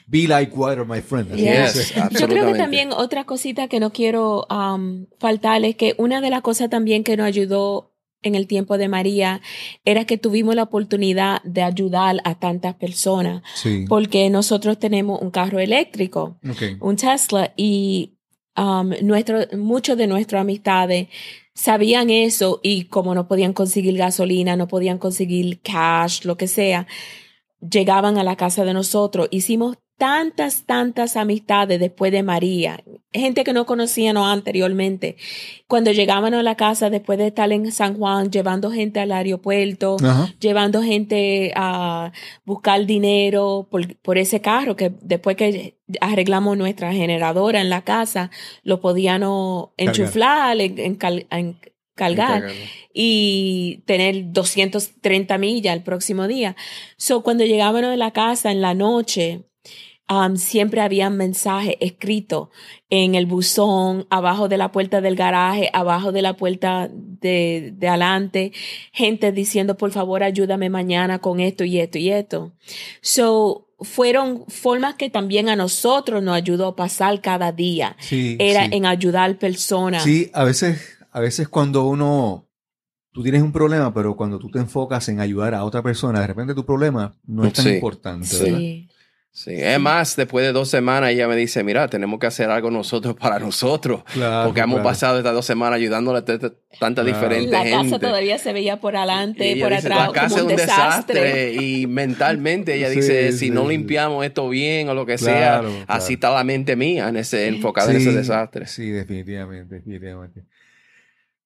Be 0.07 0.27
like 0.27 0.52
water, 0.56 0.85
my 0.85 0.99
friend. 1.02 1.34
Yes. 1.35 1.76
es. 1.76 1.94
Yo 2.19 2.27
creo 2.27 2.45
que 2.52 2.57
también 2.57 2.91
otra 2.91 3.23
cosita 3.23 3.68
que 3.69 3.80
no 3.80 3.91
quiero 3.91 4.45
um, 4.49 5.06
faltar 5.19 5.64
es 5.64 5.76
que 5.76 5.95
una 5.98 6.19
de 6.22 6.30
las 6.30 6.41
cosas 6.41 6.69
también 6.69 7.03
que 7.06 7.15
nos 7.18 7.27
ayudó 7.27 7.94
en 8.27 8.35
el 8.35 8.47
tiempo 8.47 8.77
de 8.77 8.87
María 8.87 9.41
era 9.85 10.05
que 10.05 10.17
tuvimos 10.17 10.55
la 10.55 10.63
oportunidad 10.63 11.41
de 11.43 11.63
ayudar 11.63 12.17
a 12.23 12.35
tantas 12.35 12.75
personas 12.75 13.41
Sí. 13.55 13.85
porque 13.87 14.29
nosotros 14.29 14.77
tenemos 14.77 15.21
un 15.21 15.31
carro 15.31 15.59
eléctrico, 15.59 16.37
un 16.79 16.95
Tesla 16.95 17.53
y 17.57 18.13
um, 18.55 18.91
nuestro, 19.01 19.39
muchos 19.57 19.97
de 19.97 20.07
nuestras 20.07 20.41
amistades 20.41 21.07
sabían 21.53 22.09
eso 22.11 22.59
y 22.61 22.83
como 22.85 23.15
no 23.15 23.27
podían 23.27 23.53
conseguir 23.53 23.97
gasolina, 23.97 24.55
no 24.55 24.67
podían 24.67 24.99
conseguir 24.99 25.59
cash, 25.61 26.23
lo 26.23 26.37
que 26.37 26.47
sea, 26.47 26.85
llegaban 27.59 28.17
a 28.17 28.23
la 28.23 28.35
casa 28.35 28.63
de 28.63 28.73
nosotros. 28.73 29.27
Hicimos 29.31 29.77
tantas, 29.98 30.64
tantas 30.65 31.18
amistades 31.18 31.80
después 31.80 32.11
de 32.11 32.22
María, 32.24 32.84
gente 33.11 33.44
que 33.44 33.52
no 33.53 33.65
conocíamos 33.65 34.28
anteriormente. 34.28 35.18
Cuando 35.68 35.91
llegaban 35.91 36.34
a 36.36 36.44
la 36.44 36.56
casa 36.56 36.90
después 36.90 37.18
de 37.18 37.28
estar 37.28 37.52
en 37.52 37.72
San 37.72 37.98
Juan, 37.98 38.30
llevando 38.32 38.69
gente 38.72 38.99
al 38.99 39.11
aeropuerto, 39.11 39.98
Ajá. 40.03 40.34
llevando 40.40 40.84
gente 40.84 41.52
a 41.56 42.11
buscar 42.45 42.86
dinero 42.86 43.68
por, 43.72 43.95
por 43.98 44.18
ese 44.18 44.40
carro 44.40 44.76
que 44.76 44.91
después 45.02 45.36
que 45.36 45.78
arreglamos 45.99 46.57
nuestra 46.57 46.94
generadora 46.94 47.60
en 47.61 47.69
la 47.69 47.82
casa, 47.82 48.30
lo 48.64 48.80
podíamos 48.82 49.69
enchuflar, 49.78 50.60
en, 50.61 50.78
en 50.78 50.95
cal- 50.95 51.26
en- 51.32 51.57
cargar 51.95 52.44
y 52.94 53.82
tener 53.88 54.32
230 54.32 55.38
millas 55.40 55.76
el 55.76 55.82
próximo 55.82 56.28
día. 56.28 56.56
So, 56.98 57.24
cuando 57.24 57.44
llegábamos 57.44 57.86
a 57.91 57.95
la 57.95 58.11
casa 58.11 58.52
en 58.52 58.61
la 58.61 58.76
noche, 58.76 59.45
um, 60.09 60.35
siempre 60.38 60.81
había 60.81 61.09
mensajes 61.09 61.75
escritos 61.79 62.49
en 62.89 63.15
el 63.15 63.25
buzón, 63.25 64.07
abajo 64.09 64.47
de 64.47 64.57
la 64.57 64.71
puerta 64.71 65.01
del 65.01 65.15
garaje, 65.15 65.69
abajo 65.73 66.11
de 66.11 66.21
la 66.21 66.38
puerta 66.38 66.89
de, 66.91 67.73
de 67.75 67.88
adelante, 67.88 68.51
gente 68.91 69.31
diciendo, 69.31 69.75
por 69.77 69.91
favor, 69.91 70.23
ayúdame 70.23 70.69
mañana 70.69 71.19
con 71.19 71.39
esto 71.39 71.63
y 71.63 71.79
esto 71.79 71.97
y 71.97 72.11
esto. 72.11 72.53
So, 73.01 73.67
fueron 73.79 74.45
formas 74.47 74.95
que 74.95 75.09
también 75.09 75.49
a 75.49 75.55
nosotros 75.55 76.23
nos 76.23 76.35
ayudó 76.35 76.67
a 76.67 76.75
pasar 76.75 77.21
cada 77.21 77.51
día. 77.51 77.95
Sí, 77.99 78.35
Era 78.39 78.65
sí. 78.65 78.71
en 78.73 78.85
ayudar 78.85 79.38
personas. 79.38 80.03
Sí, 80.03 80.31
a 80.34 80.43
veces, 80.43 80.97
a 81.11 81.19
veces 81.19 81.47
cuando 81.47 81.85
uno, 81.85 82.47
tú 83.11 83.21
tienes 83.21 83.43
un 83.43 83.51
problema, 83.51 83.93
pero 83.93 84.15
cuando 84.15 84.39
tú 84.39 84.49
te 84.49 84.57
enfocas 84.59 85.07
en 85.09 85.19
ayudar 85.19 85.53
a 85.53 85.63
otra 85.63 85.84
persona, 85.84 86.21
de 86.21 86.27
repente 86.27 86.55
tu 86.55 86.65
problema 86.65 87.15
no 87.27 87.45
es 87.45 87.53
tan 87.53 87.65
Sí, 87.65 87.71
importante. 87.75 88.88
Sí. 89.38 89.51
Sí, 89.51 89.61
es 89.61 89.80
más, 89.80 90.15
después 90.15 90.43
de 90.43 90.51
dos 90.51 90.68
semanas 90.68 91.11
ella 91.11 91.27
me 91.27 91.35
dice, 91.35 91.64
mira, 91.64 91.88
tenemos 91.88 92.19
que 92.19 92.26
hacer 92.26 92.49
algo 92.49 92.72
nosotros 92.72 93.15
para 93.19 93.38
nosotros. 93.38 94.03
Claro, 94.11 94.45
porque 94.47 94.61
hemos 94.61 94.77
claro. 94.77 94.89
pasado 94.89 95.18
estas 95.19 95.34
dos 95.35 95.45
semanas 95.45 95.77
ayudándole 95.77 96.18
a 96.19 96.26
t- 96.26 96.39
t- 96.39 96.49
tanta 96.80 97.03
Claro. 97.03 97.15
diferente 97.19 97.51
La 97.51 97.64
gente. 97.64 97.91
casa 97.91 97.99
todavía 97.99 98.39
se 98.39 98.51
veía 98.51 98.80
por 98.80 98.95
adelante, 98.97 99.55
por 99.61 99.69
dice, 99.72 99.88
atrás, 99.88 100.07
la 100.07 100.11
casa 100.11 100.30
como 100.30 100.45
un 100.45 100.51
es 100.51 100.59
un 100.61 100.65
desastre. 100.68 101.22
desastre. 101.22 101.53
Y 101.53 101.85
mentalmente 101.85 102.73
ella 102.73 102.89
Sí, 102.89 102.95
dice, 102.95 103.31
sí, 103.31 103.38
si 103.38 103.49
no 103.51 103.68
limpiamos 103.69 104.26
esto 104.26 104.49
bien 104.49 104.89
o 104.89 104.95
lo 104.95 105.05
que 105.05 105.18
Claro, 105.18 105.38
sea, 105.38 105.59
claro. 105.59 105.85
así 105.88 106.14
está 106.15 106.31
la 106.34 106.43
mente 106.43 106.76
mía 106.76 107.07
en 107.07 107.18
ese, 107.18 107.47
enfocada 107.47 107.91
en 107.91 107.97
ese 107.97 108.14
desastre. 108.14 108.65
Sí, 108.65 108.89
definitivamente, 108.89 109.76
definitivamente. 109.76 110.45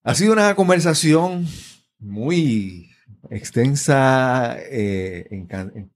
Ha 0.02 0.14
sido 0.14 0.32
una 0.32 0.54
conversación 0.54 1.46
muy 1.98 2.88
extensa 3.30 4.56
eh, 4.70 5.26
en, 5.30 5.46
can- 5.46 5.72
en- 5.76 5.92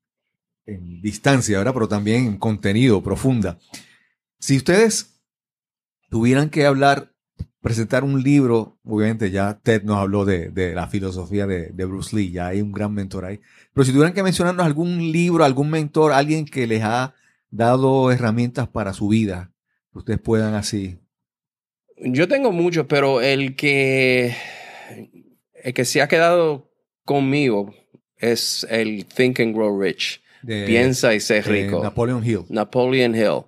en 0.67 1.01
distancia, 1.01 1.59
¿verdad? 1.59 1.75
Pero 1.75 1.89
también 1.89 2.27
en 2.27 2.37
contenido, 2.39 3.03
profunda. 3.03 3.59
Si 4.39 4.57
ustedes 4.57 5.21
tuvieran 6.11 6.51
que 6.51 6.67
hablar, 6.67 7.13
presentar 7.61 8.05
un 8.05 8.23
libro, 8.23 8.79
obviamente 8.85 9.31
ya 9.31 9.59
Ted 9.63 9.83
nos 9.83 9.99
habló 9.99 10.25
de, 10.25 10.51
de 10.51 10.75
la 10.75 10.89
filosofía 10.89 11.47
de, 11.47 11.69
de 11.69 11.85
Bruce 11.85 12.15
Lee, 12.15 12.31
ya 12.31 12.49
hay 12.49 12.61
un 12.61 12.73
gran 12.73 12.93
mentor 12.93 13.25
ahí. 13.25 13.41
Pero 13.73 13.85
si 13.85 13.93
tuvieran 13.93 14.13
que 14.13 14.23
mencionarnos 14.23 14.67
algún 14.67 14.99
libro, 15.13 15.45
algún 15.45 15.71
mentor, 15.71 16.13
alguien 16.13 16.45
que 16.45 16.67
les 16.67 16.83
ha 16.83 17.15
dado 17.51 18.11
herramientas 18.11 18.69
para 18.69 18.93
su 18.93 19.09
vida, 19.09 19.53
que 19.93 19.99
ustedes 19.99 20.21
puedan 20.21 20.55
así. 20.55 20.99
Yo 21.97 22.29
tengo 22.29 22.53
muchos, 22.53 22.87
pero 22.87 23.23
el 23.23 23.57
que, 23.57 24.35
el 25.55 25.73
que 25.73 25.85
se 25.85 26.03
ha 26.03 26.09
quedado 26.09 26.71
conmigo 27.05 27.75
es 28.19 28.67
el 28.69 29.07
Think 29.07 29.41
and 29.41 29.55
Grow 29.55 29.81
Rich. 29.81 30.23
De- 30.47 30.67
Piensa 30.67 31.15
y 31.15 31.21
sé 31.21 31.43
rico. 31.43 31.83
Napoleon 31.83 32.25
Hill. 32.25 32.45
Napoleon 32.49 33.15
Hill. 33.15 33.43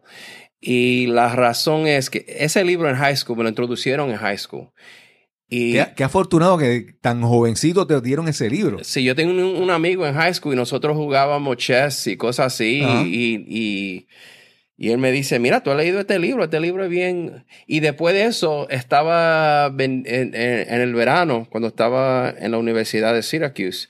Y 0.61 1.07
la 1.07 1.35
razón 1.35 1.87
es 1.87 2.11
que 2.11 2.25
ese 2.29 2.65
libro 2.65 2.89
en 2.91 2.97
high 2.97 3.17
school 3.17 3.37
me 3.37 3.45
lo 3.45 3.49
introducieron 3.49 4.11
en 4.11 4.17
high 4.17 4.39
school. 4.39 4.71
Y 5.49 5.73
Qué, 5.75 5.87
qué 5.97 6.05
afortunado 6.05 6.59
que 6.59 6.95
tan 7.01 7.23
jovencito 7.23 7.87
te 7.87 7.99
dieron 8.03 8.29
ese 8.29 8.51
libro. 8.51 8.83
si 8.85 9.03
yo 9.05 9.15
tengo 9.15 9.33
un, 9.33 9.41
un 9.63 9.71
amigo 9.71 10.07
en 10.07 10.15
high 10.15 10.35
school 10.35 10.53
y 10.53 10.57
nosotros 10.57 10.95
jugábamos 10.97 11.57
chess 11.57 12.07
y 12.09 12.17
cosas 12.19 12.53
así, 12.53 12.83
y, 13.07 13.45
y, 13.49 14.09
y 14.77 14.91
él 14.91 14.99
me 14.99 15.11
dice, 15.11 15.39
mira, 15.39 15.63
tú 15.63 15.71
has 15.71 15.77
leído 15.79 16.01
este 16.01 16.19
libro, 16.19 16.45
este 16.45 16.61
libro 16.61 16.85
es 16.85 16.91
bien... 16.91 17.47
Y 17.67 17.81
después 17.81 18.15
de 18.15 18.27
eso, 18.27 18.69
estaba 18.69 19.73
en- 19.79 20.05
en 20.07 20.81
el 20.81 20.93
verano, 20.95 21.47
cuando 21.51 21.69
estaba 21.69 22.29
en 22.39 22.51
la 22.51 22.59
Universidad 22.59 23.15
de 23.15 23.23
Syracuse, 23.23 23.89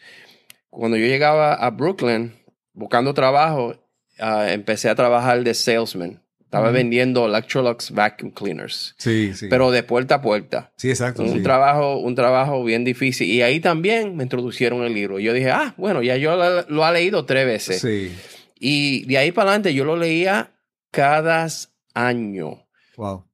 cuando 0.70 0.97
yo 0.97 1.06
llegaba 1.06 1.55
a 1.55 1.70
Brooklyn 1.70 2.35
buscando 2.78 3.12
trabajo, 3.14 3.74
ah, 4.18 4.50
empecé 4.52 4.88
a 4.88 4.94
trabajar 4.94 5.42
de 5.42 5.52
salesman. 5.55 6.22
Estaba 6.40 6.68
Ujú. 6.68 6.74
vendiendo 6.76 7.26
Electrolux 7.26 7.90
vacuum 7.90 8.30
cleaners, 8.30 8.94
Sí, 8.96 9.34
sí. 9.34 9.48
pero 9.50 9.70
de 9.70 9.82
puerta 9.82 10.14
a 10.14 10.22
puerta. 10.22 10.72
sí, 10.76 10.88
exacto. 10.88 11.22
Un 11.22 11.34
sí. 11.34 11.42
trabajo, 11.42 11.98
un 11.98 12.14
trabajo 12.14 12.64
bien 12.64 12.84
difícil. 12.84 13.28
Y 13.28 13.42
ahí 13.42 13.60
también 13.60 14.16
me 14.16 14.22
introducieron 14.22 14.82
el 14.82 14.94
libro. 14.94 15.18
Yo 15.18 15.34
dije, 15.34 15.50
ah, 15.50 15.74
bueno, 15.76 16.02
ya 16.02 16.16
yo 16.16 16.36
lo, 16.36 16.62
lo 16.62 16.88
he 16.88 16.92
leído 16.94 17.26
tres 17.26 17.44
veces. 17.44 17.82
Sí. 17.82 18.16
Y 18.59 19.05
de 19.05 19.18
ahí 19.18 19.30
para 19.30 19.50
adelante 19.50 19.74
yo 19.74 19.84
lo 19.84 19.96
leía 19.98 20.52
cada 20.90 21.46
año. 21.92 22.66
Wow. 22.96 23.24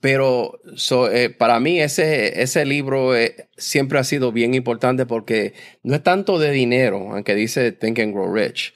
Pero 0.00 0.60
so, 0.76 1.10
eh, 1.10 1.30
para 1.30 1.58
mí 1.60 1.80
ese, 1.80 2.40
ese 2.42 2.64
libro 2.64 3.16
eh, 3.16 3.48
siempre 3.56 3.98
ha 3.98 4.04
sido 4.04 4.32
bien 4.32 4.54
importante 4.54 5.06
porque 5.06 5.54
no 5.82 5.94
es 5.94 6.02
tanto 6.02 6.38
de 6.38 6.50
dinero, 6.52 7.12
aunque 7.12 7.34
dice 7.34 7.72
Think 7.72 7.98
and 8.00 8.12
Grow 8.14 8.32
Rich. 8.32 8.74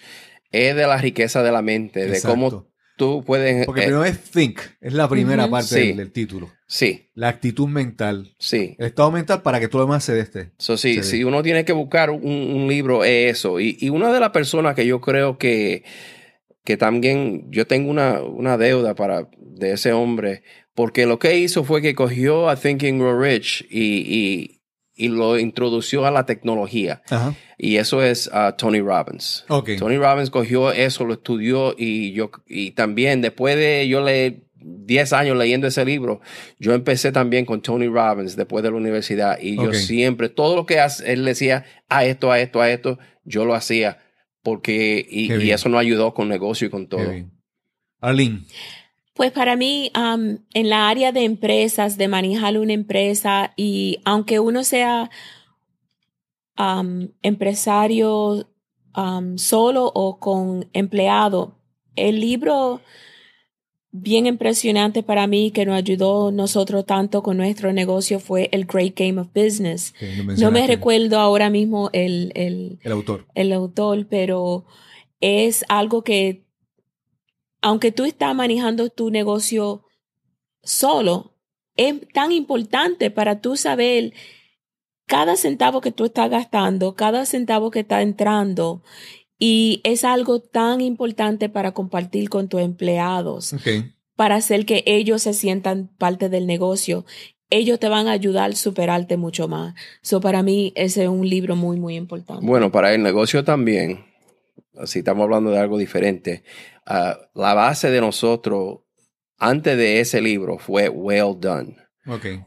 Es 0.51 0.75
de 0.77 0.87
la 0.87 0.97
riqueza 0.99 1.43
de 1.43 1.53
la 1.53 1.63
mente, 1.63 2.07
de 2.07 2.21
cómo 2.23 2.69
tú 2.97 3.23
puedes... 3.25 3.65
Porque 3.67 3.83
eh, 3.83 3.85
primero 3.85 4.05
es 4.05 4.19
think, 4.21 4.61
es 4.81 4.93
la 4.93 5.09
primera 5.09 5.49
parte 5.49 5.69
Sí. 5.69 5.87
del, 5.89 5.97
del 5.99 6.13
título. 6.13 6.51
sí, 6.67 7.11
La 7.15 7.29
actitud 7.29 7.69
mental. 7.69 8.35
sí. 8.39 8.75
El 8.79 8.87
estado 8.87 9.11
mental 9.11 9.43
para 9.43 9.61
que 9.61 9.69
todo 9.69 9.83
lo 9.83 9.87
demás 9.87 10.05
se 10.05 10.15
dé 10.15 10.21
este. 10.21 10.51
So, 10.59 10.77
sí, 10.77 10.97
Sí. 10.97 11.19
si 11.19 11.25
uno 11.25 11.43
tiene 11.43 11.65
que 11.65 11.73
buscar 11.73 12.11
un, 12.11 12.23
un 12.25 12.69
libro, 12.69 13.05
es 13.05 13.39
eso. 13.39 13.61
Y, 13.61 13.77
y 13.81 13.89
una 13.91 14.13
de 14.13 14.21
las 14.21 14.31
personas 14.31 14.75
que 14.75 14.85
yo 14.87 15.01
creo 15.01 15.39
que, 15.39 15.85
que 16.65 16.77
también 16.77 17.51
yo 17.51 17.67
tengo 17.67 17.91
una, 17.91 18.21
una 18.23 18.59
deuda 18.59 18.95
para, 18.95 19.29
de 19.39 19.73
ese 19.73 19.93
hombre, 19.93 20.43
porque 20.75 21.07
lo 21.07 21.19
que 21.19 21.39
hizo 21.39 21.65
fue 21.65 21.83
que 21.83 21.95
cogió 21.95 22.49
a 22.49 22.57
Thinking 22.57 22.99
Grow 22.99 23.21
Rich 23.21 23.67
y, 23.71 23.81
y, 23.81 24.61
y 24.95 25.09
lo 25.09 25.39
introdució 25.39 26.07
a 26.07 26.11
la 26.11 26.27
tecnología. 26.27 27.03
Ajá. 27.11 27.35
Y 27.59 27.77
eso 27.77 28.03
es 28.03 28.29
ah, 28.33 28.57
Tony 28.57 28.81
Robbins. 28.81 29.45
Ok. 29.49 29.71
Tony 29.79 29.97
Robbins 29.97 30.31
cogió 30.31 30.73
eso, 30.73 31.05
lo 31.05 31.15
estudió 31.15 31.75
y 31.79 32.13
yo 32.13 32.31
y 32.47 32.73
también 32.73 33.21
después 33.21 33.57
de 33.57 33.87
yo 33.89 34.03
leer 34.03 34.43
10 34.65 35.13
años 35.13 35.37
leyendo 35.37 35.67
ese 35.67 35.85
libro, 35.85 36.21
yo 36.59 36.75
empecé 36.75 37.13
también 37.13 37.45
con 37.45 37.63
Tony 37.63 37.89
Robbins 37.89 38.37
después 38.37 38.63
de 38.63 38.71
la 38.71 38.77
universidad 38.77 39.39
y 39.41 39.57
yo 39.57 39.73
siempre, 39.73 40.29
todo 40.29 40.57
lo 40.57 40.67
que 40.67 40.79
él 41.05 41.25
decía, 41.25 41.65
a 41.89 42.05
esto, 42.05 42.31
a 42.31 42.41
esto, 42.41 42.61
a 42.61 42.71
esto, 42.71 42.99
yo 43.25 43.45
lo 43.45 43.55
hacía 43.55 43.99
porque 44.43 45.07
y, 45.09 45.51
eso 45.51 45.69
nos 45.69 45.81
ayudó 45.81 46.15
con 46.15 46.29
negocio 46.29 46.67
y 46.67 46.71
con 46.71 46.89
todo. 46.89 47.03
Arlene. 48.01 48.41
Pues 49.15 49.31
para 49.31 49.57
mí, 49.57 49.91
um, 49.97 50.39
en 50.55 50.71
la 50.71 50.89
área 50.89 51.13
de 51.13 51.25
empresas, 51.25 51.99
de 51.99 52.09
manejar 52.09 52.59
una 52.59 52.73
empresa, 52.73 53.53
y 53.57 53.99
aunque 54.05 54.41
uno 54.41 54.65
sea 54.65 55.11
um, 56.59 57.09
empresario 57.23 58.49
um, 58.97 59.37
solo 59.37 59.91
o 59.95 60.19
con 60.19 60.69
empleado, 60.73 61.59
el 61.95 62.21
libro 62.21 62.81
bien 63.93 64.27
impresionante 64.27 65.03
para 65.03 65.27
mí 65.27 65.51
que 65.51 65.67
nos 65.67 65.77
ayudó 65.77 66.33
nosotros 66.33 66.87
tanto 66.87 67.23
con 67.23 67.37
nuestro 67.37 67.75
negocio 67.75 68.19
fue 68.19 68.49
el 68.51 68.65
Great 68.65 68.99
Game 68.99 69.21
of 69.21 69.29
Business. 69.35 69.93
que 69.93 70.25
No 70.39 70.51
me 70.51 70.67
recuerdo 70.67 71.19
ahora 71.19 71.51
mismo 71.51 71.91
el, 71.93 72.33
el, 72.35 72.79
El 72.83 72.93
autor. 72.93 73.27
el 73.35 73.53
autor, 73.53 74.07
pero 74.09 74.65
es 75.21 75.65
algo 75.69 76.03
que, 76.03 76.47
aunque 77.63 77.93
tú 77.93 78.05
estás 78.05 78.35
manejando 78.35 78.91
tu 78.91 79.11
negocio 79.11 79.85
solo, 80.63 81.37
es 81.77 81.95
tan 82.13 82.33
importante 82.33 83.11
para 83.11 83.41
tú 83.41 83.57
saber 83.57 84.13
cada 85.07 85.37
centavo 85.37 85.81
que 85.81 85.93
tú 85.93 86.07
estás 86.07 86.29
gastando, 86.29 86.95
cada 86.95 87.25
centavo 87.25 87.71
que 87.71 87.81
está 87.81 88.03
entrando. 88.03 88.83
Y 89.39 89.81
es 89.85 90.05
algo 90.05 90.41
tan 90.41 90.81
importante 90.81 91.49
para 91.49 91.73
compartir 91.73 92.29
con 92.29 92.49
tus 92.49 92.61
empleados, 92.61 93.55
para 94.15 94.37
hacer 94.37 94.67
que 94.67 94.85
ellos 94.87 95.23
se 95.23 95.35
sientan 95.35 95.89
parte 95.99 96.29
del 96.29 96.47
negocio. 96.47 97.05
Ellos 97.51 97.81
te 97.81 97.89
van 97.89 98.07
a 98.07 98.13
ayudar 98.13 98.53
a 98.53 98.57
superarte 98.57 99.17
mucho 99.17 99.49
más. 99.49 99.75
So, 100.01 100.21
para 100.21 100.43
mí, 100.43 100.73
ese 100.77 101.03
es 101.03 101.09
un 101.09 101.29
libro 101.29 101.57
muy, 101.57 101.79
muy 101.79 101.97
importante. 101.97 102.47
Bueno, 102.47 102.71
para 102.71 102.95
el 102.95 103.03
negocio 103.03 103.45
también, 103.45 104.05
si 104.87 105.01
estamos 105.01 105.25
hablando 105.25 105.51
de 105.51 105.59
algo 105.59 105.77
diferente, 105.77 106.45
ah, 106.87 107.19
la 107.35 107.55
base 107.55 107.91
de 107.91 108.01
nosotros 108.01 108.81
antes 109.39 109.77
de 109.77 110.01
ese 110.01 110.21
libro 110.21 110.59
fue 110.59 110.89
Well 110.89 111.35
Done. 111.39 111.77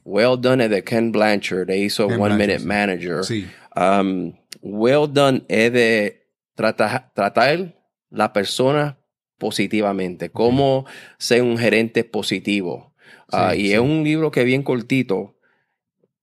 Well 0.03 0.39
Done 0.39 0.65
es 0.65 0.69
de 0.69 0.83
Ken 0.83 1.11
Blanchard, 1.11 1.67
de 1.67 1.77
hizo 1.77 2.07
Ken 2.07 2.19
One 2.19 2.35
Blanchard, 2.35 2.47
Minute 2.47 2.59
sí. 2.59 2.67
Manager. 2.67 3.23
Sí. 3.23 3.47
Um, 3.75 4.33
well 4.61 5.07
Done 5.11 5.43
es 5.47 5.71
de 5.71 6.27
tratar, 6.55 7.13
tratar 7.13 7.75
la 8.09 8.33
persona 8.33 8.97
positivamente, 9.37 10.29
cómo 10.29 10.85
ser 11.17 11.41
un 11.41 11.57
gerente 11.57 12.03
positivo. 12.03 12.93
Ah, 13.31 13.55
y 13.55 13.73
es 13.73 13.79
un 13.79 14.03
libro 14.03 14.31
que 14.31 14.41
es 14.41 14.45
bien 14.45 14.63
cortito, 14.63 15.37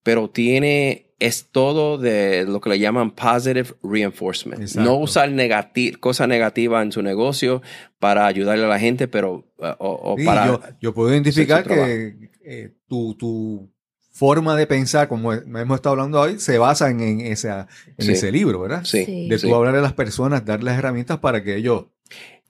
pero 0.02 0.30
tiene, 0.30 1.11
es 1.26 1.48
todo 1.50 1.98
de 1.98 2.44
lo 2.46 2.60
que 2.60 2.70
le 2.70 2.78
llaman 2.78 3.10
positive 3.12 3.74
reinforcement. 3.82 4.60
Exacto. 4.62 4.88
No 4.88 4.96
usar 4.96 5.30
negati 5.30 5.92
cosas 5.92 6.28
negativas 6.28 6.82
en 6.84 6.92
su 6.92 7.02
negocio 7.02 7.62
para 7.98 8.26
ayudarle 8.26 8.64
a 8.64 8.68
la 8.68 8.78
gente, 8.78 9.08
pero 9.08 9.44
ah, 9.60 9.76
o, 9.78 10.12
o 10.14 10.16
Sí, 10.18 10.24
para... 10.24 10.46
yo, 10.46 10.60
yo 10.80 10.94
puedo 10.94 11.10
identificar 11.12 11.64
que 11.66 12.30
eh, 12.44 12.72
tu, 12.88 13.14
tu 13.14 13.70
forma 14.10 14.56
de 14.56 14.66
pensar, 14.66 15.08
como 15.08 15.32
hemos 15.32 15.74
estado 15.76 15.92
hablando 15.94 16.20
hoy, 16.20 16.38
se 16.38 16.58
basa 16.58 16.90
en, 16.90 17.00
en 17.00 17.20
esa, 17.20 17.66
en 17.96 18.06
Sí. 18.06 18.12
ese 18.12 18.30
libro, 18.32 18.60
¿verdad? 18.60 18.84
Sí, 18.84 19.04
Sí. 19.04 19.28
De 19.28 19.38
sí. 19.38 19.46
tú 19.48 19.54
hablar 19.54 19.74
a 19.76 19.80
las 19.80 19.94
personas, 19.94 20.44
darles 20.44 20.74
herramientas 20.76 21.18
para 21.18 21.42
que 21.42 21.56
ellos 21.56 21.86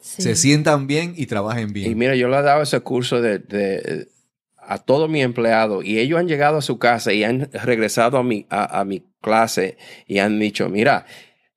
Sí. 0.00 0.22
se 0.22 0.34
sientan 0.34 0.88
bien 0.88 1.14
y 1.16 1.26
trabajen 1.26 1.68
Y 1.70 1.72
bien. 1.72 1.96
mira, 1.98 2.16
yo 2.16 2.26
le 2.28 2.36
he 2.38 2.42
dado 2.42 2.62
ese 2.62 2.80
curso 2.80 3.20
de, 3.22 3.38
de- 3.38 4.08
a 4.72 4.78
todos 4.78 5.08
mis 5.10 5.22
empleados 5.24 5.84
y 5.84 5.98
ellos 5.98 6.18
han 6.18 6.28
llegado 6.28 6.56
a 6.58 6.62
su 6.62 6.78
casa 6.78 7.12
y 7.12 7.24
han 7.24 7.50
regresado 7.52 8.18
a 8.18 8.22
mi, 8.22 8.46
a, 8.50 8.80
a 8.80 8.84
mi 8.84 9.04
clase 9.20 9.76
y 10.06 10.18
han 10.18 10.38
dicho, 10.38 10.68
mira, 10.68 11.06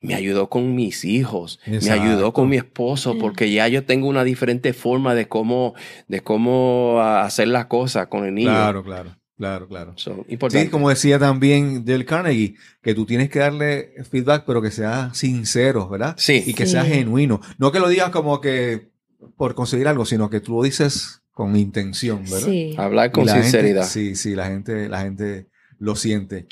me 0.02 0.14
ayudó 0.14 0.50
con 0.50 0.76
mis 0.76 1.04
hijos, 1.04 1.60
me 1.66 1.90
ayudó 1.90 2.32
con 2.32 2.48
mi 2.48 2.58
esposo, 2.58 3.18
porque 3.18 3.52
ya 3.52 3.68
yo 3.68 3.86
tengo 3.86 4.08
una 4.08 4.24
diferente 4.24 4.72
forma 4.74 5.16
de 5.16 5.28
cómo, 5.28 5.74
de 6.08 6.22
cómo 6.22 6.98
ah, 7.00 7.24
hacer 7.24 7.48
las 7.48 7.66
cosas 7.66 8.06
con 8.08 8.24
el 8.26 8.36
niño. 8.36 8.50
Claro, 8.52 8.84
claro, 8.84 9.16
claro, 9.36 9.68
claro. 9.68 9.94
So, 9.96 10.24
importante. 10.28 10.66
Sí, 10.66 10.70
como 10.70 10.90
decía 10.90 11.18
también 11.18 11.86
Del 11.86 12.06
Carnegie, 12.06 12.54
que 12.84 12.94
tú 12.94 13.08
tienes 13.08 13.30
que 13.32 13.40
darle 13.40 13.94
feedback, 14.12 14.44
pero 14.46 14.62
que 14.62 14.70
sea 14.70 15.10
sincero, 15.16 15.90
¿verdad? 15.90 16.14
Sí. 16.20 16.44
Y 16.46 16.54
que 16.54 16.68
Sí. 16.68 16.74
sea 16.74 16.86
genuino. 16.86 17.42
No 17.58 17.72
que 17.72 17.80
lo 17.80 17.90
digas 17.90 18.12
como 18.12 18.42
que 18.42 18.92
por 19.38 19.56
conseguir 19.56 19.88
algo, 19.88 20.06
sino 20.06 20.30
que 20.30 20.40
tú 20.40 20.56
lo 20.58 20.62
dices 20.62 21.24
con 21.36 21.56
intención, 21.58 22.24
¿verdad? 22.24 22.48
Sí. 22.48 22.74
Hablar 22.78 23.12
con 23.12 23.26
la 23.28 23.34
gente- 23.34 23.50
sinceridad. 23.52 23.86
sí, 23.86 24.16
sí, 24.16 24.34
la 24.36 24.48
gente, 24.48 24.88
la 24.90 25.02
gente 25.02 25.48
lo 25.78 25.96
siente. 25.96 26.48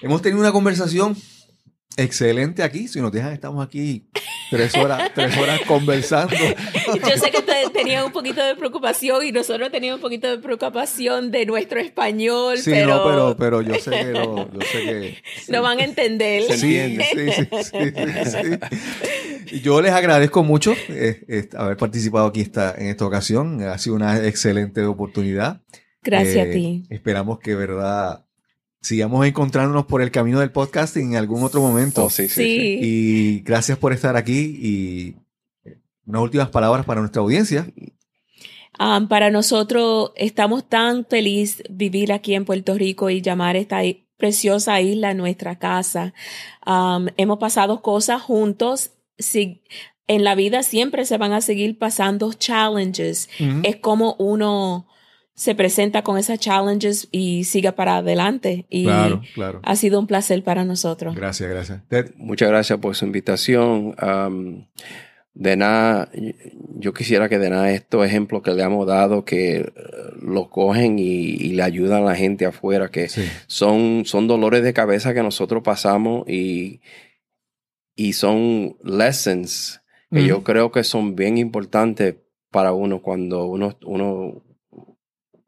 Hemos 0.00 0.20
tenido 0.22 0.38
una 0.40 0.52
conversación 0.52 1.16
excelente 1.96 2.62
aquí. 2.62 2.88
Si 2.88 3.00
nos 3.00 3.12
dejan, 3.12 3.32
estamos 3.32 3.64
aquí 3.64 4.04
tres 4.50 4.74
horas, 4.76 5.10
tres 5.14 5.36
horas 5.38 5.60
conversando. 5.66 6.34
Yo 7.08 7.16
sé 7.16 7.30
que 7.30 7.42
te- 7.42 7.70
tenía 7.72 8.04
un 8.04 8.12
poquito 8.12 8.44
de 8.44 8.54
preocupación 8.54 9.24
y 9.24 9.32
nosotros 9.32 9.70
teníamos 9.70 9.98
un 9.98 10.02
poquito 10.02 10.28
de 10.28 10.38
preocupación 10.38 11.30
de 11.30 11.46
nuestro 11.46 11.80
español, 11.80 12.58
Sí, 12.58 12.70
pero, 12.70 12.88
no, 12.96 13.04
pero, 13.04 13.36
pero 13.36 13.62
yo 13.62 13.74
sé 13.80 13.90
que 13.90 14.04
no, 14.12 14.52
yo 14.52 14.60
sé 14.60 14.78
que. 14.84 15.16
no 15.52 15.62
van 15.62 15.78
a 15.80 15.84
entender. 15.84 16.42
Se 16.42 16.58
Sí, 16.58 16.76
entiende. 16.76 17.32
sí, 17.34 17.44
sí, 17.44 17.72
sí, 18.30 18.30
sí. 19.50 19.60
Yo 19.62 19.80
les 19.82 19.92
agradezco 19.92 20.42
mucho 20.42 20.72
eh, 20.88 21.24
eh, 21.28 21.48
haber 21.56 21.76
participado 21.76 22.26
aquí 22.26 22.40
esta, 22.40 22.74
en 22.76 22.88
esta 22.88 23.04
ocasión. 23.06 23.62
Ha 23.62 23.78
sido 23.78 23.96
una 23.96 24.18
excelente 24.26 24.82
oportunidad. 24.84 25.60
Gracias 26.02 26.36
Eh, 26.46 26.48
a 26.48 26.52
ti. 26.52 26.84
Esperamos 26.90 27.38
que, 27.38 27.54
verdad, 27.54 28.24
sigamos 28.82 29.26
encontrándonos 29.26 29.86
por 29.86 30.02
el 30.02 30.10
camino 30.10 30.40
del 30.40 30.50
podcasting 30.50 31.12
en 31.12 31.16
algún 31.16 31.42
otro 31.42 31.60
momento. 31.60 32.04
Oh, 32.04 32.10
sí, 32.10 32.28
sí, 32.28 32.34
sí. 32.34 32.58
Sí. 32.58 32.78
Y 32.82 33.40
gracias 33.40 33.78
por 33.78 33.92
estar 33.92 34.16
aquí 34.16 34.58
y 34.60 35.16
unas 36.04 36.22
últimas 36.22 36.50
palabras 36.50 36.84
para 36.84 37.00
nuestra 37.00 37.22
audiencia. 37.22 37.66
Um, 38.78 39.06
para 39.06 39.30
nosotros 39.30 40.12
estamos 40.16 40.68
tan 40.68 41.06
felices 41.06 41.62
vivir 41.70 42.12
aquí 42.12 42.34
en 42.34 42.44
Puerto 42.44 42.74
Rico 42.74 43.10
y 43.10 43.22
llamar 43.22 43.56
esta 43.56 43.80
preciosa 44.16 44.80
isla 44.80 45.14
nuestra 45.14 45.58
casa. 45.58 46.14
Um, 46.66 47.08
hemos 47.16 47.38
pasado 47.38 47.82
cosas 47.82 48.22
juntos. 48.22 48.90
Si, 49.18 49.62
en 50.08 50.24
la 50.24 50.34
vida 50.34 50.62
siempre 50.62 51.04
se 51.04 51.18
van 51.18 51.32
a 51.32 51.40
seguir 51.40 51.78
pasando 51.78 52.32
challenges. 52.32 53.28
Es 53.62 53.76
como 53.76 54.14
uno 54.18 54.86
se 55.34 55.54
presenta 55.54 56.02
con 56.02 56.18
esas 56.18 56.38
challenges 56.38 57.08
y 57.10 57.44
siga 57.44 57.72
para 57.72 57.96
adelante. 57.98 58.66
Y 58.68 58.84
Claro, 58.84 59.22
claro. 59.34 59.60
ha 59.64 59.76
sido 59.76 59.98
un 59.98 60.06
placer 60.06 60.42
para 60.44 60.64
nosotros. 60.64 61.14
Gracias, 61.14 61.48
gracias. 61.50 61.82
Ted, 61.88 62.12
Muchas 62.16 62.48
gracias 62.48 62.78
por 62.78 62.94
su 62.94 63.04
invitación. 63.06 63.94
Am, 63.98 64.66
de 65.34 65.56
nada, 65.56 66.10
yo 66.76 66.92
quisiera 66.92 67.30
que 67.30 67.38
de 67.38 67.48
nada 67.48 67.70
estos 67.72 68.04
ejemplos 68.04 68.42
que 68.42 68.50
le 68.52 68.62
hemos 68.62 68.86
dado, 68.86 69.24
que 69.24 69.56
eh, 69.60 69.72
lo 70.20 70.50
cogen 70.50 70.98
y, 70.98 71.04
y 71.04 71.52
le 71.54 71.62
ayudan 71.62 72.02
a 72.02 72.06
la 72.10 72.14
gente 72.14 72.44
afuera, 72.44 72.90
que 72.90 73.08
sí, 73.08 73.22
son, 73.46 74.02
son 74.04 74.28
dolores 74.28 74.62
de 74.62 74.74
cabeza 74.74 75.14
que 75.14 75.22
nosotros 75.22 75.62
pasamos 75.62 76.28
y, 76.28 76.82
y 77.96 78.12
son 78.12 78.76
lessons 78.84 79.80
que 80.10 80.18
Ujú. 80.18 80.28
yo 80.28 80.42
creo 80.44 80.70
que 80.70 80.84
son 80.84 81.16
bien 81.16 81.38
importantes 81.38 82.16
para 82.50 82.72
uno 82.72 83.00
cuando 83.00 83.46
uno, 83.46 83.74
uno, 83.86 84.42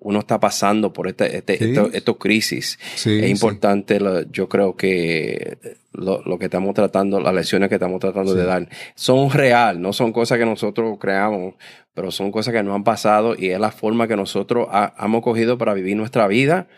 uno 0.05 0.21
está 0.21 0.39
pasando 0.39 0.93
por 0.93 1.09
este, 1.09 1.37
este, 1.39 1.59
Sí. 1.59 1.65
esto- 1.65 1.91
estos 1.93 2.17
crisis 2.19 2.79
sí, 2.95 3.19
es 3.19 3.25
sí. 3.25 3.31
importante, 3.31 3.99
lo- 3.99 4.23
yo 4.31 4.49
creo 4.49 4.77
que 4.77 5.59
lo, 5.93 6.23
lo 6.25 6.39
que 6.39 6.45
estamos 6.45 6.75
tratando, 6.75 7.21
las 7.21 7.35
lecciones 7.35 7.69
que 7.69 7.75
estamos 7.77 8.01
tratando 8.01 8.33
Sí. 8.33 8.39
de 8.39 8.45
dar, 8.45 8.69
son 8.95 9.31
real, 9.31 9.81
no 9.81 9.93
son 9.93 10.13
cosas 10.13 10.39
que 10.39 10.45
nosotros 10.47 10.99
creamos, 11.01 11.55
pero 11.95 12.11
son 12.11 12.31
cosas 12.31 12.53
que 12.55 12.63
nos 12.63 12.75
han 12.75 12.85
pasado 12.85 13.35
y 13.39 13.49
es 13.51 13.59
la 13.59 13.71
forma 13.71 14.07
que 14.07 14.17
nosotros 14.17 14.69
ha- 14.71 14.95
hemos 15.05 15.23
cogido 15.23 15.59
para 15.59 15.75
vivir 15.75 15.97
nuestra 15.97 16.27
vida. 16.29 16.69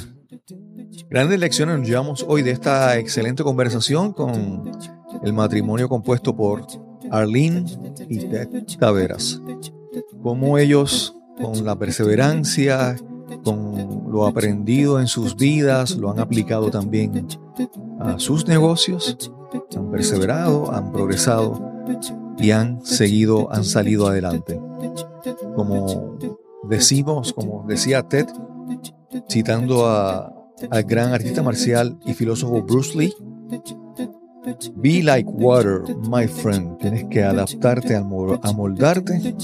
Grandes 1.09 1.41
lecciones 1.41 1.79
nos 1.79 1.89
llevamos 1.89 2.27
hoy 2.29 2.43
de 2.43 2.51
esta 2.51 2.99
excelente 2.99 3.43
conversación 3.43 4.13
con 4.13 4.71
el 5.23 5.33
matrimonio 5.33 5.89
compuesto 5.89 6.37
por 6.37 6.67
Arlene 7.11 7.65
y 8.11 8.19
Ted 8.27 8.49
Taveras. 8.79 9.41
Cómo 10.23 10.59
ellos, 10.59 11.17
con 11.41 11.65
la 11.65 11.79
perseverancia, 11.79 12.97
con 13.43 14.05
lo 14.13 14.27
aprendido 14.27 15.01
en 15.01 15.07
sus 15.07 15.35
vidas, 15.35 15.97
lo 15.97 16.11
han 16.11 16.19
aplicado 16.19 16.71
también 16.71 17.27
a 18.01 18.19
sus 18.19 18.47
negocios, 18.47 19.17
han 19.75 19.91
perseverado, 19.91 20.71
han 20.75 20.93
progresado 20.93 21.73
y 22.39 22.51
han 22.53 22.85
seguido, 22.85 23.53
han 23.53 23.65
salido 23.65 24.07
adelante. 24.09 24.61
Como 25.55 26.17
decimos, 26.69 27.33
como 27.33 27.65
decía 27.67 28.03
Ted, 28.03 28.27
citando 29.29 29.87
a- 29.87 30.33
al 30.71 30.83
gran 30.85 31.13
artista 31.13 31.43
marcial 31.43 31.99
y 32.07 32.15
filósofo 32.15 32.63
Bruce 32.63 32.97
Lee, 32.99 33.15
Be 34.77 35.03
like 35.03 35.29
water, 35.29 35.83
my 36.11 36.27
friend. 36.27 36.79
Tienes 36.79 37.05
que 37.11 37.23
adaptarte, 37.23 37.95
amoldarte 37.97 39.35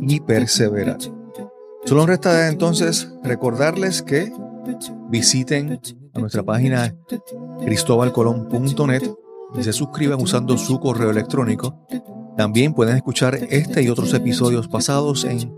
y 0.00 0.20
perseverar. 0.20 0.98
Solo 1.86 2.04
resta 2.06 2.48
entonces 2.48 3.10
recordarles 3.22 4.02
que 4.02 4.30
visiten 5.08 5.80
nuestra 6.14 6.42
página 6.42 6.94
cristobalcolón.net 7.64 9.02
y 9.58 9.62
se 9.62 9.72
suscriban 9.72 10.20
usando 10.20 10.58
su 10.58 10.80
correo 10.80 11.10
electrónico. 11.10 11.86
También 12.36 12.74
pueden 12.74 12.96
escuchar 12.96 13.34
este 13.34 13.82
y 13.82 13.88
otros 13.88 14.12
episodios 14.14 14.68
pasados 14.68 15.24
en 15.24 15.52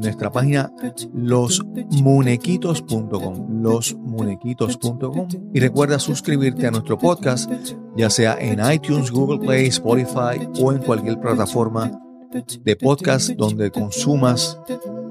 nuestra 0.00 0.30
página 0.30 0.72
losmunequitos.com 1.12 3.62
losmunequitos.com 3.62 5.28
y 5.52 5.60
recuerda 5.60 5.98
suscribirte 5.98 6.66
a 6.66 6.70
nuestro 6.70 6.98
podcast 6.98 7.50
ya 7.96 8.10
sea 8.10 8.36
en 8.38 8.60
iTunes, 8.70 9.10
Google 9.10 9.38
Play, 9.38 9.68
Spotify 9.68 10.46
o 10.60 10.72
en 10.72 10.78
cualquier 10.78 11.18
plataforma 11.20 11.90
de 12.62 12.76
podcast 12.76 13.30
donde 13.30 13.70
consumas 13.70 14.60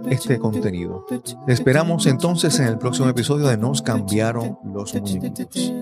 este 0.10 0.38
contenido. 0.38 1.06
Te 1.46 1.54
esperamos 1.54 2.06
entonces 2.06 2.60
en 2.60 2.68
el 2.68 2.78
próximo 2.78 3.10
episodio 3.10 3.48
de 3.48 3.58
Nos 3.58 3.82
cambiaron 3.82 4.58
los 4.64 4.94
muñequitos. 4.94 5.74